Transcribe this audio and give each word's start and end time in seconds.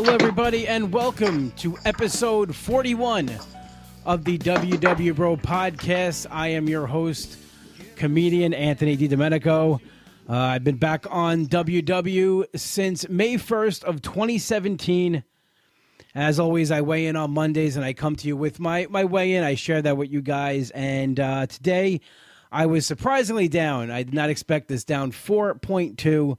Hello, 0.00 0.14
everybody, 0.14 0.68
and 0.68 0.92
welcome 0.92 1.50
to 1.56 1.76
episode 1.84 2.54
41 2.54 3.32
of 4.06 4.24
the 4.24 4.38
WW 4.38 5.16
Bro 5.16 5.38
podcast. 5.38 6.24
I 6.30 6.50
am 6.50 6.68
your 6.68 6.86
host, 6.86 7.36
comedian 7.96 8.54
Anthony 8.54 8.96
DiDomenico. 8.96 9.80
Uh, 10.28 10.32
I've 10.32 10.62
been 10.62 10.76
back 10.76 11.04
on 11.10 11.46
WW 11.46 12.44
since 12.54 13.08
May 13.08 13.34
1st 13.38 13.82
of 13.82 14.00
2017. 14.00 15.24
As 16.14 16.38
always, 16.38 16.70
I 16.70 16.80
weigh 16.80 17.06
in 17.06 17.16
on 17.16 17.32
Mondays 17.32 17.74
and 17.74 17.84
I 17.84 17.92
come 17.92 18.14
to 18.14 18.28
you 18.28 18.36
with 18.36 18.60
my, 18.60 18.86
my 18.88 19.04
weigh 19.04 19.34
in. 19.34 19.42
I 19.42 19.56
share 19.56 19.82
that 19.82 19.96
with 19.96 20.12
you 20.12 20.22
guys. 20.22 20.70
And 20.70 21.18
uh, 21.18 21.46
today, 21.46 22.02
I 22.52 22.66
was 22.66 22.86
surprisingly 22.86 23.48
down. 23.48 23.90
I 23.90 24.04
did 24.04 24.14
not 24.14 24.30
expect 24.30 24.68
this 24.68 24.84
down 24.84 25.10
4.2 25.10 26.38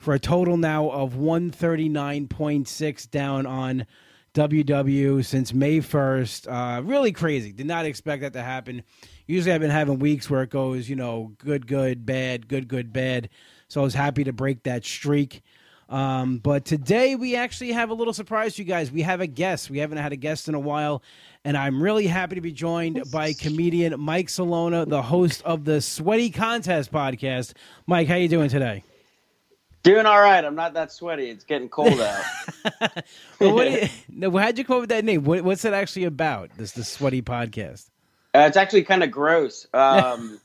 for 0.00 0.14
a 0.14 0.18
total 0.18 0.56
now 0.56 0.88
of 0.88 1.12
139.6 1.12 3.10
down 3.10 3.44
on 3.46 3.86
WW 4.32 5.22
since 5.24 5.52
May 5.52 5.80
1st. 5.80 6.48
Uh, 6.50 6.82
really 6.82 7.12
crazy. 7.12 7.52
Did 7.52 7.66
not 7.66 7.84
expect 7.84 8.22
that 8.22 8.32
to 8.32 8.42
happen. 8.42 8.82
Usually 9.26 9.52
I've 9.52 9.60
been 9.60 9.70
having 9.70 9.98
weeks 9.98 10.30
where 10.30 10.42
it 10.42 10.48
goes, 10.48 10.88
you 10.88 10.96
know, 10.96 11.32
good, 11.36 11.66
good, 11.66 12.06
bad, 12.06 12.48
good, 12.48 12.66
good, 12.66 12.94
bad. 12.94 13.28
So 13.68 13.82
I 13.82 13.84
was 13.84 13.92
happy 13.92 14.24
to 14.24 14.32
break 14.32 14.62
that 14.62 14.86
streak. 14.86 15.42
Um, 15.90 16.38
but 16.38 16.64
today 16.64 17.14
we 17.14 17.36
actually 17.36 17.72
have 17.72 17.90
a 17.90 17.94
little 17.94 18.14
surprise 18.14 18.54
for 18.54 18.62
you 18.62 18.68
guys. 18.68 18.90
We 18.90 19.02
have 19.02 19.20
a 19.20 19.26
guest. 19.26 19.68
We 19.68 19.78
haven't 19.80 19.98
had 19.98 20.12
a 20.12 20.16
guest 20.16 20.48
in 20.48 20.54
a 20.54 20.60
while, 20.60 21.02
and 21.44 21.56
I'm 21.56 21.82
really 21.82 22.06
happy 22.06 22.36
to 22.36 22.40
be 22.40 22.52
joined 22.52 23.02
by 23.12 23.34
comedian 23.34 24.00
Mike 24.00 24.30
Salona, 24.30 24.86
the 24.86 25.02
host 25.02 25.42
of 25.42 25.64
the 25.64 25.80
Sweaty 25.82 26.30
Contest 26.30 26.90
podcast. 26.90 27.52
Mike, 27.86 28.08
how 28.08 28.14
you 28.14 28.28
doing 28.28 28.48
today? 28.48 28.84
Doing 29.82 30.04
all 30.04 30.20
right. 30.20 30.44
I'm 30.44 30.54
not 30.54 30.74
that 30.74 30.92
sweaty. 30.92 31.30
It's 31.30 31.44
getting 31.44 31.68
cold 31.68 32.00
out. 32.00 32.24
well, 33.38 33.54
what 33.54 33.70
you, 34.08 34.38
how'd 34.38 34.58
you 34.58 34.64
come 34.64 34.76
up 34.76 34.80
with 34.82 34.90
that 34.90 35.04
name? 35.04 35.24
What, 35.24 35.42
what's 35.42 35.64
it 35.64 35.72
actually 35.72 36.04
about? 36.04 36.50
This 36.56 36.72
the 36.72 36.84
Sweaty 36.84 37.22
podcast. 37.22 37.88
Uh, 38.34 38.40
it's 38.40 38.56
actually 38.56 38.84
kind 38.84 39.02
of 39.02 39.10
gross. 39.10 39.66
Um, 39.72 40.38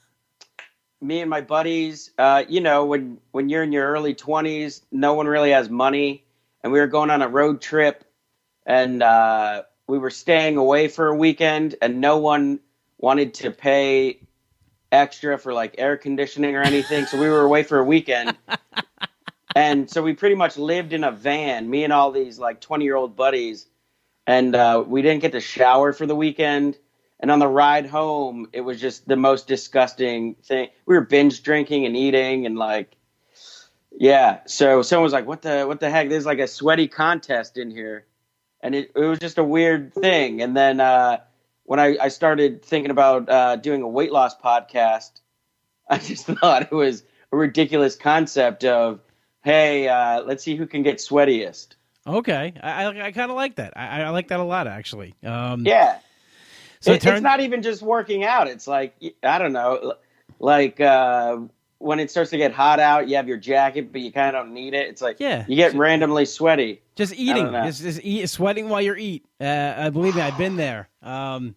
me 1.01 1.19
and 1.19 1.29
my 1.29 1.41
buddies, 1.41 2.11
uh, 2.17 2.43
you 2.47 2.61
know, 2.61 2.85
when 2.85 3.19
when 3.31 3.49
you're 3.49 3.63
in 3.63 3.73
your 3.73 3.87
early 3.87 4.15
20s, 4.15 4.81
no 4.91 5.13
one 5.13 5.27
really 5.27 5.51
has 5.51 5.69
money, 5.69 6.23
and 6.63 6.71
we 6.71 6.79
were 6.79 6.87
going 6.87 7.09
on 7.09 7.21
a 7.21 7.27
road 7.27 7.61
trip, 7.61 8.05
and 8.65 9.03
uh, 9.03 9.63
we 9.87 9.97
were 9.97 10.09
staying 10.09 10.55
away 10.57 10.87
for 10.87 11.07
a 11.07 11.15
weekend, 11.15 11.75
and 11.81 11.99
no 11.99 12.17
one 12.17 12.59
wanted 12.97 13.33
to 13.35 13.51
pay 13.51 14.19
extra 14.91 15.37
for 15.37 15.53
like 15.53 15.75
air 15.77 15.97
conditioning 15.97 16.55
or 16.55 16.61
anything, 16.61 17.05
so 17.05 17.19
we 17.19 17.29
were 17.29 17.41
away 17.41 17.63
for 17.63 17.77
a 17.77 17.83
weekend. 17.83 18.35
And 19.55 19.89
so 19.89 20.03
we 20.03 20.13
pretty 20.13 20.35
much 20.35 20.57
lived 20.57 20.93
in 20.93 21.03
a 21.03 21.11
van, 21.11 21.69
me 21.69 21.83
and 21.83 21.93
all 21.93 22.11
these 22.11 22.37
like 22.37 22.61
20 22.61 22.85
year 22.85 22.95
old 22.95 23.15
buddies, 23.15 23.65
and 24.27 24.53
uh, 24.55 24.83
we 24.85 25.01
didn't 25.01 25.21
get 25.21 25.31
to 25.31 25.39
shower 25.39 25.93
for 25.93 26.05
the 26.05 26.15
weekend 26.15 26.77
and 27.19 27.31
on 27.31 27.39
the 27.39 27.47
ride 27.47 27.85
home, 27.85 28.49
it 28.51 28.61
was 28.61 28.79
just 28.79 29.07
the 29.07 29.15
most 29.15 29.47
disgusting 29.47 30.35
thing. 30.43 30.69
We 30.85 30.95
were 30.95 31.01
binge 31.01 31.43
drinking 31.43 31.85
and 31.85 31.95
eating 31.95 32.45
and 32.45 32.57
like, 32.57 32.95
yeah. 33.91 34.39
So 34.45 34.81
someone 34.81 35.03
was 35.03 35.13
like, 35.13 35.25
"What 35.25 35.41
the 35.41 35.63
what 35.63 35.79
the 35.79 35.89
heck? 35.89 36.09
There's 36.09 36.25
like 36.25 36.39
a 36.39 36.47
sweaty 36.47 36.87
contest 36.87 37.57
in 37.57 37.71
here," 37.71 38.05
and 38.61 38.75
it, 38.75 38.91
it 38.93 38.99
was 38.99 39.19
just 39.19 39.37
a 39.37 39.43
weird 39.43 39.93
thing. 39.93 40.41
And 40.41 40.55
then 40.55 40.81
uh, 40.81 41.19
when 41.63 41.79
I, 41.79 41.97
I 42.01 42.07
started 42.09 42.63
thinking 42.63 42.91
about 42.91 43.29
uh, 43.29 43.55
doing 43.55 43.81
a 43.81 43.87
weight 43.87 44.11
loss 44.11 44.35
podcast, 44.37 45.21
I 45.89 45.97
just 45.97 46.25
thought 46.25 46.63
it 46.63 46.71
was 46.71 47.03
a 47.31 47.37
ridiculous 47.37 47.95
concept 47.95 48.65
of, 48.65 48.99
"Hey, 49.45 49.87
uh, 49.87 50.23
let's 50.23 50.43
see 50.43 50.57
who 50.57 50.67
can 50.67 50.83
get 50.83 50.97
sweatiest." 50.97 51.75
Okay, 52.05 52.53
I 52.61 52.83
I, 52.83 53.05
I 53.05 53.11
kind 53.13 53.31
of 53.31 53.37
like 53.37 53.55
that. 53.55 53.77
I, 53.77 54.01
I 54.01 54.09
like 54.09 54.27
that 54.27 54.41
a 54.41 54.43
lot 54.43 54.67
actually. 54.67 55.15
Um, 55.23 55.65
yeah 55.65 55.99
so 56.85 56.93
it, 56.93 57.01
turn- 57.01 57.15
it's 57.15 57.23
not 57.23 57.39
even 57.39 57.63
just 57.63 57.81
working 57.81 58.23
out. 58.23 58.47
It's 58.47 58.67
like 58.67 58.95
I 59.23 59.39
don't 59.39 59.53
know, 59.53 59.95
like 60.39 60.79
uh, 60.79 61.39
when 61.79 61.99
it 61.99 62.11
starts 62.11 62.29
to 62.29 62.37
get 62.37 62.53
hot 62.53 62.79
out, 62.79 63.09
you 63.09 63.15
have 63.15 63.27
your 63.27 63.37
jacket, 63.37 63.91
but 63.91 64.01
you 64.01 64.11
kind 64.11 64.35
of 64.35 64.45
don't 64.45 64.53
need 64.53 64.75
it. 64.75 64.87
It's 64.87 65.01
like 65.01 65.19
yeah, 65.19 65.45
you 65.47 65.55
get 65.55 65.71
so, 65.71 65.79
randomly 65.79 66.25
sweaty. 66.25 66.81
Just 66.95 67.15
eating, 67.15 67.51
just, 67.51 67.81
just 67.81 68.01
eat, 68.03 68.27
sweating 68.27 68.69
while 68.69 68.81
you're 68.81 68.97
eat. 68.97 69.25
Uh, 69.41 69.73
I 69.75 69.89
believe 69.89 70.15
me, 70.15 70.21
I've 70.21 70.37
been 70.37 70.57
there. 70.57 70.87
Um, 71.01 71.55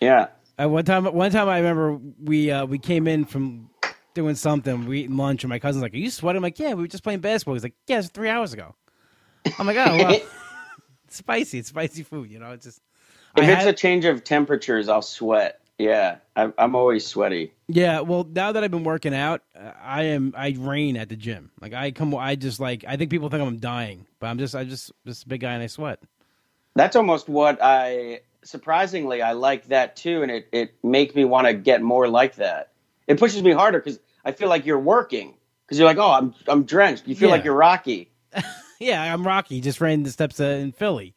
yeah. 0.00 0.28
Uh, 0.60 0.68
one 0.68 0.84
time, 0.84 1.04
one 1.04 1.30
time 1.30 1.48
I 1.48 1.58
remember 1.58 1.98
we 2.22 2.50
uh, 2.50 2.64
we 2.64 2.78
came 2.78 3.06
in 3.06 3.26
from 3.26 3.68
doing 4.14 4.34
something. 4.34 4.86
We 4.86 5.00
eating 5.00 5.16
lunch, 5.16 5.44
and 5.44 5.48
my 5.48 5.58
cousin's 5.58 5.82
like, 5.82 5.94
"Are 5.94 5.98
you 5.98 6.10
sweating?" 6.10 6.38
I'm 6.38 6.42
like, 6.42 6.58
"Yeah, 6.58 6.74
we 6.74 6.82
were 6.82 6.88
just 6.88 7.04
playing 7.04 7.20
basketball." 7.20 7.54
He's 7.54 7.62
like, 7.62 7.74
"Yeah, 7.86 7.98
it's 7.98 8.08
three 8.08 8.28
hours 8.28 8.52
ago." 8.52 8.74
I'm 9.58 9.66
like, 9.66 9.76
"Oh, 9.76 9.96
well, 9.96 10.12
it's 11.04 11.16
spicy. 11.16 11.58
It's 11.58 11.68
spicy 11.68 12.02
food. 12.02 12.30
You 12.30 12.38
know, 12.38 12.52
it's 12.52 12.64
just." 12.64 12.80
If 13.36 13.44
I 13.44 13.50
it's 13.50 13.64
had, 13.64 13.74
a 13.74 13.76
change 13.76 14.04
of 14.04 14.22
temperatures, 14.22 14.88
I'll 14.88 15.02
sweat. 15.02 15.60
Yeah, 15.78 16.18
I'm, 16.36 16.54
I'm 16.56 16.76
always 16.76 17.04
sweaty. 17.04 17.52
Yeah, 17.66 18.00
well, 18.00 18.24
now 18.30 18.52
that 18.52 18.62
I've 18.62 18.70
been 18.70 18.84
working 18.84 19.12
out, 19.12 19.42
I 19.82 20.04
am 20.04 20.32
I 20.36 20.54
rain 20.56 20.96
at 20.96 21.08
the 21.08 21.16
gym. 21.16 21.50
Like 21.60 21.74
I 21.74 21.90
come, 21.90 22.14
I 22.14 22.36
just 22.36 22.60
like 22.60 22.84
I 22.86 22.96
think 22.96 23.10
people 23.10 23.28
think 23.28 23.42
I'm 23.42 23.58
dying, 23.58 24.06
but 24.20 24.28
I'm 24.28 24.38
just 24.38 24.54
I 24.54 24.64
just 24.64 24.92
just 25.04 25.24
a 25.24 25.28
big 25.28 25.40
guy 25.40 25.52
and 25.52 25.62
I 25.62 25.66
sweat. 25.66 26.00
That's 26.76 26.94
almost 26.94 27.28
what 27.28 27.58
I 27.60 28.20
surprisingly 28.44 29.20
I 29.20 29.32
like 29.32 29.66
that 29.66 29.96
too, 29.96 30.22
and 30.22 30.30
it 30.30 30.48
it 30.52 30.74
makes 30.84 31.14
me 31.16 31.24
want 31.24 31.48
to 31.48 31.54
get 31.54 31.82
more 31.82 32.06
like 32.06 32.36
that. 32.36 32.70
It 33.08 33.18
pushes 33.18 33.42
me 33.42 33.50
harder 33.50 33.80
because 33.80 33.98
I 34.24 34.32
feel 34.32 34.48
like 34.48 34.66
you're 34.66 34.78
working 34.78 35.34
because 35.66 35.78
you're 35.78 35.88
like, 35.88 35.98
oh, 35.98 36.10
I'm 36.10 36.34
I'm 36.48 36.64
drenched. 36.64 37.06
You 37.06 37.14
feel 37.14 37.28
yeah. 37.28 37.34
like 37.34 37.44
you're 37.44 37.54
Rocky. 37.54 38.10
yeah, 38.80 39.12
I'm 39.12 39.26
Rocky. 39.26 39.60
Just 39.60 39.80
ran 39.80 40.02
the 40.02 40.10
steps 40.10 40.40
uh, 40.40 40.44
in 40.44 40.72
Philly. 40.72 41.14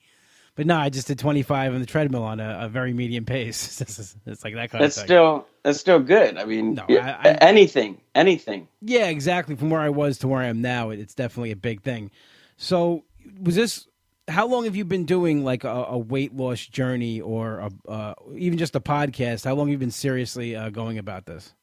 But 0.57 0.65
no, 0.65 0.75
I 0.75 0.89
just 0.89 1.05
did 1.05 1.19
25 1.19 1.75
on 1.75 1.79
the 1.79 1.85
treadmill 1.85 2.23
on 2.23 2.39
a, 2.39 2.61
a 2.61 2.67
very 2.67 2.91
medium 2.91 3.25
pace. 3.25 3.79
it's 4.25 4.43
like 4.43 4.55
that 4.55 4.71
kind 4.71 4.83
that's 4.83 4.97
of 4.97 5.01
thing. 5.01 5.07
still 5.07 5.47
that's 5.61 5.79
still 5.79 5.99
good. 5.99 6.35
I 6.35 6.45
mean, 6.45 6.73
no, 6.73 6.85
I, 6.89 6.95
I, 7.11 7.27
anything, 7.41 8.01
anything. 8.15 8.67
Yeah, 8.81 9.05
exactly. 9.07 9.55
From 9.55 9.69
where 9.69 9.81
I 9.81 9.89
was 9.89 10.17
to 10.19 10.27
where 10.27 10.41
I 10.41 10.47
am 10.47 10.61
now, 10.61 10.89
it's 10.89 11.13
definitely 11.13 11.51
a 11.51 11.55
big 11.55 11.83
thing. 11.83 12.09
So, 12.57 13.03
was 13.39 13.55
this? 13.55 13.87
How 14.29 14.47
long 14.47 14.65
have 14.65 14.75
you 14.75 14.83
been 14.83 15.05
doing 15.05 15.45
like 15.45 15.63
a, 15.63 15.69
a 15.69 15.97
weight 15.97 16.35
loss 16.35 16.65
journey, 16.65 17.21
or 17.21 17.59
a, 17.59 17.71
uh, 17.87 18.13
even 18.33 18.57
just 18.57 18.75
a 18.75 18.79
podcast? 18.79 19.45
How 19.45 19.53
long 19.53 19.67
have 19.67 19.73
you 19.73 19.77
been 19.77 19.91
seriously 19.91 20.55
uh, 20.55 20.71
going 20.71 20.97
about 20.97 21.27
this? 21.27 21.53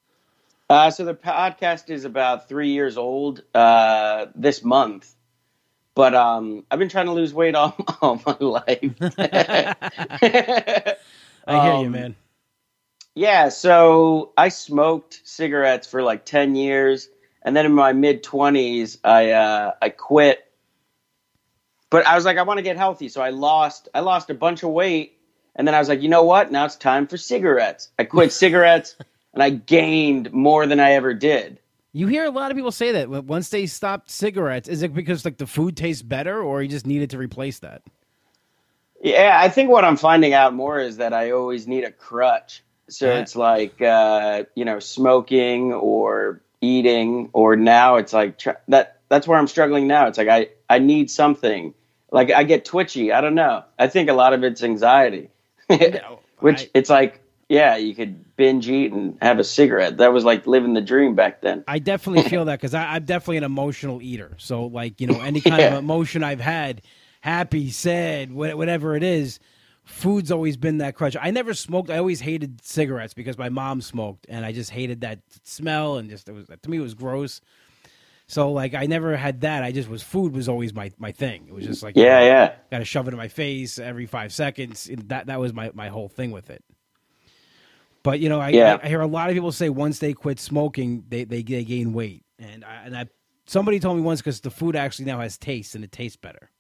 Uh, 0.75 0.91
so 0.91 1.05
the 1.05 1.15
podcast 1.15 1.89
is 1.89 2.05
about 2.05 2.49
three 2.49 2.71
years 2.71 2.97
old 2.97 3.45
uh, 3.55 4.27
this 4.35 4.65
month. 4.65 5.15
But 5.95 6.17
um, 6.17 6.65
I've 6.69 6.81
been 6.81 6.89
trying 6.89 7.07
to 7.07 7.13
lose 7.13 7.33
weight 7.33 7.55
all, 7.55 7.77
all 8.03 8.21
my 8.27 8.37
life. 8.41 8.95
I 9.17 10.97
hear 11.47 11.73
um, 11.75 11.85
you, 11.85 11.91
man. 11.91 12.17
Yeah, 13.15 13.51
so 13.51 14.33
I 14.37 14.49
smoked 14.49 15.21
cigarettes 15.23 15.87
for 15.87 16.03
like 16.03 16.25
ten 16.25 16.57
years, 16.57 17.09
and 17.43 17.57
then 17.57 17.67
in 17.67 17.73
my 17.73 17.93
mid 17.93 18.25
twenties, 18.25 18.99
I 19.05 19.31
uh, 19.31 19.75
I 19.81 19.91
quit. 19.91 20.45
But 21.89 22.05
I 22.05 22.17
was 22.17 22.25
like, 22.25 22.37
I 22.37 22.43
want 22.43 22.59
to 22.59 22.65
get 22.65 22.77
healthy, 22.77 23.09
so 23.09 23.23
I 23.23 23.31
lost 23.31 23.89
I 23.95 24.01
lost 24.01 24.29
a 24.29 24.35
bunch 24.35 24.65
of 24.65 24.71
weight, 24.71 25.21
and 25.55 25.69
then 25.69 25.77
I 25.77 25.79
was 25.79 25.89
like, 25.89 26.03
you 26.03 26.09
know 26.09 26.25
what? 26.25 26.51
Now 26.51 26.65
it's 26.65 26.75
time 26.75 27.07
for 27.07 27.17
cigarettes. 27.17 27.91
I 27.97 28.03
quit 28.03 28.33
cigarettes, 28.43 28.97
and 29.35 29.43
I 29.43 29.51
gained 29.51 30.33
more 30.33 30.67
than 30.67 30.81
I 30.81 30.93
ever 30.93 31.13
did. 31.13 31.59
You 31.93 32.07
hear 32.07 32.25
a 32.25 32.31
lot 32.31 32.51
of 32.51 32.57
people 32.57 32.73
say 32.73 32.93
that 32.93 33.09
once 33.09 33.51
they 33.51 33.67
stopped 33.67 34.11
cigarettes, 34.11 34.69
is 34.69 34.83
it 34.83 34.95
because 34.95 35.25
like 35.25 35.39
the 35.39 35.47
food 35.47 35.77
tastes 35.77 36.03
better, 36.03 36.43
or 36.43 36.63
you 36.63 36.69
just 36.69 36.87
needed 36.87 37.11
to 37.11 37.19
replace 37.19 37.61
that? 37.61 37.83
Yeah, 39.01 39.39
I 39.41 39.49
think 39.49 39.71
what 39.71 39.85
I'm 39.85 39.97
finding 39.97 40.33
out 40.33 40.55
more 40.55 40.81
is 40.81 40.97
that 40.97 41.13
I 41.13 41.31
always 41.31 41.69
need 41.69 41.85
a 41.85 41.93
crutch. 41.93 42.65
So 42.89 43.07
yeah. 43.07 43.21
it's 43.21 43.37
like 43.37 43.81
uh, 43.81 44.45
you 44.55 44.65
know 44.65 44.81
smoking 44.81 45.73
or 45.73 46.41
eating, 46.61 47.31
or 47.33 47.55
now 47.55 47.97
it's 47.97 48.13
like 48.13 48.39
tr- 48.39 48.61
that. 48.69 48.99
That's 49.09 49.29
where 49.29 49.39
I'm 49.39 49.47
struggling 49.47 49.87
now. 49.87 50.09
It's 50.09 50.19
like 50.19 50.29
I 50.29 50.49
I 50.69 50.81
need 50.81 51.11
something. 51.11 51.75
Like 52.11 52.33
I 52.33 52.43
get 52.43 52.65
twitchy. 52.65 53.13
I 53.13 53.21
don't 53.21 53.37
know. 53.37 53.63
I 53.79 53.87
think 53.87 54.11
a 54.11 54.15
lot 54.15 54.33
of 54.33 54.43
it's 54.43 54.65
anxiety, 54.65 55.31
which 56.39 56.63
I, 56.63 56.71
it's 56.75 56.91
like 56.91 57.21
yeah, 57.55 57.77
you 57.77 57.95
could 57.95 58.37
binge 58.37 58.69
eat 58.69 58.93
and 58.93 59.17
have 59.23 59.39
a 59.39 59.45
cigarette. 59.45 59.99
That 59.99 60.13
was 60.13 60.25
like 60.25 60.47
living 60.47 60.75
the 60.75 60.81
dream 60.81 61.15
back 61.15 61.41
then. 61.41 61.63
I 61.69 61.79
definitely 61.79 62.23
feel 62.29 62.45
that 62.47 62.61
because 62.61 62.75
I'm 62.75 63.05
definitely 63.05 63.37
an 63.39 63.45
emotional 63.45 64.03
eater. 64.03 64.33
So, 64.39 64.67
like, 64.67 65.01
you 65.01 65.07
know, 65.07 65.21
any 65.21 65.41
kind 65.41 65.61
yeah. 65.61 65.69
of 65.69 65.79
emotion 65.79 66.25
I've 66.25 66.41
had, 66.41 66.83
happy, 67.21 67.71
sad, 67.71 68.33
whatever 68.33 68.97
it 68.97 69.05
is, 69.05 69.39
food's 69.85 70.33
always 70.33 70.57
been 70.57 70.79
that 70.79 70.97
crutch. 70.97 71.17
I 71.21 71.31
never 71.31 71.55
smoked. 71.55 71.91
I 71.91 71.99
always 71.99 72.21
hated 72.21 72.65
cigarettes 72.65 73.15
because 73.15 73.39
my 73.39 73.51
mom 73.51 73.81
smoked, 73.81 74.27
and 74.29 74.45
I 74.45 74.51
just 74.51 74.71
hated 74.71 75.03
that 75.03 75.21
smell 75.45 75.97
and 75.97 76.11
just 76.11 76.29
it 76.29 76.33
was 76.33 76.49
to 76.49 76.71
me 76.71 76.79
it 76.79 76.83
was 76.83 76.95
gross. 76.95 77.41
So 78.27 78.51
like 78.51 78.75
I 78.75 78.87
never 78.87 79.17
had 79.17 79.43
that. 79.43 79.63
I 79.63 79.71
just 79.71 79.89
was 79.89 80.03
food 80.03 80.35
was 80.35 80.49
always 80.49 80.75
my, 80.75 80.91
my 80.99 81.13
thing. 81.13 81.47
It 81.47 81.55
was 81.55 81.67
just 81.67 81.83
like 81.83 81.95
yeah, 81.95 82.21
you 82.21 82.27
know, 82.27 82.33
yeah. 82.33 82.55
Got 82.71 82.79
to 82.79 82.85
shove 82.85 83.07
it 83.07 83.13
in 83.13 83.19
my 83.19 83.29
face 83.29 83.79
every 83.79 84.07
five 84.07 84.33
seconds. 84.33 84.91
That 85.07 85.27
that 85.27 85.39
was 85.39 85.53
my, 85.53 85.71
my 85.75 85.89
whole 85.89 86.09
thing 86.09 86.31
with 86.31 86.51
it. 86.51 86.65
But 88.05 88.21
you 88.21 88.29
know, 88.29 88.41
I, 88.41 88.51
yeah. 88.51 88.79
I, 88.81 88.87
I, 88.87 88.89
hear 88.89 89.01
a 89.01 89.07
lot 89.07 89.31
of 89.31 89.35
people 89.35 89.51
say 89.51 89.71
once 89.71 89.99
they 89.99 90.13
quit 90.13 90.39
smoking, 90.39 91.03
they 91.09 91.25
they, 91.25 91.43
they 91.43 91.65
gain 91.65 91.93
weight, 91.93 92.25
and 92.39 92.65
I, 92.65 92.83
and 92.85 92.97
I 92.97 93.07
somebody 93.47 93.81
told 93.81 93.97
me 93.97 94.03
once 94.03 94.21
because 94.21 94.41
the 94.41 94.51
food 94.51 94.77
actually 94.77 95.07
now 95.07 95.21
has 95.21 95.37
taste 95.37 95.75
and 95.75 95.83
it 95.83 95.91
tastes 95.91 96.17
better. 96.17 96.51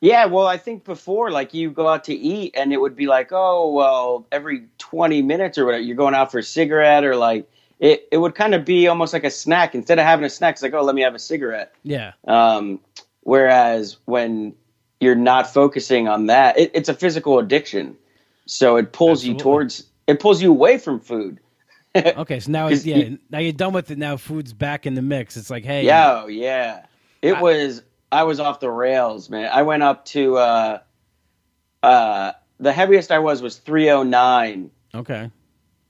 Yeah, 0.00 0.26
well, 0.26 0.46
I 0.46 0.56
think 0.56 0.84
before, 0.84 1.30
like, 1.30 1.52
you 1.52 1.70
go 1.70 1.88
out 1.88 2.04
to 2.04 2.14
eat 2.14 2.54
and 2.56 2.72
it 2.72 2.80
would 2.80 2.94
be 2.94 3.06
like, 3.06 3.30
oh, 3.32 3.72
well, 3.72 4.26
every 4.30 4.66
20 4.78 5.22
minutes 5.22 5.58
or 5.58 5.64
whatever, 5.64 5.82
you're 5.82 5.96
going 5.96 6.14
out 6.14 6.30
for 6.30 6.38
a 6.38 6.42
cigarette 6.42 7.04
or 7.04 7.16
like, 7.16 7.50
it, 7.80 8.06
it 8.12 8.18
would 8.18 8.34
kind 8.34 8.54
of 8.54 8.64
be 8.64 8.86
almost 8.86 9.12
like 9.12 9.24
a 9.24 9.30
snack. 9.30 9.74
Instead 9.74 9.98
of 9.98 10.04
having 10.04 10.24
a 10.24 10.30
snack, 10.30 10.54
it's 10.54 10.62
like, 10.62 10.72
oh, 10.72 10.82
let 10.82 10.94
me 10.94 11.02
have 11.02 11.14
a 11.14 11.18
cigarette. 11.18 11.74
Yeah. 11.82 12.12
Um, 12.28 12.80
whereas 13.22 13.96
when 14.04 14.54
you're 15.00 15.16
not 15.16 15.52
focusing 15.52 16.06
on 16.06 16.26
that, 16.26 16.58
it, 16.58 16.70
it's 16.74 16.88
a 16.88 16.94
physical 16.94 17.40
addiction. 17.40 17.96
So 18.46 18.76
it 18.76 18.92
pulls 18.92 19.20
Absolutely. 19.20 19.38
you 19.38 19.42
towards, 19.42 19.84
it 20.08 20.18
pulls 20.18 20.42
you 20.42 20.50
away 20.50 20.78
from 20.78 20.98
food. 20.98 21.38
Okay, 21.96 22.38
so 22.40 22.50
now 22.52 22.68
yeah. 22.68 22.96
you- 22.96 23.18
now 23.30 23.38
you're 23.38 23.52
done 23.52 23.72
with 23.72 23.90
it. 23.90 23.98
Now 23.98 24.16
food's 24.16 24.52
back 24.52 24.86
in 24.86 24.94
the 24.94 25.02
mix. 25.02 25.36
It's 25.36 25.50
like, 25.50 25.64
hey, 25.64 25.84
Yeah, 25.84 26.22
oh, 26.24 26.26
yeah. 26.28 26.84
It 27.22 27.34
I- 27.34 27.42
was 27.42 27.82
I 28.12 28.22
was 28.24 28.40
off 28.40 28.60
the 28.60 28.70
rails, 28.70 29.28
man. 29.30 29.50
I 29.52 29.62
went 29.62 29.82
up 29.82 30.04
to 30.06 30.36
uh 30.36 30.78
uh 31.82 32.32
the 32.60 32.72
heaviest 32.72 33.10
I 33.12 33.18
was 33.20 33.40
was 33.42 33.56
309 33.58 34.70
okay, 34.94 35.30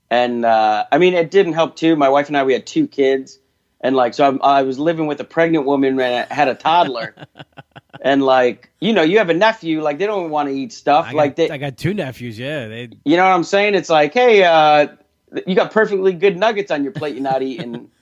and 0.09 0.45
uh 0.45 0.85
I 0.91 0.97
mean 0.97 1.13
it 1.13 1.31
didn't 1.31 1.53
help 1.53 1.75
too. 1.75 1.95
My 1.95 2.09
wife 2.09 2.27
and 2.27 2.37
I 2.37 2.43
we 2.43 2.53
had 2.53 2.65
two 2.65 2.87
kids 2.87 3.39
and 3.81 3.95
like 3.95 4.13
so 4.13 4.27
I'm, 4.27 4.41
I 4.41 4.63
was 4.63 4.79
living 4.79 5.07
with 5.07 5.19
a 5.19 5.23
pregnant 5.25 5.65
woman 5.65 5.99
and 5.99 6.27
I 6.29 6.33
had 6.33 6.47
a 6.47 6.55
toddler. 6.55 7.13
and 8.01 8.23
like, 8.23 8.69
you 8.79 8.93
know, 8.93 9.01
you 9.01 9.17
have 9.17 9.29
a 9.29 9.33
nephew 9.33 9.81
like 9.81 9.97
they 9.97 10.05
don't 10.05 10.29
want 10.29 10.49
to 10.49 10.55
eat 10.55 10.71
stuff 10.71 11.07
I 11.09 11.11
like 11.11 11.31
got, 11.31 11.35
they 11.35 11.49
I 11.49 11.57
got 11.57 11.77
two 11.77 11.93
nephews. 11.93 12.37
Yeah, 12.39 12.67
they 12.67 12.89
you 13.05 13.17
know 13.17 13.25
what 13.25 13.33
I'm 13.33 13.43
saying? 13.43 13.75
It's 13.75 13.89
like, 13.89 14.13
"Hey, 14.13 14.43
uh 14.43 14.87
you 15.45 15.55
got 15.55 15.71
perfectly 15.71 16.13
good 16.13 16.37
nuggets 16.37 16.71
on 16.71 16.83
your 16.83 16.93
plate 16.93 17.13
you're 17.15 17.23
not 17.23 17.41
eating." 17.41 17.89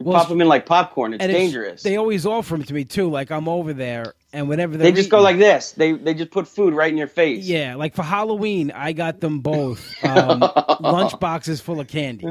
Well, 0.00 0.18
Pop 0.18 0.28
them 0.28 0.40
in 0.40 0.48
like 0.48 0.66
popcorn. 0.66 1.14
It's 1.14 1.24
dangerous. 1.24 1.82
They 1.82 1.96
always 1.96 2.26
offer 2.26 2.56
them 2.56 2.64
to 2.64 2.74
me 2.74 2.84
too. 2.84 3.08
Like 3.08 3.30
I'm 3.30 3.48
over 3.48 3.72
there, 3.72 4.14
and 4.32 4.48
whenever 4.48 4.76
They 4.76 4.90
just 4.90 5.08
go 5.08 5.20
like 5.20 5.38
this. 5.38 5.70
They 5.72 5.92
they 5.92 6.14
just 6.14 6.32
put 6.32 6.48
food 6.48 6.74
right 6.74 6.90
in 6.90 6.98
your 6.98 7.06
face. 7.06 7.44
Yeah, 7.44 7.76
like 7.76 7.94
for 7.94 8.02
Halloween, 8.02 8.72
I 8.72 8.92
got 8.92 9.20
them 9.20 9.38
both 9.38 9.94
um, 10.04 10.40
lunch 10.80 11.18
boxes 11.20 11.60
full 11.60 11.78
of 11.78 11.86
candy. 11.86 12.26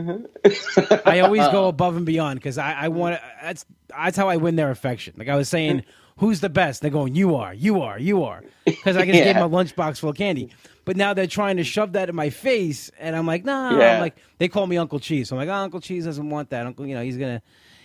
I 1.05 1.21
always 1.21 1.47
go 1.47 1.67
above 1.69 1.95
and 1.95 2.05
beyond 2.05 2.39
because 2.39 2.57
I, 2.57 2.73
I 2.73 2.87
want 2.89 3.19
that's 3.41 3.65
that's 3.89 4.17
how 4.17 4.27
I 4.27 4.35
win 4.37 4.57
their 4.57 4.69
affection. 4.69 5.13
Like 5.17 5.29
I 5.29 5.35
was 5.37 5.47
saying, 5.47 5.83
who's 6.17 6.39
the 6.41 6.49
best? 6.49 6.81
They're 6.81 6.91
going, 6.91 7.15
you 7.15 7.35
are, 7.35 7.53
you 7.53 7.81
are, 7.81 7.99
you 7.99 8.23
are, 8.23 8.43
because 8.65 8.95
I 8.97 9.01
just 9.05 9.13
gave 9.13 9.25
Yeah. 9.25 9.33
them 9.33 9.43
a 9.43 9.47
lunch 9.47 9.75
box 9.75 9.99
full 9.99 10.09
of 10.11 10.15
candy. 10.17 10.49
But 10.85 10.97
now 10.97 11.13
they're 11.13 11.27
trying 11.27 11.57
to 11.57 11.63
shove 11.63 11.93
that 11.93 12.09
in 12.09 12.15
my 12.15 12.29
face, 12.29 12.91
and 12.99 13.15
I'm 13.15 13.25
like, 13.25 13.45
nah. 13.45 13.77
Yeah. 13.77 13.93
I'm 13.95 14.01
like, 14.01 14.17
they 14.37 14.47
call 14.49 14.67
me 14.67 14.77
Uncle 14.77 14.99
Cheese. 14.99 15.29
So 15.29 15.35
I'm 15.37 15.45
like, 15.47 15.49
oh, 15.53 15.63
Uncle 15.63 15.79
Cheese 15.79 16.05
doesn't 16.05 16.29
want 16.29 16.49
that. 16.49 16.65
Uncle, 16.65 16.85
you 16.85 16.95
know, 16.95 17.03
he's 17.03 17.17
gonna. 17.17 17.41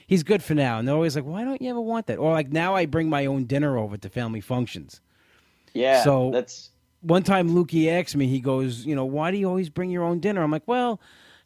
He's 0.07 0.23
good 0.23 0.43
for 0.43 0.55
now, 0.55 0.79
and 0.79 0.89
they're 0.89 0.95
always 0.95 1.15
like, 1.15 1.27
"Why 1.27 1.45
don't 1.45 1.61
you 1.61 1.69
ever 1.69 1.83
want 1.83 2.07
that?" 2.07 2.17
Or 2.17 2.33
like 2.33 2.51
now, 2.51 2.75
I 2.75 2.87
bring 2.87 3.11
my 3.11 3.27
own 3.27 3.45
dinner 3.45 3.77
over 3.77 3.99
to 3.99 4.09
family 4.09 4.41
functions. 4.41 5.03
Yeah. 5.75 6.03
So- 6.03 6.31
that's 6.33 6.71
one 7.03 7.23
time 7.23 7.51
Lukey 7.51 7.89
asked 7.93 8.17
me, 8.17 8.27
he 8.27 8.41
goes, 8.41 8.87
you 8.87 8.97
know, 8.97 9.05
why 9.05 9.31
do 9.31 9.37
you 9.37 9.47
always 9.47 9.69
bring 9.69 9.91
your 9.91 10.03
own 10.05 10.19
dinner? 10.19 10.43
I'm 10.43 10.51
like, 10.51 10.67
well, 10.67 10.99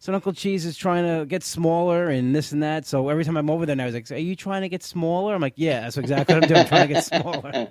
so 0.03 0.13
Uncle 0.13 0.33
Cheese 0.33 0.67
is 0.67 0.77
trying 0.77 1.05
to 1.05 1.25
get 1.27 1.45
smaller 1.45 2.09
and 2.09 2.35
this 2.35 2.51
and 2.51 2.61
that. 2.65 2.87
So 2.87 3.09
every 3.09 3.25
time 3.25 3.37
I'm 3.37 3.49
over 3.49 3.67
there, 3.67 3.77
now 3.77 3.85
he's 3.85 3.95
like, 3.95 4.11
are 4.11 4.17
you 4.17 4.35
trying 4.35 4.63
to 4.63 4.69
get 4.69 4.83
smaller? 4.83 5.33
I'm 5.33 5.41
like, 5.41 5.53
yeah, 5.55 5.83
that's 5.83 5.97
exactly 5.97 6.35
what 6.35 6.43
I'm 6.43 6.49
doing. 6.49 6.61
I'm 6.63 6.67
trying 6.67 6.89
to 6.89 6.95
get 6.95 7.05
smaller. 7.05 7.69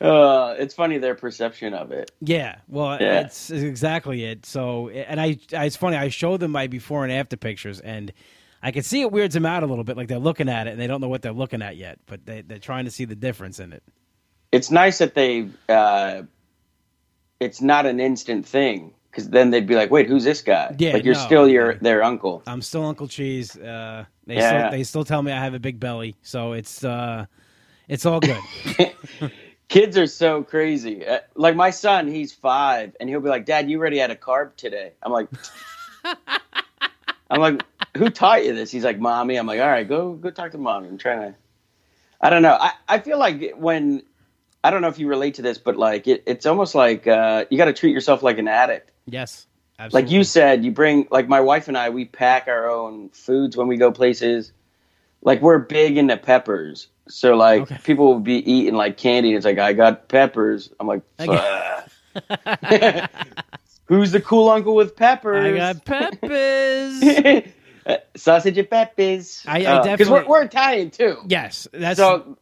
uh 0.00 0.54
it's 0.60 0.72
funny 0.72 0.98
their 0.98 1.16
perception 1.16 1.74
of 1.74 1.90
it. 1.90 2.12
Yeah, 2.20 2.58
well, 2.68 2.96
Yeah. 3.00 3.22
it's 3.22 3.50
exactly 3.50 4.22
it. 4.22 4.46
So, 4.46 4.88
and 4.90 5.20
I, 5.20 5.36
it's 5.50 5.74
funny. 5.74 5.96
I 5.96 6.10
show 6.10 6.36
them 6.36 6.52
my 6.52 6.68
before 6.68 7.02
and 7.02 7.12
after 7.12 7.36
pictures, 7.36 7.80
and 7.80 8.12
I 8.62 8.70
can 8.70 8.84
see 8.84 9.00
it 9.00 9.10
weirds 9.10 9.34
them 9.34 9.44
out 9.44 9.64
a 9.64 9.66
little 9.66 9.82
bit. 9.82 9.96
Like 9.96 10.06
they're 10.06 10.20
looking 10.20 10.48
at 10.48 10.68
it 10.68 10.70
and 10.70 10.80
they 10.80 10.86
don't 10.86 11.00
know 11.00 11.08
what 11.08 11.22
they're 11.22 11.32
looking 11.32 11.60
at 11.60 11.76
yet, 11.76 11.98
but 12.06 12.24
they, 12.24 12.42
they're 12.42 12.60
trying 12.60 12.84
to 12.84 12.92
see 12.92 13.04
the 13.04 13.16
difference 13.16 13.58
in 13.58 13.72
it. 13.72 13.82
It's 14.52 14.70
nice 14.70 14.98
that 14.98 15.14
they 15.14 15.48
uh 15.68 16.22
it's 17.40 17.60
not 17.60 17.84
an 17.84 17.98
instant 17.98 18.46
thing 18.46 18.94
cuz 19.12 19.28
then 19.28 19.50
they'd 19.50 19.66
be 19.66 19.74
like, 19.74 19.90
"Wait, 19.90 20.08
who's 20.08 20.24
this 20.24 20.42
guy?" 20.42 20.74
Yeah, 20.78 20.94
like 20.94 21.04
you're 21.04 21.14
no, 21.14 21.20
still 21.20 21.48
your 21.48 21.74
their 21.74 22.02
uncle. 22.02 22.42
I'm 22.46 22.62
still 22.62 22.84
Uncle 22.84 23.08
Cheese. 23.08 23.56
Uh, 23.56 24.04
they 24.26 24.36
Yeah. 24.36 24.68
still 24.68 24.70
they 24.70 24.84
still 24.84 25.04
tell 25.04 25.22
me 25.22 25.32
I 25.32 25.42
have 25.42 25.54
a 25.54 25.60
big 25.60 25.78
belly, 25.78 26.16
so 26.22 26.52
it's 26.52 26.82
uh, 26.84 27.26
it's 27.88 28.06
all 28.06 28.20
good. 28.20 28.48
Kids 29.68 29.96
are 29.96 30.06
so 30.06 30.42
crazy. 30.42 31.06
Uh, 31.06 31.20
like 31.34 31.56
my 31.56 31.70
son, 31.70 32.06
he's 32.08 32.32
5 32.32 32.96
and 33.00 33.08
he'll 33.08 33.20
be 33.20 33.28
like, 33.30 33.46
"Dad, 33.46 33.70
you 33.70 33.78
already 33.78 33.98
had 33.98 34.10
a 34.10 34.16
carb 34.16 34.56
today." 34.56 34.92
I'm 35.02 35.12
like 35.12 35.28
I'm 37.30 37.40
like, 37.40 37.62
"Who 37.96 38.10
taught 38.10 38.44
you 38.44 38.54
this?" 38.54 38.70
He's 38.70 38.84
like, 38.84 38.98
"Mommy." 38.98 39.36
I'm 39.36 39.46
like, 39.46 39.60
"All 39.60 39.68
right, 39.68 39.88
go 39.88 40.12
go 40.12 40.30
talk 40.30 40.52
to 40.52 40.58
mommy." 40.58 40.88
I'm 40.88 40.98
trying 40.98 41.32
to 41.32 41.38
I 42.20 42.30
don't 42.30 42.42
know. 42.42 42.56
I, 42.58 42.72
I 42.88 42.98
feel 43.00 43.18
like 43.18 43.52
when 43.56 44.02
I 44.62 44.70
don't 44.70 44.80
know 44.80 44.88
if 44.88 44.98
you 44.98 45.08
relate 45.08 45.34
to 45.34 45.42
this, 45.42 45.58
but 45.58 45.76
like 45.76 46.06
it, 46.06 46.22
it's 46.26 46.46
almost 46.46 46.74
like 46.74 47.06
uh, 47.06 47.46
you 47.50 47.58
got 47.58 47.64
to 47.64 47.72
treat 47.72 47.92
yourself 47.92 48.22
like 48.22 48.38
an 48.38 48.46
addict. 48.46 48.91
Yes, 49.06 49.46
absolutely. 49.78 50.02
Like 50.06 50.12
you 50.12 50.24
said, 50.24 50.64
you 50.64 50.70
bring 50.70 51.06
like 51.10 51.28
my 51.28 51.40
wife 51.40 51.68
and 51.68 51.76
I, 51.78 51.90
we 51.90 52.04
pack 52.04 52.48
our 52.48 52.70
own 52.70 53.08
foods 53.10 53.56
when 53.56 53.66
we 53.68 53.76
go 53.76 53.90
places. 53.92 54.52
Like 55.24 55.40
we're 55.40 55.58
big 55.58 55.96
into 55.98 56.16
peppers, 56.16 56.88
so 57.08 57.36
like 57.36 57.62
Okay. 57.62 57.78
people 57.84 58.06
will 58.06 58.18
be 58.20 58.38
eating 58.50 58.74
like 58.74 58.96
candy, 58.96 59.28
and 59.30 59.36
it's 59.36 59.46
like 59.46 59.58
I 59.58 59.72
got 59.72 60.08
peppers. 60.08 60.70
I'm 60.80 60.88
like, 60.88 61.02
who's 63.86 64.12
the 64.12 64.20
cool 64.20 64.48
uncle 64.48 64.74
with 64.74 64.96
peppers? 64.96 65.44
I 65.54 65.56
got 65.56 65.84
peppers. 65.84 67.02
Uh, 67.86 67.96
sausage 68.16 68.58
and 68.58 68.68
peppers. 68.68 69.44
I- 69.46 69.58
I 69.58 69.58
because 69.58 69.84
definitely- 69.84 70.12
we're, 70.12 70.26
we're 70.28 70.42
Italian 70.44 70.90
too. 70.90 71.18
yes, 71.26 71.68
that's 71.72 71.98
So 71.98 72.36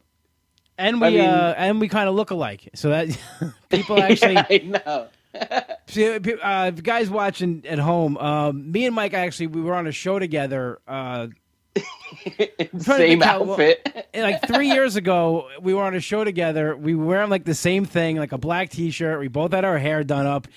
and 0.77 0.99
we 1.01 1.07
I 1.07 1.09
mean- 1.11 1.19
uh, 1.21 1.53
and 1.57 1.79
we 1.79 1.87
kind 1.87 2.09
of 2.09 2.15
look 2.15 2.31
alike. 2.31 2.69
So 2.75 2.89
that 2.89 3.15
people 3.69 4.01
actually, 4.01 4.33
yeah, 4.33 4.45
I 4.49 4.57
know. 4.85 5.07
see, 5.87 6.07
uh, 6.07 6.65
if 6.67 6.75
you 6.77 6.81
guys 6.81 7.09
watching 7.09 7.63
at 7.67 7.79
home, 7.79 8.17
um, 8.17 8.71
me 8.71 8.85
and 8.85 8.95
Mike 8.95 9.13
actually 9.13 9.47
we 9.47 9.61
were 9.61 9.73
on 9.73 9.87
a 9.87 9.91
show 9.91 10.19
together. 10.19 10.79
Uh, 10.87 11.27
Same 12.25 12.49
think 12.75 13.23
how- 13.23 13.49
outfit. 13.49 13.87
And, 14.13 14.23
like 14.23 14.45
three 14.45 14.67
years 14.67 14.97
ago, 14.97 15.47
we 15.61 15.73
were 15.73 15.83
on 15.83 15.95
a 15.95 16.01
show 16.01 16.25
together. 16.25 16.75
We 16.75 16.95
were 16.95 17.05
wearing 17.05 17.29
like 17.29 17.45
the 17.45 17.55
same 17.55 17.85
thing, 17.85 18.17
like 18.17 18.33
a 18.33 18.37
black 18.37 18.69
T-shirt. 18.69 19.21
We 19.21 19.29
both 19.29 19.53
had 19.53 19.63
our 19.63 19.77
hair 19.77 20.03
done 20.03 20.25
up. 20.25 20.49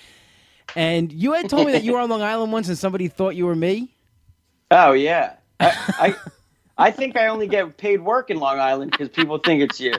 And 0.75 1.09
you 1.09 1.31
had 1.31 1.49
told 1.49 1.67
me 1.67 1.71
that 1.71 1.83
you 1.83 1.93
were 1.93 1.99
on 1.99 2.09
Long 2.09 2.21
Island 2.21 2.51
once, 2.51 2.67
and 2.67 2.77
somebody 2.77 3.07
thought 3.07 3.35
you 3.35 3.45
were 3.45 3.55
me. 3.55 3.95
Oh 4.71 4.91
yeah. 4.91 5.35
I, 5.61 5.71
I 5.99 6.15
I 6.77 6.91
think 6.91 7.15
I 7.15 7.27
only 7.27 7.47
get 7.47 7.77
paid 7.77 8.01
work 8.01 8.29
in 8.29 8.39
Long 8.39 8.59
Island 8.59 8.91
because 8.91 9.07
people 9.07 9.37
think 9.37 9.61
it's 9.61 9.79
you. 9.79 9.93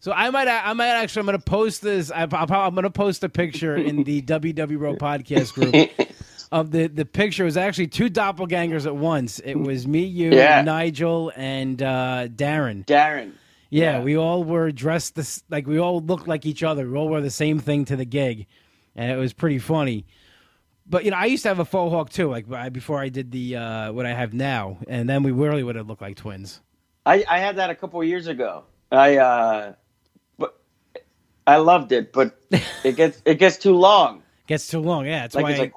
So 0.00 0.12
I 0.12 0.30
might, 0.30 0.48
I 0.48 0.72
might 0.72 0.88
actually, 0.88 1.20
I'm 1.20 1.26
going 1.26 1.38
to 1.38 1.44
post 1.44 1.82
this. 1.82 2.10
I, 2.10 2.22
I'll, 2.22 2.52
I'm 2.52 2.74
going 2.74 2.84
to 2.84 2.90
post 2.90 3.22
a 3.22 3.28
picture 3.28 3.76
in 3.76 4.02
the 4.04 4.22
WW 4.22 4.78
Bro 4.78 4.96
podcast 4.96 5.52
group 5.52 5.74
of 6.50 6.70
the 6.70 6.86
the 6.88 7.04
picture. 7.04 7.42
It 7.42 7.46
was 7.46 7.56
actually 7.58 7.88
two 7.88 8.08
doppelgangers 8.08 8.86
at 8.86 8.96
once. 8.96 9.38
It 9.40 9.56
was 9.56 9.86
me, 9.86 10.04
you, 10.04 10.30
Yeah. 10.32 10.62
Nigel, 10.62 11.32
and 11.36 11.80
uh, 11.82 12.28
Darren. 12.28 12.86
Darren. 12.86 13.32
Yeah, 13.68 13.98
Yeah. 13.98 14.02
we 14.02 14.16
all 14.16 14.42
were 14.42 14.72
dressed 14.72 15.14
this 15.16 15.42
like 15.50 15.66
we 15.66 15.78
all 15.78 16.00
looked 16.00 16.26
like 16.26 16.46
each 16.46 16.62
other. 16.62 16.88
We 16.90 16.96
all 16.96 17.08
wore 17.08 17.20
the 17.20 17.30
same 17.30 17.58
thing 17.60 17.84
to 17.86 17.96
the 17.96 18.06
gig, 18.06 18.46
and 18.96 19.12
it 19.12 19.16
was 19.16 19.32
pretty 19.34 19.58
funny. 19.58 20.06
But 20.86 21.04
you 21.04 21.10
know, 21.12 21.18
I 21.18 21.26
used 21.26 21.42
to 21.44 21.50
have 21.50 21.58
a 21.60 21.64
faux 21.64 21.92
hawk 21.92 22.10
too, 22.10 22.28
like 22.30 22.72
before 22.72 22.98
I 23.00 23.10
did 23.10 23.30
the 23.30 23.56
uh, 23.56 23.92
what 23.92 24.06
I 24.06 24.14
have 24.14 24.32
now, 24.32 24.78
and 24.88 25.08
then 25.08 25.22
we 25.22 25.30
really 25.30 25.62
would 25.62 25.76
have 25.76 25.86
looked 25.88 26.02
like 26.02 26.16
twins. 26.16 26.60
I, 27.06 27.24
I 27.28 27.38
had 27.38 27.56
that 27.56 27.70
a 27.70 27.74
couple 27.74 28.00
of 28.00 28.06
years 28.08 28.26
ago. 28.26 28.64
I 28.90 29.18
uh 29.18 29.72
but 29.72 29.78
I 31.50 31.58
loved 31.58 31.92
it, 31.92 32.12
but 32.12 32.38
it 32.84 32.96
gets 32.96 33.22
it 33.26 33.38
gets 33.38 33.58
too 33.58 33.76
long. 33.76 34.24
Gets 34.46 34.68
too 34.68 34.80
long, 34.80 35.06
yeah. 35.06 35.22
That's 35.22 35.34
Like 35.34 35.38
why 35.38 35.48
it's 35.48 35.54
I, 35.54 35.60
like 35.60 35.74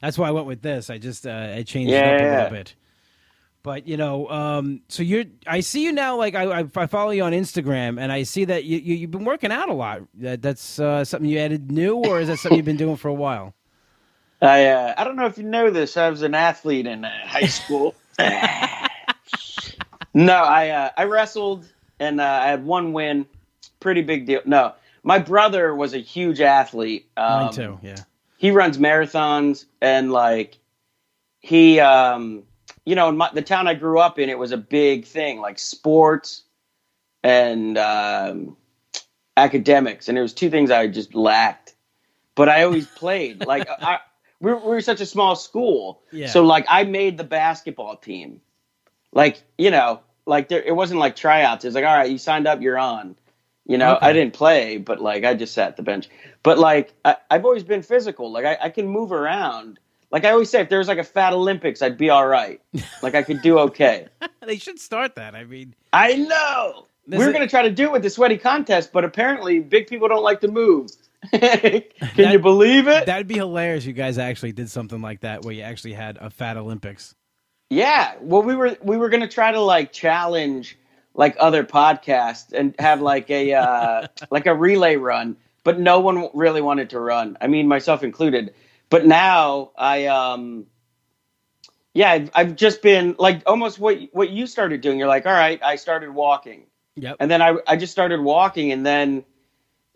that's 0.00 0.18
why 0.18 0.28
I 0.28 0.32
went 0.32 0.46
with 0.46 0.62
this. 0.62 0.90
I 0.90 0.98
just 0.98 1.26
uh, 1.26 1.54
I 1.56 1.62
changed 1.64 1.98
it 1.98 2.04
Yeah, 2.04 2.06
up 2.06 2.20
a 2.20 2.24
little 2.24 2.44
yeah. 2.44 2.46
bit. 2.46 2.74
But 3.62 3.86
you 3.88 3.96
know, 3.98 4.28
um, 4.30 4.82
so 4.88 5.02
you're 5.02 5.24
I 5.46 5.60
see 5.60 5.84
you 5.84 5.92
now. 5.92 6.16
Like 6.16 6.34
I, 6.34 6.60
I, 6.62 6.66
I 6.76 6.86
follow 6.86 7.10
you 7.12 7.22
on 7.24 7.32
Instagram, 7.32 8.00
and 8.00 8.10
I 8.12 8.22
see 8.24 8.44
that 8.46 8.64
you, 8.64 8.78
you 8.78 8.94
you've 8.96 9.10
been 9.12 9.24
working 9.26 9.52
out 9.52 9.68
a 9.70 9.74
lot. 9.74 10.02
That, 10.14 10.42
that's 10.42 10.78
uh, 10.80 11.04
something 11.04 11.28
you 11.30 11.38
added 11.38 11.70
new, 11.72 11.96
or 11.96 12.20
is 12.20 12.28
that 12.28 12.38
something 12.38 12.56
you've 12.56 12.64
been 12.66 12.76
doing 12.78 12.96
for 12.96 13.08
a 13.08 13.14
while? 13.14 13.54
I 14.42 14.66
uh, 14.66 14.94
I 14.96 15.04
don't 15.04 15.16
know 15.16 15.26
if 15.26 15.38
you 15.38 15.44
know 15.44 15.70
this. 15.70 15.96
I 15.96 16.08
was 16.10 16.22
an 16.22 16.34
athlete 16.34 16.86
in 16.86 17.04
uh, 17.04 17.10
high 17.26 17.46
school. 17.46 17.94
no, 18.18 18.26
I 20.34 20.68
uh, 20.70 20.90
I 20.96 21.04
wrestled 21.04 21.66
and 22.00 22.20
uh, 22.20 22.24
I 22.42 22.46
had 22.48 22.64
one 22.64 22.92
win. 22.92 23.26
Pretty 23.80 24.02
big 24.02 24.26
deal. 24.26 24.40
No, 24.46 24.74
my 25.02 25.18
brother 25.18 25.74
was 25.74 25.94
a 25.94 25.98
huge 25.98 26.40
athlete. 26.40 27.08
Um, 27.16 27.44
Mine 27.46 27.52
too. 27.52 27.78
Yeah. 27.82 27.96
He 28.38 28.50
runs 28.50 28.78
marathons 28.78 29.66
and 29.80 30.12
like 30.12 30.58
he 31.40 31.80
um 31.80 32.42
you 32.84 32.94
know 32.94 33.08
in 33.10 33.16
my, 33.16 33.30
the 33.32 33.42
town 33.42 33.66
I 33.68 33.74
grew 33.74 33.98
up 33.98 34.18
in 34.18 34.28
it 34.30 34.38
was 34.38 34.52
a 34.52 34.56
big 34.56 35.04
thing 35.04 35.40
like 35.40 35.58
sports 35.58 36.42
and 37.22 37.76
um, 37.78 38.56
academics 39.36 40.08
and 40.08 40.16
it 40.18 40.22
was 40.22 40.32
two 40.32 40.50
things 40.50 40.70
I 40.70 40.86
just 40.86 41.14
lacked. 41.14 41.74
But 42.34 42.48
I 42.48 42.62
always 42.62 42.86
played 42.86 43.44
like 43.46 43.68
I. 43.68 43.98
We 44.42 44.50
were, 44.52 44.58
we 44.58 44.68
were 44.68 44.80
such 44.80 45.02
a 45.02 45.06
small 45.06 45.36
school, 45.36 46.00
Yeah. 46.12 46.28
so 46.28 46.42
like 46.42 46.64
I 46.66 46.84
made 46.84 47.18
the 47.18 47.24
basketball 47.24 47.96
team. 47.96 48.40
Like 49.12 49.42
you 49.58 49.70
know, 49.70 50.00
like 50.24 50.48
there, 50.48 50.62
it 50.62 50.74
wasn't 50.74 50.98
like 51.00 51.14
tryouts. 51.14 51.62
It 51.62 51.68
was 51.68 51.74
like, 51.74 51.84
all 51.84 51.94
right, 51.94 52.10
you 52.10 52.16
signed 52.16 52.46
up, 52.46 52.62
you're 52.62 52.78
on. 52.78 53.16
You 53.70 53.78
know, 53.78 53.94
Okay. 53.96 54.06
I 54.06 54.12
didn't 54.12 54.34
play, 54.34 54.78
but 54.78 55.00
like 55.00 55.24
I 55.24 55.34
just 55.34 55.54
sat 55.54 55.68
at 55.68 55.76
the 55.76 55.82
bench. 55.84 56.08
But 56.42 56.58
like 56.58 56.92
I, 57.04 57.16
I've 57.30 57.44
always 57.44 57.62
been 57.62 57.82
physical. 57.82 58.32
Like 58.32 58.44
I, 58.44 58.58
I 58.62 58.68
can 58.70 58.88
move 58.88 59.12
around. 59.12 59.78
Like 60.10 60.24
I 60.24 60.30
always 60.30 60.50
say, 60.50 60.60
if 60.60 60.68
there 60.68 60.78
was 60.80 60.88
like 60.88 60.98
a 60.98 61.04
fat 61.04 61.32
Olympics, 61.32 61.80
I'd 61.80 61.96
be 61.96 62.10
all 62.10 62.26
right. 62.26 62.60
Like 63.02 63.14
I 63.14 63.22
could 63.22 63.42
do 63.42 63.58
okay. 63.60 64.08
they 64.46 64.56
should 64.58 64.78
start 64.80 65.14
that. 65.14 65.34
I 65.36 65.44
mean, 65.44 65.74
I 65.92 66.14
know. 66.16 66.86
We 67.06 67.18
were 67.18 67.32
going 67.32 67.40
to 67.40 67.48
try 67.48 67.62
to 67.62 67.70
do 67.70 67.84
it 67.84 67.92
with 67.92 68.02
the 68.02 68.10
sweaty 68.10 68.36
contest, 68.38 68.92
but 68.92 69.04
apparently 69.04 69.58
big 69.60 69.86
people 69.88 70.06
don't 70.08 70.22
like 70.22 70.40
to 70.42 70.48
move. 70.48 70.90
Can 71.30 71.82
That- 72.16 72.32
you 72.32 72.38
believe 72.40 72.88
it? 72.88 73.06
that'd 73.06 73.26
be 73.28 73.34
hilarious. 73.36 73.84
You 73.84 73.92
guys 73.92 74.18
actually 74.18 74.52
did 74.52 74.68
something 74.70 75.00
like 75.00 75.20
that 75.20 75.44
where 75.44 75.54
you 75.54 75.62
actually 75.62 75.92
had 75.94 76.18
a 76.20 76.28
fat 76.30 76.56
Olympics. 76.56 77.14
yeah. 77.70 78.14
Well, 78.20 78.42
we 78.42 78.54
were 78.56 78.76
we 78.82 78.96
were 78.96 79.08
going 79.10 79.22
to 79.22 79.28
try 79.28 79.52
to 79.52 79.60
like 79.60 79.92
challenge 79.92 80.76
like 81.20 81.36
other 81.38 81.64
podcasts 81.64 82.50
and 82.54 82.74
have 82.78 83.02
like 83.02 83.28
a 83.30 83.52
uh, 83.52 84.06
like 84.30 84.46
a 84.46 84.54
relay 84.54 84.96
run, 84.96 85.36
but 85.64 85.78
no 85.78 86.00
one 86.00 86.30
really 86.32 86.62
wanted 86.62 86.88
to 86.90 86.98
run. 86.98 87.36
I 87.42 87.46
mean, 87.46 87.68
myself 87.68 88.02
included. 88.02 88.54
But 88.88 89.04
now 89.06 89.70
I 89.76 90.06
um 90.06 90.66
yeah, 91.92 92.10
I've, 92.10 92.30
I've 92.34 92.56
just 92.56 92.80
been 92.80 93.16
like 93.18 93.42
almost 93.46 93.78
what 93.78 93.98
what 94.12 94.30
you 94.30 94.46
started 94.46 94.80
doing. 94.80 94.98
You're 94.98 95.08
like, 95.08 95.26
all 95.26 95.32
right, 95.32 95.60
I 95.62 95.76
started 95.76 96.10
walking. 96.10 96.64
Yep. 96.96 97.16
And 97.20 97.30
then 97.30 97.42
I, 97.42 97.56
I 97.66 97.76
just 97.76 97.92
started 97.92 98.20
walking, 98.20 98.72
and 98.72 98.84
then, 98.84 99.24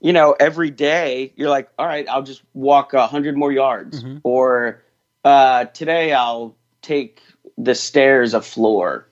you 0.01 0.13
know, 0.13 0.37
every 0.39 0.71
day 0.71 1.33
you're 1.37 1.51
like, 1.51 1.69
all 1.79 1.87
right, 1.87 2.07
I'll 2.09 2.23
just 2.23 2.43
walk 2.53 2.93
a 2.93 3.07
hundred 3.07 3.37
more 3.37 3.51
yards, 3.53 4.03
Mhm. 4.03 4.21
or 4.25 4.83
uh, 5.25 5.65
today 5.67 6.13
I'll 6.13 6.55
take 6.83 7.23
the 7.57 7.75
stairs 7.75 8.35
a 8.35 8.43
floor, 8.43 9.09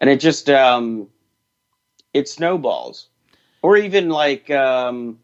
and 0.00 0.10
it 0.10 0.20
just 0.20 0.50
um, 0.50 1.08
it 2.14 2.28
snowballs, 2.28 3.08
or 3.60 3.76
even 3.76 4.08
like 4.08 4.50
um, 4.50 5.18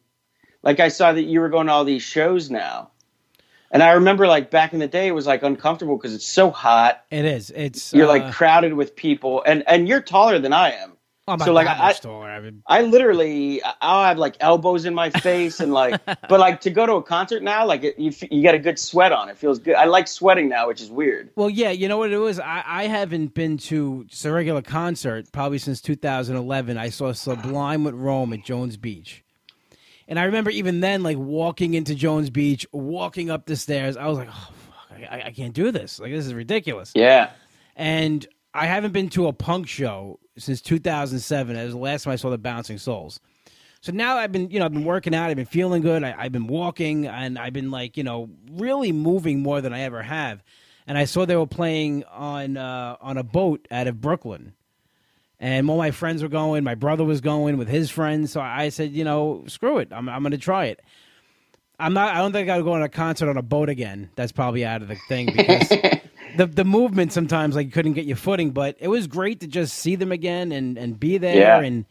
like 0.63 0.81
I 0.81 0.89
saw 0.89 1.13
that 1.13 1.23
you 1.23 1.41
were 1.41 1.49
going 1.49 1.69
to 1.69 1.73
all 1.73 1.85
these 1.85 2.03
shows 2.03 2.51
now, 2.51 2.91
and 3.71 3.83
I 3.83 3.93
remember 3.93 4.27
like 4.27 4.51
back 4.51 4.73
in 4.73 4.81
the 4.81 4.89
day 4.89 5.07
it 5.07 5.13
was 5.13 5.27
like 5.27 5.43
uncomfortable 5.43 5.97
because 5.97 6.15
it's 6.15 6.27
so 6.27 6.51
hot, 6.51 7.05
It 7.11 7.25
is. 7.25 7.51
It's 7.51 7.95
you're 7.95 8.07
uh, 8.07 8.19
like 8.19 8.33
crowded 8.35 8.75
with 8.75 8.97
people, 8.97 9.43
and 9.47 9.65
and 9.67 9.89
you're 9.89 10.03
taller 10.03 10.39
than 10.39 10.53
I 10.53 10.73
am. 10.73 10.97
Oh, 11.31 11.45
so, 11.45 11.53
like, 11.53 11.67
I- 11.67 11.93
taller. 11.93 12.29
I 12.29 12.41
mean, 12.41 12.63
I 12.67 12.83
literally, 12.83 13.63
I'll 13.81 14.05
have 14.05 14.19
like 14.19 14.37
elbows 14.41 14.85
in 14.85 14.95
my 14.95 15.11
face 15.11 15.61
and 15.61 15.73
like, 15.73 16.01
but 16.07 16.41
like 16.41 16.61
to 16.63 16.71
go 16.71 16.87
to 16.87 16.95
a 16.95 17.03
concert 17.03 17.43
now, 17.43 17.67
like 17.67 17.85
it, 17.85 17.99
you, 17.99 18.13
you 18.31 18.43
get 18.43 18.55
a 18.55 18.59
good 18.59 18.79
sweat 18.79 19.13
on. 19.13 19.29
It 19.29 19.37
feels 19.37 19.59
good. 19.59 19.75
I 19.75 19.85
like 19.85 20.09
sweating 20.09 20.49
now, 20.49 20.69
which 20.69 20.81
is 20.81 20.91
weird. 20.91 21.31
Well, 21.37 21.51
yeah, 21.51 21.71
you 21.71 21.89
know 21.89 21.99
what 21.99 22.13
it 22.13 22.19
was. 22.19 22.41
I, 22.41 22.63
I 22.67 22.85
haven't 22.85 23.35
been 23.35 23.59
to 23.59 24.05
just 24.05 24.25
a 24.25 24.33
regular 24.33 24.63
concert 24.63 25.31
probably 25.33 25.59
since 25.59 25.81
2011. 25.81 26.77
I 26.79 26.89
saw 26.89 27.13
Sublime 27.13 27.85
with 27.85 27.95
Rome 27.95 28.33
at 28.33 28.45
Jones 28.45 28.77
Beach, 28.77 29.25
and 30.09 30.19
I 30.19 30.25
remember 30.25 30.51
even 30.51 30.81
then, 30.81 31.03
like 31.03 31.19
walking 31.19 31.75
into 31.75 31.95
Jones 31.95 32.31
Beach, 32.31 32.67
walking 32.73 33.31
up 33.31 33.47
the 33.47 33.57
stairs. 33.57 33.97
I 33.97 34.07
was 34.07 34.19
like, 34.19 34.29
oh, 34.31 34.51
fuck, 34.89 34.99
I, 35.11 35.23
I 35.27 35.31
can't 35.31 35.55
do 35.55 35.71
this. 35.71 36.01
Like 36.01 36.13
this 36.13 36.27
is 36.27 36.35
ridiculous. 36.35 36.93
Yeah. 36.95 37.31
And 37.77 38.27
I 38.53 38.67
haven't 38.67 38.93
been 38.93 39.09
to 39.11 39.29
a 39.29 39.33
punk 39.33 39.69
show 39.69 40.19
since 40.41 40.61
2007. 40.61 41.55
That 41.55 41.65
was 41.65 41.73
the 41.73 41.79
last 41.79 42.05
time 42.05 42.13
I 42.13 42.17
saw 42.17 42.31
the 42.31 42.39
Bouncing 42.39 42.79
Souls. 42.79 43.21
So 43.81 43.93
now 43.93 44.17
I've 44.17 44.33
been, 44.33 44.51
you 44.51 44.59
know, 44.59 44.67
I've 44.67 44.73
been 44.73 44.85
working 44.85 45.15
out. 45.15 45.31
I've 45.31 45.37
been 45.37 45.47
feeling 45.47 45.81
good. 45.81 46.05
I, 46.05 46.15
I've 46.19 46.33
been 46.33 46.47
walking, 46.47 47.07
and 47.07 47.39
I've 47.39 47.55
been 47.55 47.71
like, 47.71 47.97
you 47.97 48.05
know, 48.05 48.29
really 48.51 48.93
moving 48.93 49.41
more 49.41 49.61
than 49.61 49.73
I 49.73 49.81
ever 49.83 50.03
have. 50.03 50.43
And 50.87 50.99
I 50.99 51.05
saw 51.05 51.25
they 51.25 51.37
were 51.37 51.47
playing 51.47 52.05
on 52.05 52.57
uh, 52.57 52.97
on 53.01 53.17
a 53.17 53.23
boat 53.23 53.67
out 53.71 53.87
of 53.87 54.01
Brooklyn, 54.01 54.55
and 55.39 55.71
all 55.71 55.79
my 55.79 55.93
friends 55.93 56.23
were 56.23 56.29
going. 56.29 56.63
My 56.65 56.75
brother 56.75 57.05
was 57.05 57.21
going 57.21 57.57
with 57.57 57.69
his 57.69 57.91
friends. 57.91 58.33
So 58.33 58.41
I 58.41 58.69
said, 58.69 58.93
you 58.93 59.05
know, 59.05 59.45
screw 59.47 59.79
it. 59.79 59.89
I'm 59.93 60.09
I'm 60.09 60.23
going 60.23 60.33
to 60.33 60.39
try 60.39 60.67
it. 60.67 60.81
I'm 61.79 61.95
not. 61.95 62.15
I 62.15 62.19
don't 62.19 62.33
think 62.33 62.51
I'll 62.51 62.63
go 62.63 62.73
on 62.73 62.83
a 62.83 62.89
concert 62.89 63.31
on 63.31 63.39
a 63.39 63.43
boat 63.43 63.71
again. 63.71 64.11
That's 64.15 64.33
probably 64.33 64.65
out 64.67 64.83
of 64.83 64.89
the 64.89 64.97
thing 65.09 65.27
because 65.35 65.69
the 66.37 66.47
the 66.47 66.65
movement 66.65 67.13
sometimes 67.13 67.57
like 67.57 67.73
couldn't 67.73 67.93
get 67.95 68.05
your 68.07 68.17
footing. 68.17 68.51
But 68.51 68.77
it 68.81 68.89
was 68.89 69.07
great 69.07 69.41
to 69.41 69.47
just 69.47 69.75
see 69.75 69.97
them 69.97 70.13
again 70.13 70.53
and 70.53 70.77
and 70.79 70.99
be 70.99 71.19
there 71.19 71.37
Yeah. 71.37 71.61
and 71.61 71.85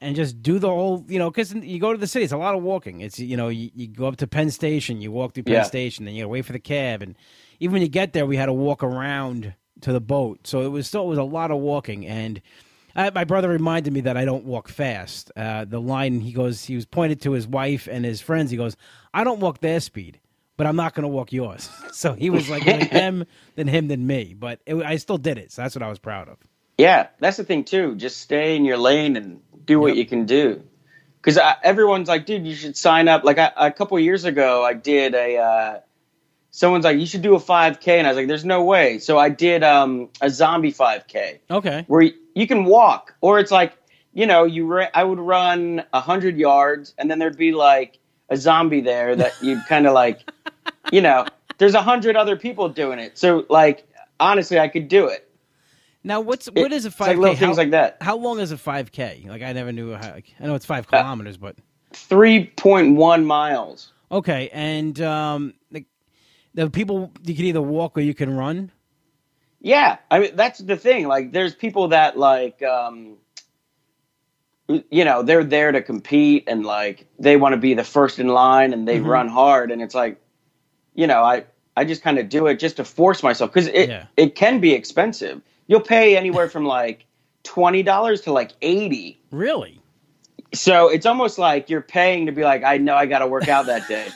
and 0.00 0.16
just 0.16 0.42
do 0.42 0.58
the 0.58 0.68
whole 0.68 1.04
you 1.08 1.18
know 1.18 1.30
because 1.30 1.54
you 1.54 1.78
go 1.78 1.92
to 1.92 1.98
the 1.98 2.06
city. 2.06 2.24
It's 2.24 2.32
a 2.32 2.36
lot 2.38 2.54
of 2.54 2.62
walking. 2.62 3.00
It's 3.00 3.18
you 3.18 3.36
know 3.36 3.48
you, 3.48 3.70
you 3.74 3.86
go 3.88 4.06
up 4.06 4.16
to 4.16 4.26
Penn 4.26 4.50
Station, 4.50 5.00
you 5.00 5.10
walk 5.12 5.34
through 5.34 5.44
Penn 5.44 5.54
Yeah. 5.54 5.62
Station, 5.62 6.04
then 6.04 6.14
you 6.14 6.28
wait 6.28 6.44
for 6.44 6.52
the 6.52 6.58
cab, 6.58 7.02
and 7.02 7.14
even 7.60 7.74
when 7.74 7.82
you 7.82 7.88
get 7.88 8.12
there, 8.12 8.26
we 8.26 8.36
had 8.36 8.46
to 8.46 8.52
walk 8.52 8.82
around 8.82 9.54
to 9.82 9.92
the 9.92 10.00
boat. 10.00 10.46
So 10.46 10.62
it 10.62 10.68
was 10.68 10.86
still 10.86 11.02
it 11.04 11.08
was 11.08 11.18
a 11.18 11.22
lot 11.24 11.50
of 11.50 11.58
walking 11.58 12.06
and. 12.06 12.40
I, 12.94 13.08
my 13.08 13.24
brother 13.24 13.48
reminded 13.48 13.90
me 13.94 14.02
that 14.02 14.18
I 14.18 14.26
don't 14.26 14.44
walk 14.44 14.68
fast. 14.68 15.32
Uh, 15.34 15.64
the 15.64 15.80
line 15.80 16.20
he 16.20 16.30
goes, 16.30 16.62
he 16.66 16.74
was 16.74 16.84
pointed 16.84 17.22
to 17.22 17.32
his 17.32 17.46
wife 17.48 17.88
and 17.90 18.04
his 18.04 18.20
friends. 18.20 18.50
He 18.50 18.58
goes, 18.58 18.76
"I 19.14 19.24
don't 19.24 19.40
walk 19.40 19.60
their 19.60 19.80
speed, 19.80 20.20
but 20.56 20.66
I'm 20.66 20.76
not 20.76 20.94
going 20.94 21.02
to 21.02 21.08
walk 21.08 21.32
yours." 21.32 21.68
So 21.92 22.14
he 22.14 22.30
was 22.30 22.48
like, 22.48 22.64
like 22.66 22.90
them, 22.90 23.26
then 23.54 23.68
him, 23.68 23.86
then 23.88 24.06
me. 24.06 24.34
But 24.36 24.60
it, 24.64 24.76
I 24.76 24.96
still 24.96 25.18
did 25.18 25.36
it, 25.36 25.52
so 25.52 25.60
that's 25.62 25.74
what 25.76 25.82
I 25.82 25.88
was 25.88 25.98
proud 25.98 26.28
of. 26.28 26.38
Yeah. 26.78 27.08
That's 27.20 27.36
the 27.36 27.44
thing 27.44 27.64
too. 27.64 27.94
Just 27.96 28.20
stay 28.22 28.56
in 28.56 28.64
your 28.64 28.78
lane 28.78 29.16
and 29.16 29.40
do 29.66 29.78
what 29.78 29.88
Yep. 29.88 29.96
you 29.98 30.06
can 30.06 30.24
do. 30.24 30.62
Cause 31.20 31.38
everyone's 31.62 32.08
like, 32.08 32.24
dude, 32.26 32.46
you 32.46 32.54
should 32.56 32.76
sign 32.78 33.08
up. 33.08 33.24
Like 33.24 33.38
I, 33.38 33.52
a 33.56 33.70
couple 33.70 33.98
years 34.00 34.24
ago, 34.24 34.64
I 34.64 34.72
did 34.72 35.14
a, 35.14 35.36
uh, 35.36 35.80
someone's 36.50 36.84
like, 36.84 36.98
you 36.98 37.06
should 37.06 37.22
do 37.22 37.34
a 37.34 37.38
5k. 37.38 37.86
And 37.88 38.06
I 38.06 38.10
was 38.10 38.16
like, 38.16 38.26
there's 38.26 38.44
no 38.44 38.64
way. 38.64 38.98
So 38.98 39.18
I 39.18 39.28
did, 39.28 39.62
um, 39.62 40.08
a 40.22 40.30
zombie 40.30 40.72
5k. 40.72 41.38
Okay, 41.50 41.84
where 41.86 42.00
you, 42.02 42.14
you 42.34 42.46
can 42.46 42.64
walk, 42.64 43.14
or 43.20 43.38
it's 43.38 43.52
like 43.52 43.74
you 44.14 44.26
know 44.26 44.44
you. 44.44 44.66
Ra- 44.66 44.88
I 44.94 45.04
would 45.04 45.18
run 45.20 45.84
a 45.92 46.00
hundred 46.00 46.38
yards, 46.38 46.94
and 46.98 47.10
then 47.10 47.18
there'd 47.18 47.36
be 47.38 47.52
like 47.52 47.98
a 48.30 48.36
zombie 48.36 48.80
there 48.80 49.14
that 49.14 49.32
you'd 49.42 49.64
kind 49.68 49.86
of 49.86 49.92
like, 49.92 50.20
you 50.90 51.00
know. 51.00 51.26
There's 51.58 51.74
a 51.74 51.82
hundred 51.82 52.16
other 52.16 52.36
people 52.36 52.68
doing 52.68 52.98
it, 52.98 53.16
so 53.18 53.46
like 53.48 53.86
honestly, 54.18 54.58
I 54.58 54.68
could 54.68 54.88
do 54.88 55.06
it. 55.06 55.28
now 56.02 56.20
what's 56.20 56.48
It- 56.48 56.54
what 56.56 56.72
is 56.72 56.86
a 56.86 56.90
five 56.90 57.08
like 57.10 57.18
little 57.18 57.36
things 57.36 57.56
like 57.56 57.70
that. 57.70 57.98
How 58.00 58.16
long 58.16 58.40
is 58.40 58.50
a 58.50 58.58
five 58.58 58.90
k? 58.90 59.24
Like 59.28 59.42
I 59.42 59.52
never 59.52 59.70
knew. 59.70 59.92
How, 59.92 60.12
like, 60.12 60.34
I 60.40 60.46
know 60.46 60.54
it's 60.56 60.66
five 60.66 60.88
kilometers, 60.88 61.36
but 61.36 61.56
Three 61.92 62.46
point 62.56 62.96
one 62.96 63.24
miles. 63.24 63.92
okay. 64.10 64.48
And 64.52 64.98
um, 65.02 65.54
the, 65.70 65.84
the 66.54 66.70
people 66.70 67.12
you 67.22 67.34
can 67.34 67.44
either 67.44 67.62
walk 67.62 67.96
or 67.96 68.00
you 68.00 68.14
can 68.14 68.34
run. 68.34 68.72
Yeah, 69.60 69.98
I 70.10 70.18
mean 70.18 70.34
that's 70.34 70.58
the 70.58 70.76
thing. 70.76 71.06
Like, 71.06 71.30
there's 71.32 71.54
people 71.54 71.88
that 71.88 72.18
like, 72.18 72.60
um, 72.64 73.18
you 74.90 75.04
know, 75.04 75.22
they're 75.22 75.44
there 75.44 75.70
to 75.70 75.82
compete 75.82 76.44
and 76.46 76.64
like 76.64 77.06
they 77.18 77.36
want 77.36 77.52
to 77.52 77.56
be 77.58 77.74
the 77.74 77.84
first 77.84 78.18
in 78.18 78.28
line 78.28 78.72
and 78.72 78.88
they 78.88 78.98
Mhm. 78.98 79.06
run 79.06 79.28
hard. 79.28 79.70
And 79.70 79.82
it's 79.82 79.94
like, 79.94 80.18
you 80.94 81.06
know, 81.06 81.22
I 81.22 81.44
I 81.76 81.84
just 81.84 82.02
kind 82.02 82.18
of 82.18 82.28
do 82.28 82.46
it 82.48 82.58
just 82.58 82.76
to 82.76 82.84
force 82.84 83.22
myself 83.22 83.52
because 83.52 83.68
it 83.68 83.88
Yeah. 83.88 84.06
it 84.16 84.34
can 84.34 84.60
be 84.60 84.72
expensive. 84.74 85.40
You'll 85.66 85.80
pay 85.80 86.16
anywhere 86.16 86.48
from 86.48 86.64
like 86.66 87.06
twenty 87.44 87.82
dollars 87.82 88.20
to 88.22 88.32
like 88.32 88.52
eighty. 88.62 89.20
Really? 89.30 89.80
So 90.54 90.88
it's 90.88 91.06
almost 91.06 91.38
like 91.38 91.70
you're 91.70 91.80
paying 91.80 92.26
to 92.26 92.32
be 92.32 92.42
like, 92.42 92.62
I 92.62 92.76
know 92.76 92.94
I 92.94 93.06
got 93.06 93.20
to 93.20 93.26
work 93.26 93.48
out 93.48 93.64
that 93.66 93.88
day. 93.88 94.08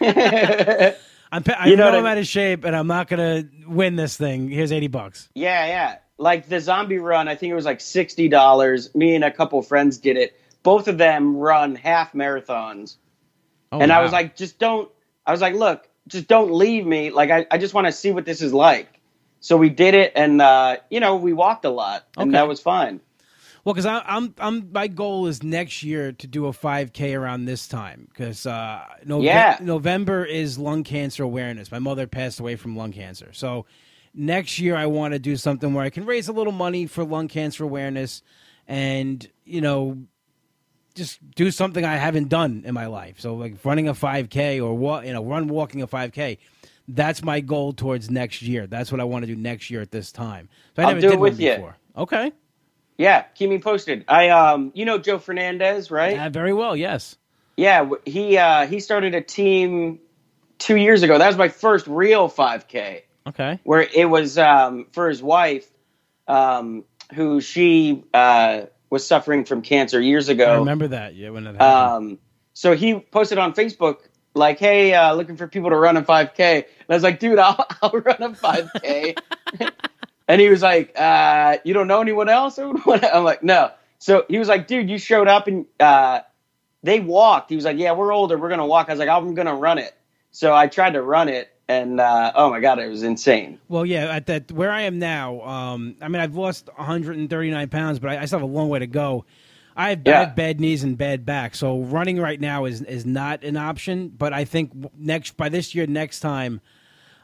I'm. 1.32 1.42
pa- 1.42 1.56
I 1.58 1.68
You 1.68 1.76
know 1.76 1.84
know 1.84 1.90
I 1.90 1.96
I'm 1.98 2.02
mean? 2.04 2.12
out 2.12 2.18
of 2.18 2.26
shape, 2.26 2.64
and 2.64 2.74
I'm 2.76 2.86
not 2.86 3.08
gonna 3.08 3.44
win 3.66 3.96
this 3.96 4.16
thing. 4.16 4.48
Here's 4.50 4.72
eighty 4.72 4.88
bucks. 4.88 5.28
Yeah, 5.34 5.66
yeah. 5.66 5.96
Like 6.18 6.48
the 6.48 6.60
zombie 6.60 6.98
run, 6.98 7.28
I 7.28 7.36
think 7.36 7.50
it 7.52 7.54
was 7.54 7.64
like 7.64 7.80
sixty 7.80 8.28
dollars. 8.28 8.94
Me 8.94 9.14
and 9.14 9.24
a 9.24 9.30
couple 9.30 9.60
friends 9.62 9.98
did 9.98 10.16
it. 10.16 10.38
Both 10.62 10.88
of 10.88 10.98
them 10.98 11.36
run 11.36 11.74
half 11.74 12.12
marathons, 12.12 12.96
Oh, 13.72 13.80
and 13.80 13.92
I 13.92 14.02
was 14.02 14.12
like, 14.12 14.36
just 14.36 14.58
don't. 14.58 14.90
I 15.26 15.32
was 15.32 15.40
like, 15.40 15.54
look, 15.54 15.87
just 16.08 16.26
don't 16.26 16.52
leave 16.52 16.86
me. 16.86 17.10
Like 17.10 17.30
I, 17.30 17.46
I 17.50 17.58
just 17.58 17.74
want 17.74 17.86
to 17.86 17.92
see 17.92 18.10
what 18.10 18.24
this 18.24 18.42
is 18.42 18.52
like. 18.52 18.88
So 19.40 19.56
we 19.56 19.70
did 19.70 19.94
it, 19.94 20.12
and 20.16 20.42
uh, 20.42 20.78
you 20.90 20.98
know, 21.00 21.16
we 21.16 21.32
walked 21.32 21.64
a 21.64 21.70
lot, 21.70 22.06
and 22.16 22.30
Okay. 22.30 22.38
that 22.38 22.48
was 22.48 22.60
fine. 22.60 23.00
Well, 23.64 23.74
because 23.74 23.86
I'm, 23.86 24.34
I'm, 24.38 24.72
my 24.72 24.88
goal 24.88 25.26
is 25.26 25.42
next 25.42 25.82
year 25.82 26.12
to 26.12 26.26
do 26.26 26.46
a 26.46 26.52
5K 26.52 27.14
around 27.18 27.44
this 27.44 27.68
time. 27.68 28.08
Because 28.08 28.46
uh, 28.46 28.80
Nove- 29.04 29.24
Yeah. 29.24 29.58
November 29.60 30.24
is 30.24 30.58
lung 30.58 30.84
cancer 30.84 31.22
awareness. 31.22 31.70
My 31.70 31.78
mother 31.78 32.06
passed 32.06 32.40
away 32.40 32.56
from 32.56 32.76
lung 32.76 32.92
cancer, 32.92 33.30
so 33.32 33.66
next 34.14 34.58
year 34.58 34.74
I 34.74 34.86
want 34.86 35.12
to 35.14 35.18
do 35.18 35.36
something 35.36 35.74
where 35.74 35.84
I 35.84 35.90
can 35.90 36.06
raise 36.06 36.28
a 36.28 36.32
little 36.32 36.52
money 36.52 36.86
for 36.86 37.04
lung 37.04 37.28
cancer 37.28 37.62
awareness, 37.62 38.22
and 38.66 39.28
you 39.44 39.60
know, 39.60 39.98
just 40.98 41.18
do 41.34 41.50
something 41.50 41.84
I 41.84 41.96
haven't 41.96 42.28
done 42.28 42.62
in 42.66 42.74
my 42.74 42.86
life. 42.86 43.20
So 43.20 43.34
like 43.34 43.54
running 43.64 43.88
a 43.88 43.94
5K 43.94 44.62
or 44.62 44.74
what, 44.74 45.06
you 45.06 45.12
know, 45.12 45.24
run 45.24 45.48
walking 45.48 45.80
a 45.82 45.86
5K. 45.86 46.38
That's 46.88 47.22
my 47.22 47.40
goal 47.40 47.72
towards 47.72 48.10
next 48.10 48.42
year. 48.42 48.66
That's 48.66 48.90
what 48.92 49.00
I 49.00 49.04
want 49.04 49.22
to 49.22 49.26
do 49.26 49.36
next 49.36 49.70
year 49.70 49.80
at 49.80 49.90
this 49.90 50.12
time. 50.12 50.48
So 50.76 50.82
I 50.82 50.86
I'll 50.86 50.90
never 50.90 51.00
do 51.00 51.08
did 51.08 51.14
it 51.14 51.20
with 51.20 51.40
you. 51.40 51.52
before. 51.54 51.76
Okay. 51.96 52.32
Yeah, 52.98 53.22
keep 53.34 53.48
me 53.48 53.58
posted. 53.58 54.04
I, 54.08 54.30
um, 54.30 54.72
you 54.74 54.84
know, 54.84 54.98
Joe 54.98 55.18
Fernandez, 55.18 55.90
right? 55.90 56.16
Yeah, 56.16 56.28
very 56.30 56.52
well. 56.52 56.74
Yes. 56.76 57.16
Yeah, 57.56 57.90
he 58.04 58.36
uh, 58.38 58.66
he 58.66 58.80
started 58.80 59.14
a 59.14 59.20
team 59.20 60.00
two 60.58 60.76
years 60.76 61.02
ago. 61.02 61.18
That 61.18 61.26
was 61.28 61.36
my 61.36 61.48
first 61.48 61.86
real 61.86 62.28
5K. 62.28 63.02
Okay. 63.28 63.60
where 63.64 63.82
it 63.82 64.08
was 64.08 64.38
um, 64.38 64.86
for 64.92 65.08
his 65.10 65.22
wife, 65.22 65.68
um, 66.26 66.84
who 67.14 67.42
she 67.42 68.02
uh, 68.14 68.62
was 68.90 69.06
suffering 69.06 69.44
from 69.44 69.62
cancer 69.62 70.00
years 70.00 70.28
ago. 70.28 70.52
I 70.52 70.56
remember 70.58 70.88
that. 70.88 71.14
Yeah, 71.14 71.30
when 71.30 71.44
that 71.44 71.56
happened. 71.56 72.10
Um, 72.12 72.18
so 72.54 72.74
he 72.74 72.98
posted 72.98 73.38
on 73.38 73.54
Facebook 73.54 73.98
like, 74.34 74.58
"Hey, 74.58 74.94
uh, 74.94 75.14
looking 75.14 75.36
for 75.36 75.46
people 75.46 75.70
to 75.70 75.76
run 75.76 75.96
a 75.96 76.02
5K." 76.02 76.40
And 76.40 76.64
I 76.88 76.94
was 76.94 77.02
like, 77.02 77.20
"Dude, 77.20 77.38
I'll, 77.38 77.66
I'll 77.82 77.90
run 77.90 78.22
a 78.22 78.30
5K." 78.30 79.18
and 80.28 80.40
he 80.40 80.48
was 80.48 80.62
like, 80.62 80.92
uh, 80.98 81.58
"You 81.64 81.74
don't 81.74 81.86
know 81.86 82.00
anyone 82.00 82.28
else?" 82.28 82.58
I'm 82.58 82.74
like, 83.24 83.42
"No." 83.42 83.70
So 83.98 84.24
he 84.28 84.38
was 84.38 84.48
like, 84.48 84.66
"Dude, 84.66 84.88
you 84.88 84.98
showed 84.98 85.28
up 85.28 85.46
and 85.46 85.66
uh, 85.80 86.20
they 86.82 87.00
walked." 87.00 87.50
He 87.50 87.56
was 87.56 87.64
like, 87.64 87.78
"Yeah, 87.78 87.92
we're 87.92 88.12
older. 88.12 88.38
We're 88.38 88.48
gonna 88.48 88.66
walk." 88.66 88.88
I 88.88 88.92
was 88.92 89.00
like, 89.00 89.08
"I'm 89.08 89.34
gonna 89.34 89.54
run 89.54 89.78
it." 89.78 89.94
So 90.30 90.54
I 90.54 90.66
tried 90.66 90.92
to 90.92 91.02
run 91.02 91.28
it, 91.28 91.50
and 91.68 92.00
uh, 92.00 92.32
oh 92.34 92.50
my 92.50 92.60
god, 92.60 92.78
it 92.78 92.88
was 92.88 93.02
insane. 93.02 93.58
Well, 93.68 93.84
yeah, 93.86 94.06
at 94.14 94.26
that 94.26 94.50
where 94.52 94.70
I 94.70 94.82
am 94.82 94.98
now, 94.98 95.42
um, 95.42 95.96
I 96.00 96.08
mean, 96.08 96.20
I've 96.22 96.34
lost 96.34 96.68
139 96.76 97.68
pounds, 97.68 97.98
but 97.98 98.10
I, 98.10 98.22
I 98.22 98.24
still 98.24 98.38
have 98.40 98.48
a 98.48 98.52
long 98.52 98.68
way 98.68 98.78
to 98.78 98.86
go. 98.86 99.24
I 99.76 99.90
have, 99.90 100.08
I 100.08 100.10
Yeah. 100.10 100.18
have 100.20 100.34
bad 100.34 100.60
knees 100.60 100.82
and 100.82 100.98
bad 100.98 101.24
back, 101.26 101.54
so 101.54 101.80
running 101.82 102.18
right 102.20 102.40
now 102.40 102.64
is 102.64 102.82
is 102.82 103.06
not 103.06 103.44
an 103.44 103.56
option. 103.56 104.08
But 104.08 104.32
I 104.32 104.44
think 104.44 104.72
next 104.98 105.36
by 105.36 105.48
this 105.50 105.74
year, 105.74 105.86
next 105.86 106.20
time, 106.20 106.60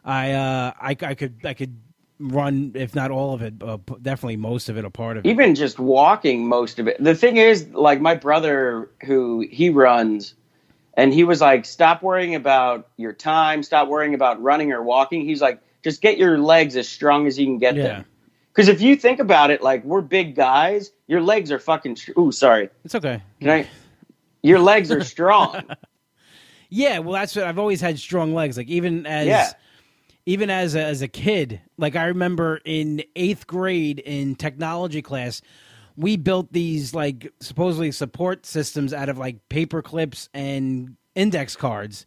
I 0.04 0.32
uh, 0.32 0.72
I, 0.80 0.90
I 0.90 1.14
could 1.14 1.40
I 1.44 1.54
could 1.54 1.80
run 2.20 2.72
if 2.74 2.94
not 2.94 3.10
all 3.10 3.34
of 3.34 3.42
it, 3.42 3.54
uh, 3.62 3.78
definitely 4.02 4.36
most 4.36 4.68
of 4.68 4.78
it, 4.78 4.84
a 4.84 4.90
part 4.90 5.16
of 5.16 5.26
it. 5.26 5.28
even 5.28 5.54
just 5.54 5.78
walking 5.78 6.46
most 6.46 6.78
of 6.78 6.86
it. 6.86 7.02
The 7.02 7.14
thing 7.14 7.38
is, 7.38 7.68
like 7.70 8.00
my 8.00 8.14
brother, 8.14 8.90
who 9.04 9.46
he 9.50 9.70
runs, 9.70 10.34
and 10.96 11.12
he 11.12 11.24
was 11.24 11.40
like, 11.40 11.64
"Stop 11.64 12.02
worrying 12.02 12.34
about 12.34 12.88
your 12.96 13.12
time. 13.12 13.62
Stop 13.62 13.88
worrying 13.88 14.14
about 14.14 14.40
running 14.42 14.72
or 14.72 14.82
walking." 14.82 15.24
He's 15.24 15.42
like, 15.42 15.60
"Just 15.82 16.00
get 16.02 16.18
your 16.18 16.38
legs 16.38 16.76
as 16.76 16.88
strong 16.88 17.26
as 17.26 17.38
you 17.38 17.46
can 17.46 17.58
get 17.58 17.76
Yeah. 17.76 17.82
them." 17.82 18.04
Because 18.52 18.68
if 18.68 18.80
you 18.80 18.94
think 18.96 19.18
about 19.18 19.50
it, 19.50 19.62
like 19.62 19.84
we're 19.84 20.00
big 20.00 20.34
guys, 20.36 20.92
your 21.08 21.20
legs 21.20 21.50
are 21.50 21.58
fucking. 21.58 21.96
Ooh, 22.18 22.30
sorry. 22.32 22.70
It's 22.84 22.94
okay. 22.94 23.22
Can 23.40 23.50
I? 23.50 23.68
Your 24.42 24.58
legs 24.60 24.90
are 24.90 25.02
strong. 25.02 25.62
Yeah, 26.70 26.98
well, 26.98 27.12
that's 27.12 27.36
what 27.36 27.44
I've 27.44 27.58
always 27.58 27.80
had 27.80 27.98
strong 28.00 28.34
legs. 28.34 28.56
Like 28.56 28.66
even 28.68 29.06
as 29.06 29.26
Yeah. 29.28 29.52
even 30.26 30.50
as 30.50 30.74
a, 30.74 30.82
as 30.82 31.02
a 31.02 31.08
kid, 31.08 31.60
like 31.78 31.94
I 31.94 32.06
remember 32.06 32.60
in 32.64 33.04
eighth 33.14 33.46
grade 33.46 34.00
in 34.00 34.34
technology 34.34 35.00
class, 35.02 35.40
we 35.96 36.16
built 36.16 36.52
these 36.52 36.94
like 36.94 37.32
supposedly 37.40 37.92
support 37.92 38.46
systems 38.46 38.92
out 38.92 39.08
of 39.08 39.18
like 39.18 39.48
paper 39.48 39.82
clips 39.82 40.28
and 40.34 40.96
index 41.14 41.56
cards, 41.56 42.06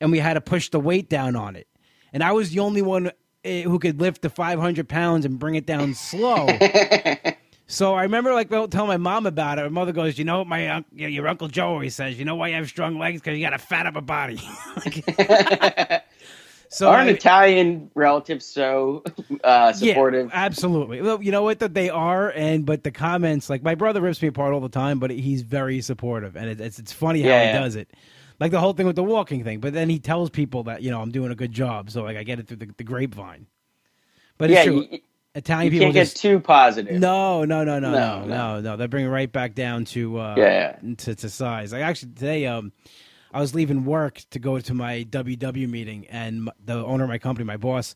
and 0.00 0.12
we 0.12 0.18
had 0.18 0.34
to 0.34 0.40
push 0.40 0.70
the 0.70 0.80
weight 0.80 1.08
down 1.08 1.36
on 1.36 1.56
it. 1.56 1.66
And 2.12 2.22
I 2.22 2.32
was 2.32 2.50
the 2.50 2.60
only 2.60 2.82
one 2.82 3.10
eh, 3.44 3.62
who 3.62 3.78
could 3.78 4.00
lift 4.00 4.22
the 4.22 4.30
500 4.30 4.88
pounds 4.88 5.24
and 5.24 5.38
bring 5.38 5.56
it 5.56 5.66
down 5.66 5.94
slow. 5.94 6.48
So 7.66 7.94
I 7.94 8.02
remember 8.02 8.34
like 8.34 8.50
telling 8.50 8.88
my 8.88 8.98
mom 8.98 9.24
about 9.26 9.58
it. 9.58 9.62
My 9.62 9.68
mother 9.68 9.92
goes, 9.92 10.18
"You 10.18 10.24
know 10.24 10.38
what 10.38 10.46
my 10.46 10.68
unc- 10.68 10.86
your 10.92 11.08
your 11.08 11.26
uncle 11.26 11.48
Joe 11.48 11.68
always 11.68 11.94
says. 11.94 12.18
You 12.18 12.24
know 12.26 12.34
why 12.34 12.48
you 12.48 12.56
have 12.56 12.68
strong 12.68 12.98
legs? 12.98 13.22
Because 13.22 13.38
you 13.38 13.44
got 13.44 13.54
a 13.54 13.58
fat 13.58 13.86
upper 13.86 14.02
body." 14.02 14.38
so 16.74 16.90
Aren't 16.90 17.08
I- 17.08 17.12
Italian 17.12 17.90
relatives 17.94 18.46
so 18.46 19.04
uh, 19.44 19.72
supportive? 19.72 20.28
yeah, 20.28 20.32
absolutely. 20.34 21.02
Well, 21.02 21.22
you 21.22 21.32
know 21.32 21.42
what? 21.42 21.60
That 21.60 21.74
they 21.74 21.90
are, 21.90 22.30
and 22.30 22.66
but 22.66 22.82
the 22.84 22.90
comments, 22.90 23.48
like 23.50 23.62
my 23.62 23.74
brother 23.74 24.00
rips 24.00 24.20
me 24.22 24.28
apart 24.28 24.52
all 24.54 24.60
the 24.60 24.68
time, 24.68 24.98
but 24.98 25.10
he's 25.10 25.42
very 25.42 25.80
supportive, 25.80 26.36
and 26.36 26.48
it, 26.50 26.60
it's 26.60 26.78
it's 26.78 26.92
funny 26.92 27.22
how 27.22 27.28
Yeah, 27.28 27.40
he 27.42 27.46
yeah. 27.48 27.60
does 27.60 27.76
it. 27.76 27.90
Like 28.40 28.50
the 28.50 28.60
whole 28.60 28.72
thing 28.72 28.86
with 28.86 28.96
the 28.96 29.04
walking 29.04 29.44
thing, 29.44 29.60
but 29.60 29.72
then 29.72 29.88
he 29.88 29.98
tells 30.00 30.30
people 30.30 30.64
that 30.64 30.82
you 30.82 30.90
know 30.90 31.00
I'm 31.00 31.12
doing 31.12 31.30
a 31.30 31.36
good 31.36 31.52
job, 31.52 31.90
so 31.90 32.02
like 32.02 32.16
I 32.16 32.24
get 32.24 32.40
it 32.40 32.48
through 32.48 32.58
the, 32.58 32.70
the 32.76 32.84
grapevine. 32.84 33.46
But 34.38 34.50
it's 34.50 34.66
yeah, 34.66 34.72
you, 34.72 34.98
Italian 35.36 35.72
you 35.72 35.78
people 35.80 35.92
can't 35.92 35.94
just 35.94 36.16
get 36.16 36.20
too 36.20 36.40
positive. 36.40 37.00
no, 37.00 37.44
no, 37.44 37.62
no, 37.64 37.78
no, 37.78 37.90
no, 37.92 37.98
No, 37.98 38.20
no, 38.20 38.26
no. 38.26 38.60
no, 38.60 38.76
They 38.76 38.86
bring 38.88 39.04
it 39.06 39.08
right 39.10 39.30
back 39.30 39.54
down 39.54 39.84
to 39.86 40.18
uh, 40.18 40.34
Yeah. 40.36 40.76
to, 40.98 41.14
to 41.14 41.28
size. 41.30 41.72
Like 41.72 41.82
actually 41.82 42.12
today, 42.12 42.46
um, 42.46 42.72
I 43.34 43.40
was 43.40 43.54
leaving 43.54 43.84
work 43.84 44.22
to 44.30 44.38
go 44.38 44.58
to 44.60 44.74
my 44.74 45.04
WW 45.10 45.68
meeting, 45.68 46.06
and 46.08 46.50
the 46.64 46.74
owner 46.84 47.04
of 47.04 47.10
my 47.10 47.18
company, 47.18 47.44
my 47.44 47.56
boss, 47.56 47.94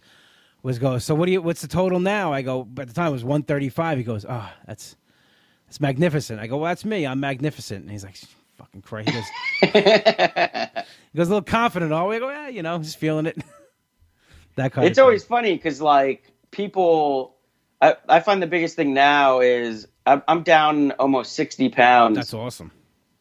was 0.63 0.79
go. 0.79 0.99
So 0.99 1.15
what 1.15 1.27
do 1.27 1.33
you? 1.33 1.41
What's 1.41 1.63
the 1.63 1.69
total 1.69 2.01
now? 2.01 2.33
I 2.33 2.43
go. 2.43 2.69
At 2.79 2.89
the 2.89 2.93
time, 2.93 3.09
it 3.09 3.13
was 3.13 3.25
one 3.25 3.43
thirty 3.45 3.69
five. 3.69 3.97
He 3.99 4.05
goes, 4.05 4.27
oh, 4.29 4.51
that's 4.67 4.97
that's 5.67 5.81
magnificent. 5.81 6.41
I 6.41 6.47
go, 6.49 6.57
well, 6.59 6.69
that's 6.69 6.85
me. 6.85 7.07
I'm 7.07 7.21
magnificent. 7.21 7.83
And 7.83 7.91
he's 7.91 8.05
like, 8.05 8.17
fucking 8.57 8.83
Christ. 8.83 9.09
He 9.09 9.15
goes, 9.15 9.25
he 9.73 11.17
goes 11.17 11.29
a 11.29 11.31
little 11.31 11.43
confident. 11.43 11.93
All 11.93 12.09
we 12.09 12.17
I 12.17 12.19
go, 12.19 12.31
yeah, 12.31 12.49
you 12.49 12.63
know, 12.63 12.77
just 12.79 12.99
feeling 12.99 13.27
it. 13.27 13.39
that 14.57 14.73
kind. 14.73 14.87
it's 14.89 14.99
always 14.99 15.25
funny 15.25 15.55
because 15.55 15.81
like 15.81 16.33
people 16.51 17.37
I, 17.81 17.97
I 18.09 18.21
find 18.21 18.43
the 18.43 18.47
biggest 18.47 18.77
thing 18.77 18.93
now 18.93 19.41
is 19.41 19.87
I'm, 20.07 20.23
I'm 20.27 20.43
down 20.43 20.93
almost 20.93 21.33
60 21.35 21.69
pounds 21.71 22.17
That's 22.17 22.35
awesome. 22.35 22.73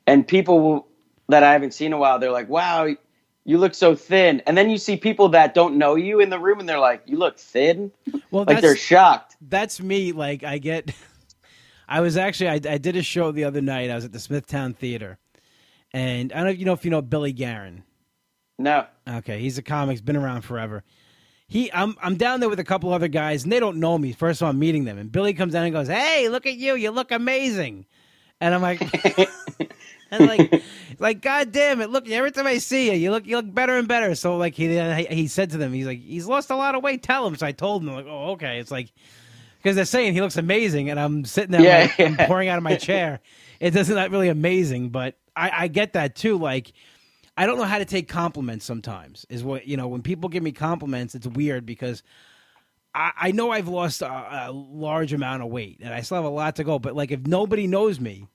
and 0.08 0.28
people 0.28 0.60
will- 0.60 0.87
that 1.30 1.44
i 1.44 1.52
haven't 1.54 1.74
seen 1.74 1.88
in 1.88 1.94
a 1.94 1.98
while 1.98 2.20
they're 2.20 2.32
like 2.32 2.50
wow 2.50 2.88
you 3.46 3.58
look 3.58 3.74
so 3.74 3.96
thin 3.96 4.42
and 4.46 4.58
then 4.58 4.70
you 4.70 4.78
see 4.78 4.98
people 4.98 5.30
that 5.30 5.54
don't 5.54 5.78
know 5.78 5.96
you 5.96 6.20
in 6.20 6.30
the 6.30 6.40
room 6.40 6.60
and 6.60 6.68
they're 6.68 6.80
like 6.80 7.02
you 7.06 7.18
look 7.18 7.38
thin 7.38 7.92
Well, 8.32 8.46
like 8.46 8.62
they're 8.62 8.76
shocked 8.76 9.38
that's 9.42 9.82
me. 9.82 10.12
Like 10.12 10.44
I 10.44 10.58
get, 10.58 10.92
I 11.88 12.02
was 12.02 12.18
actually 12.18 12.50
I, 12.50 12.74
I 12.74 12.78
did 12.78 12.96
a 12.96 13.04
show 13.04 13.32
the 13.32 13.44
other 13.46 13.62
night. 13.62 13.90
I 13.90 13.96
was 13.96 14.06
at 14.06 14.12
the 14.12 14.20
Smithtown 14.20 14.74
Theater, 14.74 15.18
and 15.94 16.34
I 16.34 16.38
don't 16.38 16.46
know 16.46 16.52
if 16.52 16.60
you 16.60 16.66
know 16.66 16.74
if 16.74 16.86
you 16.86 16.92
know 16.92 17.02
Billy 17.02 17.34
Garren. 17.34 17.84
no 18.58 18.86
Okay, 19.08 19.40
he's 19.40 19.58
a 19.58 19.62
comic. 19.64 19.94
He's 19.94 20.02
been 20.02 20.18
around 20.18 20.42
forever. 20.42 20.84
He, 21.50 21.72
I'm, 21.72 21.96
I'm 22.04 22.18
down 22.18 22.42
there 22.42 22.50
with 22.50 22.60
a 22.60 22.66
couple 22.66 22.92
other 22.92 23.08
guys, 23.08 23.44
and 23.44 23.52
they 23.54 23.62
don't 23.62 23.78
know 23.78 23.98
me. 23.98 24.12
First 24.12 24.42
of 24.42 24.46
all, 24.46 24.50
I'm 24.50 24.60
meeting 24.60 24.84
them, 24.84 24.98
and 24.98 25.10
Billy 25.10 25.34
comes 25.34 25.54
down 25.54 25.64
and 25.64 25.74
goes, 25.74 25.88
"Hey, 25.88 26.28
look 26.28 26.46
at 26.46 26.56
you! 26.58 26.76
You 26.76 26.92
look 26.92 27.12
amazing." 27.12 27.86
And 28.42 28.54
I'm 28.54 28.62
like, 28.62 28.82
and 30.12 30.28
like, 30.28 30.62
like, 31.00 31.22
God 31.22 31.52
damn 31.52 31.82
it! 31.82 31.90
Look, 31.90 32.10
every 32.10 32.32
time 32.32 32.48
I 32.48 32.58
see 32.58 32.88
you, 32.92 32.98
you 32.98 33.12
look, 33.12 33.26
you 33.28 33.38
look 33.38 33.54
better 33.54 33.78
and 33.78 33.88
better. 33.88 34.16
So 34.16 34.38
like, 34.38 34.56
he, 34.56 34.80
he 35.10 35.28
said 35.28 35.52
to 35.52 35.58
them, 35.58 35.74
he's 35.74 35.86
like, 35.86 36.02
he's 36.02 36.26
lost 36.28 36.50
a 36.50 36.56
lot 36.56 36.76
of 36.76 36.84
weight. 36.84 37.04
Tell 37.04 37.26
him. 37.28 37.36
So 37.36 37.46
I 37.46 37.52
told 37.52 37.84
him, 37.84 37.94
like, 37.94 38.06
oh, 38.08 38.32
okay. 38.32 38.60
It's 38.60 38.72
like, 38.72 38.92
because 39.58 39.76
they're 39.76 39.86
saying 39.86 40.14
he 40.14 40.22
looks 40.22 40.38
amazing, 40.38 40.90
and 40.90 41.00
I'm 41.00 41.26
sitting 41.26 41.52
there, 41.52 41.62
Yeah, 41.62 41.80
like, 41.82 42.00
I'm 42.00 42.18
pouring 42.28 42.50
out 42.50 42.58
of 42.58 42.64
my 42.64 42.76
chair. 42.78 43.20
It 43.60 43.72
doesn't 43.72 43.96
not 43.96 44.12
really 44.12 44.30
amazing, 44.30 44.90
but 44.90 45.18
I, 45.36 45.52
I 45.64 45.68
get 45.68 45.94
that 45.94 46.16
too. 46.16 46.38
Like, 46.38 46.74
I 47.38 47.46
don't 47.46 47.58
know 47.58 47.66
how 47.66 47.78
to 47.78 47.86
take 47.86 48.08
compliments 48.08 48.66
sometimes. 48.66 49.26
Is 49.30 49.44
what 49.44 49.68
you 49.68 49.78
know 49.78 49.88
when 49.88 50.02
people 50.02 50.30
give 50.30 50.44
me 50.44 50.52
compliments, 50.52 51.16
it's 51.16 51.28
weird 51.28 51.66
because 51.66 52.02
I, 52.96 53.12
I 53.18 53.32
know 53.32 53.52
I've 53.52 53.68
lost 53.68 54.02
a, 54.02 54.48
a 54.48 54.52
large 54.52 55.14
amount 55.14 55.44
of 55.44 55.50
weight 55.50 55.80
and 55.82 55.94
I 55.94 56.02
still 56.02 56.16
have 56.18 56.26
a 56.26 56.30
lot 56.30 56.56
to 56.58 56.64
go. 56.64 56.80
But 56.80 56.96
like 56.96 57.12
if 57.12 57.28
nobody 57.28 57.68
knows 57.68 58.00
me, 58.00 58.28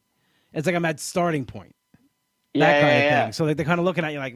it's 0.52 0.66
like 0.66 0.76
I'm 0.76 0.84
at 0.84 1.00
starting 1.00 1.44
point. 1.44 1.74
Yeah, 2.54 2.66
That 2.66 2.80
kind 2.80 2.92
yeah, 2.92 2.98
of 2.98 3.04
yeah. 3.04 3.24
thing. 3.24 3.32
So 3.32 3.44
like 3.44 3.56
they're 3.56 3.66
kind 3.66 3.78
of 3.80 3.84
looking 3.84 4.04
at 4.04 4.12
you 4.12 4.18
like, 4.18 4.34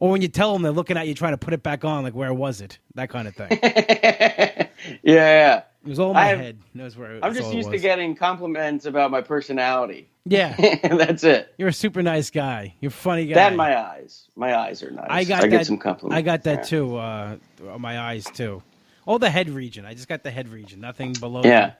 or 0.00 0.10
when 0.10 0.22
you 0.22 0.28
tell 0.28 0.52
them 0.52 0.62
they're 0.62 0.72
looking 0.72 0.96
at 0.96 1.06
you 1.08 1.14
trying 1.14 1.32
to 1.32 1.38
put 1.38 1.54
it 1.54 1.62
back 1.62 1.84
on, 1.84 2.02
like 2.04 2.14
where 2.14 2.32
was 2.34 2.60
it? 2.60 2.78
That 2.94 3.10
kind 3.10 3.28
of 3.28 3.34
thing. 3.34 3.48
it 3.50 4.70
yeah, 5.02 5.12
yeah. 5.14 5.62
was 5.84 5.98
all 5.98 6.10
in 6.10 6.14
my 6.14 6.22
I 6.22 6.34
head. 6.34 6.58
Knows 6.74 6.96
where. 6.96 7.18
i'm 7.24 7.34
just 7.34 7.52
it 7.52 7.56
used 7.56 7.70
to 7.70 7.78
getting 7.78 8.14
compliments 8.16 8.86
about 8.86 9.10
my 9.10 9.20
personality 9.20 10.08
Yeah, 10.26 10.56
that's 10.82 11.24
it 11.24 11.54
you're 11.58 11.68
a 11.68 11.72
super 11.72 12.02
nice 12.02 12.30
guy. 12.30 12.74
You're 12.80 12.88
a 12.90 12.92
funny 12.92 13.26
guy. 13.26 13.34
that 13.34 13.54
my 13.56 13.76
eyes 13.78 14.28
my 14.36 14.54
eyes 14.56 14.82
are 14.82 14.90
nice 14.90 15.06
I 15.08 15.24
got 15.24 15.42
get 15.42 15.50
that. 15.50 15.66
some 15.66 15.78
compliments 15.78 16.18
I 16.18 16.22
got 16.22 16.42
that 16.44 16.64
too. 16.64 16.96
Uh, 16.96 17.36
my 17.78 17.98
eyes 18.00 18.24
too. 18.24 18.62
All 19.06 19.18
the 19.18 19.30
head 19.30 19.50
region. 19.50 19.84
I 19.86 19.94
just 19.94 20.08
got 20.08 20.22
the 20.22 20.30
head 20.30 20.48
region. 20.48 20.80
Nothing 20.80 21.12
below. 21.12 21.42
yeah 21.44 21.74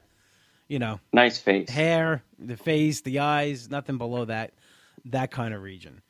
You 0.69 0.79
know, 0.79 1.01
nice 1.13 1.39
face 1.39 1.69
hair, 1.69 2.23
the 2.39 2.57
face, 2.57 3.01
the 3.01 3.19
eyes. 3.21 3.71
Nothing 3.71 3.99
below 3.99 4.27
that. 4.27 4.53
That 5.07 5.31
kind 5.31 5.53
of 5.55 5.63
region. 5.63 6.01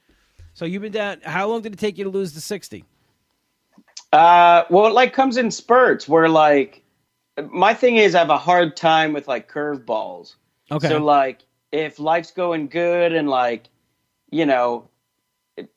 So 0.54 0.64
you've 0.64 0.83
been 0.83 0.92
down. 0.92 1.20
How 1.24 1.48
long 1.48 1.62
did 1.62 1.72
it 1.72 1.78
take 1.78 1.98
you 1.98 2.04
to 2.04 2.11
lose 2.11 2.33
the 2.33 2.40
sixty? 2.40 2.85
Uh, 4.12 4.64
well, 4.70 4.87
it 4.87 4.92
like 4.92 5.12
comes 5.12 5.37
in 5.37 5.50
spurts 5.50 6.09
where 6.09 6.28
like 6.28 6.83
my 7.50 7.74
thing 7.74 7.96
is 7.96 8.14
I 8.14 8.20
have 8.20 8.30
a 8.30 8.38
hard 8.38 8.76
time 8.76 9.12
with 9.12 9.26
like 9.26 9.50
curveballs. 9.50 10.37
Okay. 10.70 10.88
So 10.88 10.98
like 10.98 11.40
if 11.72 11.98
life's 11.98 12.30
going 12.30 12.68
good 12.68 13.12
and 13.12 13.28
like 13.28 13.68
you 14.30 14.46
know 14.46 14.88
it- 15.57 15.72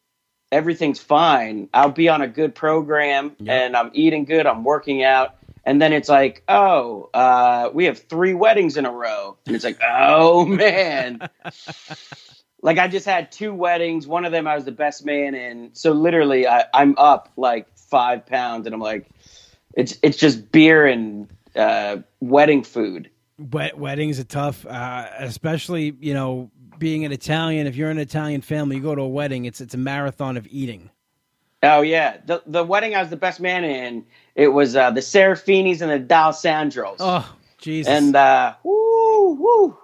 everything's 0.52 1.00
fine, 1.00 1.68
I'll 1.74 1.90
be 1.92 2.10
on 2.10 2.22
a 2.22 2.28
good 2.28 2.54
program 2.54 3.36
Yeah. 3.40 3.54
and 3.54 3.76
I'm 3.76 3.90
eating 3.94 4.26
good, 4.26 4.46
I'm 4.46 4.64
working 4.64 5.04
out, 5.04 5.38
and 5.66 5.82
then 5.82 5.92
it's 5.92 6.08
like, 6.10 6.44
oh, 6.48 7.10
uh, 7.16 7.72
we 7.74 7.86
have 7.86 7.98
three 7.98 8.36
weddings 8.36 8.78
in 8.78 8.86
a 8.86 8.92
row, 8.92 9.36
and 9.48 9.56
it's 9.56 9.66
like, 9.66 9.80
oh 9.88 10.46
man. 10.46 11.28
Like 12.62 12.80
I 12.80 12.88
just 12.88 13.06
had 13.06 13.32
two 13.32 13.54
weddings. 13.54 14.08
One 14.08 14.26
of 14.26 14.32
them 14.32 14.48
I 14.48 14.56
was 14.56 14.66
the 14.66 14.72
best 14.72 15.06
man 15.06 15.36
in. 15.36 15.70
So 15.74 15.92
literally, 15.92 16.48
I, 16.48 16.66
I'm 16.74 16.96
up 16.98 17.32
like 17.38 17.68
five 17.78 18.26
pounds, 18.26 18.66
and 18.66 18.74
I'm 18.74 18.82
like, 18.82 19.08
it's 19.74 19.98
it's 20.02 20.18
just 20.18 20.52
beer 20.52 20.86
and 20.86 21.30
uh, 21.56 21.98
wedding 22.20 22.64
food. 22.64 23.10
Wed- 23.38 23.80
weddings 23.80 24.20
are 24.20 24.24
tough, 24.24 24.66
uh, 24.66 25.08
especially 25.20 25.96
you 26.00 26.14
know 26.14 26.50
being 26.80 27.06
an 27.06 27.12
Italian. 27.12 27.68
If 27.68 27.76
you're 27.76 27.92
an 27.92 28.00
Italian 28.00 28.42
family, 28.42 28.78
you 28.78 28.82
go 28.82 28.96
to 28.96 29.02
a 29.02 29.08
wedding. 29.08 29.46
It's 29.46 29.62
it's 29.62 29.76
a 29.76 29.78
marathon 29.78 30.36
of 30.38 30.48
eating. 30.50 30.90
Oh 31.62 31.82
yeah, 31.82 32.18
the 32.26 32.42
the 32.46 32.64
wedding 32.64 32.96
I 32.96 33.02
was 33.02 33.10
the 33.10 33.18
best 33.18 33.40
man 33.40 33.64
in. 33.64 34.06
It 34.36 34.50
was 34.50 34.76
uh, 34.76 34.92
the 34.92 35.02
Serafinis 35.02 35.82
and 35.82 35.92
the 35.92 36.00
D'Alessandros. 36.00 36.98
Oh 37.00 37.36
Jesus! 37.60 37.92
and 37.92 38.16
uh, 38.16 38.56
woo 38.64 39.34
woo. 39.34 39.78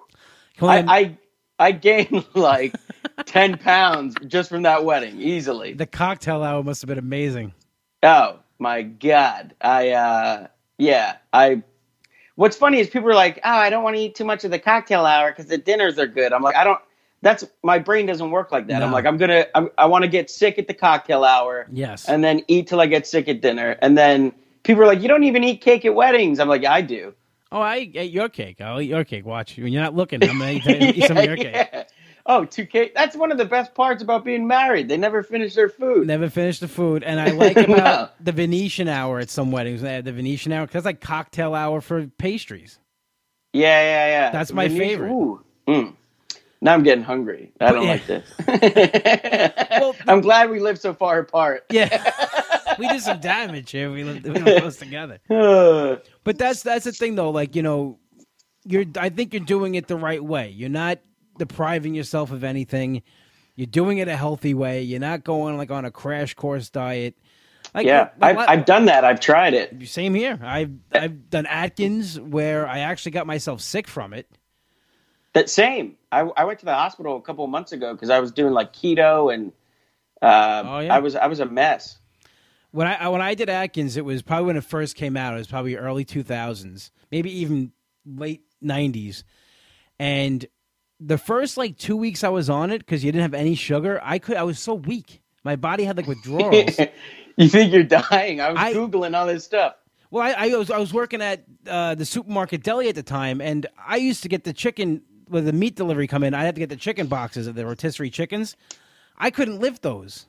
I, 0.62 0.86
I 0.88 1.18
I 1.60 1.72
gained 1.72 2.26
like 2.34 2.76
ten 3.26 3.58
pounds 3.58 4.16
just 4.28 4.50
from 4.50 4.64
that 4.64 4.84
wedding, 4.86 5.20
easily. 5.22 5.74
the 5.74 5.86
cocktail 5.86 6.44
hour 6.44 6.64
must 6.64 6.82
have 6.82 6.88
been 6.88 6.98
amazing. 6.98 7.54
Oh 8.02 8.40
my 8.60 8.82
god. 8.82 9.56
I 9.62 9.90
uh 9.90 10.48
yeah, 10.78 11.18
I 11.32 11.64
What's 12.36 12.58
funny 12.58 12.80
is 12.80 12.90
people 12.90 13.10
are 13.10 13.14
like, 13.16 13.40
"Oh, 13.44 13.50
I 13.52 13.70
don't 13.70 13.84
want 13.84 13.96
to 13.96 14.02
eat 14.02 14.16
too 14.16 14.26
much 14.26 14.44
of 14.44 14.50
the 14.50 14.58
cocktail 14.58 15.06
hour 15.06 15.32
cuz 15.32 15.46
the 15.46 15.58
dinners 15.58 16.00
are 16.00 16.08
good." 16.08 16.34
I'm 16.34 16.42
like, 16.42 16.56
"I 16.56 16.64
don't 16.64 16.80
that's 17.22 17.46
my 17.64 17.80
brain 17.80 18.06
doesn't 18.06 18.32
work 18.32 18.52
like 18.52 18.68
that. 18.68 18.84
I'm 18.84 18.92
like, 18.92 19.06
I'm 19.06 19.16
going 19.18 19.30
to 19.30 19.72
I 19.78 19.86
want 19.86 20.04
to 20.04 20.10
get 20.10 20.30
sick 20.30 20.58
at 20.60 20.68
the 20.68 20.74
cocktail 20.74 21.24
hour 21.24 21.68
Yes. 21.72 22.10
and 22.10 22.22
then 22.24 22.42
eat 22.50 22.68
till 22.68 22.82
I 22.82 22.86
get 22.88 23.08
sick 23.08 23.30
at 23.30 23.40
dinner. 23.40 23.78
And 23.82 23.98
then 23.98 24.34
people 24.64 24.84
are 24.84 24.88
like, 24.88 25.02
"You 25.02 25.08
don't 25.08 25.24
even 25.24 25.44
eat 25.44 25.62
cake 25.62 25.86
at 25.86 25.94
weddings." 25.96 26.40
I'm 26.40 26.50
like, 26.50 26.64
"Yeah, 26.64 26.74
I 26.74 26.82
do." 26.82 27.14
Oh, 27.54 27.62
I 27.62 27.78
eat 27.80 28.12
your 28.12 28.28
cake. 28.30 28.60
I'll 28.60 28.82
eat 28.82 28.90
your 28.90 29.04
cake. 29.06 29.26
Watch 29.26 29.58
when 29.58 29.72
you're 29.72 29.82
not 29.82 29.96
looking. 29.96 30.22
I'm 30.24 30.40
gonna 30.40 30.52
eat, 30.52 30.66
eat 30.68 31.06
some 31.06 31.18
of 31.18 31.26
your 31.26 31.38
cake. 31.38 31.54
Yeah. 31.56 31.84
Oh, 32.26 32.46
two 32.46 32.66
cake. 32.66 32.94
That's 32.96 33.16
one 33.18 33.32
of 33.32 33.38
the 33.38 33.46
best 33.46 33.74
parts 33.76 34.02
about 34.02 34.24
being 34.24 34.48
married. 34.48 34.88
They 34.88 34.96
never 34.98 35.24
finish 35.24 35.56
their 35.56 35.68
food. 35.70 36.08
Never 36.08 36.30
finish 36.30 36.60
the 36.60 36.68
food, 36.70 37.04
and 37.04 37.20
I 37.20 37.32
like 37.32 37.58
about 37.58 37.68
No. 37.68 38.10
the 38.22 38.32
Venetian 38.32 38.88
hour 38.88 39.20
at 39.20 39.30
some 39.30 39.52
weddings. 39.52 39.82
They 39.82 39.94
have 39.96 40.06
the 40.06 40.14
Venetian 40.14 40.52
hour 40.54 40.66
because 40.66 40.86
like 40.86 41.02
cocktail 41.02 41.54
hour 41.54 41.82
for 41.82 42.08
pastries. 42.18 42.80
Yeah, 43.54 43.82
yeah, 43.82 44.08
yeah. 44.08 44.32
That's 44.32 44.52
my 44.54 44.68
Venetian- 44.68 44.88
favorite. 44.90 45.12
Ooh. 45.12 45.44
Mm. 45.68 45.96
Now 46.62 46.74
I'm 46.74 46.84
getting 46.84 47.04
hungry. 47.04 47.52
I 47.60 47.72
don't 47.74 47.84
yeah. 47.84 47.90
like 47.90 48.08
this. 48.08 50.02
I'm 50.08 50.22
glad 50.22 50.50
we 50.50 50.62
live 50.62 50.80
so 50.80 50.94
far 50.94 51.20
apart. 51.20 51.66
Yeah, 51.70 51.90
we 52.80 52.88
did 52.88 53.02
some 53.02 53.20
damage 53.20 53.72
here. 53.72 53.92
We 53.92 54.04
lived, 54.04 54.26
we 54.28 54.40
close 54.60 54.78
together. 54.78 55.20
But 56.24 56.38
that's 56.38 56.64
that's 56.64 56.86
the 56.86 56.92
thing 56.92 57.16
though. 57.16 57.30
Like 57.32 57.56
you 57.56 57.62
know, 57.64 58.00
you're. 58.64 58.86
I 58.98 59.10
think 59.10 59.34
you're 59.34 59.44
doing 59.44 59.76
it 59.76 59.88
the 59.88 59.96
right 59.98 60.24
way. 60.24 60.50
You're 60.50 60.70
not 60.70 61.00
depriving 61.38 61.94
yourself 61.96 62.32
of 62.32 62.44
anything. 62.44 63.02
You're 63.56 63.68
doing 63.68 63.98
it 64.00 64.08
a 64.08 64.16
healthy 64.16 64.54
way. 64.54 64.82
You're 64.82 65.00
not 65.00 65.24
going 65.24 65.58
like 65.58 65.70
on 65.72 65.86
a 65.86 65.92
crash 65.92 66.34
course 66.34 66.70
diet. 66.70 67.16
Like, 67.74 67.86
yeah, 67.86 68.10
I've, 68.22 68.36
like- 68.38 68.50
I've 68.50 68.66
done 68.66 68.86
that. 68.86 69.04
I've 69.04 69.20
tried 69.20 69.54
it. 69.54 69.88
Same 69.88 70.14
here. 70.14 70.40
I've 70.44 70.72
I've 70.92 71.30
done 71.30 71.46
Atkins 71.46 72.20
where 72.20 72.68
I 72.68 72.80
actually 72.80 73.12
got 73.14 73.26
myself 73.28 73.62
sick 73.62 73.88
from 73.88 74.14
it. 74.14 74.30
That 75.34 75.50
same. 75.50 75.96
I, 76.12 76.20
I 76.22 76.44
went 76.44 76.60
to 76.60 76.66
the 76.66 76.74
hospital 76.76 77.18
a 77.18 77.22
couple 77.22 77.44
of 77.44 77.50
months 77.50 77.72
ago 77.72 77.94
because 77.94 78.10
I 78.12 78.20
was 78.20 78.32
doing 78.32 78.54
like 78.54 78.72
keto 78.74 79.34
and 79.34 79.52
uh, 80.22 80.64
Oh, 80.66 80.80
yeah. 80.80 80.96
I 80.96 81.00
was 81.00 81.16
I 81.16 81.26
was 81.28 81.40
a 81.40 81.46
mess. 81.46 81.98
When 82.74 82.88
I 82.88 83.08
when 83.10 83.22
I 83.22 83.36
did 83.36 83.50
Atkins, 83.50 83.98
it 83.98 84.04
was 84.04 84.24
probably 84.24 84.48
when 84.48 84.58
it 84.58 84.64
first 84.64 84.96
came 84.96 85.16
out. 85.16 85.36
It 85.36 85.38
was 85.38 85.48
probably 85.48 85.76
early 85.76 86.06
two 86.06 86.24
thousands, 86.24 86.92
maybe 87.12 87.32
even 87.42 87.72
late 88.04 88.42
nineties. 88.62 89.24
And 90.00 90.44
the 91.00 91.20
first 91.20 91.56
like 91.56 91.78
two 91.78 91.96
weeks 91.96 92.24
I 92.24 92.30
was 92.30 92.50
on 92.50 92.72
it 92.72 92.80
because 92.80 93.04
you 93.04 93.12
didn't 93.12 93.22
have 93.22 93.36
any 93.36 93.54
sugar. 93.54 94.02
I 94.04 94.18
could 94.18 94.38
I 94.38 94.44
was 94.44 94.58
so 94.58 94.74
weak. 94.74 95.22
My 95.44 95.56
body 95.56 95.84
had 95.84 95.98
like 95.98 96.08
withdrawals. 96.08 96.80
you 97.38 97.48
think 97.48 97.72
you're 97.74 97.84
dying? 97.84 98.42
I 98.42 98.50
was 98.50 98.60
I- 98.60 98.74
googling 98.74 99.16
all 99.16 99.28
this 99.28 99.44
stuff. 99.44 99.76
Well, 100.10 100.24
I, 100.24 100.48
I 100.50 100.56
was 100.56 100.72
I 100.72 100.80
was 100.80 100.92
working 100.92 101.22
at 101.22 101.44
uh, 101.68 101.94
the 101.94 102.06
supermarket 102.06 102.64
deli 102.64 102.90
at 102.90 102.96
the 102.96 103.04
time, 103.04 103.40
and 103.40 103.66
I 103.88 103.98
used 103.98 104.24
to 104.24 104.30
get 104.30 104.44
the 104.46 104.54
chicken 104.54 105.02
with 105.28 105.46
the 105.46 105.54
meat 105.54 105.76
delivery 105.76 106.08
come 106.08 106.24
in. 106.24 106.34
I 106.34 106.44
had 106.44 106.56
to 106.56 106.60
get 106.60 106.70
the 106.70 106.76
chicken 106.76 107.08
boxes 107.08 107.48
of 107.48 107.56
the 107.56 107.66
rotisserie 107.66 108.12
chickens. 108.12 108.56
I 109.18 109.32
couldn't 109.32 109.60
lift 109.60 109.82
those. 109.82 110.28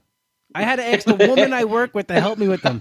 I 0.54 0.62
had 0.62 0.76
to 0.76 0.84
ask 0.84 1.04
the 1.04 1.14
woman 1.14 1.52
I 1.52 1.64
work 1.64 1.94
with 1.94 2.06
to 2.08 2.20
help 2.20 2.38
me 2.38 2.48
with 2.48 2.62
them. 2.62 2.80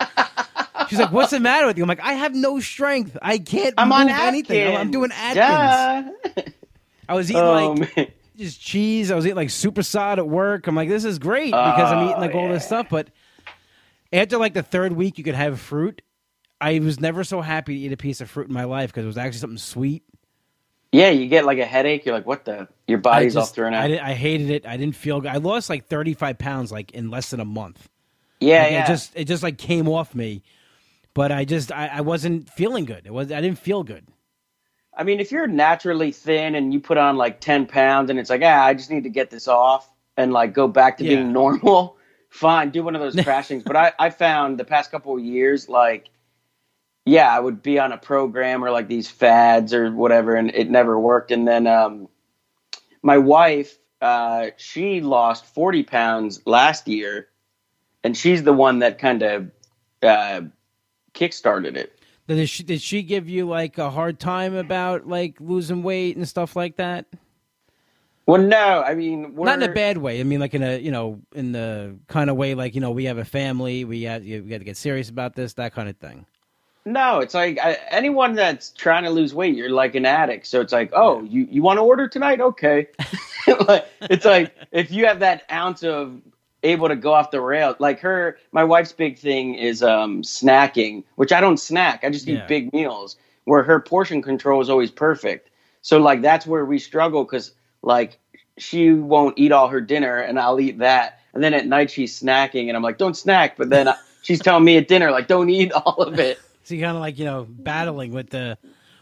She's 0.89 0.99
like, 0.99 1.11
"What's 1.11 1.31
the 1.31 1.39
matter 1.39 1.65
with 1.67 1.77
you?" 1.77 1.83
I'm 1.83 1.87
like, 1.87 2.01
"I 2.01 2.13
have 2.13 2.35
no 2.35 2.59
strength. 2.59 3.17
I 3.21 3.37
can't 3.39 3.73
I'm 3.77 3.89
move 3.89 4.09
anything. 4.09 4.67
I'm, 4.67 4.81
I'm 4.81 4.91
doing 4.91 5.11
Atkins. 5.11 6.13
I 7.07 7.13
was 7.15 7.29
eating 7.31 7.43
Oh 7.43 7.71
like 7.71 7.95
man. 7.97 8.07
just 8.37 8.61
cheese. 8.61 9.11
I 9.11 9.15
was 9.15 9.25
eating 9.25 9.35
like 9.35 9.49
super 9.49 9.83
sod 9.83 10.19
at 10.19 10.27
work. 10.27 10.67
I'm 10.67 10.75
like, 10.75 10.89
this 10.89 11.03
is 11.05 11.19
great 11.19 11.51
because 11.51 11.91
I'm 11.91 11.99
Oh, 11.99 12.09
eating 12.09 12.21
like 12.21 12.35
all 12.35 12.49
this 12.49 12.63
ah, 12.63 12.67
stuff. 12.67 12.87
But 12.89 13.09
after 14.11 14.37
like 14.37 14.53
the 14.53 14.63
third 14.63 14.93
week, 14.93 15.17
you 15.17 15.23
could 15.23 15.35
have 15.35 15.59
fruit. 15.59 16.01
I 16.61 16.79
was 16.79 16.99
never 16.99 17.23
so 17.23 17.41
happy 17.41 17.75
to 17.75 17.79
eat 17.87 17.91
a 17.91 17.97
piece 17.97 18.21
of 18.21 18.29
fruit 18.29 18.47
in 18.47 18.53
my 18.53 18.63
life 18.63 18.89
because 18.91 19.03
it 19.03 19.07
was 19.07 19.17
actually 19.17 19.39
something 19.39 19.57
sweet. 19.57 20.03
Yeah, 20.93 21.09
you 21.09 21.27
get 21.27 21.43
like 21.45 21.57
a 21.59 21.65
headache. 21.65 22.05
You're 22.05 22.15
like, 22.15 22.27
what 22.27 22.45
the? 22.45 22.67
Your 22.87 22.99
I 22.99 23.01
body's 23.01 23.35
all 23.35 23.43
just, 23.43 23.55
thrown 23.55 23.73
I, 23.73 23.85
out. 23.85 23.87
did, 23.87 23.99
I 23.99 24.13
hated 24.13 24.49
it. 24.51 24.65
I 24.67 24.77
didn't 24.77 24.95
feel 24.95 25.19
good. 25.21 25.31
I 25.31 25.37
lost 25.37 25.69
like 25.69 25.87
35 25.87 26.37
pounds 26.37 26.71
like 26.71 26.91
in 26.91 27.09
less 27.09 27.31
than 27.31 27.39
a 27.41 27.45
month. 27.45 27.89
yeah, 28.39 28.63
Like, 28.63 28.71
yeah. 28.71 28.83
It 28.83 28.87
just 28.87 29.11
it 29.15 29.25
just 29.25 29.43
like 29.43 29.57
came 29.57 29.89
off 29.89 30.15
me. 30.15 30.43
But 31.15 31.31
I 31.31 31.45
just 31.45 31.71
I, 31.71 31.87
I 31.87 32.01
wasn't 32.01 32.49
feeling 32.49 32.85
good. 32.85 33.05
It 33.05 33.13
was 33.13 33.31
I 33.31 33.41
didn't 33.41 33.59
feel 33.59 33.83
good. 33.83 34.05
I 34.95 35.03
mean, 35.03 35.19
if 35.19 35.31
you're 35.31 35.47
naturally 35.47 36.11
thin 36.11 36.53
and 36.55 36.71
you 36.71 36.79
put 36.79 36.99
on 36.99 37.17
like 37.17 37.39
10 37.41 37.65
pounds 37.65 38.11
and 38.11 38.19
it's 38.19 38.29
like, 38.29 38.41
ah, 38.43 38.65
I 38.65 38.75
just 38.75 38.91
need 38.91 39.03
to 39.03 39.09
get 39.09 39.31
this 39.31 39.47
off 39.47 39.89
and 40.17 40.31
like 40.31 40.53
go 40.53 40.67
back 40.67 40.97
to 40.99 41.03
Yeah. 41.03 41.15
being 41.15 41.33
normal, 41.33 41.97
fine, 42.29 42.69
do 42.69 42.83
one 42.83 42.95
of 42.95 43.01
those 43.01 43.15
crashings. 43.25 43.63
but 43.63 43.75
I, 43.75 43.93
I 43.97 44.11
found 44.11 44.59
the 44.59 44.65
past 44.65 44.91
couple 44.91 45.15
of 45.17 45.23
years, 45.23 45.67
like, 45.67 46.09
yeah, 47.05 47.35
I 47.35 47.39
would 47.39 47.61
be 47.61 47.79
on 47.79 47.91
a 47.91 47.97
program 47.97 48.63
or 48.63 48.71
like 48.71 48.87
these 48.87 49.09
fads 49.09 49.73
or 49.73 49.91
whatever, 49.91 50.35
and 50.35 50.49
it 50.51 50.69
never 50.69 50.97
worked. 50.97 51.31
And 51.31 51.47
then 51.47 51.67
um, 51.67 52.07
my 53.01 53.17
wife, 53.17 53.77
uh, 54.01 54.47
she 54.57 55.01
lost 55.01 55.45
40 55.53 55.83
pounds 55.83 56.41
last 56.45 56.87
year, 56.87 57.27
and 58.03 58.15
she's 58.15 58.43
the 58.43 58.53
one 58.53 58.79
that 58.79 58.99
kind 58.99 59.21
of 59.21 59.51
uh, 60.01 60.41
kickstarted 61.13 61.75
it. 61.75 61.99
Did 62.27 62.47
she 62.47 62.63
did 62.63 62.81
she 62.81 63.03
give 63.03 63.27
you 63.27 63.47
like 63.47 63.77
a 63.77 63.89
hard 63.89 64.17
time 64.17 64.55
about 64.55 65.05
like 65.05 65.35
losing 65.41 65.83
weight 65.83 66.15
and 66.15 66.27
stuff 66.27 66.55
like 66.55 66.77
that? 66.77 67.05
Well, 68.25 68.41
no, 68.41 68.81
I 68.81 68.95
mean, 68.95 69.35
we're, 69.35 69.45
Not 69.45 69.61
in 69.61 69.69
a 69.69 69.73
bad 69.73 69.97
way. 69.97 70.21
I 70.21 70.23
mean, 70.23 70.39
like 70.39 70.53
in 70.53 70.63
a 70.63 70.79
you 70.79 70.91
know 70.91 71.19
in 71.33 71.51
the 71.51 71.97
kind 72.07 72.29
of 72.29 72.37
way 72.37 72.55
like 72.55 72.75
you 72.75 72.81
know 72.81 72.91
we 72.91 73.05
have 73.05 73.17
a 73.17 73.25
family. 73.25 73.83
We 73.83 74.03
have 74.03 74.23
you, 74.23 74.41
we 74.41 74.49
got 74.49 74.59
to 74.59 74.63
get 74.63 74.77
serious 74.77 75.09
about 75.09 75.35
this. 75.35 75.55
That 75.55 75.73
kind 75.73 75.89
of 75.89 75.97
thing. 75.97 76.25
No, 76.85 77.19
it's 77.19 77.33
like 77.33 77.59
I, 77.59 77.77
anyone 77.89 78.33
that's 78.33 78.71
trying 78.71 79.03
to 79.03 79.09
lose 79.09 79.33
weight, 79.33 79.55
you're 79.55 79.69
like 79.69 79.95
an 79.95 80.05
addict. 80.05 80.47
So 80.47 80.59
it's 80.59 80.73
like, 80.73 80.91
oh, 80.93 81.23
you, 81.23 81.47
you 81.49 81.61
want 81.61 81.77
to 81.77 81.81
order 81.81 82.07
tonight? 82.07 82.41
Okay. 82.41 82.87
like, 83.67 83.85
it's 84.01 84.25
like 84.25 84.53
if 84.71 84.91
you 84.91 85.05
have 85.05 85.19
that 85.19 85.43
ounce 85.51 85.83
of 85.83 86.21
able 86.63 86.87
to 86.87 86.95
go 86.95 87.13
off 87.13 87.31
the 87.31 87.41
rail, 87.41 87.75
like 87.79 87.99
her, 87.99 88.37
my 88.53 88.63
wife's 88.63 88.93
big 88.93 89.17
thing 89.17 89.55
is 89.55 89.83
um, 89.83 90.21
snacking, 90.23 91.03
which 91.15 91.31
I 91.33 91.41
don't 91.41 91.57
snack. 91.57 92.03
I 92.03 92.09
just 92.09 92.27
Yeah. 92.27 92.35
eat 92.35 92.47
big 92.47 92.73
meals. 92.73 93.17
Where 93.45 93.63
her 93.63 93.81
portion 93.81 94.21
control 94.21 94.61
is 94.61 94.69
always 94.69 94.89
perfect. 94.89 95.49
So 95.81 95.97
like 95.97 96.21
that's 96.21 96.47
where 96.47 96.63
we 96.63 96.79
struggle 96.79 97.25
because 97.25 97.51
like 97.81 98.17
she 98.57 98.93
won't 98.93 99.37
eat 99.37 99.51
all 99.51 99.67
her 99.67 99.81
dinner 99.81 100.17
and 100.19 100.39
I'll 100.39 100.59
eat 100.61 100.79
that, 100.79 101.19
and 101.33 101.43
then 101.43 101.53
at 101.53 101.67
night 101.67 101.91
she's 101.91 102.17
snacking 102.17 102.69
and 102.69 102.77
I'm 102.77 102.83
like, 102.83 102.97
don't 102.97 103.17
snack, 103.17 103.57
but 103.57 103.69
then 103.69 103.93
she's 104.21 104.41
telling 104.41 104.63
me 104.63 104.77
at 104.77 104.87
dinner 104.87 105.11
like, 105.11 105.27
don't 105.27 105.49
eat 105.49 105.73
all 105.73 105.95
of 106.01 106.19
it. 106.19 106.39
So 106.63 106.75
you 106.75 106.81
kind 106.81 106.95
of 106.95 107.01
like 107.01 107.17
you 107.19 107.25
know 107.25 107.45
battling 107.49 108.11
with 108.13 108.29
the 108.29 108.57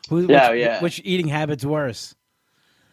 who, 0.09 0.27
Yeah, 0.27 0.49
which, 0.51 0.59
yeah. 0.59 0.81
which 0.81 1.01
eating 1.03 1.27
habits 1.27 1.63
worse. 1.65 2.15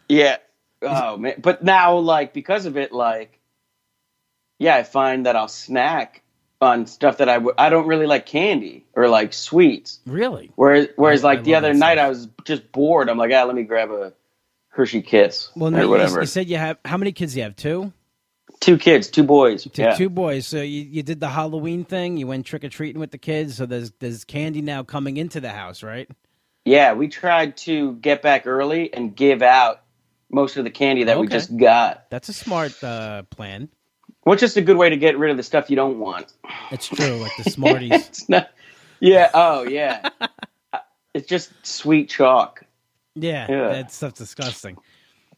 Yeah. 0.07 0.37
Oh 0.81 1.17
man. 1.17 1.35
But 1.41 1.63
now, 1.63 1.97
like, 1.97 2.33
because 2.33 2.65
of 2.65 2.77
it, 2.77 2.91
like, 2.91 3.39
yeah, 4.59 4.75
I 4.75 4.83
find 4.83 5.25
that 5.25 5.35
I'll 5.35 5.47
snack 5.47 6.21
on 6.61 6.85
stuff 6.87 7.17
that 7.17 7.29
I 7.29 7.35
w- 7.35 7.53
I 7.57 7.69
don't 7.69 7.87
really 7.87 8.05
like 8.05 8.25
candy 8.25 8.85
or 8.93 9.07
like 9.09 9.33
sweets. 9.33 9.99
Really? 10.05 10.51
Whereas, 10.55 10.87
whereas 10.97 11.23
I 11.23 11.27
like 11.35 11.43
the 11.43 11.55
other 11.55 11.73
night, 11.73 11.93
stuff. 11.95 12.05
I 12.05 12.09
was 12.09 12.27
just 12.45 12.71
bored. 12.71 13.09
I'm 13.09 13.17
like, 13.17 13.31
ah, 13.33 13.43
let 13.43 13.55
me 13.55 13.63
grab 13.63 13.91
a 13.91 14.13
Hershey 14.69 15.01
Kiss 15.01 15.49
Well, 15.55 15.67
or 15.67 15.71
no, 15.71 15.81
you, 15.83 15.89
whatever. 15.89 16.19
you 16.21 16.25
said 16.25 16.47
you 16.47 16.57
have 16.57 16.77
how 16.85 16.97
many 16.97 17.11
kids? 17.11 17.33
do 17.33 17.39
You 17.39 17.43
have 17.43 17.55
two. 17.55 17.91
Two 18.59 18.77
kids, 18.77 19.09
two 19.09 19.23
boys. 19.23 19.63
Two, 19.63 19.81
yeah. 19.81 19.95
two 19.95 20.09
boys. 20.09 20.45
So 20.47 20.57
you, 20.61 20.81
you 20.83 21.03
did 21.03 21.19
the 21.19 21.29
Halloween 21.29 21.85
thing. 21.85 22.17
You 22.17 22.27
went 22.27 22.45
trick 22.45 22.63
or 22.63 22.69
treating 22.69 22.99
with 22.99 23.11
the 23.11 23.17
kids. 23.17 23.55
So 23.57 23.65
there's 23.65 23.91
there's 23.99 24.23
candy 24.23 24.61
now 24.61 24.83
coming 24.83 25.17
into 25.17 25.39
the 25.39 25.49
house, 25.49 25.83
right? 25.83 26.09
yeah, 26.65 26.93
we 26.93 27.07
tried 27.07 27.57
to 27.57 27.93
get 27.95 28.21
back 28.21 28.45
early 28.45 28.93
and 28.93 29.15
give 29.15 29.41
out 29.41 29.81
most 30.29 30.57
of 30.57 30.63
the 30.65 30.69
candy 30.69 31.05
that 31.05 31.19
we 31.19 31.25
just 31.27 31.55
got. 31.57 32.07
That's 32.11 32.29
a 32.29 32.33
smart 32.33 32.83
uh, 32.83 33.23
plan. 33.23 33.69
Which 34.23 34.41
just 34.41 34.57
a 34.57 34.61
good 34.61 34.77
way 34.77 34.89
to 34.89 34.97
get 34.97 35.17
rid 35.17 35.31
of 35.31 35.37
the 35.37 35.43
stuff 35.43 35.69
you 35.71 35.75
don't 35.75 35.97
want. 35.97 36.31
It's 36.69 36.87
true, 36.87 37.15
like 37.15 37.31
the 37.43 37.43
Smarties. 37.49 38.27
not. 38.29 38.51
Yeah. 38.99 39.31
Oh, 39.33 39.63
yeah. 39.63 40.09
it's 41.15 41.27
just 41.27 41.51
sweet 41.65 42.09
chalk. 42.09 42.63
Yeah, 43.15 43.47
Yeah. 43.49 43.69
that 43.69 43.91
stuff's 43.91 44.19
disgusting. 44.19 44.77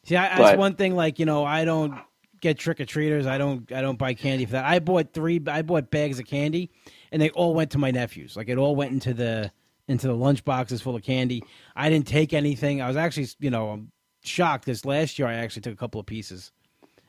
See, 0.03 0.17
I, 0.17 0.29
that's 0.29 0.39
But- 0.51 0.57
one 0.57 0.75
thing. 0.75 0.95
Like 0.95 1.19
you 1.19 1.25
know, 1.25 1.45
I 1.45 1.63
don't 1.63 1.97
get 2.41 2.57
trick 2.57 2.79
or 2.81 2.85
treaters. 2.85 3.25
I 3.25 3.37
don't. 3.37 3.71
I 3.71 3.81
don't 3.81 3.97
buy 3.97 4.13
candy 4.13 4.45
for 4.45 4.53
that. 4.53 4.65
I 4.65 4.79
bought 4.79 5.13
three. 5.13 5.41
I 5.47 5.61
bought 5.61 5.89
bags 5.89 6.19
of 6.19 6.25
candy, 6.25 6.71
and 7.11 7.21
they 7.21 7.29
all 7.31 7.53
went 7.53 7.71
to 7.71 7.77
my 7.77 7.91
nephews. 7.91 8.35
Like 8.35 8.49
it 8.49 8.57
all 8.57 8.75
went 8.75 8.91
into 8.91 9.13
the 9.13 9.51
into 9.87 10.07
the 10.07 10.15
lunch 10.15 10.43
boxes 10.45 10.81
full 10.81 10.95
of 10.95 11.03
candy. 11.03 11.43
I 11.75 11.89
didn't 11.89 12.07
take 12.07 12.33
anything. 12.33 12.81
I 12.81 12.87
was 12.87 12.97
actually, 12.97 13.27
you 13.39 13.49
know, 13.49 13.69
I'm 13.69 13.91
shocked. 14.23 14.65
This 14.65 14.85
last 14.85 15.17
year, 15.19 15.27
I 15.27 15.35
actually 15.35 15.63
took 15.63 15.73
a 15.73 15.77
couple 15.77 15.99
of 15.99 16.05
pieces, 16.05 16.51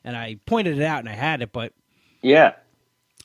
and 0.04 0.16
I 0.16 0.36
pointed 0.46 0.78
it 0.78 0.84
out, 0.84 1.00
and 1.00 1.08
I 1.08 1.12
had 1.14 1.42
it, 1.42 1.52
but 1.52 1.72
Yeah. 2.22 2.52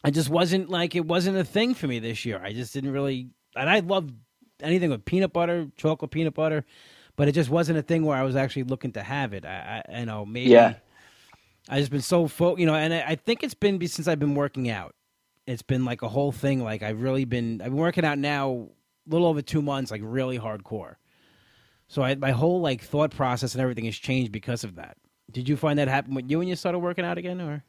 I 0.03 0.11
just 0.11 0.29
wasn't 0.29 0.69
like 0.69 0.95
it 0.95 1.05
wasn't 1.05 1.37
a 1.37 1.43
thing 1.43 1.73
for 1.73 1.87
me 1.87 1.99
this 1.99 2.23
year. 2.23 2.39
I 2.43 2.53
just 2.53 2.73
didn't 2.73 2.91
really, 2.93 3.29
and 3.55 3.69
I 3.69 3.79
love 3.79 4.11
anything 4.61 4.89
with 4.91 5.05
peanut 5.05 5.33
butter, 5.33 5.69
chocolate 5.75 6.11
peanut 6.11 6.35
butter, 6.35 6.65
but 7.15 7.27
it 7.27 7.31
just 7.33 7.49
wasn't 7.49 7.79
a 7.79 7.81
thing 7.81 8.05
where 8.05 8.17
I 8.17 8.23
was 8.23 8.35
actually 8.35 8.63
looking 8.63 8.91
to 8.93 9.03
have 9.03 9.33
it. 9.33 9.43
I, 9.45 9.83
I 9.89 9.99
you 9.99 10.05
know 10.05 10.25
maybe 10.25 10.51
Yeah. 10.51 10.75
I 11.69 11.79
just 11.79 11.91
been 11.91 12.01
so 12.01 12.27
fo- 12.27 12.57
you 12.57 12.65
know, 12.65 12.75
and 12.75 12.93
I, 12.93 13.01
I 13.09 13.15
think 13.15 13.43
it's 13.43 13.53
been 13.53 13.85
since 13.87 14.07
I've 14.07 14.19
been 14.19 14.35
working 14.35 14.69
out. 14.69 14.95
It's 15.47 15.61
been 15.61 15.85
like 15.85 16.01
a 16.01 16.09
whole 16.09 16.31
thing. 16.31 16.63
Like 16.63 16.83
I've 16.83 17.01
really 17.01 17.25
been 17.25 17.61
I've 17.61 17.69
been 17.71 17.77
working 17.77 18.05
out 18.05 18.17
now 18.19 18.69
a 19.07 19.11
little 19.11 19.27
over 19.27 19.41
two 19.41 19.61
months, 19.61 19.91
like 19.91 20.01
really 20.03 20.39
hardcore. 20.39 20.95
So 21.87 22.01
I, 22.03 22.15
my 22.15 22.31
whole 22.31 22.61
like 22.61 22.81
thought 22.81 23.11
process 23.11 23.53
and 23.53 23.61
everything 23.61 23.85
has 23.85 23.97
changed 23.97 24.31
because 24.31 24.63
of 24.63 24.75
that. 24.75 24.97
Did 25.31 25.49
you 25.49 25.57
find 25.57 25.79
that 25.79 25.87
happen 25.87 26.15
with 26.15 26.29
you 26.29 26.39
when 26.39 26.47
you 26.47 26.55
started 26.55 26.79
working 26.79 27.05
out 27.05 27.17
again, 27.17 27.41
or? 27.41 27.63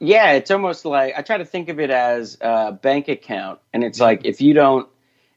Yeah, 0.00 0.32
it's 0.32 0.50
almost 0.50 0.84
like 0.84 1.14
I 1.16 1.22
try 1.22 1.38
to 1.38 1.44
think 1.44 1.68
of 1.68 1.80
it 1.80 1.90
as 1.90 2.36
a 2.40 2.72
bank 2.72 3.08
account, 3.08 3.60
and 3.72 3.84
it's 3.84 4.00
like 4.00 4.24
if 4.24 4.40
you 4.40 4.54
don't, 4.54 4.88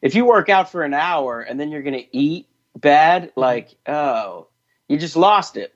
if 0.02 0.16
you 0.16 0.26
work 0.26 0.50
out 0.50 0.72
for 0.72 0.84
an 0.84 0.94
hour 0.94 1.42
and 1.42 1.60
then 1.60 1.70
you're 1.72 1.84
gonna 1.84 2.04
eat 2.12 2.48
bad, 2.76 3.32
like 3.36 3.76
oh, 3.88 4.48
you 4.88 4.98
just 4.98 5.16
lost 5.16 5.58
it. 5.58 5.74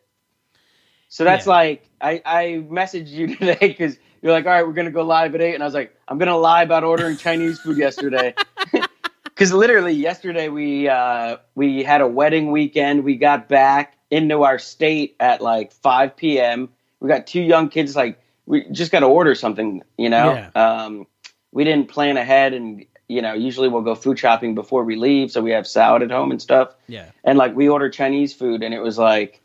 So 1.09 1.23
that's 1.23 1.45
Yeah. 1.45 1.53
like 1.53 1.89
I 2.01 2.21
I 2.25 2.45
messaged 2.69 3.09
you 3.09 3.35
today 3.35 3.57
because 3.59 3.97
you're 4.21 4.31
like, 4.31 4.45
all 4.45 4.51
right, 4.51 4.65
we're 4.65 4.73
gonna 4.73 4.91
go 4.91 5.03
live 5.03 5.35
at 5.35 5.41
eight, 5.41 5.53
and 5.53 5.63
I 5.63 5.65
was 5.65 5.73
like, 5.73 5.95
I'm 6.07 6.17
gonna 6.17 6.37
lie 6.37 6.63
about 6.63 6.83
ordering 6.83 7.17
Chinese 7.17 7.59
food 7.59 7.77
yesterday. 7.77 8.33
Because 9.41 9.53
literally 9.53 9.93
yesterday 9.93 10.49
we 10.49 10.87
uh, 10.87 11.37
we 11.55 11.81
had 11.81 12.01
a 12.01 12.07
wedding 12.07 12.51
weekend. 12.51 13.03
We 13.03 13.15
got 13.15 13.49
back 13.49 13.97
into 14.11 14.43
our 14.43 14.59
state 14.59 15.15
at 15.19 15.41
like 15.41 15.71
5 15.71 16.15
p.m. 16.15 16.69
We 16.99 17.09
got 17.09 17.25
two 17.25 17.41
young 17.41 17.69
kids. 17.69 17.95
Like 17.95 18.21
we 18.45 18.69
just 18.69 18.91
got 18.91 18.99
to 18.99 19.07
order 19.07 19.33
something, 19.33 19.81
you 19.97 20.09
know. 20.09 20.33
Yeah. 20.33 20.49
Um, 20.53 21.07
we 21.51 21.63
didn't 21.63 21.87
plan 21.87 22.17
ahead, 22.17 22.53
and 22.53 22.85
you 23.07 23.23
know, 23.23 23.33
usually 23.33 23.67
we'll 23.67 23.81
go 23.81 23.95
food 23.95 24.19
shopping 24.19 24.53
before 24.53 24.83
we 24.83 24.95
leave, 24.95 25.31
so 25.31 25.41
we 25.41 25.49
have 25.51 25.65
salad 25.65 26.03
at 26.03 26.11
home 26.11 26.29
and 26.29 26.39
stuff. 26.39 26.75
Yeah. 26.85 27.09
And 27.23 27.37
like 27.39 27.55
we 27.55 27.67
ordered 27.67 27.93
Chinese 27.93 28.35
food, 28.35 28.61
and 28.61 28.75
it 28.75 28.79
was 28.79 28.99
like, 28.99 29.41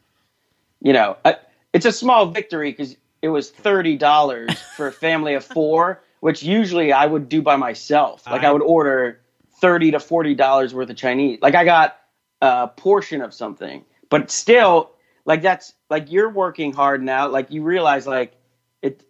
you 0.83 0.93
know, 0.93 1.17
I, 1.25 1.37
it's 1.73 1.87
a 1.87 1.93
small 1.93 2.27
victory 2.27 2.71
because 2.71 2.97
it 3.23 3.29
was 3.29 3.51
thirty 3.51 3.97
dollars 3.97 4.51
for 4.77 4.87
a 4.89 4.93
family 4.93 5.35
of 5.35 5.45
four, 5.45 6.03
which 6.21 6.43
usually 6.43 6.93
I 6.93 7.07
would 7.07 7.29
do 7.29 7.43
by 7.43 7.57
myself. 7.57 8.27
Like 8.27 8.43
I, 8.43 8.49
I- 8.49 8.53
would 8.53 8.63
order 8.63 9.21
thirty 9.61 9.91
to 9.93 10.01
forty 10.01 10.35
dollars 10.35 10.75
worth 10.75 10.91
of 10.91 10.97
Chinese. 10.97 11.39
Like 11.43 11.55
I 11.55 11.65
got 11.65 11.97
a 12.43 12.69
portion 12.69 13.23
of 13.23 13.33
something, 13.35 13.85
but 14.11 14.31
still, 14.31 14.91
like 15.25 15.43
that's 15.43 15.73
like 15.91 16.11
you're 16.13 16.31
working 16.31 16.73
hard 16.73 17.03
now. 17.03 17.29
Like 17.29 17.51
you 17.51 17.63
realize, 17.63 18.07
like 18.07 18.35
it, 18.83 19.03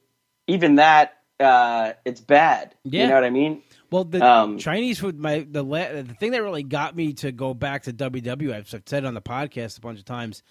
even 0.47 0.77
that, 0.77 1.19
uh, 1.40 1.92
it's 2.05 2.21
bad. 2.21 2.75
Yeah. 2.85 3.03
You 3.03 3.09
know 3.09 3.14
what 3.16 3.25
I 3.25 3.31
mean? 3.31 3.62
Well, 3.90 4.05
the 4.05 4.25
Um, 4.25 4.59
Chinese 4.59 4.99
food, 4.99 5.19
my 5.19 5.47
the 5.49 5.62
la- 5.62 5.92
the 5.92 6.05
thing 6.19 6.31
that 6.33 6.42
really 6.42 6.62
got 6.62 6.97
me 6.97 7.12
to 7.14 7.33
go 7.33 7.55
back 7.55 7.83
to 7.85 7.92
WW, 7.92 8.53
I've 8.55 8.69
said 8.87 9.05
on 9.05 9.14
the 9.14 9.23
podcast 9.23 9.79
a 9.79 9.81
bunch 9.81 9.99
of 9.99 10.05
times, 10.05 10.42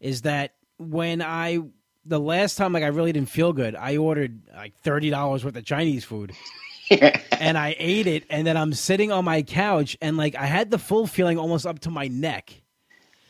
is 0.00 0.22
that 0.22 0.54
when 0.78 1.22
I 1.22 1.60
the 2.04 2.20
last 2.20 2.56
time 2.56 2.72
like 2.72 2.82
I 2.84 2.88
really 2.88 3.12
didn't 3.12 3.30
feel 3.30 3.52
good, 3.52 3.74
I 3.74 3.96
ordered 3.96 4.40
like 4.54 4.74
thirty 4.82 5.10
dollars 5.10 5.44
worth 5.44 5.56
of 5.56 5.64
Chinese 5.64 6.04
food, 6.04 6.32
and 6.90 7.58
I 7.58 7.74
ate 7.78 8.06
it, 8.06 8.24
and 8.30 8.46
then 8.46 8.56
I'm 8.56 8.72
sitting 8.72 9.10
on 9.12 9.24
my 9.24 9.42
couch, 9.42 9.96
and 10.00 10.16
like 10.16 10.34
I 10.36 10.46
had 10.46 10.70
the 10.70 10.78
full 10.78 11.06
feeling 11.06 11.38
almost 11.38 11.66
up 11.66 11.80
to 11.80 11.90
my 11.90 12.08
neck, 12.08 12.52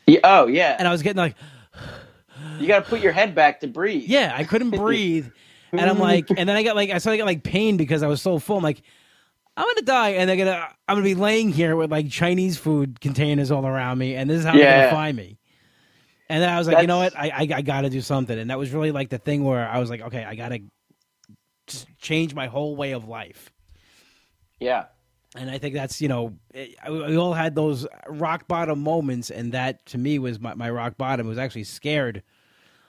Yeah, 0.05 0.19
oh 0.23 0.47
yeah. 0.47 0.75
and 0.77 0.87
I 0.87 0.91
was 0.91 1.01
getting 1.01 1.17
like, 1.17 1.35
you 2.59 2.67
got 2.67 2.83
to 2.83 2.89
put 2.89 3.01
your 3.01 3.11
head 3.13 3.33
back 3.33 3.61
to 3.61 3.67
breathe. 3.67 4.03
yeah, 4.07 4.33
I 4.35 4.43
couldn't 4.43 4.71
breathe, 4.71 5.27
and 5.71 5.81
I'm 5.81 5.99
like, 5.99 6.29
and 6.29 6.47
then 6.47 6.55
I 6.55 6.63
got 6.63 6.75
like 6.75 6.89
I 6.91 6.99
started 6.99 7.17
to 7.17 7.21
get 7.21 7.25
like 7.25 7.43
pain 7.43 7.77
because 7.77 8.03
I 8.03 8.07
was 8.07 8.21
so 8.21 8.39
full. 8.39 8.57
I'm 8.57 8.63
like. 8.63 8.81
I'm 9.59 9.65
gonna 9.65 9.81
die, 9.87 10.09
and 10.09 10.29
they're 10.29 10.37
gonna. 10.37 10.67
I'm 10.87 10.97
gonna 10.97 11.03
be 11.03 11.15
laying 11.15 11.49
here 11.49 11.75
with 11.75 11.89
like 11.89 12.11
Chinese 12.11 12.59
food 12.59 13.01
containers 13.01 13.49
all 13.49 13.65
around 13.65 13.97
me, 13.97 14.13
and 14.13 14.29
this 14.29 14.37
is 14.37 14.45
how 14.45 14.51
they're 14.53 14.81
gonna 14.81 14.91
find 14.91 15.17
me. 15.17 15.39
And 16.29 16.43
then 16.43 16.49
I 16.49 16.57
was 16.57 16.67
like, 16.67 16.81
you 16.81 16.87
know 16.87 16.97
what? 16.97 17.17
I, 17.17 17.29
I 17.29 17.47
I 17.55 17.61
gotta 17.61 17.89
do 17.89 18.01
something, 18.01 18.37
and 18.37 18.49
that 18.49 18.59
was 18.59 18.71
really 18.71 18.91
like 18.91 19.09
the 19.09 19.17
thing 19.17 19.43
where 19.43 19.67
I 19.67 19.79
was 19.79 19.89
like, 19.89 20.01
okay, 20.01 20.25
I 20.25 20.35
gotta 20.35 20.59
just 21.67 21.87
change 21.99 22.33
my 22.33 22.47
whole 22.47 22.75
way 22.75 22.91
of 22.91 23.07
life. 23.07 23.51
Yeah. 24.59 24.85
And 25.35 25.49
I 25.49 25.57
think 25.57 25.73
that's 25.73 26.01
you 26.01 26.07
know, 26.09 26.37
it, 26.53 26.75
we 26.89 27.15
all 27.15 27.33
had 27.33 27.55
those 27.55 27.87
rock 28.07 28.47
bottom 28.47 28.79
moments, 28.81 29.29
and 29.29 29.53
that 29.53 29.85
to 29.87 29.97
me 29.97 30.19
was 30.19 30.39
my, 30.39 30.53
my 30.53 30.69
rock 30.69 30.97
bottom. 30.97 31.27
It 31.27 31.29
was 31.29 31.37
actually 31.37 31.63
scared 31.63 32.23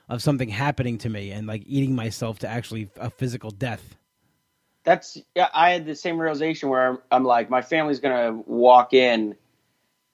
of 0.09 0.21
something 0.21 0.49
happening 0.49 0.97
to 0.97 1.09
me 1.09 1.31
and 1.31 1.47
like 1.47 1.63
eating 1.65 1.95
myself 1.95 2.39
to 2.39 2.47
actually 2.47 2.89
a 2.99 3.09
physical 3.09 3.51
death. 3.51 3.95
That's 4.83 5.17
yeah. 5.35 5.49
I 5.53 5.69
had 5.69 5.85
the 5.85 5.95
same 5.95 6.19
realization 6.19 6.67
where 6.67 6.89
I'm, 6.89 6.97
I'm 7.11 7.23
like, 7.23 7.49
my 7.49 7.61
family's 7.61 8.01
gonna 8.01 8.33
walk 8.45 8.93
in, 8.93 9.35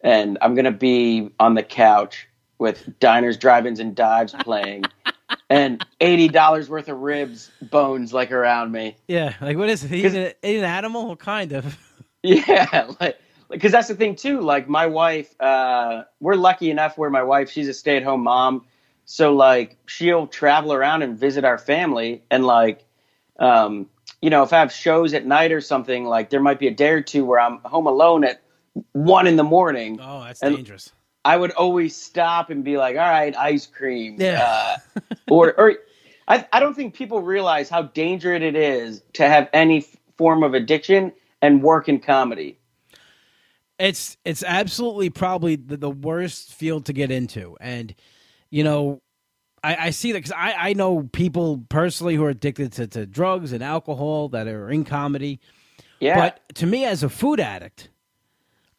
and 0.01 0.37
I'm 0.41 0.53
gonna 0.53 0.71
be 0.71 1.31
on 1.39 1.55
the 1.55 1.63
couch 1.63 2.27
with 2.57 2.99
diners, 2.99 3.37
drive-ins, 3.37 3.79
and 3.79 3.95
dives 3.95 4.33
playing, 4.39 4.83
and 5.49 5.85
eighty 6.01 6.27
dollars 6.27 6.69
worth 6.69 6.87
of 6.89 6.99
ribs, 6.99 7.51
bones 7.61 8.13
like 8.13 8.31
around 8.31 8.71
me. 8.71 8.95
Yeah, 9.07 9.33
like 9.41 9.57
what 9.57 9.69
is 9.69 9.83
it? 9.83 9.91
He's 9.91 10.13
an, 10.13 10.33
an 10.43 10.63
animal, 10.63 11.15
kind 11.15 11.51
of. 11.53 11.77
Yeah, 12.23 12.89
like 12.99 13.19
because 13.51 13.71
that's 13.71 13.87
the 13.87 13.93
thing 13.93 14.15
too. 14.15 14.41
Like 14.41 14.67
my 14.67 14.87
wife, 14.87 15.39
uh, 15.39 16.05
we're 16.19 16.33
lucky 16.33 16.71
enough 16.71 16.97
where 16.97 17.11
my 17.11 17.21
wife, 17.21 17.51
she's 17.51 17.67
a 17.67 17.73
stay-at-home 17.75 18.23
mom, 18.23 18.65
so 19.05 19.35
like 19.35 19.77
she'll 19.85 20.25
travel 20.25 20.73
around 20.73 21.03
and 21.03 21.19
visit 21.19 21.45
our 21.45 21.59
family, 21.59 22.23
and 22.31 22.43
like, 22.43 22.83
um, 23.37 23.87
you 24.23 24.31
know, 24.31 24.41
if 24.41 24.51
I 24.53 24.57
have 24.59 24.71
shows 24.73 25.13
at 25.13 25.27
night 25.27 25.51
or 25.51 25.61
something, 25.61 26.05
like 26.05 26.31
there 26.31 26.39
might 26.41 26.57
be 26.57 26.67
a 26.67 26.73
day 26.73 26.89
or 26.89 27.01
two 27.01 27.25
where 27.25 27.39
I'm 27.39 27.59
home 27.59 27.85
alone 27.85 28.23
at 28.23 28.41
one 28.93 29.27
in 29.27 29.35
the 29.35 29.43
morning. 29.43 29.99
Oh, 30.01 30.23
that's 30.23 30.41
And- 30.41 30.55
dangerous. 30.55 30.91
I 31.25 31.35
would 31.35 31.51
always 31.51 31.95
stop 31.95 32.51
and 32.51 32.63
be 32.63 32.77
like, 32.77 32.95
"All 32.95 33.01
right, 33.01 33.35
ice 33.35 33.65
cream," 33.65 34.17
Yeah. 34.19 34.77
uh, 34.95 34.99
or 35.29 35.53
or 35.59 35.75
I 36.27 36.47
I 36.53 36.59
don't 36.59 36.75
think 36.75 36.93
people 36.93 37.21
realize 37.21 37.67
how 37.67 37.81
dangerous 37.83 38.43
it 38.43 38.55
is 38.55 39.01
to 39.13 39.27
have 39.27 39.49
any 39.51 39.79
f- 39.79 39.95
form 40.17 40.43
of 40.43 40.53
addiction 40.53 41.11
and 41.41 41.61
work 41.63 41.89
in 41.89 41.99
comedy. 41.99 42.59
It's 43.79 44.17
it's 44.23 44.43
absolutely 44.43 45.09
probably 45.09 45.57
the, 45.57 45.77
the 45.77 45.89
worst 45.89 46.53
field 46.53 46.85
to 46.85 46.93
get 46.93 47.11
into, 47.11 47.57
and 47.59 47.93
you 48.51 48.63
know, 48.63 49.01
I, 49.63 49.87
I 49.87 49.89
see 49.89 50.11
that 50.11 50.19
because 50.19 50.31
I, 50.31 50.69
I 50.69 50.73
know 50.73 51.09
people 51.11 51.65
personally 51.69 52.15
who 52.15 52.23
are 52.23 52.29
addicted 52.29 52.71
to, 52.73 52.87
to 52.87 53.05
drugs 53.05 53.51
and 53.51 53.63
alcohol 53.63 54.29
that 54.29 54.47
are 54.47 54.69
in 54.69 54.85
comedy. 54.85 55.39
Yeah. 55.99 56.15
But 56.15 56.55
to 56.55 56.67
me, 56.67 56.85
as 56.85 57.03
a 57.03 57.09
food 57.09 57.39
addict, 57.39 57.89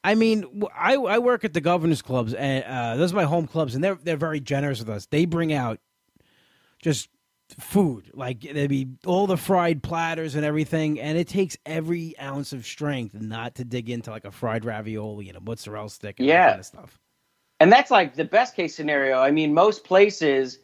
I 0.07 0.15
mean, 0.15 0.63
I, 0.75 0.95
I 0.95 1.19
work 1.19 1.45
at 1.45 1.53
the 1.55 1.61
governors 1.61 2.03
clubs, 2.03 2.35
and 2.35 2.65
uh, 2.65 2.97
those 2.97 3.13
are 3.13 3.17
my 3.17 3.25
home 3.25 3.47
clubs, 3.49 3.75
and 3.75 3.85
they're 3.85 3.99
they're 4.03 4.17
very 4.17 4.41
generous 4.41 4.79
with 4.81 4.91
us. 4.91 5.07
They 5.07 5.27
bring 5.27 5.53
out 5.53 5.81
just 6.83 7.09
food, 7.59 8.11
like 8.15 8.41
there'd 8.41 8.71
be 8.71 8.89
all 9.07 9.27
the 9.27 9.37
fried 9.37 9.83
platters 9.83 10.35
and 10.37 10.45
everything, 10.45 11.01
and 11.01 11.19
it 11.19 11.29
takes 11.29 11.57
every 11.67 12.19
ounce 12.21 12.53
of 12.53 12.67
strength 12.67 13.15
not 13.15 13.57
to 13.57 13.65
dig 13.65 13.91
into 13.91 14.11
like 14.11 14.25
a 14.25 14.33
fried 14.33 14.65
ravioli 14.65 15.29
and 15.29 15.37
a 15.39 15.41
mozzarella 15.41 15.91
stick 15.91 16.21
and 16.21 16.31
that 16.31 16.33
Yeah. 16.35 16.49
kind 16.49 16.61
of 16.61 16.67
stuff. 16.67 16.99
and 17.61 17.73
that's 17.73 17.91
like 17.91 18.15
the 18.17 18.25
best 18.25 18.57
case 18.57 18.75
scenario. 18.77 19.19
I 19.19 19.31
mean, 19.33 19.55
most 19.55 19.85
places 19.85 20.59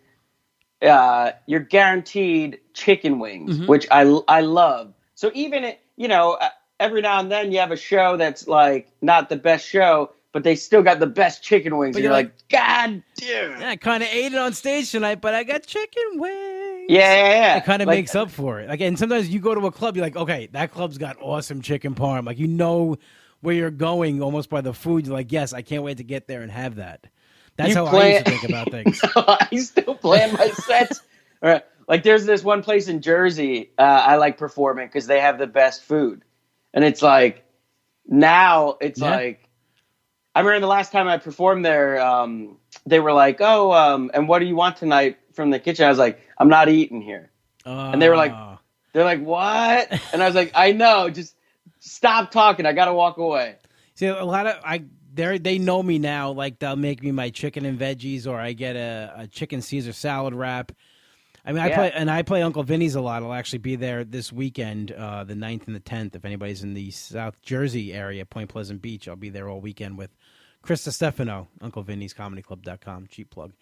uh, 0.83 1.33
you're 1.47 1.61
guaranteed 1.61 2.59
chicken 2.75 3.19
wings, 3.21 3.61
Mhm. 3.61 3.69
which 3.69 3.87
I 3.91 4.03
I 4.29 4.41
love. 4.43 4.95
So 5.15 5.31
even 5.35 5.65
it, 5.65 5.81
you 5.97 6.09
know, 6.09 6.33
uh, 6.35 6.49
every 6.83 7.01
now 7.01 7.21
and 7.21 7.31
then 7.31 7.53
you 7.53 7.61
have 7.61 7.71
a 7.73 7.77
show 7.77 8.17
that's 8.17 8.49
like 8.49 8.91
not 9.01 9.29
the 9.29 9.37
best 9.37 9.67
show, 9.67 10.13
but 10.33 10.45
they 10.45 10.57
still 10.57 10.83
got 10.83 11.01
the 11.01 11.07
best 11.07 11.43
chicken 11.43 11.77
wings, 11.79 11.95
But 11.95 11.99
and 11.99 12.05
you're 12.05 12.13
you're 12.13 12.23
like, 12.25 12.49
God 12.51 13.03
damn. 13.17 13.61
Yeah, 13.61 13.71
I 13.71 13.77
kind 13.77 14.03
of 14.03 14.09
ate 14.11 14.33
it 14.33 14.39
on 14.39 14.53
stage 14.55 14.91
tonight, 14.91 15.21
but 15.21 15.35
I 15.35 15.45
got 15.45 15.65
chicken 15.67 16.05
wings. 16.17 16.87
Yeah, 16.89 17.15
yeah, 17.15 17.31
yeah. 17.31 17.57
It 17.59 17.65
kind 17.65 17.83
of 17.83 17.89
Like, 17.89 17.99
makes 17.99 18.15
up 18.15 18.31
for 18.31 18.61
it. 18.61 18.69
Like, 18.69 18.81
and 18.81 18.99
sometimes 18.99 19.29
you 19.29 19.41
go 19.41 19.55
to 19.55 19.67
a 19.67 19.73
club, 19.73 19.97
you're 19.97 20.05
like, 20.05 20.17
okay, 20.17 20.49
that 20.53 20.73
club's 20.73 20.99
got 20.99 21.17
awesome 21.21 21.63
chicken 21.63 21.95
parm. 21.95 22.27
Like, 22.27 22.39
you 22.39 22.49
know 22.49 22.97
where 23.41 23.55
you're 23.55 23.71
going 23.71 24.23
almost 24.23 24.51
by 24.51 24.61
the 24.61 24.73
food. 24.75 25.07
You're 25.07 25.15
like, 25.15 25.33
yes, 25.33 25.53
I 25.53 25.63
can't 25.63 25.83
wait 25.83 25.99
to 25.99 26.05
get 26.05 26.27
there 26.29 26.43
and 26.43 26.51
have 26.51 26.77
that. 26.77 27.07
That's 27.57 27.75
how 27.75 27.87
I 27.87 27.99
used 27.99 28.19
to 28.19 28.25
think 28.25 28.45
about 28.45 28.71
things. 28.73 29.01
I 29.17 29.57
still 29.57 29.95
plan 29.95 30.33
my 30.33 30.49
sets. 30.51 31.03
All 31.43 31.51
right. 31.51 31.65
Like 31.89 32.05
there's 32.05 32.25
this 32.25 32.43
one 32.43 32.63
place 32.63 32.89
in 32.89 33.03
Jersey 33.03 33.73
uh, 33.79 33.83
I 33.83 34.17
like 34.17 34.39
performing 34.39 34.87
because 34.87 35.07
they 35.07 35.21
have 35.21 35.39
the 35.39 35.47
best 35.47 35.83
food, 35.83 36.23
and 36.75 36.85
it's 36.85 37.03
like 37.03 37.45
now 38.07 38.77
it's 38.81 39.01
Yeah. 39.01 39.11
like 39.11 39.49
I 40.35 40.41
remember 40.41 40.61
the 40.61 40.67
last 40.67 40.93
time 40.93 41.09
I 41.09 41.19
performed 41.19 41.63
there, 41.65 42.01
um, 42.01 42.57
they 42.87 43.01
were 43.01 43.13
like, 43.13 43.39
"Oh, 43.41 43.71
um, 43.73 44.11
and 44.15 44.27
what 44.29 44.39
do 44.39 44.47
you 44.47 44.57
want 44.57 44.77
tonight 44.79 45.19
from 45.35 45.51
the 45.51 45.59
kitchen?" 45.59 45.85
I 45.85 45.91
was 45.91 45.99
like, 45.99 46.21
"I'm 46.39 46.49
not 46.49 46.69
eating 46.69 47.03
here." 47.03 47.31
and 47.65 48.01
they 48.03 48.09
were 48.09 48.17
like- 48.17 48.33
They're 48.93 49.05
like, 49.05 49.23
"What?" 49.23 49.91
And 50.13 50.23
I 50.23 50.27
was 50.27 50.35
like, 50.35 50.51
"I 50.55 50.73
know, 50.73 51.09
just 51.11 51.37
stop 51.81 52.31
talking. 52.31 52.67
I 52.67 52.73
gotta 52.73 52.93
walk 52.95 53.19
away." 53.19 53.57
See, 53.95 54.07
a 54.07 54.25
lot 54.25 54.47
of 54.47 54.57
I 54.65 54.85
they 55.15 55.39
they 55.39 55.59
know 55.59 55.83
me 55.83 55.99
now. 55.99 56.31
Like 56.31 56.59
they'll 56.59 56.77
make 56.77 57.03
me 57.03 57.11
my 57.13 57.31
chicken 57.31 57.65
and 57.67 57.79
veggies, 57.79 58.27
or 58.27 58.39
I 58.41 58.53
get 58.55 58.75
a, 58.77 59.13
a 59.19 59.27
chicken 59.27 59.61
Caesar 59.63 59.93
salad 59.93 60.35
wrap. 60.35 60.73
I 61.45 61.53
mean, 61.53 61.61
I 61.63 61.69
Yeah. 61.69 61.77
play 61.77 61.93
and 61.93 62.11
I 62.11 62.23
play 62.23 62.43
Uncle 62.43 62.63
Vinny's 62.63 62.95
a 62.95 63.01
lot. 63.01 63.23
I'll 63.23 63.33
actually 63.33 63.59
be 63.59 63.75
there 63.77 64.05
this 64.05 64.33
weekend, 64.33 64.93
uh, 64.93 65.25
the 65.25 65.35
9th 65.35 65.67
and 65.67 65.75
the 65.75 65.81
tenth. 65.81 66.15
If 66.15 66.25
anybody's 66.25 66.63
in 66.63 66.75
the 66.75 66.91
South 66.93 67.41
Jersey 67.43 67.93
area, 67.93 68.25
Point 68.25 68.49
Pleasant 68.51 68.81
Beach, 68.81 69.09
I'll 69.09 69.17
be 69.17 69.29
there 69.31 69.49
all 69.49 69.61
weekend 69.61 69.99
with 69.99 70.11
Chris 70.63 70.83
Stefano, 70.83 71.49
Uncle 71.61 71.83
Vinny's 71.83 72.13
Comedy 72.13 72.43
Club.com, 72.43 73.09
cheap 73.09 73.31
plug. 73.31 73.53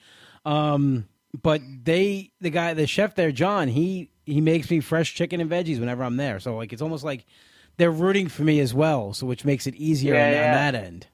Um, 0.45 1.09
but 1.43 1.63
they, 1.85 2.33
the 2.41 2.51
guy, 2.51 2.75
the 2.75 2.87
chef 2.87 3.15
there, 3.15 3.33
John, 3.33 3.69
he 3.69 4.11
he 4.27 4.41
makes 4.41 4.71
me 4.71 4.81
fresh 4.81 5.15
chicken 5.15 5.41
and 5.41 5.51
veggies 5.51 5.81
whenever 5.81 6.05
I'm 6.05 6.17
there. 6.17 6.39
So 6.39 6.57
like, 6.57 6.73
it's 6.73 6.83
almost 6.83 7.03
like 7.03 7.25
they're 7.79 7.91
rooting 7.91 8.29
for 8.29 8.43
me 8.43 8.61
as 8.61 8.73
well. 8.75 9.13
So 9.15 9.27
which 9.27 9.45
makes 9.45 9.67
it 9.67 9.75
easier 9.75 10.15
Yeah, 10.15 10.27
on, 10.27 10.33
yeah. 10.33 10.47
on 10.49 10.53
that 10.73 10.75
end. 10.85 11.07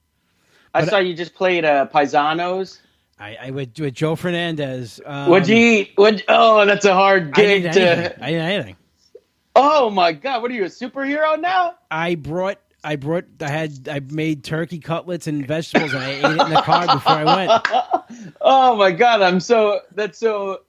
I 0.74 0.80
But- 0.80 0.88
saw 0.90 0.98
you 0.98 1.14
just 1.14 1.34
played 1.34 1.64
uh, 1.64 1.86
Paisanos. 1.94 2.80
I, 3.18 3.36
I 3.40 3.50
would 3.50 3.78
with 3.78 3.94
Joe 3.94 4.14
Fernandez. 4.16 5.00
Um, 5.04 5.30
What'd 5.30 5.48
you 5.48 5.56
eat? 5.56 5.92
What? 5.96 6.22
Oh, 6.28 6.64
that's 6.66 6.84
a 6.84 6.92
hard 6.92 7.28
I 7.28 7.30
gig 7.40 7.64
anything. 7.64 7.72
to. 7.72 8.24
I 8.24 8.30
didn't 8.30 8.46
anything. 8.46 8.76
Oh 9.54 9.88
my 9.88 10.12
God! 10.12 10.42
What 10.42 10.50
are 10.50 10.54
you, 10.54 10.64
a 10.64 10.68
superhero 10.68 11.40
now? 11.40 11.76
I 11.90 12.14
brought. 12.16 12.58
I 12.84 12.96
brought. 12.96 13.24
I 13.40 13.48
had. 13.48 13.88
I 13.88 14.00
made 14.00 14.44
turkey 14.44 14.80
cutlets 14.80 15.26
and 15.26 15.46
vegetables, 15.46 15.94
and 15.94 16.02
I 16.02 16.10
ate 16.10 16.24
it 16.24 16.30
in 16.42 16.50
the 16.50 16.62
car 16.62 16.86
before 16.86 17.12
I 17.12 17.24
went. 17.24 17.66
Oh 18.40 18.76
my 18.76 18.92
God! 18.92 19.22
I'm 19.22 19.40
so 19.40 19.80
that's 19.92 20.18
so 20.18 20.60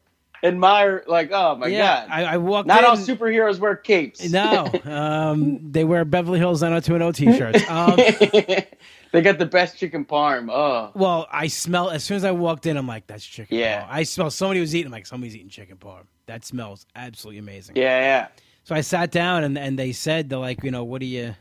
admire. 0.43 1.03
Like, 1.05 1.31
oh 1.31 1.55
my 1.55 1.67
yeah, 1.67 2.07
God! 2.07 2.11
I, 2.11 2.23
I 2.33 2.37
walked 2.37 2.67
Not 2.67 2.79
in. 2.79 2.85
all 2.85 2.97
superheroes 2.97 3.59
wear 3.59 3.75
capes. 3.75 4.27
no, 4.31 4.71
um, 4.85 5.71
they 5.71 5.83
wear 5.83 6.03
Beverly 6.05 6.39
Hills 6.39 6.61
90210 6.63 7.13
t-shirts. 7.59 7.69
Um, 7.69 8.63
they 9.11 9.21
got 9.21 9.37
the 9.39 9.45
best 9.45 9.77
chicken 9.77 10.05
parm. 10.05 10.49
Oh, 10.51 10.91
well, 10.95 11.27
I 11.31 11.47
smell 11.47 11.89
as 11.89 12.03
soon 12.03 12.17
as 12.17 12.23
I 12.23 12.31
walked 12.31 12.65
in. 12.65 12.77
I'm 12.77 12.87
like, 12.87 13.07
that's 13.07 13.25
chicken. 13.25 13.57
Yeah. 13.57 13.83
parm. 13.83 13.87
I 13.89 14.03
smell 14.03 14.29
somebody 14.31 14.59
was 14.59 14.75
eating. 14.75 14.87
I'm 14.87 14.91
like, 14.91 15.05
somebody's 15.05 15.35
eating 15.35 15.49
chicken 15.49 15.77
parm. 15.77 16.03
That 16.25 16.43
smells 16.45 16.85
absolutely 16.95 17.39
amazing. 17.39 17.75
yeah, 17.77 17.99
yeah. 17.99 18.27
So 18.63 18.75
I 18.75 18.81
sat 18.81 19.11
down 19.11 19.45
and 19.45 19.57
and 19.57 19.79
they 19.79 19.93
said 19.93 20.29
they're 20.29 20.39
like, 20.39 20.61
you 20.63 20.71
know, 20.71 20.83
what 20.83 20.99
do 20.99 21.05
you, 21.05 21.33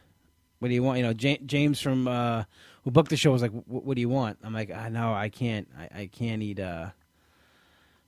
what 0.61 0.69
do 0.69 0.75
you 0.75 0.83
want? 0.85 0.99
You 0.99 1.05
know, 1.07 1.15
Ja- 1.19 1.39
James 1.45 1.81
from 1.81 2.07
uh, 2.07 2.45
who 2.85 2.93
booked 2.93 3.11
the 3.11 3.17
show 3.17 3.33
was 3.33 3.43
like, 3.43 3.51
"Wh- 3.51 3.85
what 3.85 3.97
do 3.97 4.01
you 4.01 4.09
want? 4.09 4.39
I'm 4.45 4.53
like, 4.55 4.71
I 4.71 4.89
know 4.91 5.13
I 5.13 5.29
can't, 5.29 5.67
I, 5.77 6.03
I 6.03 6.07
can't 6.07 6.41
eat. 6.41 6.61
Uh, 6.61 6.91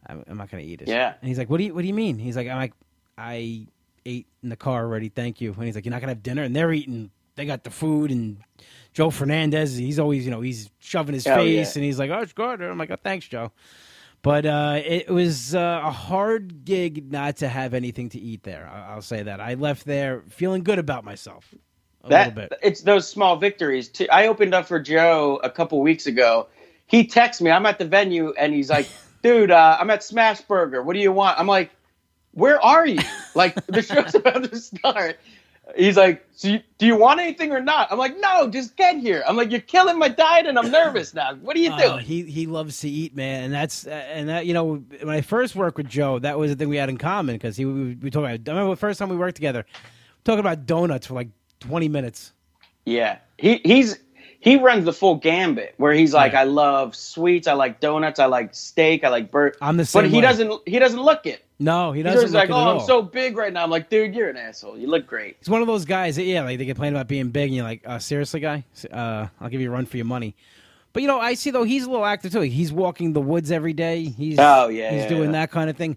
I'm, 0.07 0.25
I'm 0.29 0.37
not 0.39 0.51
gonna 0.51 0.63
eat 0.63 0.83
it. 0.83 0.89
Yeah. 0.89 1.15
And 1.21 1.29
he's 1.29 1.37
like, 1.37 1.51
what 1.51 1.57
do 1.59 1.65
you, 1.65 1.75
what 1.75 1.83
do 1.83 1.89
you 1.89 1.95
mean? 1.95 2.17
He's 2.19 2.37
like, 2.37 2.47
I'm 2.47 2.59
like, 2.59 2.75
I 3.19 3.67
ate 4.07 4.27
in 4.45 4.51
the 4.51 4.57
car 4.57 4.85
already. 4.85 5.09
Thank 5.09 5.41
you. 5.41 5.53
And 5.53 5.65
he's 5.65 5.75
like, 5.75 5.85
you're 5.85 5.91
not 5.91 6.01
gonna 6.01 6.13
have 6.13 6.23
dinner, 6.23 6.45
and 6.45 6.55
they're 6.55 6.73
eating. 6.73 7.11
They 7.39 7.47
got 7.47 7.65
the 7.65 7.71
food 7.71 8.11
and. 8.11 8.39
Joe 8.95 9.11
Fernandez, 9.11 9.77
he's 9.77 10.01
always, 10.01 10.25
you 10.25 10.33
know, 10.33 10.41
he's 10.41 10.71
shoving 10.81 11.15
his 11.15 11.25
Oh, 11.25 11.37
face 11.37 11.77
yeah. 11.77 11.79
and 11.79 11.85
he's 11.85 12.01
like, 12.01 12.11
oh, 12.11 12.19
it's 12.21 12.33
good. 12.33 12.61
I'm 12.61 12.79
like, 12.79 12.91
oh, 12.91 12.97
thanks, 13.01 13.29
Joe. 13.29 13.53
But 14.23 14.45
uh, 14.45 14.81
it 14.85 15.09
was 15.09 15.55
uh, 15.55 15.83
a 15.85 15.91
hard 15.93 16.65
gig 16.65 17.13
not 17.13 17.37
to 17.37 17.49
have 17.49 17.75
anything 17.75 18.09
to 18.09 18.19
eat 18.19 18.43
there. 18.43 18.67
I- 18.69 18.95
I'll 18.95 19.03
say 19.03 19.23
that. 19.23 19.41
I 19.41 19.55
left 19.55 19.85
there 19.87 20.25
feeling 20.31 20.65
good 20.65 20.81
about 20.81 21.05
myself 21.05 21.55
a 22.03 22.09
that 22.09 22.35
little 22.35 22.49
bit. 22.49 22.59
it's 22.61 22.81
those 22.81 23.07
small 23.07 23.37
victories 23.37 23.89
too. 23.89 24.09
I 24.11 24.27
opened 24.27 24.53
up 24.53 24.67
for 24.67 24.81
Joe 24.81 25.39
a 25.45 25.51
couple 25.51 25.81
weeks 25.81 26.07
ago. 26.09 26.49
He 26.87 27.07
texts 27.07 27.41
me. 27.41 27.53
I'm 27.53 27.67
at 27.67 27.79
the 27.79 27.85
venue, 27.85 28.33
and 28.37 28.53
he's 28.53 28.71
like, 28.71 28.89
"Dude, 29.23 29.53
uh, 29.53 29.77
I'm 29.79 29.91
at 29.91 30.03
Smash 30.03 30.41
Burger. 30.41 30.83
What 30.83 30.95
do 30.95 30.99
you 31.01 31.13
want?" 31.13 31.39
I'm 31.39 31.47
like, 31.47 31.71
"Where 32.33 32.61
are 32.61 32.87
you? 32.87 33.01
Like 33.37 33.55
the 33.67 33.83
show's 33.83 34.15
about 34.17 34.43
to 34.51 34.57
start." 34.57 35.21
He's 35.77 35.97
like, 35.97 36.27
so 36.33 36.49
you, 36.49 36.61
"Do 36.79 36.87
you 36.87 36.97
want 36.97 37.21
anything 37.21 37.53
or 37.53 37.61
not?" 37.61 37.93
I'm 37.93 37.99
like, 37.99 38.19
"No, 38.21 38.49
just 38.49 38.77
get 38.77 38.97
here." 38.97 39.23
I'm 39.29 39.37
like, 39.37 39.51
"You're 39.51 39.61
killing 39.61 39.99
my 39.99 40.09
diet, 40.09 40.47
and 40.47 40.59
I'm 40.59 40.71
nervous 40.71 41.13
now. 41.13 41.35
What 41.35 41.57
are 41.57 41.61
you 41.61 41.71
Oh, 41.73 41.79
doing?" 41.79 42.05
he 42.05 42.23
he 42.23 42.47
loves 42.47 42.81
to 42.81 42.89
eat, 42.89 43.15
man, 43.15 43.45
and 43.45 43.53
that's 43.53 43.87
uh, 43.87 43.91
and 43.91 44.29
that 44.29 44.47
you 44.47 44.55
know 44.55 44.77
when 44.77 45.11
I 45.11 45.21
first 45.21 45.55
worked 45.57 45.77
with 45.77 45.89
Joe, 45.89 46.19
that 46.21 46.39
was 46.39 46.51
the 46.51 46.57
thing 46.57 46.69
we 46.69 46.77
had 46.77 46.89
in 46.89 46.97
common 46.97 47.35
because 47.35 47.57
he 47.57 47.65
we, 47.67 47.95
we 47.97 48.11
talked 48.11 48.25
about. 48.25 48.31
I 48.31 48.51
remember 48.51 48.71
the 48.71 48.77
first 48.77 48.99
time 48.99 49.11
we 49.11 49.17
worked 49.17 49.37
together, 49.37 49.67
talking 50.25 50.41
about 50.41 50.65
donuts 50.65 51.07
for 51.07 51.15
like 51.15 51.29
twenty 51.61 51.89
minutes. 51.89 52.33
Yeah, 52.87 53.19
he 53.37 53.61
he's 53.65 53.99
he 54.41 54.57
runs 54.57 54.85
the 54.85 54.93
full 54.93 55.17
gambit 55.17 55.75
where 55.79 55.93
he's 55.93 56.15
like, 56.15 56.33
Yeah. 56.33 56.43
I 56.43 56.45
love 56.45 56.95
sweets, 56.95 57.49
I 57.49 57.55
like 57.55 57.81
donuts, 57.81 58.19
I 58.21 58.27
like 58.27 58.55
steak, 58.55 59.05
I 59.05 59.09
like 59.09 59.31
burger. 59.31 59.57
I'm 59.61 59.77
the 59.77 59.85
same 59.85 60.03
But 60.05 60.11
he 60.11 60.17
way. 60.17 60.23
doesn't 60.23 60.69
he 60.69 60.79
doesn't 60.79 61.01
look 61.01 61.27
it. 61.27 61.45
No, 61.61 61.91
he 61.91 62.05
doesn't 62.05 62.23
look 62.31 62.35
like, 62.35 62.51
oh, 62.51 62.55
I'm 62.55 62.69
all. 62.79 62.81
so 62.81 63.03
big 63.03 63.37
right 63.37 63.53
now. 63.53 63.65
I'm 63.65 63.71
like, 63.71 63.91
dude, 63.91 64.15
you're 64.15 64.29
an 64.31 64.37
asshole. 64.37 64.79
You 64.79 64.87
look 64.87 65.09
great. 65.09 65.39
He's 65.41 65.49
one 65.51 65.61
of 65.61 65.67
those 65.67 65.85
guys 65.85 66.15
that 66.15 66.23
yeah, 66.23 66.43
like 66.43 66.57
they 66.59 66.67
complain 66.67 66.95
about 66.95 67.09
being 67.09 67.31
big, 67.31 67.49
and 67.49 67.57
you're 67.57 67.65
like, 67.65 67.83
uh, 67.85 67.99
seriously, 67.99 68.39
guy, 68.39 68.65
uh, 68.93 69.27
I'll 69.41 69.49
give 69.49 69.61
you 69.61 69.69
a 69.69 69.73
run 69.73 69.85
for 69.87 69.97
your 69.97 70.07
money. 70.07 70.37
But 70.93 71.03
you 71.03 71.09
know, 71.09 71.19
I 71.19 71.35
see 71.35 71.51
though 71.51 71.65
he's 71.65 71.85
a 71.85 71.91
little 71.91 72.07
active 72.07 72.31
too. 72.33 72.43
He's 72.43 72.73
walking 72.73 73.13
the 73.13 73.21
woods 73.21 73.51
every 73.51 73.73
day. 73.73 74.05
He's 74.05 74.39
Oh, 74.39 74.69
yeah, 74.69 74.93
he's 74.93 75.03
yeah, 75.03 75.09
doing 75.09 75.25
yeah. 75.33 75.41
that 75.41 75.51
kind 75.51 75.69
of 75.69 75.77
thing, 75.77 75.97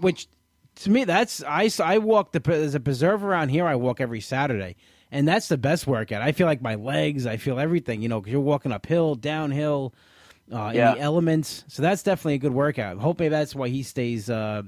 which 0.00 0.28
to 0.76 0.90
me 0.90 1.04
that's 1.04 1.42
I 1.42 1.70
I 1.82 1.96
walk 1.98 2.32
the 2.32 2.40
there's 2.40 2.74
a 2.74 2.80
preserve 2.80 3.24
around 3.24 3.48
here. 3.48 3.66
I 3.66 3.76
walk 3.76 4.00
every 4.02 4.20
Saturday, 4.20 4.76
and 5.12 5.26
that's 5.26 5.48
the 5.48 5.58
best 5.58 5.86
workout. 5.86 6.22
I 6.22 6.32
feel 6.32 6.46
like 6.46 6.60
my 6.62 6.74
legs, 6.74 7.26
I 7.26 7.36
feel 7.36 7.58
everything. 7.58 8.02
You 8.02 8.08
know, 8.08 8.20
because 8.20 8.32
you're 8.32 8.40
walking 8.40 8.72
uphill, 8.72 9.14
downhill, 9.14 9.94
uh, 10.52 10.72
Yeah. 10.74 10.92
in 10.92 10.98
the 10.98 11.02
elements. 11.02 11.64
So 11.68 11.82
that's 11.82 12.02
definitely 12.02 12.34
a 12.34 12.38
good 12.38 12.54
workout. 12.54 12.98
Hopefully 12.98 13.28
that's 13.28 13.54
why 13.54 13.68
he 13.68 13.82
stays, 13.82 14.28
uh, 14.30 14.62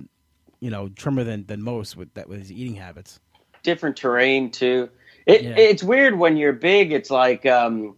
you 0.61 0.71
know, 0.71 0.89
trimmer 0.89 1.25
than 1.25 1.47
than 1.47 1.63
most 1.63 1.97
with 1.97 2.13
that 2.15 2.29
with 2.29 2.39
his 2.41 2.53
eating 2.53 2.75
habits. 2.77 3.21
Different 3.63 3.97
terrain 3.97 4.51
too. 4.51 4.89
It 5.27 5.43
Yeah. 5.43 5.55
it's 5.57 5.83
weird 5.83 6.19
when 6.19 6.37
you're 6.37 6.53
big. 6.55 6.93
It's 6.93 7.11
like 7.11 7.45
um, 7.47 7.97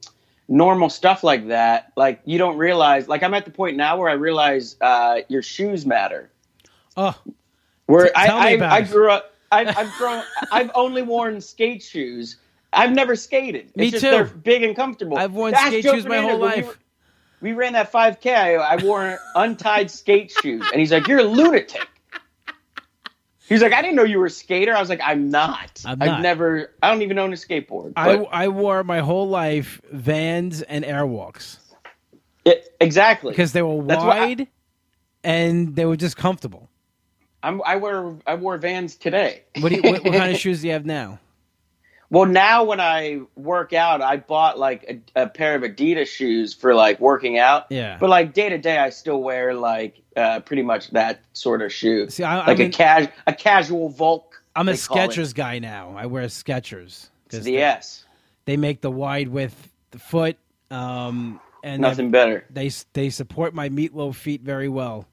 normal 0.49 0.91
stuff 0.91 1.23
like 1.25 1.49
that. 1.49 1.93
Like 1.97 2.21
you 2.25 2.37
don't 2.39 2.57
realize. 2.57 3.09
Like 3.09 3.23
I'm 3.23 3.33
at 3.35 3.45
the 3.45 3.51
point 3.53 3.77
now 3.77 3.97
where 3.97 4.09
I 4.11 4.15
realize 4.15 4.77
uh, 4.81 5.21
your 5.29 5.43
shoes 5.43 5.87
matter. 5.87 6.31
Oh, 6.97 7.15
Where 7.87 8.07
T- 8.07 8.13
I, 8.15 8.57
I, 8.57 8.75
I 8.77 8.83
grew 8.83 9.11
up, 9.11 9.32
I've, 9.53 9.77
I've 9.77 9.93
grown, 9.99 10.23
I've 10.51 10.71
only 10.75 11.03
worn 11.03 11.41
skate 11.41 11.83
shoes. 11.83 12.37
I've 12.73 12.93
never 12.93 13.15
skated. 13.15 13.67
It's 13.67 13.77
Me 13.77 13.91
just 13.91 14.03
too. 14.03 14.11
They're 14.11 14.25
big 14.25 14.63
and 14.63 14.75
comfortable. 14.75 15.19
I've 15.19 15.33
worn 15.33 15.55
skate 15.55 15.85
Joe 15.85 15.95
shoes 15.95 16.07
my 16.07 16.17
whole 16.19 16.39
when 16.39 16.51
we 16.51 16.57
life. 16.57 16.67
were- 16.67 16.77
We, 17.43 17.53
ran 17.53 17.75
that 17.75 17.93
5K. 17.93 18.35
I, 18.35 18.55
I 18.55 18.77
wore 18.83 19.19
untied 19.35 19.91
skate 19.91 20.31
shoes, 20.43 20.65
and 20.73 20.81
he's 20.81 20.91
like, 20.93 21.07
"You're 21.07 21.19
a 21.21 21.25
lunatic." 21.25 21.87
He's 23.49 23.61
like, 23.61 23.73
"I 23.75 23.83
didn't 23.83 23.97
know 23.97 24.05
you 24.05 24.19
were 24.19 24.27
a 24.27 24.31
skater." 24.31 24.75
I 24.75 24.81
was 24.81 24.89
like, 24.89 25.01
"I'm 25.05 25.29
not. 25.29 25.83
I'm 25.85 26.01
I've 26.01 26.23
never. 26.23 26.71
I 26.83 26.91
don't 26.91 27.03
even 27.03 27.19
own 27.19 27.33
a 27.33 27.37
skateboard." 27.37 27.93
I, 27.97 28.15
I 28.17 28.49
wore 28.49 28.83
my 28.85 29.01
whole 29.01 29.29
life 29.29 29.81
Vans 29.91 30.63
and 30.63 30.85
Airwalks 30.85 31.59
it, 32.45 32.75
exactly 32.81 33.33
because 33.33 33.53
they 33.53 33.61
were 33.63 33.75
what 33.75 33.99
I- 33.99 34.07
wide 34.07 34.49
and 35.25 35.77
they 35.77 35.85
were 35.85 35.97
just 35.97 36.17
comfortable. 36.17 36.71
I'm, 37.43 37.61
I 37.65 37.77
wear 37.77 38.15
I 38.27 38.35
wore 38.37 38.57
Vans 38.59 38.97
today. 38.97 39.43
What, 39.61 39.71
do 39.71 39.77
you, 39.77 39.83
what, 39.83 40.05
what 40.05 40.13
kind 40.15 40.33
of 40.33 40.39
shoes 40.41 40.61
do 40.63 40.69
you 40.69 40.73
have 40.73 40.87
now? 40.87 41.19
Well, 42.11 42.27
now 42.27 42.63
when 42.65 42.79
I 42.81 43.23
work 43.37 43.73
out, 43.73 44.03
I 44.03 44.19
bought 44.19 44.59
like 44.59 45.03
a, 45.17 45.23
a 45.23 45.27
pair 45.29 45.55
of 45.55 45.63
Adidas 45.63 46.09
shoes 46.09 46.53
for 46.53 46.75
like 46.75 47.01
working 47.01 47.39
out. 47.39 47.67
Yeah. 47.71 47.97
But 47.99 48.11
like 48.11 48.35
day 48.35 48.51
to 48.51 48.59
day, 48.59 48.77
I 48.77 48.91
still 48.91 49.23
wear 49.23 49.55
like 49.55 50.03
uh, 50.15 50.41
pretty 50.41 50.63
much 50.63 50.91
that 50.91 51.23
sort 51.33 51.63
of 51.63 51.73
shoe, 51.73 52.11
See, 52.11 52.23
I, 52.23 52.37
like 52.39 52.49
I'm, 52.49 52.61
a 52.61 52.65
in- 52.65 52.73
cas 52.73 53.09
a 53.27 53.33
casual 53.33 53.89
Volk. 53.89 54.43
I'm 54.55 54.69
a 54.69 54.73
they. 54.73 54.77
Skechers 54.77 55.35
guy 55.35 55.59
now. 55.59 55.95
I 55.97 56.05
wear 56.05 56.27
Skechers 56.27 57.09
It's 57.31 57.39
the 57.45 57.59
S. 57.59 58.05
they 58.45 58.59
make 58.59 58.83
the 58.83 58.91
wide 58.91 59.29
width 59.29 59.71
the 59.93 59.99
foot, 59.99 60.37
um, 60.71 61.41
and 61.65 61.81
Nothing 61.81 62.11
better. 62.11 62.45
they 62.51 62.71
they 62.93 63.09
support 63.09 63.55
my 63.55 63.71
meatloaf 63.71 64.17
feet 64.17 64.43
very 64.43 64.69
well. 64.69 65.07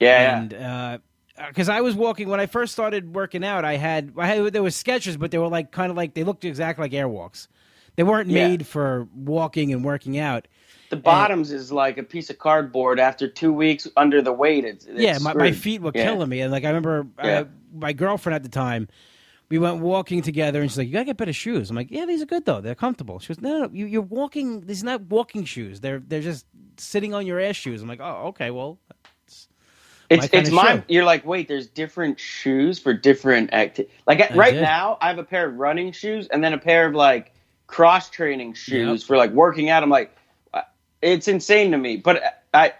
Yeah. 0.00 0.38
and 0.38 1.00
because 1.48 1.68
I 1.68 1.80
was 1.80 1.94
walking 1.94 2.28
when 2.28 2.40
I 2.40 2.46
first 2.46 2.72
started 2.72 3.14
working 3.14 3.44
out, 3.44 3.64
I 3.64 3.76
had 3.76 4.12
I 4.16 4.26
had 4.26 4.52
there 4.52 4.62
were 4.62 4.68
Skechers, 4.68 5.18
but 5.18 5.30
they 5.30 5.38
were 5.38 5.48
like 5.48 5.70
kind 5.72 5.90
of 5.90 5.96
like 5.96 6.14
they 6.14 6.24
looked 6.24 6.44
exactly 6.44 6.82
like 6.84 6.92
Airwalks. 6.92 7.48
They 7.96 8.02
weren't 8.02 8.30
Yeah. 8.30 8.48
made 8.48 8.66
for 8.66 9.08
walking 9.14 9.72
and 9.72 9.84
working 9.84 10.18
out. 10.18 10.46
the 10.90 10.96
bottoms 10.96 11.52
is 11.52 11.70
like 11.70 11.98
a 11.98 12.02
piece 12.02 12.30
of 12.30 12.38
cardboard. 12.38 12.98
After 12.98 13.28
two 13.28 13.52
weeks 13.52 13.86
under 13.96 14.20
the 14.20 14.32
weight, 14.32 14.64
it's, 14.64 14.86
it's 14.86 15.00
yeah, 15.00 15.18
my, 15.18 15.34
my 15.34 15.52
feet 15.52 15.80
were 15.82 15.92
Yeah. 15.94 16.02
killing 16.04 16.28
me, 16.28 16.40
and 16.40 16.50
like 16.50 16.64
I 16.64 16.68
remember 16.68 17.06
Yeah. 17.22 17.40
uh, 17.40 17.44
my 17.72 17.92
girlfriend 17.92 18.34
at 18.34 18.42
the 18.42 18.48
time. 18.48 18.88
We 19.50 19.58
went 19.58 19.80
walking 19.80 20.22
together, 20.22 20.60
and 20.60 20.70
she's 20.70 20.78
like, 20.78 20.86
"You 20.86 20.92
gotta 20.92 21.06
get 21.06 21.16
better 21.16 21.32
shoes." 21.32 21.70
I'm 21.70 21.76
like, 21.76 21.90
"Yeah, 21.90 22.06
these 22.06 22.22
are 22.22 22.26
good 22.26 22.44
though. 22.44 22.60
They're 22.60 22.74
comfortable." 22.76 23.18
She 23.18 23.28
goes, 23.28 23.40
"No, 23.40 23.50
no, 23.50 23.58
no 23.66 23.70
you, 23.72 23.86
you're 23.86 24.00
walking. 24.02 24.60
These 24.60 24.82
are 24.82 24.86
not 24.86 25.02
walking 25.02 25.44
shoes. 25.44 25.80
They're 25.80 25.98
they're 25.98 26.20
just 26.20 26.46
sitting 26.76 27.14
on 27.14 27.26
your 27.26 27.40
ass 27.40 27.56
shoes." 27.56 27.82
I'm 27.82 27.88
like, 27.88 27.98
"Oh, 28.00 28.26
okay. 28.28 28.50
Well, 28.52 28.78
It's 30.10 30.32
my 30.32 30.38
it's 30.38 30.50
my. 30.50 30.76
shoe. 30.76 30.82
You're 30.88 31.04
like, 31.04 31.24
wait, 31.24 31.46
there's 31.48 31.68
different 31.68 32.18
shoes 32.20 32.78
for 32.78 32.92
different 32.92 33.50
acti 33.52 33.86
Like 34.06 34.20
I 34.20 34.34
right 34.34 34.52
did. 34.54 34.62
now, 34.62 34.98
I 35.00 35.08
have 35.08 35.18
a 35.18 35.24
pair 35.24 35.48
of 35.48 35.54
running 35.56 35.92
shoes 35.92 36.26
and 36.28 36.42
then 36.42 36.52
a 36.52 36.58
pair 36.58 36.86
of 36.86 36.94
like 36.94 37.32
cross 37.68 38.10
training 38.10 38.54
shoes 38.54 39.02
Yep. 39.02 39.06
for 39.06 39.16
like 39.16 39.30
working 39.30 39.70
out. 39.70 39.82
I'm 39.84 39.88
like, 39.90 40.16
uh, 40.52 40.62
it's 41.00 41.28
insane 41.28 41.70
to 41.70 41.78
me. 41.78 41.96
But 41.96 42.22
I 42.52 42.72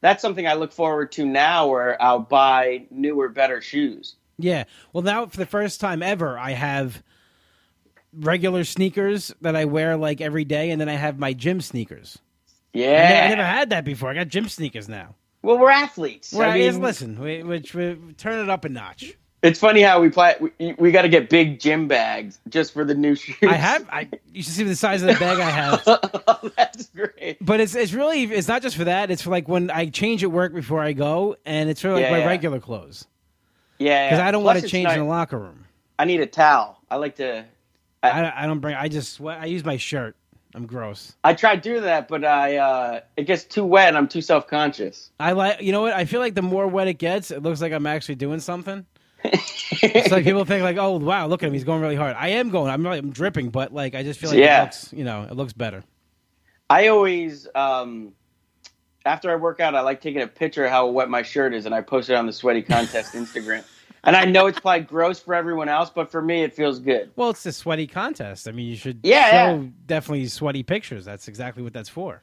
that's 0.00 0.22
something 0.22 0.46
I 0.46 0.54
look 0.54 0.72
forward 0.72 1.12
to 1.12 1.26
now, 1.26 1.66
where 1.68 2.00
I'll 2.00 2.20
buy 2.20 2.86
newer, 2.90 3.28
better 3.28 3.60
shoes. 3.60 4.14
Yeah. 4.38 4.64
Well, 4.92 5.02
now 5.02 5.26
for 5.26 5.36
the 5.36 5.46
first 5.46 5.80
time 5.80 6.02
ever, 6.02 6.38
I 6.38 6.52
have 6.52 7.02
regular 8.14 8.64
sneakers 8.64 9.34
that 9.42 9.56
I 9.56 9.64
wear 9.66 9.96
like 9.96 10.20
every 10.20 10.44
day, 10.44 10.70
and 10.70 10.80
then 10.80 10.88
I 10.88 10.94
have 10.94 11.18
my 11.18 11.32
gym 11.34 11.60
sneakers. 11.60 12.18
I, 12.74 12.78
ne- 12.78 12.84
Yeah. 12.84 13.24
I 13.26 13.28
never 13.30 13.44
had 13.44 13.70
that 13.70 13.84
before. 13.84 14.08
I 14.10 14.14
got 14.14 14.28
gym 14.28 14.48
sneakers 14.48 14.88
now. 14.88 15.16
Well, 15.48 15.58
we're 15.58 15.70
athletes. 15.70 16.34
Well, 16.34 16.50
I 16.50 16.58
mean, 16.58 16.82
listen, 16.82 17.18
we, 17.18 17.42
which 17.42 17.74
we 17.74 17.98
turn 18.18 18.38
it 18.38 18.50
up 18.50 18.66
a 18.66 18.68
notch. 18.68 19.14
It's 19.42 19.58
funny 19.58 19.80
how 19.80 19.98
we 19.98 20.10
play. 20.10 20.34
We, 20.40 20.74
we 20.78 20.90
got 20.92 21.02
to 21.02 21.08
get 21.08 21.30
big 21.30 21.58
gym 21.58 21.88
bags 21.88 22.38
just 22.50 22.74
for 22.74 22.84
the 22.84 22.94
new 22.94 23.14
shoes. 23.14 23.36
I 23.40 23.54
have. 23.54 23.88
I 23.88 24.10
you 24.30 24.42
should 24.42 24.52
see 24.52 24.64
the 24.64 24.76
size 24.76 25.00
of 25.00 25.08
the 25.08 25.14
bag 25.14 25.38
I 25.38 25.48
have. 25.48 25.82
oh, 25.86 26.50
that's 26.56 26.88
great. 26.90 27.38
But 27.40 27.60
it's 27.60 27.74
it's 27.74 27.94
really 27.94 28.24
it's 28.24 28.46
not 28.46 28.60
just 28.60 28.76
for 28.76 28.84
that. 28.84 29.10
It's 29.10 29.22
for 29.22 29.30
like 29.30 29.48
when 29.48 29.70
I 29.70 29.86
change 29.86 30.22
at 30.22 30.30
work 30.30 30.52
before 30.52 30.80
I 30.82 30.92
go, 30.92 31.36
and 31.46 31.70
it's 31.70 31.80
for 31.80 31.92
like 31.92 32.02
Yeah, 32.02 32.10
my 32.10 32.18
yeah. 32.18 32.26
regular 32.26 32.60
clothes 32.60 33.06
Yeah, 33.78 34.08
because 34.08 34.18
yeah. 34.18 34.28
I 34.28 34.30
don't 34.32 34.42
Plus 34.42 34.54
want 34.56 34.64
to 34.66 34.70
change 34.70 34.84
not- 34.84 34.94
in 34.94 35.00
the 35.00 35.06
locker 35.06 35.38
room. 35.38 35.64
I 35.98 36.04
need 36.04 36.20
a 36.20 36.26
towel. 36.26 36.78
I 36.90 36.96
like 36.96 37.16
to. 37.16 37.46
I, 38.02 38.44
I 38.44 38.46
don't 38.46 38.60
bring. 38.60 38.74
I 38.74 38.88
just 38.88 39.14
sweat. 39.14 39.40
I 39.40 39.46
use 39.46 39.64
my 39.64 39.78
shirt. 39.78 40.14
I'm 40.58 40.66
gross. 40.66 41.14
I 41.22 41.34
tried 41.34 41.62
doing 41.62 41.82
that, 41.82 42.08
but 42.08 42.24
I 42.24 42.56
uh, 42.56 43.00
it 43.16 43.24
gets 43.28 43.44
too 43.44 43.64
wet. 43.64 43.86
and 43.88 43.96
I'm 43.96 44.08
too 44.08 44.20
self 44.20 44.48
conscious. 44.48 45.10
I 45.20 45.32
like. 45.32 45.60
You 45.62 45.70
know 45.70 45.82
what? 45.82 45.92
I 45.92 46.04
feel 46.04 46.18
like 46.18 46.34
the 46.34 46.42
more 46.42 46.66
wet 46.66 46.88
it 46.88 46.94
gets, 46.98 47.30
it 47.30 47.44
looks 47.44 47.60
like 47.60 47.72
I'm 47.72 47.86
actually 47.86 48.16
doing 48.16 48.40
something. 48.40 48.84
It's 49.80 50.10
like 50.10 50.24
people 50.24 50.44
think 50.44 50.64
like, 50.64 50.78
oh 50.78 50.96
wow, 50.98 51.26
look 51.28 51.42
at 51.42 51.46
him, 51.46 51.52
he's 51.52 51.62
going 51.62 51.80
really 51.80 51.94
hard. 51.94 52.16
I 52.18 52.28
am 52.30 52.50
going. 52.50 52.70
I'm 52.70 52.82
really, 52.84 52.98
I'm 52.98 53.10
dripping, 53.10 53.50
but 53.50 53.72
like 53.72 53.94
I 53.94 54.02
just 54.02 54.18
feel 54.18 54.30
like 54.30 54.38
Yeah. 54.40 54.62
it 54.62 54.64
looks, 54.64 54.92
you 54.92 55.04
know, 55.04 55.22
it 55.30 55.36
looks 55.36 55.52
better. 55.52 55.84
I 56.68 56.88
always, 56.88 57.46
um, 57.54 58.14
after 59.04 59.30
I 59.30 59.36
work 59.36 59.60
out, 59.60 59.76
I 59.76 59.82
like 59.82 60.00
taking 60.00 60.22
a 60.22 60.26
picture 60.26 60.64
of 60.64 60.70
how 60.72 60.88
wet 60.88 61.08
my 61.08 61.22
shirt 61.22 61.54
is, 61.54 61.64
and 61.66 61.74
I 61.74 61.82
post 61.82 62.10
it 62.10 62.14
on 62.14 62.26
the 62.26 62.32
Sweaty 62.32 62.62
Contest 62.62 63.14
Instagram. 63.14 63.64
And 64.04 64.14
I 64.16 64.24
know 64.24 64.46
it's 64.46 64.60
probably 64.60 64.84
gross 64.84 65.18
for 65.20 65.34
everyone 65.34 65.68
else, 65.68 65.90
but 65.90 66.10
for 66.10 66.22
me, 66.22 66.42
it 66.42 66.54
feels 66.54 66.78
good. 66.78 67.10
Well, 67.16 67.30
it's 67.30 67.44
a 67.46 67.52
sweaty 67.52 67.86
contest. 67.86 68.46
I 68.48 68.52
mean, 68.52 68.68
you 68.68 68.76
should 68.76 69.00
Yeah, 69.02 69.30
show 69.30 69.60
yeah. 69.60 69.68
definitely 69.86 70.26
sweaty 70.28 70.62
pictures. 70.62 71.04
That's 71.04 71.26
exactly 71.28 71.62
what 71.62 71.72
that's 71.72 71.88
for. 71.88 72.22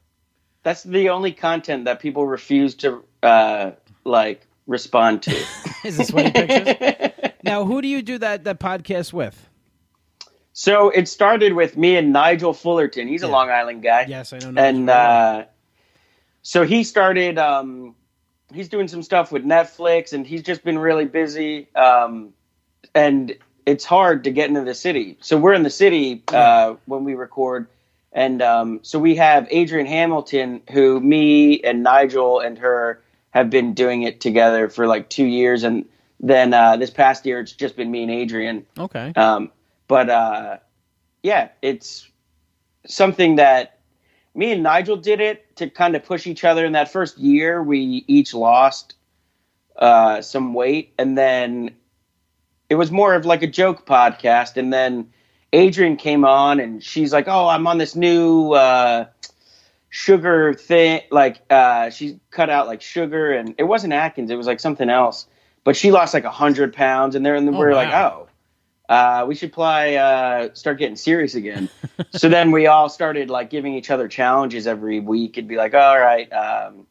That's 0.63 0.83
the 0.83 1.09
only 1.09 1.31
content 1.31 1.85
that 1.85 1.99
people 1.99 2.25
refuse 2.27 2.75
to 2.75 3.03
uh, 3.21 3.71
like 4.03 4.47
respond 4.67 5.21
to. 5.23 5.31
Is 5.83 5.97
the 5.97 6.05
sweaty 6.05 6.31
pictures? 6.31 7.21
Now, 7.43 7.63
who 7.63 7.79
do 7.83 7.87
you 7.87 8.01
do 8.01 8.17
that 8.17 8.45
that 8.45 8.59
podcast 8.59 9.13
with? 9.13 9.49
so 10.53 10.89
it 10.89 11.07
started 11.07 11.53
with 11.53 11.77
me 11.77 11.95
and 11.97 12.11
Nigel 12.13 12.53
Fullerton. 12.53 13.07
He's 13.07 13.21
a 13.21 13.27
Long 13.27 13.49
Island 13.51 13.83
guy. 13.83 14.05
Yes, 14.07 14.33
I 14.33 14.39
know. 14.39 14.59
and 14.59 14.89
uh, 14.89 15.45
so 16.41 16.63
he 16.63 16.83
started 16.83 17.37
um, 17.37 17.93
he's 18.55 18.69
doing 18.69 18.87
some 18.87 19.03
stuff 19.03 19.31
with 19.31 19.43
netflix 19.43 20.13
and 20.13 20.25
he's 20.25 20.41
just 20.41 20.63
been 20.63 20.77
really 20.77 21.05
busy 21.05 21.67
um, 21.75 22.33
and 22.93 23.35
it's 23.65 23.83
hard 23.85 24.23
to 24.23 24.31
get 24.31 24.47
into 24.49 24.63
the 24.63 24.73
city 24.73 25.17
so 25.21 25.37
we're 25.37 25.53
in 25.53 25.63
the 25.63 25.69
city 25.69 26.23
uh, 26.29 26.75
when 26.85 27.03
we 27.03 27.13
record 27.13 27.67
and 28.11 28.41
um, 28.41 28.79
so 28.81 28.97
we 28.97 29.15
have 29.15 29.47
adrian 29.51 29.85
hamilton 29.85 30.61
who 30.71 30.99
me 30.99 31.61
and 31.61 31.83
nigel 31.83 32.39
and 32.39 32.57
her 32.57 33.01
have 33.31 33.49
been 33.49 33.73
doing 33.73 34.03
it 34.03 34.21
together 34.21 34.69
for 34.69 34.87
like 34.87 35.09
two 35.09 35.25
years 35.25 35.63
and 35.63 35.85
then 36.19 36.53
uh, 36.53 36.77
this 36.77 36.89
past 36.89 37.25
year 37.25 37.39
it's 37.39 37.51
just 37.51 37.75
been 37.75 37.91
me 37.91 38.03
and 38.03 38.11
adrian 38.11 38.65
okay. 38.77 39.11
um, 39.15 39.51
but 39.87 40.09
uh, 40.09 40.57
yeah, 41.25 41.49
it's 41.63 42.07
something 42.85 43.37
that 43.37 43.74
me 44.35 44.51
and 44.51 44.63
Nigel 44.63 44.97
did 44.97 45.21
it 45.21 45.55
to 45.57 45.69
kind 45.69 45.95
of 45.95 46.03
push 46.03 46.27
each 46.27 46.43
other. 46.43 46.65
In 46.65 46.73
that 46.73 46.91
first 46.91 47.17
year, 47.17 47.63
we 47.63 48.03
each 48.07 48.33
lost 48.33 48.95
uh, 49.77 50.21
some 50.21 50.53
weight, 50.53 50.93
and 50.99 51.17
then 51.17 51.75
it 52.69 52.75
was 52.75 52.91
more 52.91 53.13
of 53.15 53.25
like 53.25 53.41
a 53.43 53.47
joke 53.47 53.85
podcast. 53.85 54.57
And 54.57 54.71
then 54.73 55.11
Adrian 55.53 55.95
came 55.95 56.25
on, 56.25 56.59
and 56.59 56.83
she's 56.83 57.13
like, 57.13 57.27
"Oh, 57.27 57.47
I'm 57.47 57.65
on 57.67 57.77
this 57.77 57.95
new." 57.95 58.51
Uh, 58.51 59.05
sugar 59.89 60.53
thing 60.53 60.99
like 61.09 61.41
uh 61.49 61.89
she 61.89 62.19
cut 62.29 62.49
out 62.49 62.67
like 62.67 62.81
sugar 62.81 63.31
and 63.31 63.55
it 63.57 63.63
wasn't 63.63 63.93
atkins 63.93 64.29
it 64.29 64.35
was 64.35 64.45
like 64.45 64.59
something 64.59 64.89
else 64.89 65.25
but 65.63 65.73
she 65.73 65.89
lost 65.89 66.13
like 66.13 66.25
a 66.25 66.29
hundred 66.29 66.73
pounds 66.73 67.15
and 67.15 67.25
there 67.25 67.33
and 67.35 67.47
Oh, 67.47 67.57
we're 67.57 67.73
like 67.73 67.93
oh 67.93 68.27
uh, 68.89 69.25
we 69.27 69.35
should 69.35 69.51
play 69.51 69.97
uh, 69.97 70.49
start 70.53 70.79
getting 70.79 70.95
serious 70.95 71.35
again. 71.35 71.69
so 72.11 72.29
then 72.29 72.51
we 72.51 72.67
all 72.67 72.89
started 72.89 73.29
like 73.29 73.49
giving 73.49 73.73
each 73.73 73.89
other 73.89 74.07
challenges 74.07 74.67
every 74.67 74.99
week. 74.99 75.37
It'd 75.37 75.47
be 75.47 75.57
like, 75.57 75.73
all 75.73 75.99
right, 75.99 76.31
um, 76.31 76.85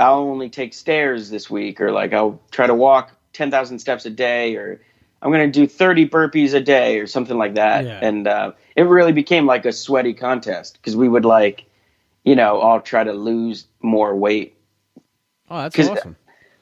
I'll 0.00 0.20
only 0.20 0.48
take 0.48 0.74
stairs 0.74 1.30
this 1.30 1.50
week, 1.50 1.80
or 1.80 1.92
like 1.92 2.12
I'll 2.12 2.40
try 2.50 2.66
to 2.66 2.74
walk 2.74 3.12
ten 3.32 3.50
thousand 3.50 3.78
steps 3.78 4.06
a 4.06 4.10
day, 4.10 4.56
or 4.56 4.80
I'm 5.20 5.30
going 5.30 5.50
to 5.50 5.60
do 5.60 5.66
thirty 5.66 6.08
burpees 6.08 6.54
a 6.54 6.60
day, 6.60 6.98
or 6.98 7.06
something 7.06 7.36
like 7.36 7.54
that. 7.54 7.84
Yeah. 7.84 7.98
And 8.02 8.26
uh, 8.26 8.52
it 8.74 8.82
really 8.82 9.12
became 9.12 9.46
like 9.46 9.66
a 9.66 9.72
sweaty 9.72 10.14
contest 10.14 10.78
because 10.80 10.96
we 10.96 11.08
would 11.08 11.24
like, 11.24 11.64
you 12.24 12.34
know, 12.34 12.58
all 12.58 12.80
try 12.80 13.04
to 13.04 13.12
lose 13.12 13.66
more 13.80 14.14
weight. 14.14 14.56
Oh, 15.50 15.62
that's 15.62 15.78
awesome. 15.78 16.16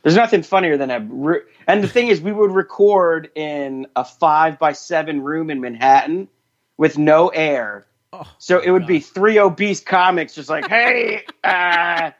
There's 0.05 0.15
nothing 0.17 0.43
funnier 0.45 0.77
than 0.77 0.91
a. 0.91 1.01
Re- 1.01 1.41
and 1.67 1.83
the 1.83 1.89
thing 1.89 2.09
is, 2.09 2.21
we 2.21 2.31
would 2.31 2.53
record 2.53 3.31
in 3.35 3.87
a 3.97 4.05
five 4.05 4.59
by 4.61 4.73
seven 4.75 5.23
room 5.23 5.51
in 5.51 5.61
Manhattan 5.61 6.29
with 6.77 6.97
no 6.99 7.29
air. 7.29 7.87
Oh, 8.13 8.31
So 8.39 8.61
it 8.61 8.71
would 8.71 8.83
God. 8.83 8.89
be 8.89 9.01
three 9.01 9.39
obese 9.41 9.81
comics 9.81 10.35
just 10.37 10.49
like, 10.49 10.69
hey, 10.69 11.25
uh, 11.45 12.11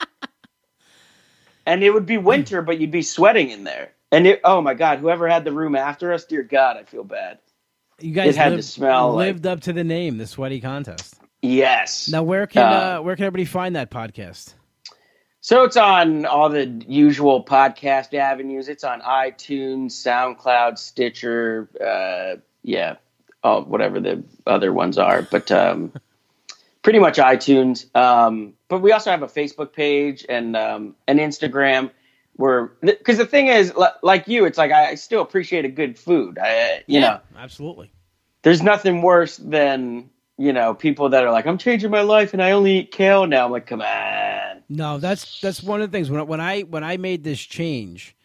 and 1.67 1.83
it 1.85 1.91
would 1.93 2.07
be 2.07 2.19
winter, 2.19 2.63
but 2.63 2.81
you'd 2.81 2.91
be 2.91 3.03
sweating 3.03 3.51
in 3.51 3.65
there. 3.65 3.93
And 4.11 4.27
it, 4.27 4.41
oh 4.45 4.61
my 4.61 4.75
God, 4.75 4.99
whoever 4.99 5.29
had 5.29 5.45
the 5.45 5.53
room 5.53 5.75
after 5.77 6.13
us, 6.13 6.25
dear 6.25 6.43
God, 6.43 6.77
I 6.77 6.85
feel 6.85 7.05
bad. 7.05 7.39
You 8.01 8.13
guys 8.13 8.31
it 8.31 8.37
had 8.37 8.49
to 8.51 8.55
lived, 8.57 8.65
smell 8.65 9.13
like- 9.15 9.27
lived 9.27 9.47
up 9.47 9.61
to 9.63 9.73
the 9.73 9.85
name, 9.85 10.19
the 10.19 10.27
sweaty 10.27 10.61
contest. 10.61 11.15
Yes. 11.43 12.09
Now, 12.09 12.23
where 12.23 12.47
can 12.47 12.63
Uh, 12.63 12.99
uh, 12.99 13.03
where 13.03 13.15
can 13.17 13.27
everybody 13.27 13.45
find 13.45 13.77
that 13.77 13.91
podcast? 13.91 14.55
So 15.45 15.65
it's 15.65 15.77
on 15.77 16.25
all 16.25 16.49
the 16.49 16.65
usual 16.89 17.45
podcast 17.45 18.15
avenues. 18.15 18.71
It's 18.71 18.83
on 18.83 19.03
iTunes, 19.03 19.89
SoundCloud, 19.89 20.79
Stitcher, 20.79 21.69
uh, 21.79 22.41
yeah, 22.63 22.97
all, 23.43 23.63
whatever 23.63 24.01
the 24.01 24.25
other 24.47 24.73
ones 24.73 24.97
are. 24.97 25.21
But 25.21 25.53
um, 25.53 25.93
pretty 26.83 26.99
much 26.99 27.19
iTunes. 27.19 27.95
Um, 27.95 28.55
but 28.69 28.81
we 28.81 28.93
also 28.93 29.11
have 29.11 29.23
a 29.23 29.27
Facebook 29.27 29.75
page 29.75 30.25
and 30.27 30.57
um, 30.57 30.97
an 31.07 31.19
Instagram. 31.19 31.91
Where 32.37 32.73
because 32.81 33.19
the 33.19 33.27
thing 33.27 33.49
is, 33.49 33.75
like 34.03 34.27
you, 34.27 34.47
it's 34.47 34.57
like 34.57 34.73
I, 34.73 34.95
still 34.95 35.21
appreciate 35.21 35.67
a 35.67 35.71
good 35.71 35.99
food. 35.99 36.39
I, 36.41 36.85
you 36.87 37.01
know, 37.01 37.21
absolutely. 37.37 37.93
there's 38.41 38.63
nothing 38.63 39.03
worse 39.03 39.37
than 39.37 40.09
you 40.39 40.55
know 40.55 40.73
people 40.73 41.11
that 41.11 41.23
are 41.23 41.31
like, 41.31 41.47
I'm 41.47 41.59
changing 41.59 41.91
my 41.91 42.01
life 42.01 42.33
and 42.33 42.43
I 42.43 42.53
only 42.53 42.79
eat 42.79 42.93
kale 42.93 43.27
now. 43.27 43.45
I'm 43.45 43.53
like, 43.53 43.67
come 43.67 43.83
on. 43.83 44.34
No, 44.69 44.99
that's 44.99 45.41
that's 45.41 45.63
one 45.63 45.83
of 45.83 45.91
the 45.91 45.97
things 45.97 46.11
when 46.11 46.27
when 46.27 46.41
I 46.41 46.63
when 46.63 46.85
I 46.85 46.97
made 46.97 47.23
this 47.25 47.41
change, 47.41 48.17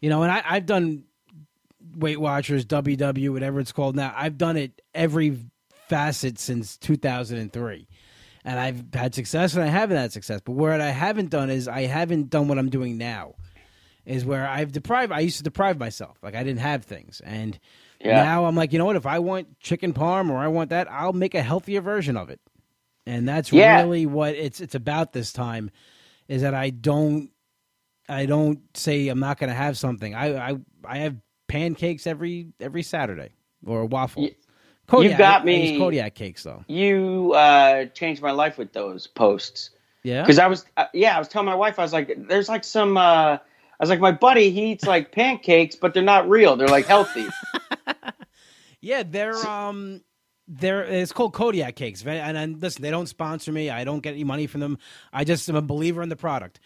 you 0.00 0.08
know, 0.10 0.22
and 0.22 0.30
I, 0.30 0.42
I've 0.48 0.66
done 0.66 1.04
Weight 1.96 2.20
Watchers, 2.20 2.64
WW, 2.66 3.30
whatever 3.30 3.60
it's 3.60 3.72
called 3.72 3.96
now. 3.96 4.14
I've 4.16 4.38
done 4.38 4.56
it 4.56 4.80
every 4.94 5.38
facet 5.88 6.38
since 6.38 6.76
2003, 6.78 7.88
and 8.44 8.60
I've 8.60 8.84
had 8.94 9.14
success 9.14 9.54
and 9.54 9.62
I 9.64 9.66
haven't 9.66 9.96
had 9.96 10.12
success. 10.12 10.40
But 10.44 10.52
what 10.52 10.80
I 10.80 10.90
haven't 10.90 11.30
done 11.30 11.50
is 11.50 11.66
I 11.68 11.82
haven't 11.82 12.30
done 12.30 12.48
what 12.48 12.58
I'm 12.58 12.70
doing 12.70 12.96
now. 12.98 13.34
Is 14.04 14.24
where 14.24 14.48
I've 14.48 14.72
deprived. 14.72 15.12
I 15.12 15.20
used 15.20 15.36
to 15.38 15.44
deprive 15.44 15.78
myself, 15.78 16.18
like 16.22 16.34
I 16.34 16.42
didn't 16.42 16.58
have 16.60 16.84
things, 16.84 17.20
and 17.24 17.56
Yeah. 18.00 18.22
now 18.24 18.46
I'm 18.46 18.56
like, 18.56 18.72
you 18.72 18.78
know 18.80 18.84
what? 18.84 18.96
If 18.96 19.06
I 19.06 19.20
want 19.20 19.60
chicken 19.60 19.92
parm 19.92 20.28
or 20.28 20.38
I 20.38 20.48
want 20.48 20.70
that, 20.70 20.90
I'll 20.90 21.12
make 21.12 21.34
a 21.36 21.42
healthier 21.42 21.80
version 21.80 22.16
of 22.16 22.28
it. 22.30 22.40
And 23.06 23.28
that's 23.28 23.52
Yeah. 23.52 23.82
really 23.82 24.06
what 24.06 24.34
it's 24.34 24.60
it's 24.60 24.74
about 24.74 25.12
this 25.12 25.32
time, 25.32 25.70
is 26.28 26.42
that 26.42 26.54
I 26.54 26.70
don't 26.70 27.30
I 28.08 28.26
don't 28.26 28.60
say 28.76 29.08
I'm 29.08 29.20
not 29.20 29.38
going 29.38 29.50
to 29.50 29.56
have 29.56 29.78
something. 29.78 30.14
I 30.14 30.50
I 30.52 30.56
I 30.86 30.98
have 30.98 31.16
pancakes 31.48 32.06
every 32.06 32.48
every 32.60 32.82
Saturday 32.82 33.30
or 33.66 33.80
a 33.82 33.86
waffle. 33.86 34.22
Y- 34.22 34.36
Kodiak, 34.88 35.18
got 35.18 35.44
me- 35.44 35.78
Kodiak 35.78 36.14
cakes 36.14 36.42
though. 36.44 36.64
You 36.68 37.32
uh, 37.34 37.86
changed 37.86 38.22
my 38.22 38.32
life 38.32 38.58
with 38.58 38.72
those 38.72 39.06
posts. 39.06 39.70
Yeah. 40.04 40.22
because 40.22 40.38
I 40.38 40.46
was 40.48 40.64
uh, 40.76 40.86
yeah 40.94 41.16
I 41.16 41.18
was 41.18 41.28
telling 41.28 41.46
my 41.46 41.54
wife 41.54 41.78
I 41.78 41.82
was 41.82 41.92
like 41.92 42.12
there's 42.28 42.48
like 42.48 42.64
some 42.64 42.96
uh, 42.96 43.00
I 43.38 43.40
was 43.80 43.90
like 43.90 44.00
my 44.00 44.12
buddy 44.12 44.50
he 44.50 44.72
eats 44.72 44.86
like 44.86 45.12
pancakes 45.12 45.76
but 45.76 45.94
they're 45.94 46.02
not 46.02 46.28
real 46.28 46.56
they're 46.56 46.68
like 46.68 46.86
healthy 46.86 47.26
Yeah, 48.80 49.02
they're 49.04 49.46
um 49.46 50.02
they're 50.52 50.84
it's 50.84 51.12
called 51.12 51.32
Kodiak 51.32 51.76
cakes. 51.76 52.04
And, 52.04 52.36
and 52.36 52.60
listen, 52.60 52.82
they 52.82 52.90
don't 52.90 53.08
sponsor 53.08 53.52
me. 53.52 53.70
I 53.70 53.84
don't 53.84 54.00
get 54.00 54.12
any 54.12 54.24
money 54.24 54.46
from 54.46 54.60
them. 54.60 54.78
I 55.12 55.24
just 55.24 55.48
am 55.48 55.56
a 55.56 55.62
believer 55.62 56.02
in 56.02 56.08
the 56.08 56.16
product. 56.16 56.60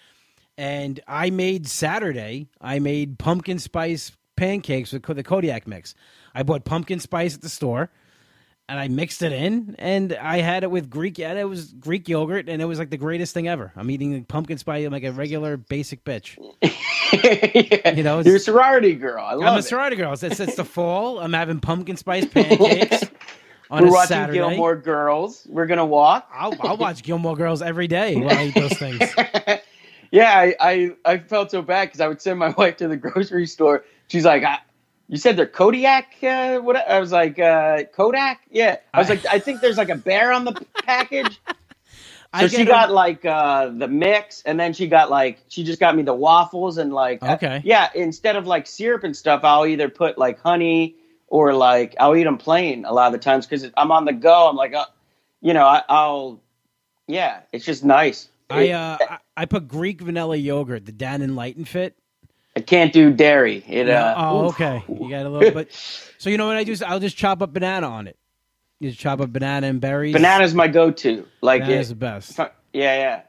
And 0.59 1.01
I 1.07 1.30
made 1.30 1.66
Saturday, 1.66 2.49
I 2.61 2.78
made 2.78 3.18
pumpkin 3.18 3.59
spice 3.59 4.12
pancakes 4.37 4.93
with 4.93 5.03
the 5.03 5.22
Kodiak 5.22 5.66
mix. 5.66 5.95
I 6.34 6.43
bought 6.43 6.64
pumpkin 6.64 7.01
spice 7.01 7.34
at 7.34 7.43
the 7.43 7.49
store 7.49 7.91
and 8.68 8.78
I 8.78 8.89
mixed 8.89 9.22
it 9.22 9.32
in 9.32 9.76
and 9.78 10.12
I 10.14 10.39
had 10.39 10.64
it 10.64 10.70
with 10.70 10.91
Greek 10.91 11.18
and 11.18 11.39
it 11.39 11.45
was 11.45 11.72
Greek 11.72 12.09
yogurt 12.09 12.49
and 12.49 12.61
it 12.61 12.64
was 12.64 12.78
like 12.78 12.91
the 12.91 12.97
greatest 12.97 13.34
thing 13.34 13.49
ever. 13.49 13.72
I'm 13.76 13.91
eating 13.91 14.24
pumpkin 14.24 14.59
spice 14.59 14.84
I'm 14.87 14.93
like 14.93 15.05
a 15.05 15.12
regular 15.12 15.57
basic 15.57 16.05
bitch. 16.05 16.37
Yeah. 17.12 17.93
You 17.93 18.03
know, 18.03 18.18
you're 18.18 18.37
a 18.37 18.41
sorority 18.41 18.95
girl 18.95 19.24
I 19.24 19.34
I'm 19.34 19.55
a 19.55 19.59
it 19.59 19.62
sorority 19.62 19.95
girl. 19.95 20.12
It's, 20.12 20.24
it's 20.24 20.57
the 20.57 20.64
fall. 20.64 21.20
I'm 21.20 21.32
having 21.32 21.61
pumpkin 21.61 21.97
spice 21.97 22.26
pancakes 22.26 23.05
on 23.70 23.82
we're 23.82 23.90
watching 23.90 24.08
Saturday. 24.08 24.38
Gilmore 24.38 24.76
Girls 24.76 25.46
we're 25.48 25.66
gonna 25.66 25.86
walk 25.86 26.28
I'll, 26.32 26.54
I'll 26.60 26.76
watch 26.76 27.02
Gilmore 27.02 27.36
Girls 27.36 27.62
every 27.62 27.88
day 27.88 28.16
while 28.16 28.36
I 28.36 28.46
eat 28.46 28.54
those 28.54 28.72
things. 28.78 29.00
yeah 30.10 30.32
I, 30.32 30.54
I 30.60 30.90
I 31.04 31.18
felt 31.18 31.50
so 31.50 31.62
bad 31.62 31.86
because 31.86 32.00
I 32.00 32.08
would 32.08 32.20
send 32.22 32.38
my 32.38 32.48
wife 32.58 32.76
to 32.78 32.88
the 32.88 32.96
grocery 32.96 33.46
store 33.46 33.84
she's 34.08 34.24
like, 34.24 34.44
I, 34.44 34.58
"You 35.08 35.16
said 35.16 35.36
they're 35.36 35.46
Kodiak? 35.46 36.06
Uh, 36.22 36.58
what?" 36.58 36.76
I 36.76 37.00
was 37.00 37.12
like, 37.12 37.38
uh, 37.38 37.84
"Kodak." 37.94 38.40
Yeah, 38.50 38.76
I 38.94 38.98
was 38.98 39.08
like, 39.08 39.26
"I 39.26 39.38
think 39.38 39.60
there's 39.60 39.76
like 39.78 39.88
a 39.88 39.96
bear 39.96 40.32
on 40.32 40.44
the 40.44 40.52
package." 40.84 41.40
So 42.38 42.48
she 42.48 42.64
got 42.64 42.90
like 42.90 43.24
uh, 43.24 43.68
the 43.70 43.88
mix, 43.88 44.42
and 44.42 44.60
then 44.60 44.74
she 44.74 44.88
got 44.88 45.10
like 45.10 45.40
she 45.48 45.64
just 45.64 45.80
got 45.80 45.96
me 45.96 46.02
the 46.02 46.14
waffles 46.14 46.76
and 46.78 46.92
like 46.92 47.22
uh, 47.22 47.32
Okay. 47.34 47.62
yeah. 47.64 47.88
Instead 47.94 48.36
of 48.36 48.46
like 48.46 48.66
syrup 48.66 49.04
and 49.04 49.16
stuff, 49.16 49.40
I'll 49.44 49.66
either 49.66 49.88
put 49.88 50.18
like 50.18 50.38
honey 50.40 50.96
or 51.28 51.54
like 51.54 51.94
I'll 51.98 52.16
eat 52.16 52.24
them 52.24 52.38
plain 52.38 52.84
a 52.84 52.92
lot 52.92 53.06
of 53.06 53.12
the 53.12 53.18
times 53.18 53.46
because 53.46 53.70
I'm 53.76 53.90
on 53.92 54.04
the 54.04 54.12
go. 54.12 54.48
I'm 54.48 54.56
like, 54.56 54.74
uh, 54.74 54.86
you 55.40 55.52
know, 55.52 55.66
I, 55.66 55.82
I'll 55.88 56.40
yeah, 57.06 57.40
it's 57.52 57.64
just 57.64 57.84
nice. 57.84 58.28
I 58.50 58.70
uh 58.70 58.98
I, 59.00 59.18
I 59.36 59.44
put 59.44 59.68
Greek 59.68 60.00
vanilla 60.00 60.36
yogurt, 60.36 60.86
the 60.86 60.92
Dannon 60.92 61.34
Light 61.34 61.56
and 61.56 61.68
Fit. 61.68 61.96
I 62.56 62.60
can't 62.60 62.92
do 62.92 63.12
dairy. 63.12 63.62
It 63.68 63.90
uh, 63.90 64.14
oh, 64.16 64.46
oof. 64.46 64.54
okay. 64.54 64.82
You 64.88 65.10
got 65.10 65.26
a 65.26 65.28
little 65.28 65.50
bit. 65.52 65.70
So 66.18 66.30
you 66.30 66.38
know 66.38 66.46
what 66.46 66.56
I 66.56 66.64
do? 66.64 66.72
is 66.72 66.82
I'll 66.82 66.98
just 66.98 67.18
chop 67.18 67.42
up 67.42 67.52
banana 67.52 67.86
on 67.86 68.08
it. 68.08 68.16
You 68.80 68.88
just 68.88 68.98
chop 68.98 69.20
up 69.20 69.30
banana 69.32 69.66
and 69.66 69.82
berries. 69.82 70.14
Banana's 70.14 70.54
my 70.54 70.66
go-to. 70.66 71.26
Like 71.42 71.60
Banana's 71.62 71.90
it, 71.90 71.94
the 71.94 71.94
best. 71.96 72.38
yeah, 72.38 72.48
yeah. 72.72 73.20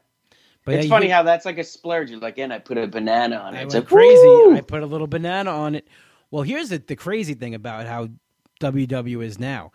But 0.64 0.76
it's 0.76 0.86
yeah, 0.86 0.90
funny 0.90 1.08
get- 1.08 1.14
how 1.14 1.24
that's 1.24 1.46
like 1.46 1.58
a 1.58 1.66
splurge. 1.66 2.10
You're 2.10 2.20
like, 2.22 2.38
and 2.38 2.54
I 2.54 2.60
put 2.60 2.78
a 2.78 2.88
banana 2.88 3.36
on 3.36 3.56
it. 3.56 3.60
I 3.60 3.62
It's 3.64 3.74
like 3.74 3.88
crazy. 3.88 4.26
woo! 4.26 4.56
I 4.56 4.62
put 4.62 4.84
a 4.84 4.86
little 4.86 5.06
banana 5.06 5.52
on 5.52 5.76
it. 5.76 5.86
Well, 6.32 6.44
here's 6.44 6.70
the, 6.70 6.80
the 6.80 6.96
crazy 6.96 7.34
thing 7.34 7.56
about 7.56 7.88
how 7.88 8.10
WW 8.62 9.24
is 9.24 9.40
now. 9.40 9.72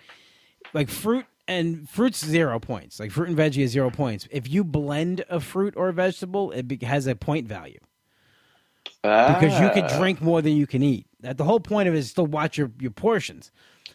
Like 0.75 0.89
fruit 0.91 1.27
and 1.49 1.89
fruit's 1.89 2.25
zero 2.25 2.59
points. 2.61 3.01
Like 3.01 3.11
fruit 3.11 3.29
and 3.29 3.37
veggie 3.37 3.63
is 3.65 3.73
zero 3.73 3.91
points. 3.91 4.29
If 4.31 4.49
you 4.51 4.65
blend 4.65 5.25
a 5.29 5.41
fruit 5.41 5.75
or 5.77 5.89
a 5.89 5.93
vegetable, 5.93 6.51
it 6.53 6.69
be, 6.69 6.79
has 6.85 7.07
a 7.07 7.15
point 7.15 7.47
value 7.49 7.79
because 9.03 9.59
you 9.61 9.71
can 9.71 9.85
Ah, 9.85 9.99
drink 9.99 10.21
more 10.21 10.43
than 10.43 10.57
you 10.57 10.67
can 10.67 10.83
eat. 10.83 11.07
That 11.21 11.37
the 11.39 11.45
whole 11.45 11.61
point 11.61 11.89
of 11.89 11.95
it 11.95 11.99
is 11.99 12.11
still 12.11 12.27
watch 12.27 12.59
your, 12.59 12.71
your 12.81 12.91
portions. 12.93 13.51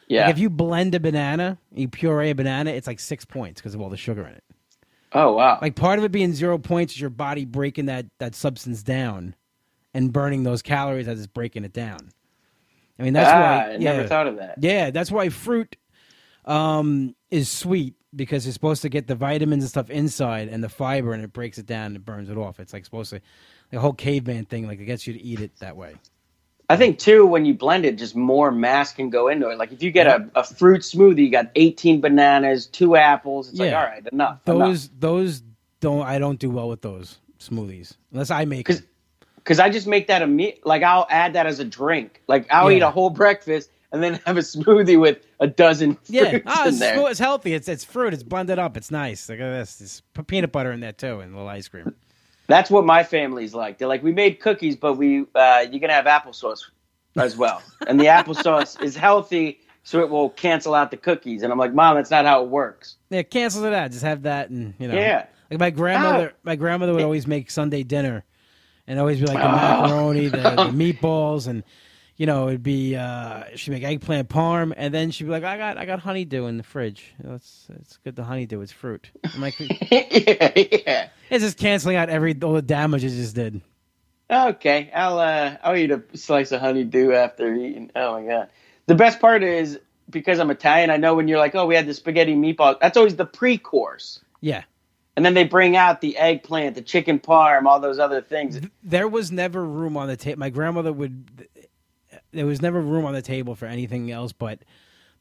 Yeah. 0.08 0.24
Like 0.26 0.32
if 0.32 0.40
you 0.40 0.50
blend 0.50 0.96
a 0.96 1.00
banana, 1.00 1.58
you 1.74 1.88
puree 1.88 2.30
a 2.32 2.36
banana, 2.36 2.72
it's 2.72 2.88
like 2.88 3.00
six 3.00 3.26
points 3.26 3.62
because 3.62 3.74
of 3.76 3.82
all 3.82 3.90
the 3.90 3.98
sugar 3.98 4.26
in 4.26 4.34
it. 4.34 4.44
oh 5.14 5.34
wow. 5.34 5.60
Like 5.62 5.76
part 5.76 6.00
of 6.00 6.06
it 6.06 6.12
being 6.12 6.34
zero 6.34 6.58
points 6.58 6.94
is 6.94 7.02
your 7.02 7.10
body 7.10 7.46
breaking 7.46 7.86
that 7.88 8.06
that 8.20 8.36
substance 8.36 8.84
down 8.84 9.36
and 9.94 10.12
burning 10.14 10.44
those 10.44 10.62
calories 10.62 11.08
as 11.08 11.20
it's 11.20 11.28
breaking 11.28 11.64
it 11.66 11.74
down. 11.74 12.12
I 13.00 13.04
mean 13.04 13.14
that's 13.14 13.30
ah, 13.30 13.40
why. 13.40 13.74
I 13.74 13.78
yeah, 13.78 13.94
never 13.94 14.08
thought 14.08 14.28
of 14.28 14.38
that. 14.38 14.58
yeah, 14.60 14.92
that's 14.92 15.12
why 15.12 15.30
fruit 15.30 15.76
um, 16.46 17.16
is 17.30 17.50
sweet 17.50 17.96
because 18.16 18.48
it's 18.48 18.54
supposed 18.54 18.82
to 18.82 18.90
get 18.90 19.08
the 19.08 19.16
vitamins 19.16 19.64
and 19.64 19.70
stuff 19.70 19.90
inside 19.90 20.48
and 20.48 20.64
the 20.64 20.70
fiber, 20.70 21.14
and 21.14 21.24
it 21.24 21.34
breaks 21.34 21.58
it 21.58 21.66
down 21.66 21.88
and 21.88 21.96
it 21.98 22.06
burns 22.06 22.30
it 22.30 22.38
off. 22.38 22.60
It's 22.60 22.74
like 22.74 22.86
supposed 22.86 23.12
to 23.12 23.22
the 23.70 23.80
whole 23.80 23.94
caveman 23.94 24.46
thing, 24.46 24.68
like 24.68 24.80
it 24.80 24.86
gets 24.86 25.06
you 25.06 25.14
to 25.14 25.22
eat 25.22 25.40
it 25.40 25.52
that 25.60 25.76
way. 25.76 25.96
I 26.70 26.76
think 26.76 27.00
too 27.00 27.26
when 27.26 27.46
you 27.46 27.54
blend 27.54 27.86
it, 27.86 27.98
just 27.98 28.16
more 28.16 28.52
mass 28.52 28.94
can 28.94 29.10
go 29.10 29.30
into 29.30 29.50
it. 29.50 29.58
Like 29.58 29.72
if 29.72 29.82
you 29.82 29.92
get 29.92 30.08
a, 30.08 30.30
a 30.36 30.44
fruit 30.44 30.82
smoothie, 30.82 31.20
you 31.20 31.32
got 31.32 31.50
18 31.56 32.02
bananas, 32.02 32.66
two 32.66 32.96
apples. 32.98 33.50
It's 33.50 33.60
like 33.60 33.72
Yeah. 33.72 33.80
all 33.80 33.88
right, 33.88 34.06
enough. 34.12 34.40
enough. 34.46 34.68
Those 34.68 34.90
those 35.00 35.44
don't 35.80 36.02
I 36.02 36.20
don't 36.20 36.40
do 36.40 36.50
well 36.50 36.68
with 36.68 36.82
those 36.82 37.20
smoothies 37.40 37.96
unless 38.12 38.32
I 38.32 38.46
make. 38.46 38.70
Because 39.48 39.60
I 39.62 39.70
just 39.70 39.88
make 39.88 40.08
that 40.08 40.22
a 40.22 40.28
meal. 40.28 40.52
Like 40.66 40.84
I'll 40.84 41.08
add 41.10 41.32
that 41.34 41.46
as 41.48 41.60
a 41.60 41.64
drink. 41.66 42.22
Like 42.28 42.48
I'll 42.52 42.70
eat 42.70 42.82
a 42.82 42.90
whole 42.92 43.10
breakfast 43.10 43.72
and 43.94 44.04
then 44.04 44.16
have 44.26 44.36
a 44.36 44.42
smoothie 44.42 45.00
with 45.00 45.20
a 45.40 45.48
dozen 45.48 45.98
Yeah, 46.08 46.40
ah, 46.46 46.64
in 46.64 46.68
it's, 46.70 46.80
there. 46.80 46.96
smooth- 46.96 47.12
it's 47.12 47.20
healthy. 47.20 47.54
It's 47.54 47.70
it's 47.70 47.86
fruit. 47.86 48.14
It's 48.14 48.24
blended 48.24 48.60
up. 48.60 48.76
It's 48.76 48.92
nice. 48.92 49.30
Look 49.30 49.40
at 49.40 49.50
this. 49.52 49.76
There's 49.78 50.26
peanut 50.28 50.52
butter 50.52 50.74
in 50.74 50.82
there 50.82 50.92
too, 50.92 51.22
and 51.22 51.34
a 51.34 51.38
little 51.38 51.48
ice 51.48 51.70
cream. 51.70 51.96
That's 52.48 52.70
what 52.70 52.86
my 52.86 53.04
family's 53.04 53.54
like. 53.54 53.78
They're 53.78 53.88
like, 53.88 54.04
we 54.04 54.12
made 54.12 54.42
cookies, 54.42 54.76
but 54.76 54.96
we 54.96 55.26
uh, 55.34 55.66
you're 55.72 55.80
gonna 55.80 55.94
have 55.94 56.06
applesauce 56.06 56.64
as 57.16 57.38
well, 57.38 57.62
and 57.88 57.98
the 58.00 58.06
applesauce 58.06 58.82
is 58.84 58.98
healthy, 58.98 59.60
so 59.84 60.02
it 60.02 60.10
will 60.10 60.30
cancel 60.32 60.76
out 60.76 60.92
the 60.92 60.98
cookies. 60.98 61.42
And 61.42 61.54
I'm 61.54 61.58
like, 61.58 61.74
Mom, 61.74 61.96
that's 61.96 62.12
not 62.12 62.26
how 62.26 62.44
it 62.44 62.50
works. 62.50 62.98
Yeah, 63.10 63.24
cancel 63.24 63.64
it 63.64 63.74
out. 63.74 63.92
Just 63.92 64.04
have 64.04 64.24
that, 64.24 64.50
and 64.50 64.74
you 64.78 64.90
know. 64.90 64.96
Yeah. 64.96 65.28
Like 65.50 65.60
my 65.62 65.70
grandmother, 65.70 66.32
Ah. 66.34 66.40
my 66.44 66.56
grandmother 66.58 66.94
would 66.94 67.04
always 67.04 67.26
make 67.26 67.50
Sunday 67.50 67.84
dinner, 67.84 68.26
and 68.88 69.00
always 69.00 69.20
be 69.20 69.26
like 69.28 69.38
the 69.38 69.48
Oh. 69.48 69.52
macaroni, 69.52 70.28
the, 70.28 70.38
the 70.38 70.48
meatballs, 70.94 71.48
and 71.48 71.64
you 72.16 72.26
know 72.26 72.48
it'd 72.48 72.64
be 72.64 72.96
uh, 72.96 73.44
she'd 73.56 73.72
make 73.72 73.84
eggplant 73.84 74.30
parm, 74.30 74.74
and 74.76 74.94
then 74.94 75.12
she'd 75.12 75.26
be 75.26 75.30
like, 75.30 75.44
I 75.44 75.58
got 75.58 75.78
I 75.78 75.86
got 75.86 76.00
honeydew 76.00 76.46
in 76.48 76.58
the 76.58 76.64
fridge. 76.64 77.14
It's 77.24 77.68
it's 77.80 77.98
good. 78.04 78.16
The 78.16 78.24
honeydew 78.24 78.62
is 78.62 78.72
fruit. 78.72 79.10
I'm 79.34 79.42
like, 79.42 79.56
yeah, 79.92 80.52
yeah. 80.56 81.10
it's 81.30 81.44
just 81.44 81.58
canceling 81.58 81.96
out 81.98 82.10
every 82.10 82.36
all 82.42 82.54
the 82.54 82.62
damage 82.62 83.04
it 83.04 83.10
just 83.10 83.36
did. 83.36 83.62
Okay, 84.30 84.92
I'll 84.94 85.20
uh, 85.20 85.58
I'll 85.64 85.76
eat 85.76 85.92
a 85.92 86.02
slice 86.16 86.52
of 86.52 86.60
honeydew 86.62 87.14
after 87.14 87.54
eating. 87.54 87.92
Oh 87.96 88.20
my 88.22 88.28
god! 88.28 88.50
The 88.88 88.96
best 88.96 89.20
part 89.22 89.42
is 89.44 89.80
because 90.10 90.40
I'm 90.40 90.50
Italian. 90.52 90.90
I 90.90 90.98
know 90.98 91.16
when 91.16 91.28
you're 91.28 91.38
like, 91.40 91.56
oh, 91.56 91.66
we 91.66 91.76
had 91.76 91.86
the 91.86 91.94
spaghetti 91.94 92.36
meatball. 92.36 92.78
That's 92.80 92.98
always 92.98 93.16
the 93.16 93.26
pre-course, 93.26 94.20
Yeah. 94.42 94.64
And 95.18 95.26
then 95.26 95.34
they 95.34 95.44
bring 95.44 95.76
out 95.76 96.00
the 96.00 96.16
eggplant, 96.16 96.76
the 96.76 96.82
chicken 96.82 97.20
parm, 97.20 97.66
all 97.66 97.80
those 97.80 97.98
other 97.98 98.22
things. 98.22 98.62
there 98.84 99.08
was 99.08 99.32
never 99.32 99.66
room 99.66 99.98
on 99.98 100.08
the 100.08 100.16
table. 100.16 100.40
My 100.40 100.52
grandmother 100.52 100.94
would. 100.94 101.50
There 102.32 102.46
was 102.46 102.62
never 102.62 102.80
room 102.80 103.04
on 103.04 103.14
the 103.14 103.22
table 103.22 103.56
for 103.56 103.66
anything 103.66 104.12
else 104.12 104.32
but 104.32 104.60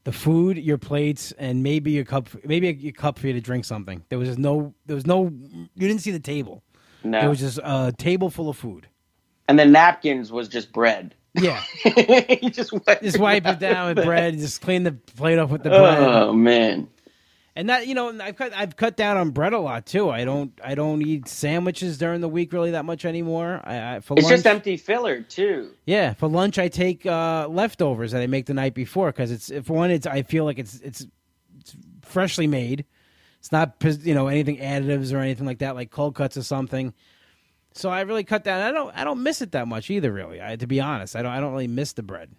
the 0.04 0.12
food, 0.12 0.58
your 0.58 0.76
plates, 0.78 1.32
and 1.32 1.62
maybe 1.62 1.98
a 1.98 2.04
cup, 2.04 2.28
maybe 2.44 2.68
a, 2.68 2.88
a 2.88 2.92
cup 2.92 3.18
for 3.18 3.26
you 3.26 3.32
to 3.32 3.40
drink 3.40 3.64
something. 3.64 4.04
There 4.10 4.18
was 4.18 4.28
just 4.28 4.38
no. 4.38 4.74
There 4.84 4.94
was 4.94 5.06
no. 5.06 5.24
You 5.24 5.88
didn't 5.88 6.02
see 6.02 6.10
the 6.12 6.20
table. 6.20 6.62
No, 7.02 7.20
It 7.24 7.28
was 7.28 7.40
just 7.40 7.58
a 7.62 7.92
table 7.96 8.30
full 8.30 8.48
of 8.50 8.56
food. 8.56 8.88
and 9.48 9.58
then 9.58 9.72
napkins 9.72 10.30
was 10.30 10.48
just 10.48 10.72
bread. 10.72 11.14
Yeah, 11.34 11.62
you 12.42 12.50
just 12.50 12.72
wipe, 12.72 13.02
just 13.02 13.18
wipe 13.18 13.46
it 13.46 13.58
down 13.58 13.94
with 13.94 14.04
bread. 14.10 14.38
Just 14.38 14.60
clean 14.60 14.82
the 14.82 14.92
plate 14.92 15.38
off 15.38 15.50
with 15.50 15.62
the 15.62 15.70
oh, 15.70 15.80
bread. 15.80 15.98
Oh 16.02 16.32
man, 16.32 16.88
And 17.56 17.70
that 17.70 17.86
you 17.86 17.94
know, 17.94 18.14
I've 18.20 18.36
cut 18.36 18.52
I've 18.54 18.76
cut 18.76 18.98
down 18.98 19.16
on 19.16 19.30
bread 19.30 19.54
a 19.54 19.58
lot 19.58 19.86
too. 19.86 20.10
I 20.10 20.26
don't 20.26 20.52
I 20.62 20.74
don't 20.74 21.00
eat 21.00 21.26
sandwiches 21.26 21.96
during 21.96 22.20
the 22.20 22.28
week 22.28 22.52
really 22.52 22.72
that 22.72 22.84
much 22.84 23.06
anymore. 23.06 23.62
I, 23.64 23.96
I 23.96 24.00
for 24.00 24.12
it's 24.18 24.24
lunch, 24.24 24.34
just 24.34 24.46
empty 24.46 24.76
filler 24.76 25.22
too. 25.22 25.70
Yeah, 25.86 26.12
for 26.12 26.28
lunch 26.28 26.58
I 26.58 26.68
take 26.68 27.06
uh, 27.06 27.48
leftovers 27.48 28.12
that 28.12 28.20
I 28.20 28.26
make 28.26 28.44
the 28.44 28.52
night 28.52 28.74
before 28.74 29.08
because 29.08 29.30
it's 29.30 29.50
for 29.66 29.72
one 29.72 29.90
it's 29.90 30.06
I 30.06 30.22
feel 30.22 30.44
like 30.44 30.58
it's 30.58 30.78
it's, 30.80 31.06
it's 31.58 31.76
freshly 32.02 32.46
made. 32.46 32.84
It's 33.38 33.50
not 33.50 33.82
you 34.02 34.14
know 34.14 34.28
anything 34.28 34.58
additives 34.58 35.14
or 35.14 35.18
anything 35.18 35.46
like 35.46 35.60
that 35.60 35.74
like 35.74 35.90
cold 35.90 36.14
cuts 36.14 36.36
or 36.36 36.42
something. 36.42 36.92
So 37.72 37.88
I 37.88 38.02
really 38.02 38.24
cut 38.24 38.44
down. 38.44 38.60
I 38.60 38.70
don't 38.70 38.94
I 38.94 39.02
don't 39.04 39.22
miss 39.22 39.40
it 39.40 39.52
that 39.52 39.66
much 39.66 39.88
either. 39.88 40.12
Really, 40.12 40.42
I, 40.42 40.56
to 40.56 40.66
be 40.66 40.80
honest, 40.80 41.16
I 41.16 41.22
don't 41.22 41.32
I 41.32 41.40
don't 41.40 41.52
really 41.52 41.68
miss 41.68 41.94
the 41.94 42.02
bread. 42.02 42.32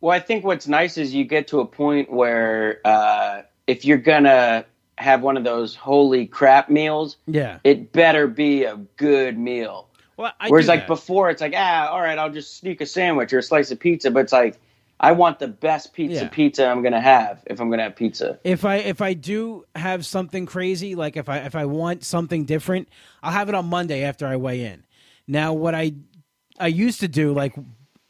Well, 0.00 0.12
I 0.12 0.20
think 0.20 0.44
what's 0.44 0.68
nice 0.68 0.96
is 0.96 1.12
you 1.12 1.24
get 1.24 1.48
to 1.48 1.60
a 1.60 1.66
point 1.66 2.12
where 2.12 2.80
uh, 2.84 3.42
if 3.72 3.84
you're 3.86 3.98
gonna 3.98 4.64
have 4.98 5.22
one 5.22 5.36
of 5.38 5.44
those 5.44 5.74
holy 5.74 6.26
crap 6.26 6.68
meals, 6.68 7.16
Yeah. 7.26 7.58
it 7.64 7.92
better 7.92 8.26
be 8.26 8.64
a 8.64 8.76
good 8.96 9.38
meal. 9.38 9.88
Well, 10.18 10.32
I 10.38 10.50
Whereas 10.50 10.68
like 10.68 10.80
that. 10.80 10.88
before, 10.88 11.30
it's 11.30 11.40
like 11.40 11.54
ah, 11.56 11.88
all 11.90 12.00
right, 12.00 12.18
I'll 12.18 12.30
just 12.30 12.58
sneak 12.58 12.80
a 12.82 12.86
sandwich 12.86 13.32
or 13.32 13.38
a 13.38 13.42
slice 13.42 13.70
of 13.70 13.80
pizza. 13.80 14.10
But 14.10 14.20
it's 14.20 14.32
like 14.32 14.60
I 15.00 15.12
want 15.12 15.38
the 15.38 15.48
best 15.48 15.94
pizza 15.94 16.22
Yeah. 16.24 16.28
pizza 16.28 16.66
I'm 16.66 16.82
gonna 16.82 17.00
have 17.00 17.42
if 17.46 17.60
I'm 17.60 17.70
gonna 17.70 17.84
have 17.84 17.96
pizza. 17.96 18.38
if 18.44 18.64
I 18.64 18.76
if 18.76 19.00
I 19.00 19.14
do 19.14 19.64
have 19.74 20.04
something 20.04 20.44
crazy, 20.46 20.94
like 20.94 21.16
if 21.16 21.28
I 21.30 21.38
if 21.38 21.54
I 21.56 21.64
want 21.64 22.04
something 22.04 22.44
different, 22.44 22.88
I'll 23.22 23.32
have 23.32 23.48
it 23.48 23.54
on 23.54 23.66
Monday 23.66 24.04
after 24.04 24.26
I 24.26 24.36
weigh 24.36 24.64
in. 24.66 24.84
Now, 25.26 25.54
what 25.54 25.74
I 25.74 25.94
I 26.60 26.66
used 26.68 27.00
to 27.00 27.08
do, 27.08 27.32
like 27.32 27.54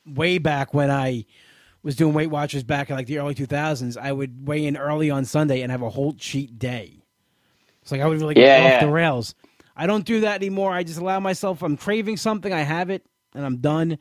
way 0.04 0.38
back 0.38 0.74
when 0.74 0.90
I 0.90 1.24
was 1.82 1.96
doing 1.96 2.14
Weight 2.14 2.30
Watchers 2.30 2.62
back 2.62 2.90
in 2.90 2.96
like 2.96 3.06
the 3.06 3.18
early 3.18 3.34
two 3.34 3.46
thousands, 3.46 3.96
I 3.96 4.12
would 4.12 4.46
weigh 4.46 4.66
in 4.66 4.76
early 4.76 5.10
on 5.10 5.24
Sunday 5.24 5.62
and 5.62 5.72
have 5.72 5.82
a 5.82 5.90
whole 5.90 6.12
cheat 6.14 6.58
day. 6.58 7.02
It's 7.82 7.92
like 7.92 8.00
I 8.00 8.06
would 8.06 8.20
really 8.20 8.34
get 8.34 8.46
Yeah, 8.46 8.64
off 8.64 8.70
yeah. 8.70 8.80
the 8.86 8.92
rails. 8.92 9.34
I 9.76 9.86
don't 9.86 10.04
do 10.04 10.20
that 10.20 10.36
anymore. 10.36 10.72
I 10.72 10.84
just 10.84 10.98
allow 11.00 11.18
myself. 11.20 11.62
I'm 11.62 11.76
craving 11.76 12.16
something, 12.18 12.52
I 12.52 12.60
have 12.60 12.90
it, 12.90 13.04
and 13.34 13.44
I'm 13.44 13.58
done. 13.58 13.98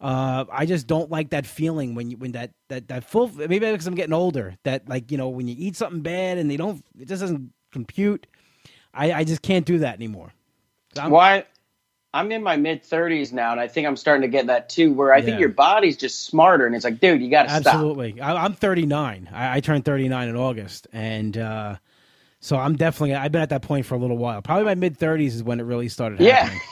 Uh, 0.00 0.44
I 0.52 0.66
just 0.66 0.86
don't 0.86 1.10
like 1.10 1.30
that 1.30 1.46
feeling 1.46 1.94
when 1.94 2.10
you 2.10 2.18
when 2.18 2.32
that 2.32 2.52
that 2.68 2.88
that 2.88 3.04
full 3.04 3.28
maybe 3.28 3.60
because 3.60 3.86
I'm 3.86 3.94
getting 3.94 4.12
older 4.12 4.56
that 4.64 4.88
like 4.88 5.10
you 5.10 5.16
know 5.18 5.30
when 5.30 5.48
you 5.48 5.54
eat 5.58 5.74
something 5.76 6.02
bad 6.02 6.36
and 6.38 6.50
they 6.50 6.58
don't 6.58 6.84
it 7.00 7.08
just 7.08 7.22
doesn't 7.22 7.50
compute. 7.72 8.26
I 8.92 9.12
I 9.12 9.24
just 9.24 9.40
can't 9.42 9.64
do 9.64 9.78
that 9.78 9.94
anymore. 9.94 10.32
Why? 10.94 11.44
I'm 12.16 12.32
in 12.32 12.42
my 12.42 12.56
mid 12.56 12.82
30s 12.82 13.32
now, 13.32 13.52
and 13.52 13.60
I 13.60 13.68
think 13.68 13.86
I'm 13.86 13.96
starting 13.96 14.22
to 14.22 14.28
get 14.28 14.46
that 14.46 14.68
too. 14.68 14.92
Where 14.92 15.12
I 15.12 15.18
Yeah. 15.18 15.24
think 15.24 15.40
your 15.40 15.48
body's 15.50 15.96
just 15.96 16.24
smarter, 16.24 16.66
and 16.66 16.74
it's 16.74 16.84
like, 16.84 16.98
dude, 17.00 17.20
you 17.22 17.30
got 17.30 17.44
to 17.44 17.50
stop. 17.60 17.74
Absolutely. 17.74 18.20
I, 18.20 18.44
I'm 18.44 18.54
39. 18.54 19.28
I, 19.32 19.56
I 19.56 19.60
turned 19.60 19.84
39 19.84 20.28
in 20.28 20.36
August, 20.36 20.86
and 20.92 21.36
uh, 21.36 21.76
so 22.40 22.56
I'm 22.56 22.76
definitely. 22.76 23.14
I've 23.14 23.32
been 23.32 23.42
at 23.42 23.50
that 23.50 23.62
point 23.62 23.86
for 23.86 23.94
a 23.94 23.98
little 23.98 24.16
while. 24.18 24.40
Probably 24.42 24.64
my 24.64 24.74
mid 24.74 24.98
30s 24.98 25.28
is 25.28 25.42
when 25.42 25.60
it 25.60 25.64
really 25.64 25.88
started 25.88 26.20
Yeah. 26.20 26.44
happening. 26.46 26.60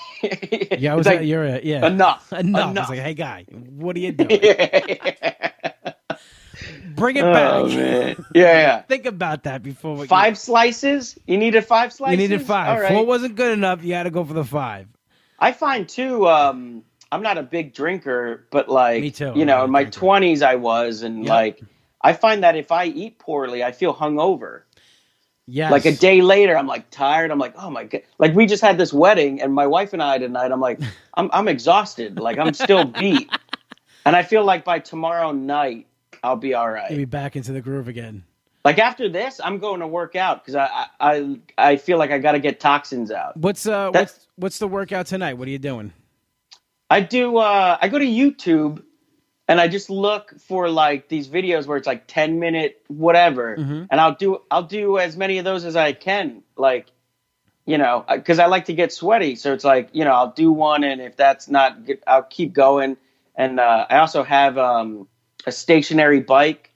Yeah, 0.78 0.94
I 0.94 0.96
was. 0.96 1.06
Like, 1.06 1.20
you're 1.22 1.44
a, 1.44 1.60
yeah. 1.62 1.86
enough. 1.86 2.32
Enough. 2.32 2.70
Enough. 2.70 2.88
Like, 2.88 3.00
hey 3.00 3.12
guy, 3.12 3.44
what 3.50 3.94
are 3.94 3.98
you 3.98 4.12
doing? 4.12 4.40
Bring 6.96 7.16
it 7.16 7.24
oh 7.24 7.32
back. 7.32 7.66
man, 7.76 8.24
yeah, 8.34 8.42
yeah. 8.60 8.82
Think 8.82 9.04
about 9.04 9.42
that 9.42 9.62
before 9.62 9.96
we 9.96 10.06
Five 10.06 10.38
slices? 10.38 11.18
You 11.26 11.36
needed 11.36 11.66
five 11.66 11.92
slices. 11.92 12.12
You 12.12 12.28
needed 12.28 12.46
five. 12.46 12.68
All 12.76 12.80
right. 12.80 12.92
Four 12.92 13.04
wasn't 13.04 13.34
good 13.34 13.52
enough. 13.52 13.82
You 13.84 13.94
had 13.94 14.04
to 14.04 14.10
go 14.10 14.24
for 14.24 14.32
the 14.32 14.44
five. 14.44 14.86
I 15.38 15.52
find 15.52 15.88
too. 15.88 16.28
Um, 16.28 16.84
I'm 17.12 17.22
not 17.22 17.38
a 17.38 17.42
big 17.42 17.74
drinker, 17.74 18.46
but 18.50 18.68
like 18.68 19.02
Me 19.02 19.10
too. 19.10 19.32
you 19.34 19.42
I'm 19.42 19.46
know, 19.46 19.64
in 19.64 19.70
my 19.70 19.84
twenties 19.84 20.42
I 20.42 20.56
was, 20.56 21.02
and 21.02 21.24
Yep. 21.24 21.28
like 21.28 21.60
I 22.00 22.12
find 22.12 22.42
that 22.44 22.56
if 22.56 22.72
I 22.72 22.86
eat 22.86 23.18
poorly, 23.18 23.62
I 23.64 23.72
feel 23.72 23.94
hungover. 23.94 24.62
Yeah. 25.46 25.70
Like 25.70 25.84
a 25.84 25.92
day 25.92 26.22
later, 26.22 26.56
I'm 26.56 26.66
like 26.66 26.90
tired. 26.90 27.30
I'm 27.30 27.38
like, 27.38 27.54
oh 27.58 27.70
my 27.70 27.84
god! 27.84 28.02
Like 28.18 28.34
we 28.34 28.46
just 28.46 28.62
had 28.62 28.78
this 28.78 28.92
wedding, 28.92 29.40
and 29.42 29.52
my 29.54 29.66
wife 29.66 29.92
and 29.92 30.02
I 30.02 30.18
tonight. 30.18 30.50
I'm 30.52 30.60
like, 30.60 30.80
I'm 31.14 31.30
I'm 31.32 31.48
exhausted. 31.48 32.18
Like 32.18 32.38
I'm 32.38 32.54
still 32.54 32.84
beat, 32.84 33.30
and 34.06 34.16
I 34.16 34.22
feel 34.22 34.44
like 34.44 34.64
by 34.64 34.78
tomorrow 34.78 35.32
night 35.32 35.86
I'll 36.22 36.36
be 36.36 36.54
all 36.54 36.70
right. 36.70 36.90
Maybe 36.90 37.04
back 37.04 37.36
into 37.36 37.52
the 37.52 37.60
groove 37.60 37.88
again. 37.88 38.24
Like 38.64 38.78
after 38.78 39.08
this, 39.08 39.40
I'm 39.44 39.58
going 39.58 39.80
to 39.80 39.86
work 39.86 40.16
out 40.16 40.42
because 40.42 40.54
I, 40.54 40.86
I 40.98 41.12
I 41.16 41.38
I 41.58 41.76
feel 41.76 41.98
like 41.98 42.10
I 42.10 42.18
got 42.18 42.32
to 42.32 42.38
get 42.38 42.60
toxins 42.60 43.10
out. 43.10 43.36
What's 43.36 43.66
uh 43.66 43.90
That's- 43.90 44.12
what's 44.12 44.26
what's 44.36 44.58
the 44.58 44.68
workout 44.68 45.06
tonight? 45.06 45.34
What 45.34 45.48
are 45.48 45.50
you 45.50 45.58
doing? 45.58 45.92
I 46.90 47.00
do. 47.00 47.38
Uh, 47.38 47.76
I 47.80 47.88
go 47.88 47.98
to 47.98 48.04
YouTube, 48.04 48.82
and 49.48 49.60
I 49.60 49.68
just 49.68 49.90
look 49.90 50.38
for 50.38 50.68
like 50.68 51.08
these 51.08 51.28
videos 51.28 51.66
where 51.66 51.76
it's 51.76 51.86
like 51.86 52.06
10 52.06 52.38
minute 52.38 52.82
whatever, 52.88 53.56
Mhm. 53.56 53.88
and 53.90 54.00
I'll 54.00 54.14
do 54.14 54.38
I'll 54.50 54.62
do 54.62 54.98
as 54.98 55.16
many 55.16 55.38
of 55.38 55.44
those 55.44 55.64
as 55.64 55.76
I 55.76 55.92
can. 55.92 56.42
Like, 56.56 56.86
you 57.66 57.76
know, 57.78 58.04
because 58.08 58.38
I 58.38 58.46
like 58.46 58.66
to 58.66 58.74
get 58.74 58.92
sweaty, 58.92 59.36
so 59.36 59.52
it's 59.52 59.64
like 59.64 59.90
you 59.92 60.04
know 60.04 60.12
I'll 60.12 60.30
do 60.32 60.50
one, 60.52 60.84
and 60.84 61.00
if 61.02 61.16
that's 61.16 61.48
not 61.48 61.84
good, 61.84 61.98
I'll 62.06 62.22
keep 62.22 62.52
going. 62.54 62.96
And 63.34 63.58
uh, 63.60 63.86
I 63.90 63.98
also 63.98 64.22
have 64.22 64.56
um, 64.56 65.08
a 65.46 65.52
stationary 65.52 66.20
bike. 66.20 66.70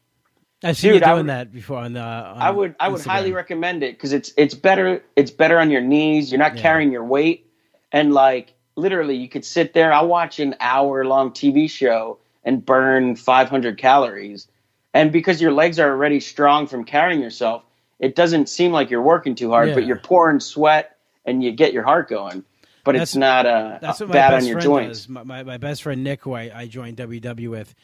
I've 0.64 0.76
seen 0.76 0.88
you 0.88 0.94
Dude, 0.94 1.02
I 1.04 1.06
doing 1.14 1.18
would- 1.26 1.28
that 1.30 1.52
before 1.52 1.78
on 1.78 1.92
the. 1.92 2.00
On 2.00 2.36
I 2.38 2.50
would 2.50 2.74
I 2.80 2.88
would 2.88 3.00
Instagram. 3.00 3.06
highly 3.06 3.32
recommend 3.32 3.82
it 3.82 3.94
because 3.96 4.12
it's 4.12 4.32
it's 4.36 4.54
better 4.54 5.02
it's 5.16 5.30
better 5.30 5.59
on 5.59 5.70
your 5.70 5.80
knees. 5.80 6.32
You're 6.32 6.38
not 6.40 6.56
Yeah. 6.56 6.62
carrying 6.62 6.90
your 6.92 7.04
weight, 7.04 7.46
and 7.92 8.12
like 8.12 8.54
literally, 8.76 9.16
you 9.16 9.28
could 9.28 9.44
sit 9.44 9.72
there. 9.74 9.92
I'll 9.92 10.09
watch 10.09 10.40
an 10.40 10.54
hour 10.61 11.04
long 11.04 11.30
TV 11.32 11.68
show 11.70 12.18
and 12.44 12.64
burn 12.64 13.14
500 13.16 13.78
calories, 13.78 14.48
and 14.94 15.12
because 15.12 15.40
your 15.40 15.52
legs 15.52 15.78
are 15.78 15.90
already 15.90 16.18
strong 16.20 16.66
from 16.66 16.84
carrying 16.84 17.20
yourself, 17.20 17.62
it 18.00 18.16
doesn't 18.16 18.48
seem 18.48 18.72
like 18.72 18.90
you're 18.90 19.02
working 19.02 19.34
too 19.34 19.50
hard, 19.50 19.74
but 19.74 19.84
you're 19.86 19.98
pouring 19.98 20.40
sweat 20.40 20.96
and 21.24 21.42
you 21.44 21.52
get 21.52 21.72
your 21.72 21.82
heart 21.84 22.09
going. 22.09 22.44
But 22.84 22.92
That's- 22.92 23.11
it's 23.11 23.16
not 23.16 23.44
uh, 23.46 23.78
That's 23.80 24.00
what 24.00 24.11
bad 24.12 24.34
on 24.34 24.44
your 24.46 24.59
joints. 24.61 25.09
My, 25.09 25.22
my 25.22 25.42
my 25.44 25.59
best 25.59 25.82
friend 25.84 26.02
Nick, 26.02 26.22
who 26.22 26.32
I, 26.32 26.50
I 26.54 26.66
joined 26.66 26.96
WW 26.96 27.48
with, 27.50 27.74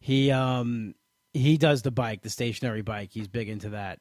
he 0.00 0.30
um 0.30 0.94
he 1.34 1.58
does 1.58 1.82
the 1.82 1.90
bike, 1.90 2.22
the 2.22 2.30
stationary 2.30 2.80
bike. 2.82 3.10
He's 3.12 3.28
big 3.28 3.48
into 3.50 3.70
that. 3.70 3.98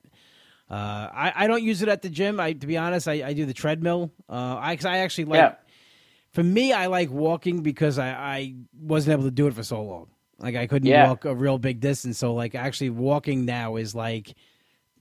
Uh, 0.69 0.73
I 1.13 1.33
I 1.35 1.47
don't 1.47 1.61
use 1.63 1.81
it 1.81 1.89
at 1.89 2.01
the 2.01 2.09
gym. 2.09 2.39
I 2.39 2.53
to 2.53 2.65
be 2.67 2.77
honest, 2.77 3.07
I, 3.07 3.23
I 3.27 3.33
do 3.33 3.45
the 3.45 3.53
treadmill. 3.53 4.11
Uh, 4.29 4.33
I 4.61 4.77
I 4.85 4.99
actually 4.99 5.25
like. 5.25 5.37
Yeah. 5.39 5.55
For 6.31 6.41
me, 6.43 6.73
I 6.73 6.87
like 6.87 7.11
walking 7.11 7.61
because 7.61 7.99
I, 7.99 8.09
I 8.09 8.55
wasn't 8.79 9.13
able 9.13 9.25
to 9.25 9.31
do 9.31 9.45
it 9.45 9.53
for 9.53 9.61
so 9.61 9.83
long. 9.83 10.07
Like 10.39 10.55
I 10.55 10.65
couldn't 10.65 10.87
Yeah. 10.89 11.07
walk 11.07 11.25
a 11.25 11.35
real 11.35 11.59
big 11.59 11.79
distance. 11.79 12.17
So 12.17 12.33
like 12.33 12.55
actually 12.55 12.89
walking 12.89 13.45
now 13.45 13.75
is 13.75 13.93
like 13.93 14.33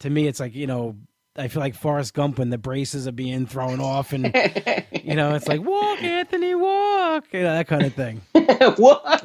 to 0.00 0.10
me 0.10 0.26
it's 0.26 0.40
like, 0.40 0.54
you 0.54 0.66
know, 0.66 0.96
I 1.36 1.48
feel 1.48 1.60
like 1.60 1.74
Forrest 1.74 2.12
Gump 2.12 2.38
when 2.38 2.50
the 2.50 2.58
braces 2.58 3.08
are 3.08 3.12
being 3.12 3.46
thrown 3.46 3.80
off 3.80 4.12
and 4.12 4.24
you 5.02 5.14
know, 5.14 5.34
it's 5.34 5.48
like 5.48 5.62
walk, 5.62 6.02
Anthony, 6.02 6.54
walk, 6.54 7.24
you 7.32 7.42
know, 7.42 7.54
that 7.54 7.66
kind 7.68 7.84
of 7.84 7.94
thing. 7.94 8.20
what, 8.76 9.24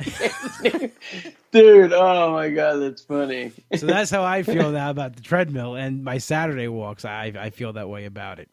dude? 1.51 1.93
Oh 1.93 2.31
my 2.31 2.49
god, 2.49 2.77
that's 2.77 3.01
funny. 3.03 3.51
So 3.75 3.85
that's 3.87 4.09
how 4.09 4.23
I 4.23 4.43
feel 4.43 4.71
now 4.71 4.89
about 4.89 5.15
the 5.15 5.21
treadmill 5.21 5.75
and 5.75 6.03
my 6.03 6.17
Saturday 6.17 6.67
walks. 6.69 7.03
I 7.05 7.33
I 7.37 7.49
feel 7.49 7.73
that 7.73 7.89
way 7.89 8.05
about 8.05 8.39
it. 8.39 8.49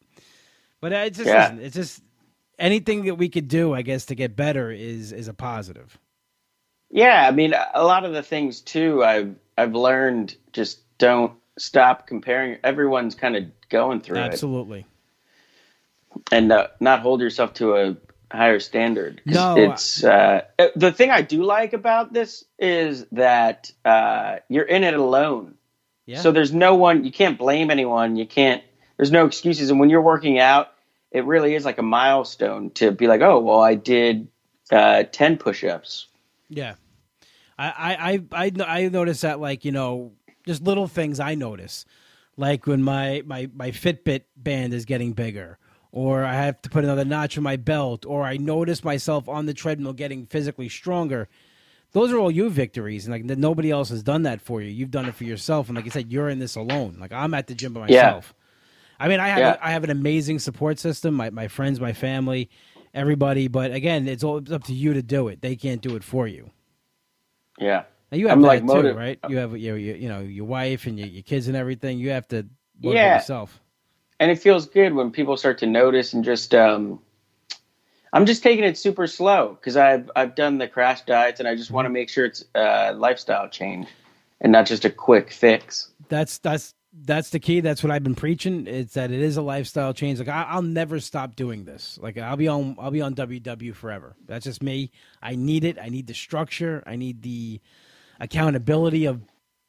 But 0.81 0.93
it's 0.93 1.19
just 1.19 1.29
Yeah. 1.29 1.55
it's 1.55 1.77
just 1.77 2.03
anything 2.59 3.05
that 3.05 3.15
we 3.15 3.29
could 3.29 3.49
do, 3.49 3.73
I 3.73 3.83
guess, 3.83 4.07
to 4.07 4.15
get 4.15 4.35
better 4.37 4.71
is 4.71 5.13
is 5.13 5.29
a 5.29 5.35
positive. 5.35 5.97
Yeah, 6.91 7.27
I 7.27 7.31
mean, 7.31 7.55
a 7.75 7.85
lot 7.85 8.05
of 8.05 8.13
the 8.13 8.23
things 8.23 8.61
too. 8.61 9.05
I've 9.05 9.37
I've 9.57 9.75
learned 9.75 10.37
just 10.53 10.81
don't 10.99 11.33
stop 11.59 12.07
comparing. 12.07 12.59
Everyone's 12.65 13.15
kind 13.15 13.37
of 13.37 13.45
going 13.69 14.01
through 14.01 14.19
Absolutely. 14.19 14.81
it, 14.81 14.87
Absolutely. 16.11 16.33
and 16.33 16.53
uh, 16.53 16.67
not 16.81 17.01
hold 17.01 17.21
yourself 17.21 17.55
to 17.55 17.77
a 17.77 17.97
higher 18.31 18.61
standard. 18.61 19.23
No, 19.25 19.57
it's 19.57 20.03
uh, 20.03 20.43
the 20.75 20.93
thing 20.93 21.11
I 21.11 21.23
do 21.23 21.45
like 21.45 21.73
about 21.73 22.13
this 22.13 22.45
is 22.59 23.07
that 23.13 23.71
uh, 23.85 24.37
you're 24.49 24.65
in 24.65 24.85
it 24.85 24.95
alone. 24.95 25.55
Yeah. 26.07 26.21
So 26.21 26.33
there's 26.33 26.53
no 26.53 26.75
one. 26.75 27.05
You 27.05 27.13
can't 27.13 27.39
blame 27.39 27.71
anyone. 27.71 28.17
You 28.17 28.27
can't. 28.27 28.63
There's 28.97 29.13
no 29.13 29.27
excuses. 29.27 29.71
And 29.71 29.81
when 29.81 29.91
you're 29.91 30.03
working 30.03 30.39
out, 30.39 30.73
it 31.11 31.25
really 31.25 31.55
is 31.55 31.65
like 31.65 31.79
a 31.79 31.83
milestone 31.83 32.71
to 32.73 32.91
be 32.91 33.07
like, 33.07 33.21
oh, 33.21 33.39
well, 33.39 33.61
I 33.61 33.75
did 33.75 34.29
uh, 34.71 35.05
ten 35.05 35.39
push-ups. 35.39 36.09
Yeah, 36.49 36.75
I 37.59 38.21
I 38.33 38.43
I 38.43 38.47
I 38.47 38.85
I 38.85 38.89
notice 38.89 39.23
that 39.23 39.41
like 39.41 39.65
you 39.65 39.73
know 39.73 40.13
just 40.47 40.63
little 40.63 40.87
things 40.89 41.21
I 41.21 41.35
notice, 41.35 41.85
like 42.37 42.67
when 42.67 42.83
my 42.83 43.23
my 43.27 43.49
my 43.55 43.71
Fitbit 43.71 44.23
band 44.37 44.75
is 44.75 44.85
getting 44.85 45.13
bigger, 45.13 45.59
or 45.93 46.25
I 46.25 46.35
have 46.35 46.61
to 46.63 46.71
put 46.71 46.85
another 46.85 47.05
notch 47.05 47.37
in 47.37 47.43
my 47.43 47.57
belt, 47.57 48.05
or 48.07 48.25
I 48.25 48.37
notice 48.37 48.85
myself 48.85 49.29
on 49.29 49.47
the 49.47 49.55
treadmill 49.55 49.93
getting 49.93 50.27
physically 50.27 50.69
stronger. 50.69 51.29
Those 51.93 52.11
are 52.13 52.19
all 52.19 52.31
you 52.31 52.51
victories, 52.51 53.07
and 53.07 53.13
like 53.13 53.25
nobody 53.39 53.71
else 53.71 53.89
has 53.91 54.03
done 54.03 54.23
that 54.25 54.41
for 54.41 54.61
you. 54.61 54.69
You've 54.71 54.91
done 54.91 55.07
it 55.07 55.15
for 55.15 55.25
yourself, 55.25 55.69
and 55.69 55.77
like 55.77 55.85
you 55.85 55.93
said, 55.93 56.11
you're 56.11 56.29
in 56.29 56.41
this 56.41 56.57
alone. 56.57 56.97
Like 57.01 57.13
I'm 57.13 57.35
at 57.35 57.47
the 57.47 57.55
gym 57.55 57.73
by 57.73 57.87
Yeah. 57.89 58.03
myself. 58.03 58.35
I 58.99 59.09
mean, 59.09 59.21
I 59.21 59.29
have 59.29 59.39
Yeah. 59.39 59.57
I 59.63 59.71
have 59.71 59.85
an 59.85 59.91
amazing 59.91 60.41
support 60.41 60.79
system. 60.79 61.15
My 61.15 61.31
my 61.31 61.47
friends, 61.49 61.81
my 61.81 61.93
family, 61.93 62.51
everybody. 62.93 63.47
But 63.49 63.73
again, 63.73 64.09
it's 64.09 64.25
all 64.25 64.39
it's 64.39 64.51
up 64.51 64.65
to 64.65 64.75
you 64.75 64.93
to 64.95 65.03
do 65.03 65.29
it. 65.29 65.41
They 65.41 65.55
can't 65.57 65.81
do 65.81 65.95
it 65.95 66.03
for 66.05 66.27
you. 66.27 66.51
Yeah. 67.61 67.85
Now 68.15 68.19
you 68.21 68.29
have 68.29 68.37
I'm, 68.37 68.43
that 68.43 68.47
like, 68.49 68.61
too, 68.61 68.67
motiv- 68.67 68.97
right? 68.97 69.19
You 69.29 69.39
have 69.39 69.57
your, 69.57 69.77
your 69.77 69.97
you 69.97 70.09
know 70.09 70.21
your 70.21 70.45
wife 70.45 70.87
and 70.87 70.97
your, 70.99 71.09
your 71.09 71.25
kids 71.25 71.49
and 71.49 71.57
everything. 71.57 71.99
You 71.99 72.11
have 72.11 72.29
to 72.29 72.47
work 72.81 72.95
Yeah. 72.95 73.17
yourself. 73.17 73.61
and 74.21 74.31
it 74.31 74.39
feels 74.39 74.67
good 74.67 74.95
when 74.95 75.11
people 75.11 75.37
start 75.37 75.59
to 75.59 75.67
notice 75.67 76.13
and 76.13 76.25
just 76.25 76.55
um 76.55 77.01
I'm 78.13 78.27
just 78.27 78.45
taking 78.45 78.65
it 78.65 78.79
super 78.79 79.09
slow 79.09 79.57
because 79.61 79.77
I've 79.77 80.09
I've 80.15 80.37
done 80.37 80.59
the 80.59 80.69
crash 80.69 81.03
diets 81.03 81.41
and 81.41 81.49
I 81.49 81.57
just 81.57 81.73
want 81.73 81.87
to 81.87 81.91
make 81.91 82.09
sure 82.09 82.25
it's 82.25 82.45
a 82.55 82.93
lifestyle 82.95 83.49
change 83.49 83.89
and 84.41 84.53
not 84.53 84.67
just 84.67 84.85
a 84.85 84.91
quick 84.91 85.33
fix. 85.33 85.89
That's 86.09 86.39
that's 86.39 86.73
that's 87.07 87.31
the 87.31 87.41
key. 87.41 87.59
That's 87.59 87.83
what 87.83 87.91
I've 87.91 88.05
been 88.05 88.15
preaching. 88.15 88.69
It's 88.69 88.95
that 88.95 89.11
it 89.11 89.21
is 89.21 89.37
a 89.37 89.43
lifestyle 89.43 89.93
change. 89.93 90.21
Like 90.21 90.29
I, 90.29 90.45
I'll 90.49 90.63
never 90.63 91.01
stop 91.01 91.35
doing 91.35 91.65
this. 91.65 91.99
Like 92.01 92.17
I'll 92.17 92.37
be 92.37 92.47
on 92.47 92.77
I'll 92.79 92.93
be 92.93 93.03
on 93.03 93.17
WW 93.17 93.75
forever. 93.75 94.15
That's 94.27 94.45
just 94.45 94.63
me. 94.63 94.93
I 95.21 95.35
need 95.35 95.65
it. 95.65 95.77
I 95.83 95.89
need 95.89 96.07
the 96.07 96.15
structure. 96.15 96.85
I 96.87 96.95
need 96.95 97.23
the 97.23 97.61
accountability 98.21 99.07
of 99.07 99.23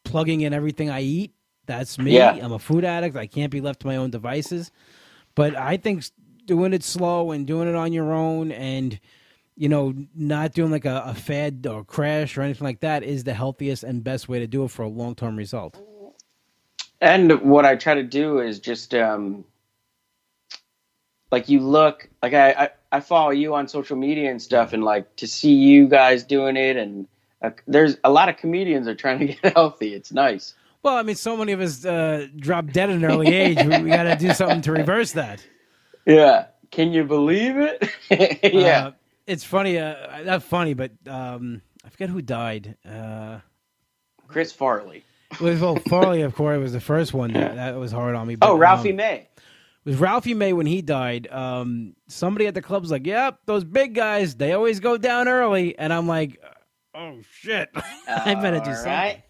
plugging 0.03 0.41
in 0.41 0.53
everything 0.53 0.89
I 0.89 1.01
eat. 1.01 1.33
That's 1.65 1.97
me. 1.97 2.13
Yeah. 2.13 2.31
I'm 2.31 2.51
a 2.51 2.59
food 2.59 2.85
addict. 2.85 3.15
I 3.15 3.27
can't 3.27 3.51
be 3.51 3.61
left 3.61 3.81
to 3.81 3.87
my 3.87 3.95
own 3.95 4.11
devices. 4.11 4.71
But 5.33 5.55
I 5.55 5.77
think 5.77 6.05
doing 6.45 6.73
it 6.73 6.83
slow 6.83 7.31
and 7.31 7.45
doing 7.45 7.67
it 7.67 7.75
on 7.75 7.91
your 7.91 8.13
own 8.13 8.51
and 8.51 8.99
you 9.55 9.67
know 9.67 9.93
not 10.13 10.53
doing 10.53 10.71
like 10.71 10.85
a, 10.85 11.03
a 11.07 11.13
fad 11.13 11.65
or 11.65 11.83
crash 11.83 12.37
or 12.37 12.41
anything 12.41 12.65
like 12.65 12.81
that 12.81 13.03
is 13.03 13.23
the 13.23 13.33
healthiest 13.33 13.83
and 13.83 14.03
best 14.03 14.29
way 14.29 14.39
to 14.39 14.47
do 14.47 14.63
it 14.63 14.71
for 14.71 14.83
a 14.83 14.87
long 14.87 15.15
term 15.15 15.35
result. 15.35 15.77
And 17.01 17.41
what 17.41 17.65
I 17.65 17.75
try 17.75 17.95
to 17.95 18.03
do 18.03 18.39
is 18.39 18.59
just 18.59 18.93
um 18.93 19.43
like 21.31 21.49
you 21.49 21.59
look 21.59 22.09
like 22.21 22.33
I, 22.33 22.51
I 22.51 22.69
I 22.91 22.99
follow 22.99 23.31
you 23.31 23.55
on 23.55 23.67
social 23.67 23.97
media 23.97 24.29
and 24.29 24.41
stuff 24.41 24.71
and 24.71 24.83
like 24.83 25.15
to 25.17 25.27
see 25.27 25.53
you 25.53 25.87
guys 25.87 26.23
doing 26.23 26.55
it 26.55 26.77
and 26.77 27.07
uh, 27.45 27.51
there's 27.67 27.97
a 28.03 28.09
lot 28.11 28.29
of 28.29 28.37
comedians 28.37 28.87
are 28.87 28.95
trying 28.95 29.19
to 29.19 29.25
get 29.41 29.53
healthy. 29.53 29.93
It's 29.93 30.11
nice. 30.11 30.53
Well, 30.83 30.95
I 30.95 31.03
mean, 31.03 31.15
so 31.15 31.35
many 31.35 31.51
of 31.51 31.61
us 31.61 31.83
uh, 31.83 32.27
drop 32.37 32.67
dead 32.67 32.89
at 32.89 32.95
an 32.97 33.05
early 33.05 33.33
age. 33.33 33.57
we, 33.57 33.83
we 33.83 33.89
got 33.89 34.03
to 34.03 34.15
do 34.15 34.33
something 34.33 34.61
to 34.61 34.71
reverse 34.71 35.13
that. 35.13 35.45
Yeah. 36.05 36.47
Can 36.71 36.91
you 36.93 37.03
believe 37.03 37.55
it? 37.57 37.89
yeah. 38.53 38.87
Uh, 38.87 38.91
it's 39.25 39.43
funny. 39.43 39.79
Uh, 39.79 40.21
not 40.23 40.43
funny, 40.43 40.73
but 40.75 40.91
um, 41.07 41.61
I 41.83 41.89
forget 41.89 42.09
who 42.09 42.21
died. 42.21 42.77
Uh, 42.87 43.39
Chris 44.27 44.51
Farley. 44.51 45.03
was 45.41 45.59
well, 45.59 45.75
Farley, 45.89 46.21
of 46.21 46.35
course, 46.35 46.59
was 46.59 46.73
the 46.73 46.79
first 46.79 47.13
one 47.13 47.33
that, 47.33 47.55
that 47.55 47.75
was 47.77 47.91
hard 47.91 48.15
on 48.15 48.27
me. 48.27 48.35
But, 48.35 48.49
Oh, 48.49 48.55
Ralphie 48.55 48.91
um, 48.91 48.97
May. 48.97 49.27
It 49.85 49.89
was 49.89 49.97
Ralphie 49.97 50.33
May 50.33 50.51
when 50.53 50.65
he 50.65 50.81
died. 50.81 51.27
Um, 51.31 51.95
somebody 52.07 52.47
at 52.47 52.55
the 52.55 52.61
club's 52.61 52.89
like, 52.89 53.05
"Yep, 53.05 53.39
those 53.45 53.63
big 53.63 53.93
guys, 53.93 54.35
they 54.35 54.53
always 54.53 54.79
go 54.79 54.97
down 54.97 55.27
early," 55.27 55.77
and 55.77 55.93
I'm 55.93 56.07
like, 56.07 56.41
"Oh 56.95 57.19
shit, 57.31 57.69
I 58.07 58.35
better 58.35 58.59
do 58.59 58.69
All 58.71 58.75
something." 58.75 58.91
right. 58.91 59.23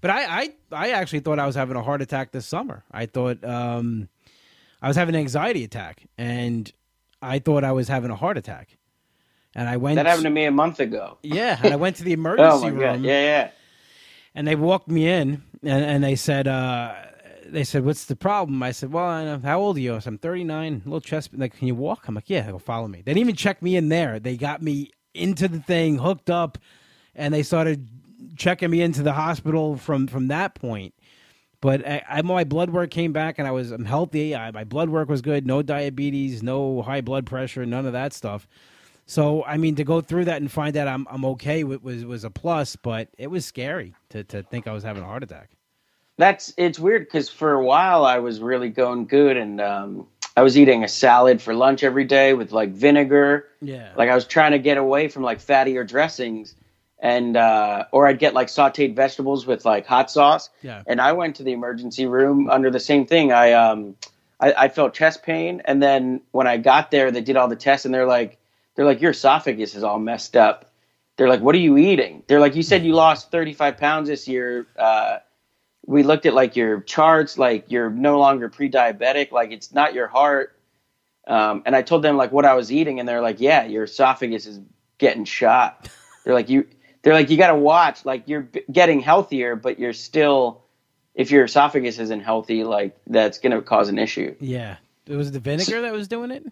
But 0.00 0.10
I, 0.12 0.42
I, 0.42 0.52
I 0.70 0.90
actually 0.90 1.20
thought 1.20 1.40
I 1.40 1.46
was 1.46 1.56
having 1.56 1.76
a 1.76 1.82
heart 1.82 2.02
attack 2.02 2.30
this 2.30 2.46
summer. 2.46 2.84
I 2.92 3.06
thought 3.06 3.42
um, 3.44 4.08
I 4.80 4.86
was 4.86 4.96
having 4.96 5.16
an 5.16 5.20
anxiety 5.20 5.64
attack, 5.64 6.06
and 6.16 6.70
I 7.20 7.40
thought 7.40 7.64
I 7.64 7.72
was 7.72 7.88
having 7.88 8.10
a 8.12 8.16
heart 8.16 8.38
attack. 8.38 8.76
And 9.56 9.68
I 9.68 9.76
went. 9.76 9.96
That 9.96 10.06
happened 10.06 10.24
to 10.24 10.30
me 10.30 10.44
a 10.44 10.52
month 10.52 10.78
ago. 10.78 11.18
yeah, 11.22 11.58
and 11.62 11.72
I 11.72 11.76
went 11.76 11.96
to 11.96 12.04
the 12.04 12.12
emergency 12.20 12.48
Oh 12.48 12.60
my 12.60 12.68
room, 12.68 12.78
god! 12.80 13.00
Yeah, 13.00 13.22
yeah. 13.22 13.50
and 14.36 14.46
they 14.46 14.54
walked 14.54 14.88
me 14.88 15.08
in, 15.08 15.42
and, 15.64 15.84
and 15.84 16.04
they 16.04 16.14
said, 16.14 16.46
uh, 16.46 16.94
they 17.46 17.64
said, 17.64 17.84
"What's 17.84 18.04
the 18.04 18.14
problem?" 18.14 18.62
I 18.62 18.70
said, 18.70 18.92
"Well, 18.92 19.04
I 19.06 19.24
know, 19.24 19.40
how 19.42 19.58
old 19.58 19.78
are 19.78 19.80
you?" 19.80 19.96
I 19.96 19.98
said, 19.98 20.10
"I'm 20.12 20.18
39, 20.18 20.82
little 20.84 21.00
chest. 21.00 21.30
Like, 21.32 21.56
can 21.56 21.66
you 21.66 21.74
walk?" 21.74 22.06
I'm 22.06 22.14
like, 22.14 22.30
"Yeah." 22.30 22.42
They'll 22.42 22.60
follow 22.60 22.86
me. 22.86 22.98
They 22.98 23.12
didn't 23.14 23.22
even 23.22 23.34
check 23.34 23.62
me 23.62 23.74
in 23.74 23.88
there. 23.88 24.20
They 24.20 24.36
got 24.36 24.62
me 24.62 24.90
into 25.12 25.48
the 25.48 25.58
thing, 25.58 25.98
hooked 25.98 26.30
up, 26.30 26.56
and 27.14 27.32
they 27.32 27.42
started 27.42 27.88
checking 28.36 28.70
me 28.70 28.80
into 28.80 29.02
the 29.02 29.12
hospital 29.12 29.76
from 29.76 30.06
from 30.06 30.28
that 30.28 30.54
point. 30.54 30.94
But 31.60 31.86
I, 31.86 32.02
I 32.08 32.22
my 32.22 32.44
blood 32.44 32.70
work 32.70 32.90
came 32.90 33.12
back, 33.12 33.38
and 33.38 33.48
I 33.48 33.50
was 33.50 33.70
I'm 33.70 33.84
healthy. 33.84 34.34
I, 34.34 34.50
my 34.52 34.64
blood 34.64 34.90
work 34.90 35.08
was 35.08 35.22
good. 35.22 35.46
No 35.46 35.62
diabetes, 35.62 36.42
no 36.42 36.82
high 36.82 37.00
blood 37.00 37.26
pressure, 37.26 37.66
none 37.66 37.86
of 37.86 37.92
that 37.92 38.12
stuff. 38.12 38.46
So 39.06 39.42
I 39.44 39.56
mean, 39.56 39.74
to 39.76 39.84
go 39.84 40.00
through 40.00 40.26
that 40.26 40.40
and 40.40 40.52
find 40.52 40.76
out 40.76 40.86
I'm 40.86 41.06
I'm 41.10 41.24
okay 41.24 41.64
was 41.64 42.04
was 42.04 42.24
a 42.24 42.30
plus, 42.30 42.76
but 42.76 43.08
it 43.18 43.28
was 43.28 43.44
scary 43.44 43.94
to 44.10 44.22
to 44.24 44.42
think 44.42 44.68
I 44.68 44.72
was 44.72 44.84
having 44.84 45.02
a 45.02 45.06
heart 45.06 45.22
attack. 45.22 45.50
That's 46.18 46.52
it's 46.56 46.78
weird 46.78 47.04
because 47.06 47.28
for 47.28 47.52
a 47.54 47.64
while 47.64 48.04
I 48.04 48.18
was 48.18 48.40
really 48.40 48.68
going 48.68 49.06
good, 49.06 49.36
and 49.36 49.60
um, 49.60 50.06
I 50.36 50.42
was 50.42 50.58
eating 50.58 50.84
a 50.84 50.88
salad 50.88 51.40
for 51.40 51.54
lunch 51.54 51.82
every 51.82 52.04
day 52.04 52.34
with 52.34 52.52
like 52.52 52.70
vinegar. 52.70 53.46
Yeah, 53.62 53.92
like 53.96 54.10
I 54.10 54.14
was 54.14 54.26
trying 54.26 54.52
to 54.52 54.58
get 54.58 54.76
away 54.76 55.08
from 55.08 55.22
like 55.22 55.38
fattier 55.38 55.86
dressings, 55.88 56.54
and 57.00 57.36
uh, 57.36 57.84
or 57.92 58.06
I'd 58.06 58.18
get 58.18 58.34
like 58.34 58.48
sautéed 58.48 58.94
vegetables 58.96 59.46
with 59.46 59.64
like 59.64 59.86
hot 59.86 60.10
sauce. 60.10 60.50
Yeah, 60.62 60.82
and 60.86 61.00
I 61.00 61.12
went 61.12 61.36
to 61.36 61.42
the 61.42 61.52
emergency 61.52 62.06
room 62.06 62.50
under 62.50 62.70
the 62.70 62.80
same 62.80 63.06
thing. 63.06 63.32
I 63.32 63.52
um 63.52 63.96
I, 64.40 64.52
I 64.52 64.68
felt 64.68 64.94
chest 64.94 65.22
pain, 65.22 65.62
and 65.64 65.82
then 65.82 66.20
when 66.32 66.46
I 66.46 66.56
got 66.56 66.90
there, 66.90 67.10
they 67.10 67.20
did 67.20 67.36
all 67.36 67.48
the 67.48 67.56
tests, 67.56 67.84
and 67.84 67.94
they're 67.94 68.06
like 68.06 68.38
they're 68.74 68.86
like 68.86 69.00
your 69.00 69.12
esophagus 69.12 69.74
is 69.74 69.82
all 69.82 69.98
messed 69.98 70.36
up. 70.36 70.70
They're 71.16 71.28
like, 71.28 71.40
what 71.40 71.54
are 71.54 71.58
you 71.58 71.76
eating? 71.76 72.22
They're 72.28 72.38
like, 72.38 72.54
you 72.54 72.62
said 72.62 72.84
you 72.84 72.94
lost 72.94 73.32
35 73.32 73.76
pounds 73.76 74.08
this 74.08 74.28
year. 74.28 74.68
Uh, 74.78 75.18
we 75.84 76.04
looked 76.04 76.26
at 76.26 76.34
like 76.34 76.54
your 76.54 76.80
charts, 76.82 77.36
like 77.38 77.72
you're 77.72 77.90
no 77.90 78.20
longer 78.20 78.48
pre-diabetic, 78.48 79.32
like 79.32 79.50
it's 79.50 79.72
not 79.72 79.94
your 79.94 80.06
heart. 80.06 80.56
Um, 81.26 81.62
and 81.66 81.74
I 81.74 81.82
told 81.82 82.02
them 82.02 82.16
like 82.16 82.30
what 82.30 82.44
I 82.44 82.54
was 82.54 82.70
eating, 82.70 83.00
and 83.00 83.08
they're 83.08 83.20
like, 83.20 83.40
yeah, 83.40 83.64
your 83.64 83.84
esophagus 83.84 84.46
is 84.46 84.60
getting 84.98 85.24
shot. 85.24 85.88
They're 86.24 86.34
like, 86.34 86.48
you, 86.48 86.66
they're 87.02 87.14
like, 87.14 87.30
you 87.30 87.36
got 87.36 87.48
to 87.48 87.56
watch, 87.56 88.04
like 88.04 88.24
you're 88.26 88.42
b- 88.42 88.64
getting 88.70 89.00
healthier, 89.00 89.56
but 89.56 89.78
you're 89.78 89.92
still, 89.92 90.62
if 91.14 91.30
your 91.30 91.44
esophagus 91.44 91.98
isn't 91.98 92.20
healthy, 92.20 92.64
like 92.64 92.96
that's 93.06 93.38
going 93.38 93.52
to 93.52 93.62
cause 93.62 93.88
an 93.88 93.98
issue. 93.98 94.34
Yeah, 94.40 94.76
it 95.06 95.16
was 95.16 95.32
the 95.32 95.40
vinegar 95.40 95.80
that 95.82 95.92
was 95.92 96.08
doing 96.08 96.30
it. 96.30 96.44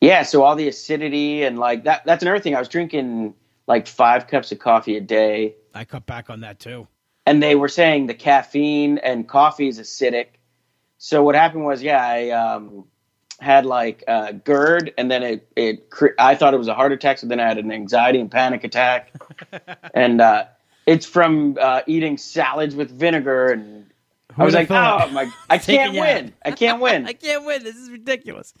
Yeah, 0.00 0.22
so 0.22 0.42
all 0.42 0.56
the 0.56 0.68
acidity 0.68 1.42
and 1.44 1.58
like 1.58 1.84
that. 1.84 2.04
That's 2.04 2.22
another 2.22 2.40
thing. 2.40 2.54
I 2.54 2.58
was 2.58 2.68
drinking 2.68 3.34
like 3.66 3.86
five 3.86 4.26
cups 4.26 4.52
of 4.52 4.58
coffee 4.58 4.96
a 4.96 5.00
day. 5.00 5.54
I 5.74 5.84
cut 5.84 6.06
back 6.06 6.30
on 6.30 6.40
that 6.40 6.58
too 6.58 6.86
and 7.26 7.42
they 7.42 7.56
were 7.56 7.68
saying 7.68 8.06
the 8.06 8.14
caffeine 8.14 8.98
and 8.98 9.28
coffee 9.28 9.68
is 9.68 9.80
acidic. 9.80 10.28
So 10.98 11.22
what 11.22 11.34
happened 11.34 11.64
was, 11.64 11.82
yeah, 11.82 12.02
I 12.02 12.30
um, 12.30 12.84
had 13.38 13.66
like 13.66 14.04
uh, 14.08 14.32
GERD, 14.32 14.94
and 14.98 15.10
then 15.10 15.22
it 15.22 15.48
it 15.56 15.92
I 16.18 16.34
thought 16.34 16.54
it 16.54 16.58
was 16.58 16.68
a 16.68 16.74
heart 16.74 16.92
attack, 16.92 17.18
so 17.18 17.26
then 17.26 17.40
I 17.40 17.48
had 17.48 17.58
an 17.58 17.72
anxiety 17.72 18.20
and 18.20 18.30
panic 18.30 18.64
attack, 18.64 19.12
and 19.94 20.20
uh, 20.20 20.44
it's 20.86 21.06
from 21.06 21.56
uh, 21.60 21.82
eating 21.86 22.18
salads 22.18 22.74
with 22.74 22.90
vinegar, 22.90 23.48
and 23.48 23.86
Who 24.34 24.42
I 24.42 24.44
was 24.44 24.54
like, 24.54 24.68
thought? 24.68 25.08
oh 25.08 25.12
my, 25.12 25.30
I 25.50 25.58
can't 25.58 25.94
win, 25.94 26.32
I 26.44 26.50
can't 26.52 26.80
win, 26.80 27.06
I 27.08 27.12
can't 27.12 27.44
win. 27.44 27.62
This 27.62 27.76
is 27.76 27.90
ridiculous. 27.90 28.54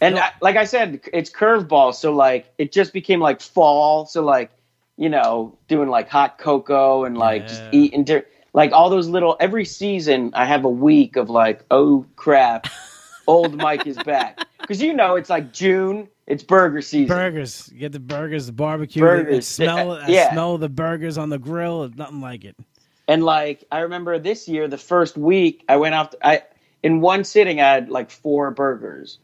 And. 0.00 0.18
I, 0.18 0.30
like 0.40 0.56
I 0.56 0.64
said, 0.64 1.00
it's 1.12 1.30
curveball, 1.30 1.94
so 1.94 2.12
like 2.12 2.52
it 2.58 2.72
just 2.72 2.92
became 2.92 3.20
like 3.20 3.40
fall, 3.40 4.06
so 4.06 4.22
like 4.22 4.50
you 4.96 5.08
know, 5.08 5.58
doing 5.68 5.88
like 5.88 6.08
hot 6.08 6.38
cocoa 6.38 7.04
and 7.04 7.16
like 7.16 7.42
yeah. 7.42 7.48
just 7.48 7.62
eating 7.72 8.22
like 8.54 8.72
all 8.72 8.90
those 8.90 9.08
little 9.08 9.36
every 9.40 9.64
season 9.64 10.30
I 10.34 10.44
have 10.44 10.64
a 10.64 10.70
week 10.70 11.16
of 11.16 11.30
like, 11.30 11.64
oh 11.70 12.06
crap, 12.16 12.68
old 13.26 13.56
Mike 13.56 13.86
is 13.86 13.96
back. 13.98 14.40
Because 14.62 14.80
you 14.80 14.94
know 14.94 15.16
it's 15.16 15.28
like 15.28 15.52
June, 15.52 16.08
it's 16.28 16.44
burger 16.44 16.80
season. 16.80 17.08
Burgers. 17.08 17.68
You 17.72 17.80
get 17.80 17.90
the 17.90 17.98
burgers, 17.98 18.46
the 18.46 18.52
barbecue. 18.52 19.02
Burgers. 19.02 19.44
smell 19.44 20.00
yeah. 20.08 20.28
I 20.28 20.32
smell 20.32 20.56
the 20.56 20.68
burgers 20.68 21.18
on 21.18 21.30
the 21.30 21.38
grill. 21.38 21.82
It's 21.82 21.96
nothing 21.96 22.20
like 22.20 22.44
it. 22.44 22.56
And 23.08 23.24
like 23.24 23.64
I 23.72 23.80
remember 23.80 24.20
this 24.20 24.46
year, 24.46 24.68
the 24.68 24.78
first 24.78 25.16
week 25.16 25.64
I 25.68 25.76
went 25.78 25.96
off 25.96 26.14
I 26.22 26.42
in 26.84 27.00
one 27.00 27.24
sitting 27.24 27.60
I 27.60 27.74
had 27.74 27.90
like 27.90 28.12
four 28.12 28.52
burgers. 28.52 29.18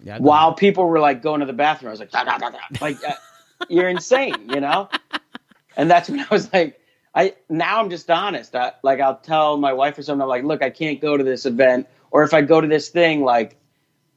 Yeah, 0.00 0.18
while 0.18 0.52
people 0.52 0.84
were 0.86 1.00
like 1.00 1.22
going 1.22 1.40
to 1.40 1.46
the 1.46 1.54
bathroom, 1.54 1.88
I 1.88 1.92
was 1.92 2.00
like, 2.00 2.10
da, 2.10 2.24
da, 2.24 2.38
da, 2.38 2.58
like 2.80 3.02
uh, 3.02 3.14
you're 3.68 3.88
insane, 3.88 4.48
you 4.48 4.60
know? 4.60 4.88
And 5.76 5.90
that's 5.90 6.08
when 6.08 6.20
I 6.20 6.26
was 6.30 6.52
like, 6.52 6.80
I 7.14 7.34
now 7.48 7.80
I'm 7.80 7.90
just 7.90 8.10
honest. 8.10 8.54
I, 8.54 8.72
like 8.82 9.00
I'll 9.00 9.18
tell 9.18 9.56
my 9.56 9.72
wife 9.72 9.98
or 9.98 10.02
something, 10.02 10.22
I'm 10.22 10.28
like, 10.28 10.44
look, 10.44 10.62
I 10.62 10.70
can't 10.70 11.00
go 11.00 11.16
to 11.16 11.24
this 11.24 11.46
event, 11.46 11.88
or 12.10 12.22
if 12.22 12.34
I 12.34 12.42
go 12.42 12.60
to 12.60 12.66
this 12.66 12.88
thing, 12.88 13.22
like 13.24 13.56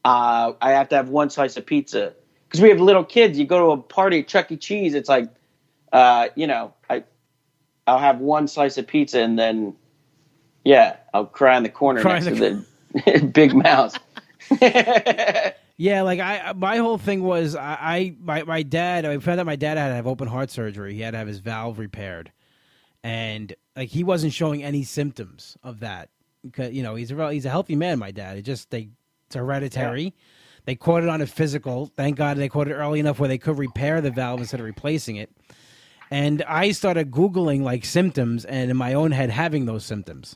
uh, 0.06 0.54
I 0.62 0.72
have 0.72 0.90
to 0.90 0.96
have 0.96 1.10
one 1.10 1.30
slice 1.30 1.58
of 1.58 1.66
pizza 1.66 2.14
because 2.48 2.62
we 2.62 2.70
have 2.70 2.80
little 2.80 3.04
kids. 3.04 3.38
You 3.38 3.46
go 3.46 3.68
to 3.68 3.82
a 3.82 3.84
party 3.84 4.20
at 4.20 4.28
Chuck 4.28 4.52
E. 4.52 4.58
Cheese, 4.58 4.94
it's 4.94 5.10
like, 5.10 5.30
uh, 5.92 6.28
you 6.36 6.48
know, 6.48 6.74
I 6.90 7.04
I'll 7.88 8.00
have 8.00 8.20
one 8.20 8.48
slice 8.48 8.78
of 8.78 8.88
pizza 8.88 9.22
and 9.22 9.38
then, 9.38 9.76
yeah, 10.64 10.98
I'll 11.14 11.26
cry 11.26 11.58
in 11.58 11.64
the 11.64 11.70
corner 11.70 12.02
cry 12.02 12.20
next 12.20 12.40
the 12.40 12.66
to 12.96 13.20
the 13.20 13.26
big 13.34 13.54
mouse. 13.54 13.96
Yeah, 15.82 16.04
like 16.04 16.20
I, 16.20 16.54
my 16.56 16.78
whole 16.78 17.00
thing 17.00 17.24
was 17.24 17.56
I, 17.56 17.78
I, 17.82 18.16
my, 18.22 18.44
my 18.44 18.62
dad. 18.62 19.04
I 19.04 19.18
found 19.18 19.40
out 19.40 19.48
my 19.48 19.56
dad 19.56 19.80
had 19.80 19.88
to 19.88 19.96
have 19.96 20.06
open 20.06 20.28
heart 20.28 20.52
surgery. 20.52 20.94
He 20.94 21.02
had 21.02 21.12
to 21.12 21.18
have 21.18 21.26
his 21.26 21.40
valve 21.40 21.80
repaired, 21.80 22.32
and 23.04 23.56
like 23.76 23.90
he 23.90 24.04
wasn't 24.04 24.32
showing 24.32 24.62
any 24.62 24.84
symptoms 24.84 25.58
of 25.64 25.80
that. 25.80 26.10
Because 26.44 26.74
you 26.74 26.84
know 26.84 26.96
he's 26.96 27.12
a 27.12 27.32
he's 27.34 27.46
a 27.46 27.50
healthy 27.50 27.76
man. 27.76 28.00
My 28.00 28.12
dad. 28.12 28.38
It 28.38 28.44
just 28.44 28.70
they 28.70 28.90
it's 29.28 29.36
hereditary. 29.36 30.04
Yeah. 30.04 30.10
They 30.66 30.76
caught 30.76 31.04
it 31.04 31.10
on 31.10 31.22
a 31.22 31.28
physical. 31.28 31.88
Thank 31.88 32.18
God 32.18 32.38
they 32.38 32.50
caught 32.50 32.68
it 32.68 32.74
early 32.74 33.00
enough 33.00 33.20
where 33.20 33.30
they 33.30 33.40
could 33.40 33.58
repair 33.58 34.00
the 34.00 34.12
valve 34.12 34.40
instead 34.40 34.60
of 34.60 34.66
replacing 34.66 35.16
it. 35.16 35.32
And 36.12 36.44
I 36.44 36.72
started 36.72 37.10
googling 37.10 37.62
like 37.62 37.86
symptoms, 37.86 38.46
and 38.46 38.70
in 38.70 38.78
my 38.78 38.94
own 38.94 39.12
head 39.12 39.30
having 39.30 39.66
those 39.66 39.86
symptoms. 39.86 40.36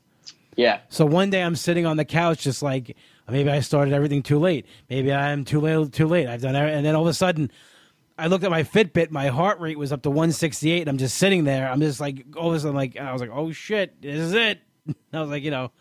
Yeah. 0.55 0.79
So 0.89 1.05
one 1.05 1.29
day 1.29 1.43
I'm 1.43 1.55
sitting 1.55 1.85
on 1.85 1.97
the 1.97 2.05
couch, 2.05 2.43
just 2.43 2.63
like 2.63 2.95
Maybe 3.29 3.49
I 3.49 3.59
started 3.61 3.93
everything 3.93 4.21
too 4.21 4.39
late. 4.39 4.65
Maybe 4.89 5.11
I'm 5.11 5.45
too 5.45 5.59
late. 5.59 5.91
Too 5.91 6.07
late. 6.07 6.27
I've 6.27 6.41
done, 6.41 6.55
and 6.55 6.85
then 6.85 6.95
all 6.95 7.01
of 7.01 7.07
a 7.07 7.13
sudden, 7.13 7.51
I 8.19 8.27
looked 8.27 8.43
at 8.43 8.51
my 8.51 8.63
Fitbit. 8.63 9.09
My 9.09 9.27
heart 9.27 9.59
rate 9.59 9.79
was 9.79 9.91
up 9.91 10.03
to 10.03 10.09
168. 10.09 10.81
And 10.81 10.89
I'm 10.89 10.97
just 10.97 11.17
sitting 11.17 11.43
there. 11.43 11.69
I'm 11.69 11.81
just 11.81 11.99
like, 11.99 12.25
all 12.37 12.49
of 12.49 12.55
a 12.55 12.59
sudden, 12.59 12.75
like, 12.75 12.97
I 12.97 13.11
was 13.11 13.21
like, 13.21 13.31
oh 13.33 13.51
shit, 13.51 14.01
this 14.01 14.19
is 14.19 14.33
it. 14.33 14.59
I 15.13 15.21
was 15.21 15.29
like, 15.29 15.43
you 15.43 15.51
know. 15.51 15.71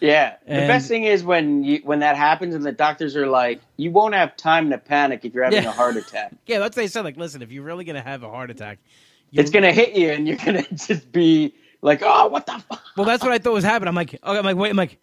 Yeah, 0.00 0.36
and, 0.46 0.62
the 0.62 0.66
best 0.66 0.88
thing 0.88 1.04
is 1.04 1.22
when 1.22 1.62
you 1.62 1.80
when 1.84 2.00
that 2.00 2.16
happens 2.16 2.54
and 2.54 2.64
the 2.64 2.72
doctors 2.72 3.16
are 3.16 3.26
like, 3.26 3.60
you 3.76 3.90
won't 3.90 4.14
have 4.14 4.36
time 4.36 4.70
to 4.70 4.78
panic 4.78 5.24
if 5.24 5.34
you're 5.34 5.44
having 5.44 5.62
yeah. 5.62 5.68
a 5.68 5.72
heart 5.72 5.96
attack. 5.96 6.32
yeah, 6.46 6.58
that's 6.58 6.76
what 6.76 6.82
they 6.82 6.88
said. 6.88 7.04
Like, 7.04 7.16
listen, 7.16 7.42
if 7.42 7.52
you're 7.52 7.64
really 7.64 7.84
gonna 7.84 8.02
have 8.02 8.22
a 8.22 8.30
heart 8.30 8.50
attack, 8.50 8.78
it's 9.32 9.50
gonna 9.50 9.72
hit 9.72 9.94
you, 9.94 10.10
and 10.10 10.26
you're 10.26 10.36
gonna 10.44 10.66
just 10.70 11.12
be 11.12 11.54
like, 11.82 12.00
oh, 12.02 12.28
what 12.28 12.46
the 12.46 12.62
fuck? 12.68 12.82
Well, 12.96 13.06
that's 13.06 13.22
what 13.22 13.32
I 13.32 13.38
thought 13.38 13.52
was 13.52 13.64
happening. 13.64 13.88
I'm 13.88 13.94
like, 13.94 14.14
okay, 14.14 14.38
I'm 14.38 14.44
like, 14.44 14.56
wait, 14.56 14.70
I'm 14.70 14.76
like, 14.76 14.98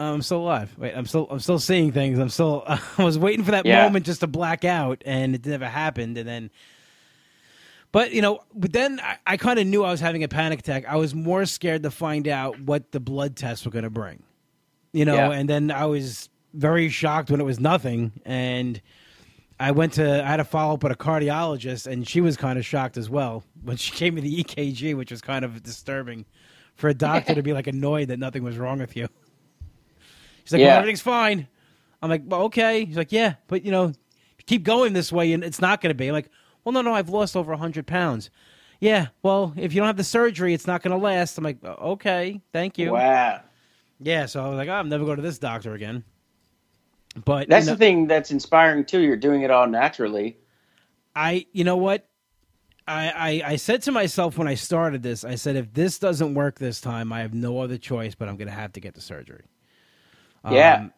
I'm 0.00 0.22
still 0.22 0.38
alive. 0.38 0.74
Wait, 0.78 0.94
I'm 0.94 1.06
still 1.06 1.28
I'm 1.30 1.40
still 1.40 1.58
seeing 1.58 1.92
things. 1.92 2.18
I'm 2.18 2.30
still 2.30 2.64
I 2.66 2.80
was 2.98 3.18
waiting 3.18 3.44
for 3.44 3.52
that 3.52 3.66
yeah. 3.66 3.84
moment 3.84 4.06
just 4.06 4.20
to 4.20 4.26
black 4.26 4.64
out, 4.64 5.02
and 5.04 5.34
it 5.34 5.46
never 5.46 5.68
happened. 5.68 6.16
And 6.18 6.28
then, 6.28 6.50
but 7.92 8.12
you 8.12 8.22
know, 8.22 8.40
but 8.54 8.72
then 8.72 9.00
I, 9.00 9.16
I 9.26 9.36
kind 9.36 9.58
of 9.58 9.66
knew 9.66 9.84
I 9.84 9.90
was 9.90 10.00
having 10.00 10.22
a 10.22 10.28
panic 10.28 10.60
attack. 10.60 10.84
I 10.86 10.96
was 10.96 11.14
more 11.14 11.44
scared 11.46 11.82
to 11.82 11.90
find 11.90 12.28
out 12.28 12.60
what 12.60 12.92
the 12.92 13.00
blood 13.00 13.36
tests 13.36 13.64
were 13.64 13.70
going 13.70 13.84
to 13.84 13.90
bring. 13.90 14.22
You 14.92 15.04
know, 15.04 15.14
yeah. 15.14 15.30
and 15.32 15.48
then 15.48 15.70
I 15.70 15.86
was 15.86 16.28
very 16.54 16.88
shocked 16.88 17.30
when 17.30 17.40
it 17.40 17.44
was 17.44 17.60
nothing, 17.60 18.12
and 18.24 18.80
I 19.58 19.72
went 19.72 19.94
to 19.94 20.24
I 20.24 20.26
had 20.26 20.40
a 20.40 20.44
follow 20.44 20.74
up 20.74 20.82
with 20.82 20.92
a 20.92 20.96
cardiologist, 20.96 21.86
and 21.86 22.06
she 22.08 22.20
was 22.20 22.36
kind 22.36 22.58
of 22.58 22.66
shocked 22.66 22.96
as 22.96 23.10
well 23.10 23.44
when 23.62 23.76
she 23.76 23.92
gave 23.96 24.14
me 24.14 24.20
the 24.20 24.44
EKG, 24.44 24.96
which 24.96 25.10
was 25.10 25.20
kind 25.20 25.44
of 25.44 25.62
disturbing 25.62 26.24
for 26.74 26.88
a 26.88 26.94
doctor 26.94 27.34
to 27.34 27.42
be 27.42 27.52
like 27.52 27.66
annoyed 27.66 28.08
that 28.08 28.18
nothing 28.18 28.42
was 28.42 28.56
wrong 28.56 28.78
with 28.78 28.96
you. 28.96 29.06
She's 30.44 30.52
like, 30.52 30.60
yeah. 30.60 30.68
well, 30.68 30.78
everything's 30.78 31.02
fine. 31.02 31.46
I'm 32.02 32.08
like, 32.08 32.22
well, 32.24 32.42
okay. 32.44 32.84
He's 32.84 32.96
like, 32.96 33.12
yeah, 33.12 33.34
but 33.46 33.64
you 33.64 33.70
know, 33.70 33.92
keep 34.46 34.62
going 34.62 34.92
this 34.92 35.12
way, 35.12 35.32
and 35.32 35.44
it's 35.44 35.60
not 35.60 35.80
going 35.80 35.90
to 35.90 35.94
be. 35.94 36.08
I'm 36.08 36.14
like, 36.14 36.30
well, 36.64 36.72
no, 36.72 36.82
no, 36.82 36.94
I've 36.94 37.08
lost 37.08 37.36
over 37.36 37.54
hundred 37.54 37.86
pounds. 37.86 38.30
Yeah, 38.80 39.08
well, 39.22 39.52
if 39.56 39.74
you 39.74 39.80
don't 39.80 39.86
have 39.86 39.96
the 39.96 40.04
surgery, 40.04 40.54
it's 40.54 40.66
not 40.66 40.82
going 40.82 40.98
to 40.98 41.02
last. 41.02 41.36
I'm 41.36 41.44
like, 41.44 41.62
okay, 41.64 42.40
thank 42.52 42.78
you. 42.78 42.92
Wow. 42.92 43.42
Yeah, 44.00 44.26
so 44.26 44.42
I 44.42 44.48
was 44.48 44.56
like, 44.56 44.68
oh, 44.68 44.72
I'm 44.72 44.88
never 44.88 45.04
going 45.04 45.16
to 45.16 45.22
this 45.22 45.38
doctor 45.38 45.74
again. 45.74 46.02
But 47.24 47.48
that's 47.48 47.66
you 47.66 47.72
know, 47.72 47.74
the 47.74 47.78
thing 47.78 48.06
that's 48.06 48.30
inspiring 48.30 48.86
too. 48.86 49.00
You're 49.00 49.16
doing 49.16 49.42
it 49.42 49.50
all 49.50 49.66
naturally. 49.66 50.38
I, 51.14 51.46
you 51.52 51.64
know 51.64 51.76
what? 51.76 52.08
I, 52.86 53.42
I, 53.44 53.52
I 53.52 53.56
said 53.56 53.82
to 53.82 53.92
myself 53.92 54.38
when 54.38 54.48
I 54.48 54.54
started 54.54 55.02
this, 55.02 55.24
I 55.24 55.34
said, 55.34 55.56
if 55.56 55.74
this 55.74 55.98
doesn't 55.98 56.34
work 56.34 56.58
this 56.58 56.80
time, 56.80 57.12
I 57.12 57.20
have 57.20 57.34
no 57.34 57.58
other 57.60 57.76
choice, 57.76 58.14
but 58.14 58.28
I'm 58.28 58.36
going 58.36 58.48
to 58.48 58.54
have 58.54 58.72
to 58.72 58.80
get 58.80 58.94
the 58.94 59.00
surgery. 59.00 59.44
Yeah. 60.50 60.74
Um, 60.76 60.92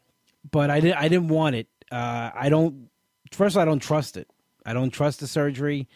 but 0.50 0.70
I 0.70 0.80
didn't. 0.80 0.98
I 0.98 1.08
didn't 1.08 1.28
want 1.28 1.56
it. 1.56 1.68
Uh, 1.90 2.30
I 2.34 2.48
don't. 2.48 2.88
First, 3.32 3.54
of 3.54 3.58
all, 3.58 3.62
I 3.62 3.64
don't 3.64 3.80
trust 3.80 4.16
it. 4.16 4.28
I 4.64 4.72
don't 4.72 4.90
trust 4.90 5.20
the 5.20 5.26
surgery. 5.26 5.88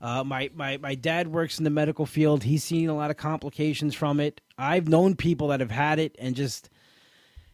Uh, 0.00 0.22
my, 0.22 0.50
my 0.54 0.76
my 0.76 0.94
dad 0.94 1.28
works 1.28 1.58
in 1.58 1.64
the 1.64 1.70
medical 1.70 2.04
field. 2.04 2.42
He's 2.42 2.62
seen 2.62 2.88
a 2.88 2.96
lot 2.96 3.10
of 3.10 3.16
complications 3.16 3.94
from 3.94 4.20
it. 4.20 4.40
I've 4.58 4.88
known 4.88 5.14
people 5.16 5.48
that 5.48 5.60
have 5.60 5.70
had 5.70 5.98
it 5.98 6.14
and 6.18 6.34
just, 6.34 6.68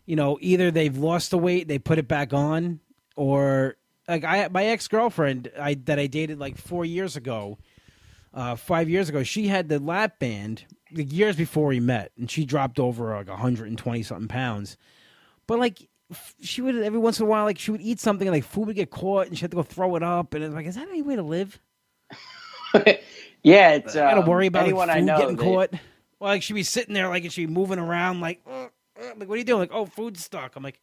you 0.05 0.17
know, 0.17 0.37
either 0.41 0.71
they've 0.71 0.97
lost 0.97 1.31
the 1.31 1.39
weight, 1.39 1.69
they 1.69 1.79
put 1.79 1.99
it 1.99 2.09
back 2.09 2.33
on, 2.33 2.81
or 3.15 3.77
like 4.09 4.25
I 4.25 4.49
my 4.49 4.65
ex 4.65 4.89
girlfriend 4.89 5.53
I 5.61 5.75
that 5.85 5.99
I 5.99 6.09
dated 6.09 6.41
like 6.41 6.57
four 6.57 6.85
years 6.85 7.15
ago, 7.15 7.59
uh, 8.35 8.57
five 8.57 8.89
years 8.89 9.09
ago. 9.09 9.23
She 9.23 9.47
had 9.47 9.69
the 9.69 9.79
lap 9.79 10.19
band 10.19 10.65
years 10.91 11.37
before 11.37 11.67
we 11.67 11.79
met, 11.79 12.11
and 12.19 12.29
she 12.29 12.45
dropped 12.45 12.81
over 12.81 13.15
like 13.15 13.29
hundred 13.29 13.69
and 13.69 13.79
twenty 13.79 14.03
something 14.03 14.29
pounds. 14.29 14.77
But 15.47 15.61
like 15.61 15.89
she 16.41 16.63
would 16.63 16.77
every 16.77 16.99
once 16.99 17.21
in 17.21 17.27
a 17.27 17.29
while, 17.29 17.45
like 17.45 17.59
she 17.59 17.71
would 17.71 17.81
eat 17.81 18.01
something, 18.01 18.27
and 18.27 18.35
like 18.35 18.45
food 18.45 18.67
would 18.67 18.77
get 18.77 18.91
caught, 18.91 19.27
and 19.27 19.37
she 19.37 19.43
had 19.43 19.51
to 19.51 19.57
go 19.57 19.63
throw 19.63 19.97
it 19.97 20.03
up, 20.03 20.35
and 20.35 20.45
it's 20.45 20.55
like, 20.55 20.67
is 20.67 20.75
that 20.75 20.89
any 20.89 21.03
way 21.03 21.17
to 21.17 21.23
live? 21.23 21.61
yeah, 23.43 23.73
it's. 23.73 23.97
I 23.97 24.11
gotta 24.11 24.21
um, 24.23 24.27
worry 24.27 24.47
about 24.47 24.61
like, 24.61 24.69
anyone 24.69 24.89
food 24.89 24.97
I 24.97 25.01
know. 25.01 25.19
getting 25.19 25.37
they- 25.37 25.45
caught. 25.45 25.71
Well, 26.19 26.31
like 26.31 26.43
she'd 26.43 26.53
be 26.53 26.63
sitting 26.63 26.95
there, 26.95 27.09
like 27.09 27.25
and 27.25 27.33
she'd 27.33 27.47
be 27.47 27.53
moving 27.53 27.79
around, 27.79 28.21
like, 28.21 28.43
uh, 28.47 28.51
uh, 28.61 28.69
like 29.17 29.29
what 29.29 29.35
are 29.35 29.39
you 29.39 29.45
doing? 29.45 29.61
Like, 29.61 29.73
oh, 29.73 29.87
food's 29.87 30.23
stuck. 30.23 30.55
I'm 30.55 30.63
like, 30.63 30.81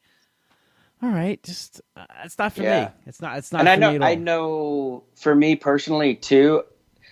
all 1.02 1.10
right, 1.10 1.42
just 1.44 1.82
uh, 1.96 2.06
it's 2.24 2.40
not 2.40 2.54
for 2.54 2.62
me. 2.62 2.88
It's 3.06 3.22
not. 3.22 3.38
It's 3.38 3.52
not. 3.52 3.62
and 3.62 3.68
for 3.68 3.72
I 3.72 3.76
know, 3.76 3.90
me 3.92 3.96
at 3.98 4.02
all. 4.02 4.08
I 4.08 4.16
know, 4.16 5.04
for 5.16 5.36
me 5.36 5.56
personally 5.56 6.16
too. 6.16 6.64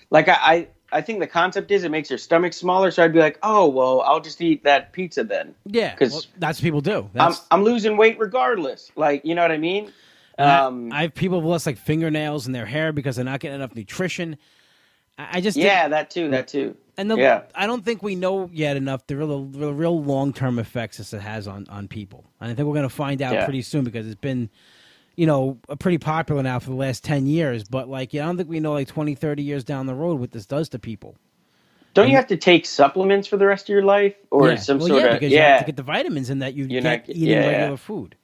Like 0.09 0.28
I, 0.28 0.38
I, 0.39 0.68
I 0.92 1.02
think 1.02 1.20
the 1.20 1.28
concept 1.28 1.72
is 1.72 1.84
it 1.84 1.90
makes 1.92 2.10
your 2.10 2.20
stomach 2.20 2.54
smaller. 2.54 2.92
So 2.92 3.04
I'd 3.04 3.12
be 3.14 3.20
like, 3.20 3.40
oh 3.44 3.68
well, 3.68 4.02
I'll 4.02 4.20
just 4.20 4.42
eat 4.42 4.64
that 4.64 4.92
pizza 4.94 5.24
then. 5.24 5.56
Yeah, 5.66 5.96
'Cause 5.96 6.12
well, 6.12 6.22
that's 6.38 6.60
what 6.60 6.64
people 6.64 6.82
do. 6.82 7.10
I'm, 7.16 7.34
I'm 7.52 7.64
losing 7.64 7.98
weight 7.98 8.18
regardless. 8.20 8.92
Like 8.96 9.26
you 9.26 9.36
know 9.36 9.42
what 9.42 9.52
I 9.52 9.58
mean? 9.58 9.92
and 10.38 10.50
I- 10.50 10.60
Um, 10.60 10.92
I, 10.94 11.02
have 11.04 11.16
people 11.16 11.42
with 11.42 11.50
less 11.50 11.66
like 11.66 11.78
fingernails 11.78 12.46
in 12.48 12.54
their 12.54 12.66
hair 12.66 12.92
because 12.94 13.16
they're 13.16 13.26
not 13.26 13.40
getting 13.40 13.56
enough 13.56 13.76
nutrition. 13.76 14.38
I, 15.18 15.38
I 15.38 15.42
just 15.42 15.58
yeah, 15.58 15.88
that 15.88 16.10
too, 16.12 16.30
that 16.32 16.48
too. 16.48 16.76
and 16.98 17.10
the, 17.10 17.16
yeah. 17.18 17.44
I 17.56 17.68
don't 17.68 17.84
think 17.86 18.04
we 18.04 18.16
know 18.16 18.50
yet 18.54 18.76
enough 18.78 19.08
the 19.08 19.16
real, 19.18 19.46
the 19.46 19.74
real 19.74 20.04
long 20.04 20.34
term 20.34 20.60
effects 20.60 20.98
this 20.98 21.14
it 21.14 21.22
has 21.22 21.48
on 21.48 21.66
on 21.70 21.88
people. 21.88 22.26
And 22.40 22.52
I 22.52 22.54
think 22.54 22.68
we're 22.68 22.74
going 22.76 22.88
to 22.88 22.94
find 22.96 23.22
out 23.22 23.34
Yeah. 23.34 23.46
pretty 23.46 23.62
soon 23.64 23.84
because 23.86 24.06
it's 24.06 24.20
been, 24.20 24.50
you 25.16 25.26
know, 25.26 25.57
pretty 25.80 25.97
popular 25.97 26.43
now 26.43 26.59
for 26.59 26.70
the 26.70 26.76
last 26.76 27.03
ten 27.03 27.26
years. 27.26 27.63
But 27.63 27.89
like, 27.89 28.13
yeah, 28.13 28.24
I 28.24 28.26
don't 28.28 28.38
think 28.38 28.49
we 28.49 28.59
know 28.59 28.74
like 28.74 28.88
20, 28.88 29.16
30 29.16 29.43
years 29.43 29.63
down 29.63 29.86
the 29.86 29.95
road 29.95 30.20
what 30.20 30.32
this 30.32 30.45
does 30.45 30.70
to 30.70 30.80
people. 30.80 31.16
Don't 31.93 32.09
you 32.09 32.18
have 32.18 32.28
to 32.28 32.38
take 32.38 32.66
supplements 32.66 33.26
for 33.26 33.38
the 33.38 33.45
rest 33.45 33.66
of 33.66 33.70
your 33.70 33.84
life, 33.84 34.16
or 34.30 34.49
yeah. 34.49 34.55
some 34.57 34.80
well, 34.80 34.89
sort 34.89 35.01
yeah, 35.01 35.07
of 35.07 35.13
because 35.13 35.32
you 35.32 35.39
have 35.39 35.49
yeah? 35.49 35.59
to 35.59 35.66
get 35.66 35.78
the 35.78 35.84
vitamins 35.84 36.30
in 36.30 36.39
that 36.39 36.53
you 36.53 36.66
You're 36.66 36.82
get 36.82 37.07
not- 37.07 37.16
eating 37.16 37.30
yeah, 37.30 37.39
yeah. 37.39 37.47
regular 37.47 37.78
food. 37.78 38.16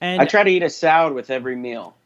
And 0.00 0.20
I 0.20 0.26
try 0.26 0.42
to 0.42 0.50
eat 0.50 0.62
a 0.62 0.68
salad 0.68 1.14
with 1.14 1.30
every 1.30 1.56
meal. 1.56 1.96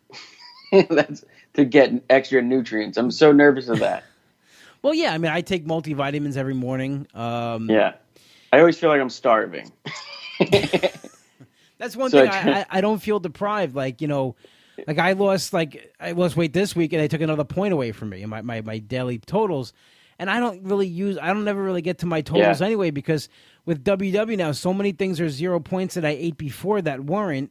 That's 0.88 1.24
to 1.54 1.64
get 1.64 2.04
extra 2.08 2.40
nutrients. 2.40 2.96
I'm 2.98 3.10
so 3.10 3.32
nervous 3.32 3.68
of 3.68 3.80
that. 3.80 4.04
well, 4.82 4.94
yeah, 4.94 5.12
I 5.12 5.18
mean, 5.18 5.32
I 5.32 5.40
take 5.40 5.66
multivitamins 5.66 6.36
every 6.36 6.54
morning. 6.54 7.08
Um, 7.14 7.68
Yeah, 7.68 7.94
I 8.52 8.60
always 8.60 8.78
feel 8.78 8.90
like 8.90 9.00
I'm 9.00 9.10
starving. 9.10 9.72
That's 11.80 11.96
one 11.96 12.10
So 12.10 12.20
thing 12.20 12.30
I- 12.30 12.34
I, 12.52 12.58
I, 12.60 12.66
I 12.70 12.80
don't 12.80 13.00
feel 13.02 13.18
deprived. 13.18 13.74
Like 13.74 14.00
you 14.00 14.06
know, 14.06 14.36
like 14.86 14.98
I 14.98 15.12
lost 15.14 15.52
like 15.52 15.92
I 15.98 16.12
lost 16.12 16.36
weight 16.36 16.52
this 16.52 16.76
week, 16.76 16.92
and 16.92 17.02
they 17.02 17.08
took 17.08 17.20
another 17.22 17.42
point 17.44 17.72
away 17.72 17.90
from 17.90 18.10
me 18.10 18.22
in 18.22 18.30
my, 18.30 18.42
my, 18.42 18.60
my 18.60 18.78
daily 18.78 19.18
totals. 19.18 19.72
And 20.18 20.28
I 20.30 20.38
don't 20.38 20.62
really 20.64 20.86
use. 20.86 21.16
I 21.20 21.32
don't 21.32 21.48
ever 21.48 21.62
really 21.62 21.80
get 21.82 21.98
to 22.00 22.06
my 22.06 22.20
totals 22.20 22.60
Yeah. 22.60 22.66
anyway 22.66 22.90
because 22.90 23.28
with 23.64 23.82
WW 23.82 24.36
now, 24.36 24.52
so 24.52 24.74
many 24.74 24.92
things 24.92 25.18
are 25.18 25.30
zero 25.30 25.58
points 25.60 25.94
that 25.94 26.04
I 26.04 26.10
ate 26.10 26.36
before 26.36 26.82
that 26.82 27.00
weren't. 27.02 27.50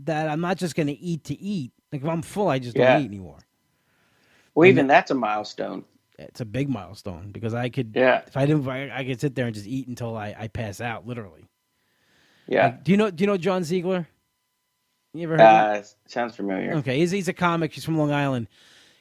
That 0.00 0.28
I'm 0.28 0.40
not 0.40 0.56
just 0.56 0.74
going 0.74 0.86
to 0.88 0.98
eat 0.98 1.24
to 1.24 1.38
eat. 1.40 1.70
Like 1.92 2.02
if 2.02 2.08
I'm 2.08 2.22
full, 2.22 2.48
I 2.48 2.58
just 2.58 2.76
Yeah. 2.76 2.94
don't 2.94 3.02
eat 3.02 3.06
anymore. 3.08 3.38
Well, 4.54 4.66
even 4.68 4.86
that's 4.88 5.10
a 5.10 5.14
milestone. 5.14 5.84
It's 6.18 6.40
a 6.40 6.44
big 6.44 6.68
milestone 6.68 7.30
because 7.32 7.54
I 7.54 7.68
could. 7.68 7.92
Yeah, 7.94 8.22
If 8.26 8.36
I 8.36 8.44
didn't, 8.46 8.68
I, 8.68 8.90
I 8.98 9.04
could 9.04 9.20
sit 9.20 9.34
there 9.34 9.46
and 9.46 9.54
just 9.54 9.66
eat 9.66 9.86
until 9.88 10.16
I, 10.16 10.34
I 10.38 10.48
pass 10.48 10.80
out, 10.80 11.06
literally. 11.06 11.44
Yeah. 12.50 12.64
Like, 12.64 12.84
do 12.84 12.90
you 12.92 12.98
know? 12.98 13.10
Do 13.10 13.22
you 13.22 13.26
know 13.26 13.38
John 13.38 13.64
Ziegler? 13.64 14.06
You 15.14 15.22
ever 15.24 15.32
heard? 15.38 15.40
of 15.40 15.76
him? 15.76 15.82
Uh, 15.82 15.86
sounds 16.06 16.36
familiar. 16.36 16.74
Okay, 16.74 16.98
he's 16.98 17.10
he's 17.10 17.28
a 17.28 17.32
comic. 17.32 17.72
He's 17.72 17.84
from 17.84 17.96
Long 17.96 18.12
Island. 18.12 18.48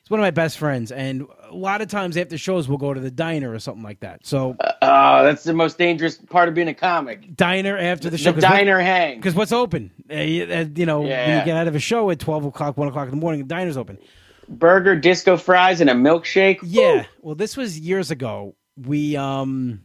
He's 0.02 0.10
one 0.10 0.20
of 0.20 0.24
my 0.24 0.32
best 0.32 0.58
friends, 0.58 0.92
and 0.92 1.28
a 1.50 1.54
lot 1.56 1.82
of 1.82 1.88
times 1.90 2.16
after 2.18 2.38
shows, 2.38 2.68
we'll 2.70 2.78
go 2.80 2.94
to 2.94 3.00
the 3.02 3.12
diner 3.12 3.52
or 3.54 3.60
something 3.60 3.84
like 3.84 4.00
that. 4.00 4.26
So 4.26 4.56
Oh, 4.82 5.24
that's 5.24 5.44
the 5.44 5.54
most 5.54 5.78
dangerous 5.78 6.18
part 6.18 6.48
of 6.50 6.56
being 6.56 6.68
a 6.70 6.74
comic. 6.74 7.36
diner 7.36 7.78
after 7.78 8.10
the 8.10 8.18
show. 8.18 8.32
The. 8.32 8.42
'cause 8.42 8.50
what- 8.50 8.58
diner 8.58 8.80
hang. 8.80 9.18
Because 9.18 9.36
what's 9.36 9.52
open? 9.52 9.92
Uh, 10.10 10.16
you, 10.16 10.44
uh, 10.46 10.66
you 10.74 10.86
know, 10.88 11.02
when 11.02 11.10
you 11.40 11.46
get 11.46 11.58
out 11.58 11.68
of 11.68 11.76
a 11.76 11.80
show 11.80 12.10
at 12.10 12.18
twelve 12.20 12.46
o'clock, 12.46 12.78
one 12.78 12.88
o'clock 12.88 13.06
in 13.06 13.12
the 13.12 13.18
morning, 13.22 13.42
the 13.42 13.48
diner's 13.48 13.78
open. 13.78 14.00
Burger, 14.48 14.96
disco 14.96 15.38
fries, 15.38 15.80
and 15.80 15.92
a 15.92 15.94
milkshake. 15.94 16.58
Yeah. 16.64 17.06
Well, 17.22 17.36
this 17.36 17.56
was 17.56 17.80
years 17.80 18.10
ago. 18.10 18.56
We 18.84 19.16
um, 19.16 19.82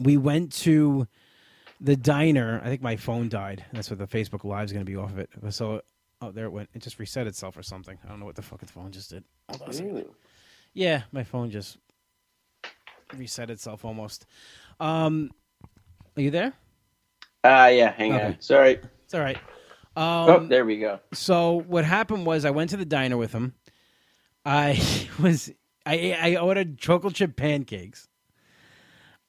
we 0.00 0.16
went 0.16 0.52
to 0.62 1.06
the 1.80 1.96
diner. 1.96 2.60
I 2.64 2.68
think 2.68 2.82
my 2.82 2.96
phone 2.96 3.28
died. 3.28 3.64
That's 3.72 3.90
what 3.90 3.98
the 3.98 4.06
Facebook 4.06 4.44
Live's 4.44 4.72
going 4.72 4.84
to 4.84 4.90
be 4.90 4.96
off 4.96 5.10
of 5.12 5.18
it. 5.18 5.30
So, 5.50 5.82
oh, 6.20 6.30
there 6.30 6.46
it 6.46 6.50
went. 6.52 6.68
It 6.74 6.82
just 6.82 6.98
reset 6.98 7.26
itself 7.26 7.56
or 7.56 7.62
something. 7.62 7.98
I 8.04 8.08
don't 8.08 8.20
know 8.20 8.26
what 8.26 8.36
the 8.36 8.42
fucking 8.42 8.68
phone 8.68 8.90
just 8.92 9.10
did. 9.10 9.24
Hold 9.50 9.62
on 9.62 9.68
a 9.70 9.72
second. 9.72 9.98
Ooh. 9.98 10.14
Yeah, 10.74 11.02
my 11.12 11.24
phone 11.24 11.50
just 11.50 11.78
reset 13.16 13.50
itself 13.50 13.84
almost. 13.84 14.26
Um, 14.80 15.30
are 16.16 16.22
you 16.22 16.30
there? 16.30 16.52
Ah, 17.44 17.68
yeah. 17.68 17.92
Hang 17.92 18.12
Okay. 18.14 18.24
on. 18.24 18.36
Sorry. 18.40 18.78
It's 19.04 19.14
all 19.14 19.20
right. 19.20 19.38
oh, 19.96 20.36
Um, 20.36 20.48
there 20.48 20.64
we 20.64 20.78
go. 20.78 21.00
so 21.12 21.62
what 21.66 21.84
happened 21.84 22.26
was 22.26 22.44
I 22.44 22.50
went 22.50 22.70
to 22.70 22.76
the 22.76 22.84
diner 22.84 23.16
with 23.16 23.32
him. 23.32 23.54
I 24.44 24.80
was 25.20 25.52
I 25.84 26.16
I 26.20 26.36
ordered 26.36 26.78
chocolate 26.78 27.14
chip 27.14 27.36
pancakes. 27.36 28.08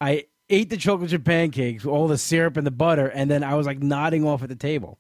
I 0.02 0.26
ate 0.50 0.70
the 0.70 0.78
chocolate 0.78 1.10
chip 1.10 1.24
pancakes, 1.24 1.86
all 1.86 2.08
the 2.08 2.18
syrup 2.18 2.58
and 2.58 2.66
the 2.66 2.72
butter, 2.72 3.08
and 3.08 3.30
then 3.30 3.44
I 3.44 3.56
was 3.56 3.66
like 3.66 3.80
nodding 3.80 4.26
off 4.26 4.44
at 4.44 4.50
the 4.50 4.56
table. 4.56 5.00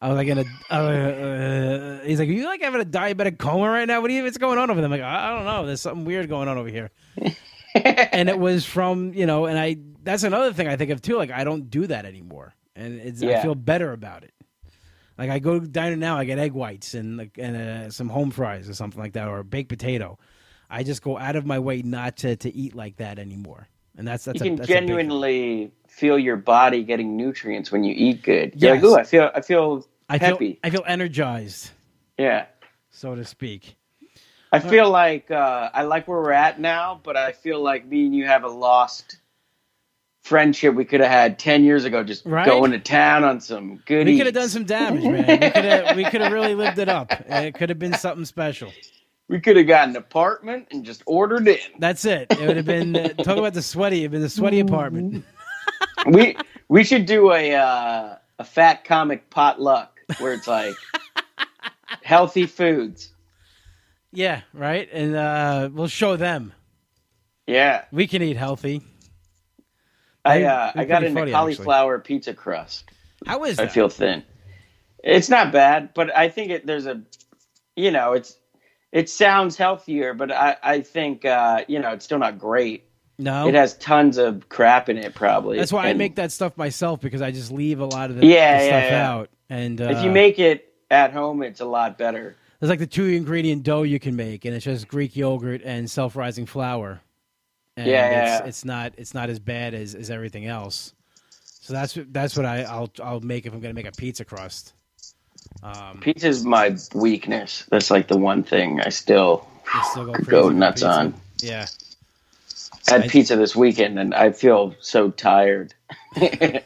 I 0.00 0.08
was 0.08 0.16
like 0.16 0.28
in 0.28 0.38
a. 0.38 0.44
Uh, 0.70 0.74
uh, 0.74 2.00
he's 2.04 2.18
like, 2.18 2.28
"Are 2.28 2.32
you 2.32 2.44
like 2.44 2.60
having 2.60 2.80
a 2.80 2.84
diabetic 2.84 3.38
coma 3.38 3.70
right 3.70 3.86
now? 3.86 4.00
What 4.00 4.08
do 4.08 4.14
you? 4.14 4.22
What's 4.22 4.36
going 4.36 4.58
on 4.58 4.70
over 4.70 4.80
there?" 4.80 4.86
I'm 4.86 4.90
like, 4.90 5.00
"I 5.00 5.34
don't 5.34 5.46
know. 5.46 5.66
There's 5.66 5.80
something 5.80 6.04
weird 6.04 6.28
going 6.28 6.48
on 6.48 6.58
over 6.58 6.68
here." 6.68 6.90
and 7.74 8.28
it 8.28 8.38
was 8.38 8.64
from 8.64 9.14
you 9.14 9.26
know, 9.26 9.46
and 9.46 9.58
I. 9.58 9.76
That's 10.02 10.22
another 10.22 10.52
thing 10.52 10.68
I 10.68 10.76
think 10.76 10.90
of 10.90 11.00
too. 11.00 11.16
Like 11.16 11.30
I 11.30 11.44
don't 11.44 11.70
do 11.70 11.86
that 11.86 12.04
anymore, 12.04 12.54
and 12.76 13.00
it's, 13.00 13.22
I 13.22 13.40
feel 13.40 13.54
better 13.54 13.92
about 13.92 14.24
it. 14.24 14.34
Like 15.16 15.30
I 15.30 15.38
go 15.38 15.58
to 15.58 15.66
diner 15.66 15.96
now, 15.96 16.18
I 16.18 16.24
get 16.24 16.38
egg 16.38 16.52
whites 16.52 16.94
and 16.94 17.16
like 17.16 17.38
and 17.38 17.56
uh, 17.56 17.90
some 17.90 18.08
home 18.08 18.30
fries 18.30 18.68
or 18.68 18.74
something 18.74 19.00
like 19.00 19.14
that, 19.14 19.28
or 19.28 19.38
a 19.38 19.44
baked 19.44 19.68
potato. 19.68 20.18
I 20.68 20.82
just 20.82 21.02
go 21.02 21.16
out 21.16 21.36
of 21.36 21.46
my 21.46 21.58
way 21.58 21.82
not 21.82 22.18
to, 22.18 22.36
to 22.36 22.54
eat 22.54 22.74
like 22.74 22.96
that 22.96 23.18
anymore, 23.18 23.68
and 23.96 24.06
that's 24.06 24.24
that's 24.24 24.40
you 24.40 24.44
a, 24.46 24.48
can 24.48 24.56
that's 24.56 24.68
a 24.68 24.72
big- 24.72 24.80
genuinely 24.80 25.72
feel 25.88 26.18
your 26.18 26.36
body 26.36 26.82
getting 26.82 27.16
nutrients 27.16 27.70
when 27.70 27.84
you 27.84 27.94
eat 27.96 28.22
good. 28.22 28.52
You're 28.56 28.74
Yes. 28.74 28.82
like, 28.82 28.90
ooh, 28.90 28.96
I 28.98 29.04
feel, 29.04 29.30
I 29.34 29.40
feel 29.40 29.86
I 30.08 30.18
feel. 30.18 30.38
I 30.64 30.70
feel 30.70 30.82
energized, 30.86 31.70
yeah. 32.18 32.46
so 32.90 33.14
to 33.14 33.24
speak. 33.24 33.76
I 34.52 34.58
feel 34.60 34.88
like 34.90 35.30
uh, 35.30 35.70
I 35.74 35.82
like 35.82 36.06
where 36.06 36.20
we're 36.20 36.30
at 36.32 36.60
now, 36.60 37.00
but 37.02 37.16
I 37.16 37.32
feel 37.32 37.60
like 37.60 37.86
me 37.86 38.06
and 38.06 38.14
you 38.14 38.26
have 38.26 38.44
a 38.44 38.48
lost 38.48 39.16
friendship 40.22 40.74
we 40.74 40.84
could 40.84 41.00
have 41.00 41.10
had 41.10 41.38
ten 41.38 41.64
years 41.64 41.84
ago. 41.84 42.04
Just 42.04 42.24
Right? 42.24 42.46
going 42.46 42.70
to 42.72 42.78
town 42.78 43.24
on 43.24 43.40
some 43.40 43.76
good. 43.84 44.06
We 44.06 44.16
could 44.16 44.26
have 44.26 44.34
done 44.34 44.48
some 44.48 44.64
damage, 44.64 45.02
man. 45.04 45.26
We 45.26 45.50
could 45.50 45.64
have 45.64 45.96
we 45.96 46.04
could 46.04 46.20
have 46.20 46.32
really 46.32 46.54
lived 46.54 46.78
it 46.78 46.88
up. 46.88 47.12
It 47.28 47.54
could 47.54 47.68
have 47.68 47.78
been 47.78 47.94
something 47.94 48.24
special. 48.24 48.72
We 49.28 49.40
could 49.40 49.56
have 49.56 49.66
got 49.66 49.88
an 49.88 49.96
apartment 49.96 50.68
and 50.70 50.84
just 50.84 51.02
ordered 51.06 51.48
in. 51.48 51.58
That's 51.78 52.04
it. 52.04 52.26
It 52.30 52.46
would 52.46 52.56
have 52.56 52.66
been 52.66 52.94
uh, 52.94 53.08
talk 53.22 53.38
about 53.38 53.54
the 53.54 53.62
sweaty. 53.62 54.00
It'd 54.00 54.10
been 54.10 54.20
the 54.20 54.28
sweaty 54.28 54.60
apartment. 54.60 55.24
we 56.06 56.36
we 56.68 56.84
should 56.84 57.06
do 57.06 57.32
a 57.32 57.54
uh, 57.54 58.16
a 58.38 58.44
fat 58.44 58.84
comic 58.84 59.30
potluck 59.30 59.98
where 60.18 60.34
it's 60.34 60.46
like 60.46 60.74
healthy 62.02 62.46
foods. 62.46 63.10
Yeah, 64.12 64.42
right. 64.52 64.88
And 64.92 65.16
uh, 65.16 65.70
we'll 65.72 65.88
show 65.88 66.16
them 66.16 66.52
Yeah, 67.46 67.84
we 67.90 68.06
can 68.06 68.22
eat 68.22 68.36
healthy. 68.36 68.82
I 70.24 70.44
uh, 70.44 70.72
I 70.76 70.84
got 70.84 71.02
into 71.02 71.20
funny, 71.20 71.32
cauliflower 71.32 71.98
pizza 71.98 72.34
crust. 72.34 72.90
How 73.26 73.44
is 73.44 73.58
I 73.58 73.64
that? 73.64 73.72
feel 73.72 73.88
thin. 73.88 74.22
It's 75.02 75.28
not 75.28 75.52
bad, 75.52 75.92
but 75.94 76.14
I 76.16 76.28
think 76.30 76.50
it, 76.50 76.66
there's 76.66 76.86
a, 76.86 77.02
you 77.76 77.90
know, 77.90 78.12
it's 78.14 78.38
it 78.94 79.10
sounds 79.10 79.58
healthier, 79.58 80.14
but 80.14 80.32
I 80.32 80.56
I 80.62 80.80
think 80.80 81.26
uh, 81.26 81.64
you 81.68 81.80
know 81.80 81.90
it's 81.90 82.06
still 82.06 82.18
not 82.20 82.38
great. 82.38 82.84
no, 83.18 83.46
It 83.48 83.54
has 83.54 83.74
tons 83.78 84.16
of 84.16 84.48
crap 84.48 84.88
in 84.88 84.96
it, 84.96 85.14
probably. 85.14 85.58
That's 85.58 85.72
why 85.72 85.88
I 85.88 85.92
make 85.94 86.14
that 86.16 86.32
stuff 86.32 86.56
myself 86.56 87.00
because 87.02 87.20
I 87.20 87.30
just 87.30 87.52
leave 87.52 87.80
a 87.80 87.84
lot 87.86 88.10
of 88.10 88.16
the, 88.16 88.26
Yeah, 88.26 88.58
the 88.58 88.64
yeah, 88.64 88.70
stuff 88.70 88.90
yeah. 88.90 89.10
out. 89.12 89.30
And 89.50 89.80
uh, 89.80 89.84
If 89.90 90.02
you 90.04 90.10
make 90.10 90.38
it 90.38 90.72
at 90.90 91.12
home, 91.12 91.42
it's 91.42 91.60
a 91.60 91.64
lot 91.66 91.98
better. 91.98 92.34
there's 92.60 92.70
like 92.70 92.78
the 92.78 92.86
two 92.86 93.04
ingredient 93.06 93.62
dough 93.62 93.82
you 93.82 94.00
can 94.00 94.16
make, 94.16 94.44
and 94.46 94.54
it's 94.54 94.64
just 94.64 94.88
Greek 94.88 95.14
yogurt 95.16 95.60
and 95.64 95.90
self 95.90 96.16
rising 96.16 96.46
flour. 96.46 97.02
And 97.76 97.88
Yeah, 97.88 98.38
it's, 98.38 98.48
it's 98.48 98.64
not 98.64 98.94
it's 98.96 99.12
not 99.14 99.28
as 99.30 99.38
bad 99.40 99.74
as, 99.74 99.94
as 99.94 100.10
everything 100.10 100.46
else. 100.46 100.94
So 101.60 101.72
that's 101.72 101.96
what- 101.96 102.12
that's 102.12 102.36
what 102.36 102.46
I, 102.46 102.62
I'll 102.62 102.90
I'll 103.02 103.20
make 103.20 103.46
if 103.46 103.52
I'm 103.54 103.60
gonna 103.60 103.74
make 103.74 103.88
a 103.88 103.92
pizza 103.92 104.24
crust. 104.24 104.72
Um, 105.62 105.98
Pizza's 106.00 106.44
my 106.44 106.76
weakness. 106.94 107.64
That's 107.70 107.90
like 107.90 108.08
the 108.08 108.16
one 108.16 108.42
thing 108.42 108.80
I 108.80 108.90
still 108.90 109.46
still 109.90 110.06
go, 110.06 110.12
go 110.24 110.48
nuts 110.50 110.82
on. 110.82 111.14
Yeah, 111.42 111.66
I 112.88 112.92
had 112.92 113.02
I- 113.04 113.08
pizza 113.08 113.36
this 113.36 113.56
weekend, 113.56 113.98
and 113.98 114.14
I 114.14 114.32
feel 114.32 114.74
so 114.80 115.10
tired. 115.10 115.74
well, 116.20 116.62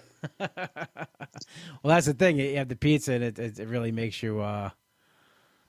that's 1.84 2.06
the 2.06 2.14
thing. 2.14 2.38
You 2.38 2.56
have 2.56 2.68
the 2.68 2.76
pizza, 2.76 3.12
and 3.12 3.24
it 3.24 3.38
it, 3.38 3.58
it 3.60 3.68
really 3.68 3.92
makes 3.92 4.22
you 4.22 4.40
uh, 4.40 4.70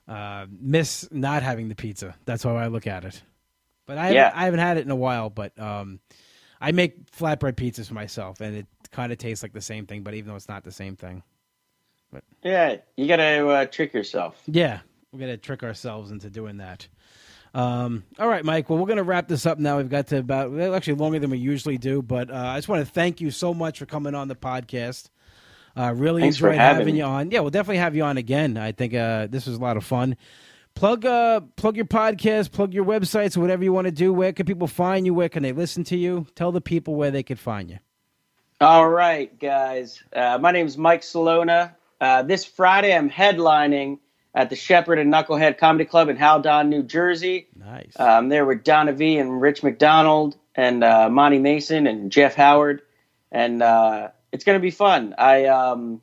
uh, 0.08 0.46
miss 0.60 1.08
not 1.12 1.42
having 1.42 1.68
the 1.68 1.74
pizza. 1.76 2.16
That's 2.24 2.42
how 2.42 2.56
I 2.56 2.66
look 2.66 2.86
at 2.86 3.04
it. 3.04 3.22
But 3.86 3.98
I 3.98 4.10
Yeah. 4.12 4.24
haven't, 4.24 4.38
I 4.40 4.44
haven't 4.44 4.60
had 4.60 4.76
it 4.78 4.84
in 4.84 4.90
a 4.90 4.96
while. 4.96 5.30
But 5.30 5.58
um, 5.58 6.00
I 6.60 6.72
make 6.72 7.10
flatbread 7.12 7.54
pizzas 7.54 7.88
for 7.88 7.94
myself, 7.94 8.40
and 8.40 8.56
it 8.56 8.66
kind 8.90 9.12
of 9.12 9.18
tastes 9.18 9.42
like 9.42 9.52
the 9.52 9.60
same 9.60 9.86
thing. 9.86 10.02
But 10.02 10.14
even 10.14 10.30
though 10.30 10.36
it's 10.36 10.48
not 10.48 10.64
the 10.64 10.72
same 10.72 10.96
thing, 10.96 11.22
Yeah, 12.42 12.76
you 12.96 13.06
gotta 13.06 13.46
uh, 13.46 13.64
trick 13.66 13.92
yourself. 13.92 14.40
yeah, 14.46 14.80
we're 15.12 15.20
gonna 15.20 15.36
trick 15.36 15.62
ourselves 15.62 16.10
into 16.10 16.30
doing 16.30 16.58
that. 16.58 16.88
Um, 17.52 18.04
all 18.18 18.28
right, 18.28 18.44
Mike. 18.44 18.70
Well, 18.70 18.78
we're 18.78 18.86
gonna 18.86 19.02
wrap 19.02 19.28
this 19.28 19.44
up 19.46 19.58
now. 19.58 19.76
We've 19.78 19.88
got 19.88 20.06
to 20.08 20.18
about 20.18 20.52
well, 20.52 20.74
actually 20.74 20.94
longer 20.94 21.18
than 21.18 21.30
we 21.30 21.38
usually 21.38 21.78
do, 21.78 22.00
but 22.02 22.30
uh, 22.30 22.34
I 22.34 22.58
just 22.58 22.68
want 22.68 22.86
to 22.86 22.90
thank 22.90 23.20
you 23.20 23.30
so 23.30 23.52
much 23.52 23.78
for 23.78 23.86
coming 23.86 24.14
on 24.14 24.28
the 24.28 24.36
podcast. 24.36 25.10
Uh, 25.76 25.92
really 25.96 26.22
Thanks 26.22 26.36
enjoyed 26.36 26.54
having 26.56 26.78
having 26.80 26.96
you 26.96 27.04
on. 27.04 27.30
Yeah, 27.30 27.40
we'll 27.40 27.50
definitely 27.50 27.78
have 27.78 27.94
you 27.94 28.02
on 28.02 28.16
again. 28.16 28.56
I 28.56 28.72
think 28.72 28.94
uh, 28.94 29.26
this 29.28 29.46
was 29.46 29.56
a 29.56 29.60
lot 29.60 29.76
of 29.76 29.84
fun. 29.84 30.16
Plug 30.74 31.04
uh, 31.04 31.40
plug 31.56 31.76
your 31.76 31.84
podcast, 31.84 32.52
plug 32.52 32.72
your 32.72 32.84
websites, 32.84 33.36
whatever 33.36 33.64
you 33.64 33.72
want 33.72 33.86
to 33.86 33.92
do. 33.92 34.12
Where 34.12 34.32
can 34.32 34.46
people 34.46 34.66
find 34.66 35.04
you? 35.04 35.14
Where 35.14 35.28
can 35.28 35.42
they 35.42 35.52
listen 35.52 35.84
to 35.84 35.96
you? 35.96 36.26
Tell 36.34 36.52
the 36.52 36.60
people 36.60 36.94
where 36.94 37.10
they 37.10 37.22
could 37.22 37.38
find 37.38 37.70
you. 37.70 37.78
All 38.60 38.88
right, 38.88 39.36
guys. 39.38 40.02
Uh, 40.14 40.38
my 40.40 40.52
name 40.52 40.66
is 40.66 40.76
Mike 40.76 41.02
Salona. 41.02 41.76
Uh, 42.00 42.22
this 42.22 42.44
Friday, 42.44 42.94
I'm 42.94 43.10
headlining 43.10 43.98
at 44.34 44.48
the 44.48 44.56
Shepherd 44.56 44.98
and 44.98 45.12
Knucklehead 45.12 45.58
Comedy 45.58 45.84
Club 45.84 46.08
in 46.08 46.16
Haledon, 46.16 46.68
New 46.68 46.82
Jersey. 46.82 47.48
Nice. 47.56 47.92
I'm 47.98 48.28
there 48.28 48.46
with 48.46 48.64
Donna 48.64 48.92
V 48.92 49.18
and 49.18 49.40
Rich 49.40 49.62
McDonald 49.62 50.36
and 50.54 50.82
uh, 50.82 51.08
Monty 51.10 51.38
Mason 51.38 51.86
and 51.86 52.10
Jeff 52.10 52.34
Howard, 52.34 52.82
and 53.30 53.62
uh, 53.62 54.08
it's 54.32 54.44
going 54.44 54.56
to 54.58 54.62
be 54.62 54.70
fun. 54.70 55.14
I 55.18 55.46
um, 55.46 56.00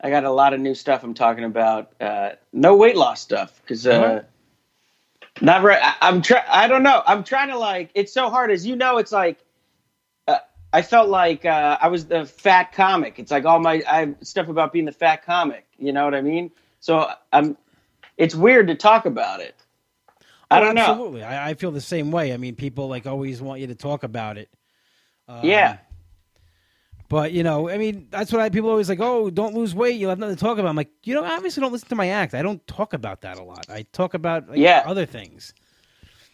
I 0.00 0.10
got 0.10 0.24
a 0.24 0.30
lot 0.30 0.52
of 0.54 0.60
new 0.60 0.74
stuff 0.74 1.02
I'm 1.02 1.14
talking 1.14 1.44
about. 1.44 1.92
Uh, 2.00 2.30
no 2.52 2.76
weight 2.76 2.96
loss 2.96 3.20
stuff 3.20 3.60
because 3.62 3.86
uh, 3.86 3.90
Uh-huh. 3.90 4.20
not 5.40 5.62
right. 5.62 5.80
I, 5.82 5.94
I'm 6.08 6.20
trying. 6.22 6.44
I 6.48 6.66
don't 6.68 6.82
know. 6.82 7.02
I'm 7.06 7.24
trying 7.24 7.48
to 7.48 7.58
like. 7.58 7.90
It's 7.94 8.12
so 8.12 8.28
hard, 8.28 8.50
as 8.50 8.66
you 8.66 8.76
know. 8.76 8.98
It's 8.98 9.12
like. 9.12 9.38
I 10.72 10.82
felt 10.82 11.08
like 11.08 11.44
uh, 11.44 11.78
I 11.80 11.88
was 11.88 12.06
the 12.06 12.24
fat 12.24 12.72
comic. 12.72 13.18
It's 13.18 13.30
like 13.30 13.44
all 13.44 13.58
my 13.58 13.82
I 13.88 14.14
stuff 14.22 14.48
about 14.48 14.72
being 14.72 14.84
the 14.84 14.92
fat 14.92 15.24
comic. 15.24 15.66
You 15.78 15.92
know 15.92 16.04
what 16.04 16.14
I 16.14 16.20
mean? 16.22 16.50
So 16.80 17.10
I'm. 17.32 17.56
It's 18.16 18.34
weird 18.34 18.68
to 18.68 18.74
talk 18.74 19.06
about 19.06 19.40
it. 19.40 19.54
I 20.50 20.58
Oh, 20.60 20.64
don't 20.64 20.74
know. 20.74 20.82
Absolutely, 20.82 21.22
I, 21.24 21.50
I 21.50 21.54
feel 21.54 21.70
the 21.70 21.80
same 21.80 22.10
way. 22.10 22.32
I 22.32 22.36
mean, 22.36 22.54
people 22.54 22.88
like 22.88 23.06
always 23.06 23.40
want 23.40 23.60
you 23.60 23.66
to 23.68 23.74
talk 23.74 24.02
about 24.02 24.36
it. 24.38 24.48
Um, 25.28 25.40
Yeah. 25.44 25.78
But 27.08 27.32
you 27.32 27.42
know, 27.42 27.68
I 27.68 27.76
mean, 27.78 28.06
that's 28.10 28.30
what 28.30 28.40
I 28.40 28.50
people 28.50 28.70
always 28.70 28.88
like. 28.88 29.00
Oh, 29.00 29.30
don't 29.30 29.54
lose 29.54 29.74
weight. 29.74 29.96
You'll 29.96 30.10
have 30.10 30.18
nothing 30.20 30.36
to 30.36 30.40
talk 30.40 30.58
about. 30.58 30.68
I'm 30.68 30.76
like, 30.76 30.90
you 31.02 31.14
know, 31.14 31.24
I 31.24 31.34
obviously 31.36 31.60
don't 31.60 31.72
listen 31.72 31.88
to 31.88 31.96
my 31.96 32.08
act. 32.10 32.34
I 32.34 32.42
don't 32.42 32.64
talk 32.68 32.92
about 32.92 33.22
that 33.22 33.36
a 33.38 33.42
lot. 33.42 33.66
I 33.68 33.82
talk 33.92 34.14
about 34.14 34.48
like, 34.50 34.58
Yeah. 34.58 34.84
other 34.86 35.06
things. 35.06 35.52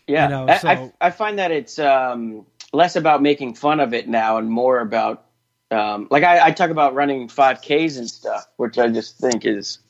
Yeah, 0.06 0.24
You 0.24 0.30
know, 0.30 0.46
I, 0.52 0.58
so- 0.58 0.68
I, 0.68 0.92
I 1.00 1.10
find 1.10 1.38
that 1.38 1.50
it's 1.50 1.78
um, 1.78 2.44
less 2.72 2.96
about 2.96 3.22
making 3.22 3.54
fun 3.54 3.80
of 3.80 3.94
it 3.94 4.08
now 4.08 4.38
and 4.38 4.50
more 4.50 4.80
about 4.80 5.24
um, 5.70 6.06
like 6.10 6.22
I, 6.22 6.46
I 6.46 6.50
talk 6.52 6.70
about 6.70 6.94
running 6.94 7.28
5Ks 7.28 7.98
and 7.98 8.08
stuff, 8.08 8.46
which 8.56 8.78
I 8.78 8.88
just 8.88 9.18
think 9.18 9.44
is 9.44 9.80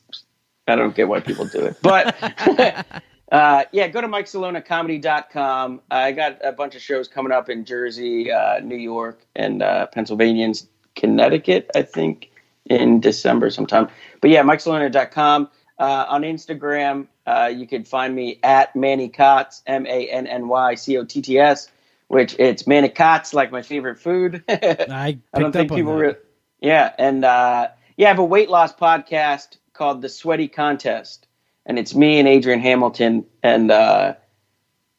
I 0.67 0.75
don't 0.75 0.95
get 0.95 1.07
why 1.07 1.19
people 1.19 1.45
do 1.45 1.65
it, 1.65 1.77
but 1.81 2.15
uh, 3.31 3.63
yeah, 3.71 3.87
go 3.87 4.01
to 4.01 4.07
MikeSalonaComedy.com. 4.07 5.81
I 5.89 6.11
got 6.11 6.39
a 6.43 6.51
bunch 6.51 6.75
of 6.75 6.81
shows 6.81 7.07
coming 7.07 7.31
up 7.31 7.49
in 7.49 7.63
Jersey, 7.63 8.31
uh, 8.31 8.59
New 8.59 8.75
York, 8.75 9.25
and 9.35 9.61
uh, 9.61 9.87
Pennsylvania, 9.87 10.45
and 10.45 10.61
Connecticut. 10.95 11.69
I 11.75 11.83
think 11.83 12.31
in 12.69 12.99
December 12.99 13.49
sometime. 13.49 13.87
But 14.21 14.31
yeah, 14.31 14.43
MikeSalona.com. 14.43 15.49
Uh, 15.79 16.05
on 16.09 16.23
Instagram, 16.23 17.05
uh, 17.27 17.51
you 17.55 17.67
can 17.67 17.83
find 17.83 18.15
me 18.15 18.39
at 18.41 18.75
Manny 18.75 19.09
Cotts, 19.09 19.61
M 19.67 19.85
A 19.85 20.09
N 20.09 20.25
N 20.25 20.47
Y 20.47 20.73
C 20.73 20.97
O 20.97 21.03
T 21.03 21.21
T 21.21 21.37
S, 21.37 21.69
which 22.07 22.35
it's 22.39 22.65
manicots, 22.67 23.33
like 23.33 23.51
my 23.51 23.61
favorite 23.61 23.99
food. 23.99 24.43
I 24.49 25.17
I 25.33 25.39
don't 25.39 25.51
think 25.51 25.73
people 25.73 25.97
that. 25.97 26.01
re- 26.03 26.15
Yeah, 26.61 26.93
and 26.97 27.23
uh, 27.25 27.69
yeah, 27.97 28.07
I 28.07 28.09
have 28.09 28.19
a 28.19 28.25
weight 28.25 28.49
loss 28.49 28.73
podcast 28.73 29.57
called 29.73 30.01
The 30.01 30.09
Sweaty 30.09 30.47
Contest, 30.47 31.27
and 31.65 31.77
it's 31.77 31.93
me 31.93 32.19
and 32.19 32.27
Adrian 32.27 32.59
Hamilton, 32.59 33.25
and 33.43 33.71
uh, 33.71 34.13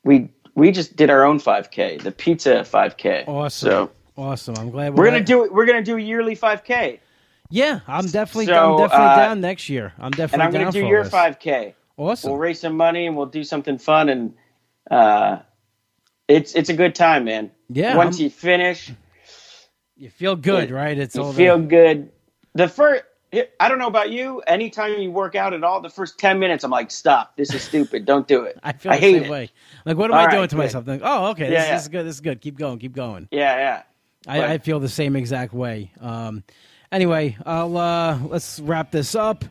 we 0.04 0.30
we 0.54 0.70
just 0.72 0.96
did 0.96 1.08
our 1.08 1.24
own 1.24 1.38
5K, 1.38 2.02
the 2.02 2.10
pizza 2.12 2.60
5K. 2.62 3.26
Awesome. 3.28 3.68
So 3.70 3.90
awesome. 4.16 4.56
I'm 4.58 4.70
glad 4.70 4.94
we're 4.94 5.04
gonna 5.04 5.22
do 5.24 5.44
it. 5.44 5.52
We're 5.52 5.66
gonna 5.66 5.82
do 5.82 5.96
a 5.96 6.00
yearly 6.00 6.36
5K, 6.36 6.98
Yeah, 7.50 7.80
I'm 7.86 8.06
definitely 8.06 8.46
So, 8.46 8.72
I'm 8.72 8.78
definitely 8.78 9.06
uh, 9.06 9.16
down 9.16 9.40
next 9.40 9.68
year. 9.68 9.92
I'm 9.98 10.10
definitely 10.10 10.34
and 10.34 10.42
I'm 10.42 10.52
gonna 10.52 10.72
do 10.72 10.86
your 10.86 11.04
this. 11.04 11.12
5K. 11.12 11.74
Awesome. 11.96 12.30
We'll 12.30 12.38
raise 12.38 12.60
some 12.60 12.76
money 12.76 13.06
and 13.06 13.16
we'll 13.16 13.26
do 13.26 13.42
something 13.42 13.78
fun, 13.78 14.08
and 14.08 14.34
uh, 14.90 15.38
it's 16.28 16.54
it's 16.54 16.68
a 16.68 16.74
good 16.74 16.94
time, 16.94 17.24
man. 17.24 17.50
Yeah, 17.68 17.96
Once 17.96 18.16
I'm- 18.16 18.24
you 18.24 18.30
finish, 18.30 18.90
you 19.96 20.10
feel 20.10 20.36
good, 20.36 20.68
you- 20.70 20.76
right? 20.76 20.96
It's 20.98 21.14
you 21.14 21.22
all 21.22 21.32
feel 21.32 21.58
the, 21.58 21.64
good. 21.66 22.10
The 22.54 22.68
first, 22.68 23.04
I 23.60 23.68
don't 23.68 23.78
know 23.78 23.86
about 23.88 24.10
you. 24.10 24.40
Anytime 24.46 24.98
you 24.98 25.10
work 25.10 25.34
out 25.34 25.52
at 25.52 25.62
all, 25.64 25.80
the 25.80 25.90
first 25.90 26.18
ten 26.18 26.38
minutes, 26.38 26.64
I'm 26.64 26.70
like, 26.70 26.90
stop. 26.90 27.36
This 27.36 27.52
is 27.52 27.62
stupid. 27.62 28.04
Don't 28.06 28.26
do 28.26 28.42
it. 28.42 28.58
I 28.62 28.72
feel 28.72 28.92
I 28.92 28.96
the 28.96 29.00
hate 29.00 29.14
same 29.14 29.24
it. 29.24 29.30
way. 29.30 29.50
Like, 29.84 29.96
what 29.96 30.10
am 30.10 30.14
All 30.14 30.20
I 30.20 30.24
right, 30.26 30.30
doing 30.32 30.48
to 30.48 30.54
good. 30.56 30.62
myself? 30.62 30.86
Like, 30.86 31.00
oh, 31.04 31.26
okay, 31.30 31.44
this, 31.44 31.52
Yeah, 31.52 31.64
yeah. 31.66 31.72
this 31.74 31.82
is 31.82 31.88
good. 31.88 32.06
This 32.06 32.14
is 32.14 32.20
good. 32.20 32.40
Keep 32.40 32.58
going. 32.58 32.78
Keep 32.78 32.94
going. 32.94 33.28
Yeah, 33.30 33.56
yeah. 33.56 33.82
I, 34.26 34.40
But- 34.40 34.50
I 34.50 34.58
feel 34.58 34.80
the 34.80 34.88
same 34.88 35.14
exact 35.16 35.52
way. 35.52 35.92
Um, 36.00 36.42
anyway, 36.90 37.36
I'll 37.46 37.76
uh, 37.76 38.18
let's 38.24 38.60
wrap 38.60 38.90
this 38.90 39.14
up. 39.14 39.44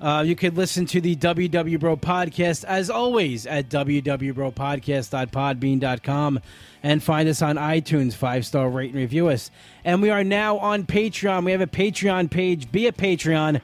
Uh, 0.00 0.22
you 0.26 0.34
could 0.36 0.56
listen 0.56 0.86
to 0.86 1.00
the 1.00 1.14
WW 1.16 1.78
Bro 1.78 1.98
podcast 1.98 2.64
as 2.64 2.90
always 2.90 3.46
at 3.46 3.68
www.bropodcast.podbean.com 3.68 6.40
and 6.82 7.02
find 7.02 7.28
us 7.28 7.42
on 7.42 7.56
iTunes. 7.56 8.14
Five 8.14 8.44
star 8.44 8.68
rate 8.68 8.90
and 8.90 8.98
review 8.98 9.28
us. 9.28 9.50
And 9.84 10.02
we 10.02 10.10
are 10.10 10.24
now 10.24 10.58
on 10.58 10.84
Patreon. 10.84 11.44
We 11.44 11.52
have 11.52 11.60
a 11.60 11.66
Patreon 11.66 12.30
page. 12.30 12.70
Be 12.70 12.86
a 12.86 12.92
Patreon. 12.92 13.60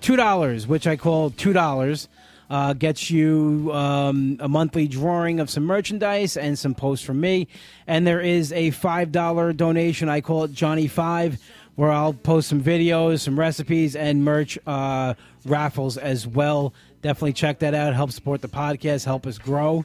Two 0.00 0.16
dollars, 0.16 0.66
which 0.66 0.86
I 0.86 0.96
call 0.96 1.30
two 1.30 1.52
dollars. 1.52 2.08
Uh, 2.48 2.74
gets 2.74 3.10
you 3.10 3.72
um, 3.72 4.36
a 4.38 4.48
monthly 4.48 4.86
drawing 4.86 5.40
of 5.40 5.50
some 5.50 5.64
merchandise 5.64 6.36
and 6.36 6.56
some 6.56 6.76
posts 6.76 7.04
from 7.04 7.20
me. 7.20 7.48
And 7.88 8.06
there 8.06 8.20
is 8.20 8.52
a 8.52 8.70
$5 8.70 9.56
donation. 9.56 10.08
I 10.08 10.20
call 10.20 10.44
it 10.44 10.52
Johnny 10.52 10.86
Five, 10.86 11.40
where 11.76 11.90
I'll 11.90 12.14
post 12.14 12.48
some 12.48 12.62
videos, 12.62 13.20
some 13.20 13.38
recipes, 13.38 13.94
and 13.94 14.24
merch 14.24 14.58
uh, 14.66 15.14
raffles 15.44 15.96
as 15.96 16.26
well. 16.26 16.74
Definitely 17.02 17.34
check 17.34 17.60
that 17.60 17.74
out. 17.74 17.94
Help 17.94 18.10
support 18.10 18.42
the 18.42 18.48
podcast, 18.48 19.04
help 19.04 19.26
us 19.26 19.38
grow. 19.38 19.84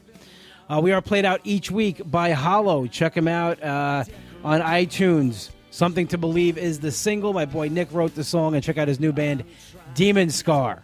Uh, 0.70 0.80
we 0.82 0.92
are 0.94 1.02
played 1.02 1.26
out 1.26 1.42
each 1.44 1.70
week 1.70 2.02
by 2.10 2.32
Hollow. 2.32 2.88
Check 2.88 3.16
him 3.16 3.28
out 3.28 3.62
uh, 3.62 4.06
on 4.44 4.62
iTunes. 4.62 5.52
Something 5.70 6.08
to 6.08 6.18
Believe 6.18 6.58
is 6.58 6.80
the 6.80 6.92
single. 6.92 7.34
My 7.34 7.46
boy 7.46 7.68
Nick 7.68 7.89
wrote 7.92 8.16
the 8.16 8.24
song, 8.24 8.56
and 8.56 8.64
check 8.64 8.78
out 8.78 8.88
his 8.88 9.00
new 9.00 9.12
band, 9.12 9.44
Demon 9.94 10.30
Scar. 10.30 10.84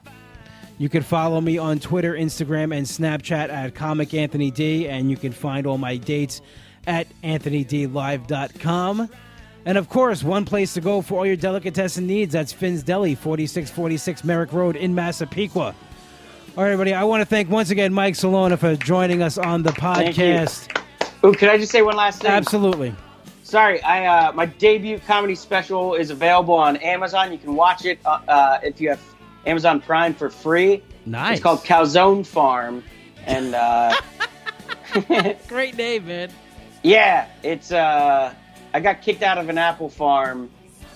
You 0.78 0.90
can 0.90 1.02
follow 1.04 1.42
me 1.42 1.58
on 1.58 1.80
Twitter, 1.80 2.14
Instagram, 2.14 2.76
and 2.76 2.86
Snapchat 2.86 3.50
at 3.50 3.74
Comic 3.74 4.14
Anthony 4.14 4.52
D, 4.52 4.88
and 4.88 5.10
you 5.10 5.18
can 5.18 5.32
find 5.32 5.66
all 5.66 5.78
my 5.78 5.98
dates 5.98 6.42
at 6.86 7.08
AnthonyDLive.com. 7.24 9.10
And 9.68 9.78
of 9.78 9.90
course, 9.90 10.24
one 10.24 10.46
place 10.46 10.74
to 10.76 10.82
go 10.82 11.02
for 11.02 11.20
all 11.20 11.26
your 11.26 11.36
delicatessen 11.36 12.08
needs 12.08 12.32
that's 12.32 12.54
Finn's 12.54 12.84
Deli, 12.84 13.16
4646 13.16 14.24
Merrick 14.24 14.54
Road 14.54 14.78
in 14.78 14.96
Massapequa. 14.96 15.76
All 16.56 16.64
right, 16.64 16.72
everybody, 16.72 16.94
I 16.94 17.04
want 17.04 17.20
to 17.20 17.26
thank 17.26 17.50
once 17.50 17.70
again 17.70 17.94
Mike 17.94 18.16
Salona 18.16 18.56
for 18.56 18.78
joining 18.78 19.22
us 19.22 19.38
on 19.38 19.64
the 19.64 19.72
podcast. 19.72 20.82
Ooh, 21.26 21.34
can 21.34 21.50
I 21.50 21.58
just 21.58 21.74
say 21.74 21.82
one 21.82 21.98
last 21.98 22.22
thing? 22.22 22.32
Absolutely. 22.32 22.96
Sorry, 23.44 23.84
I 23.84 24.06
uh, 24.06 24.32
my 24.32 24.46
debut 24.46 25.00
comedy 25.00 25.36
special 25.36 25.96
is 25.96 26.12
available 26.12 26.54
on 26.54 26.78
Amazon. 26.78 27.34
You 27.34 27.38
can 27.38 27.54
watch 27.54 27.84
it 27.84 28.00
uh, 28.06 28.22
uh, 28.26 28.60
if 28.64 28.80
you 28.80 28.88
have 28.88 29.02
Amazon 29.46 29.82
Prime 29.82 30.14
for 30.14 30.30
free. 30.30 30.82
Nice. 31.06 31.34
It's 31.34 31.44
called 31.44 31.66
Calzone 31.66 32.26
Farm, 32.26 32.86
and 33.26 33.54
uh, 33.54 33.94
Great 35.50 35.76
name, 35.76 36.08
man. 36.08 36.30
yeah, 36.84 37.28
it's 37.44 37.74
uh, 37.74 38.34
I 38.78 38.80
got 38.80 39.02
kicked 39.02 39.24
out 39.24 39.40
of 39.40 39.50
an 39.50 39.58
apple 39.58 39.90
farm 39.90 40.52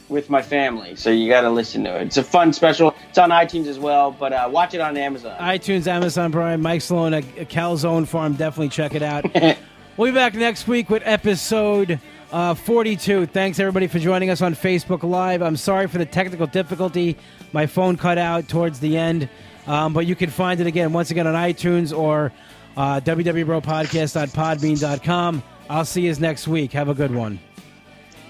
with 0.08 0.30
my 0.30 0.44
family, 0.44 0.96
so 0.96 1.10
you 1.10 1.28
got 1.28 1.42
to 1.42 1.50
listen 1.50 1.84
to 1.86 2.00
it. 2.00 2.04
It's 2.04 2.18
a 2.18 2.24
fun 2.24 2.54
special. 2.54 2.94
It's 3.10 3.18
on 3.18 3.32
iTunes 3.32 3.66
as 3.66 3.80
well, 3.80 4.12
but 4.12 4.32
uh, 4.32 4.48
watch 4.52 4.76
it 4.76 4.82
on 4.82 4.96
Amazon. 4.98 5.36
iTunes, 5.40 5.88
Amazon 5.88 6.32
Prime, 6.32 6.62
Mike 6.62 6.82
Sloan, 6.82 7.16
a 7.16 7.24
Calzone 7.24 8.08
Farm. 8.08 8.36
Definitely 8.36 8.70
check 8.70 8.94
it 8.94 9.02
out. 9.02 9.26
we'll 9.98 10.12
be 10.12 10.16
back 10.16 10.36
next 10.36 10.68
week 10.68 10.92
with 10.92 11.02
episode 11.08 12.00
uh, 12.32 12.54
42. 12.54 13.26
Thanks, 13.26 13.60
everybody, 13.60 13.88
for 13.88 13.98
joining 13.98 14.30
us 14.30 14.44
on 14.44 14.54
Facebook 14.54 15.02
Live. 15.02 15.42
I'm 15.42 15.58
sorry 15.58 15.88
for 15.88 15.98
the 15.98 16.06
technical 16.06 16.46
difficulty. 16.46 17.18
My 17.52 17.66
phone 17.66 17.98
cut 17.98 18.20
out 18.20 18.48
towards 18.48 18.80
the 18.80 18.96
end, 18.96 19.28
um, 19.66 19.92
but 19.92 20.06
you 20.06 20.16
can 20.16 20.30
find 20.30 20.62
it 20.62 20.68
again, 20.68 20.94
once 20.94 21.10
again, 21.10 21.26
on 21.26 21.34
iTunes 21.34 21.98
or 21.98 22.32
uh, 22.78 23.00
www.podcast.podbean.com. 23.00 25.44
I'll 25.68 25.86
see 25.86 26.02
you 26.02 26.14
next 26.16 26.48
week. 26.48 26.74
Have 26.74 26.90
a 26.90 26.94
good 26.94 27.16
one. 27.16 27.40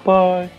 Bye. 0.05 0.51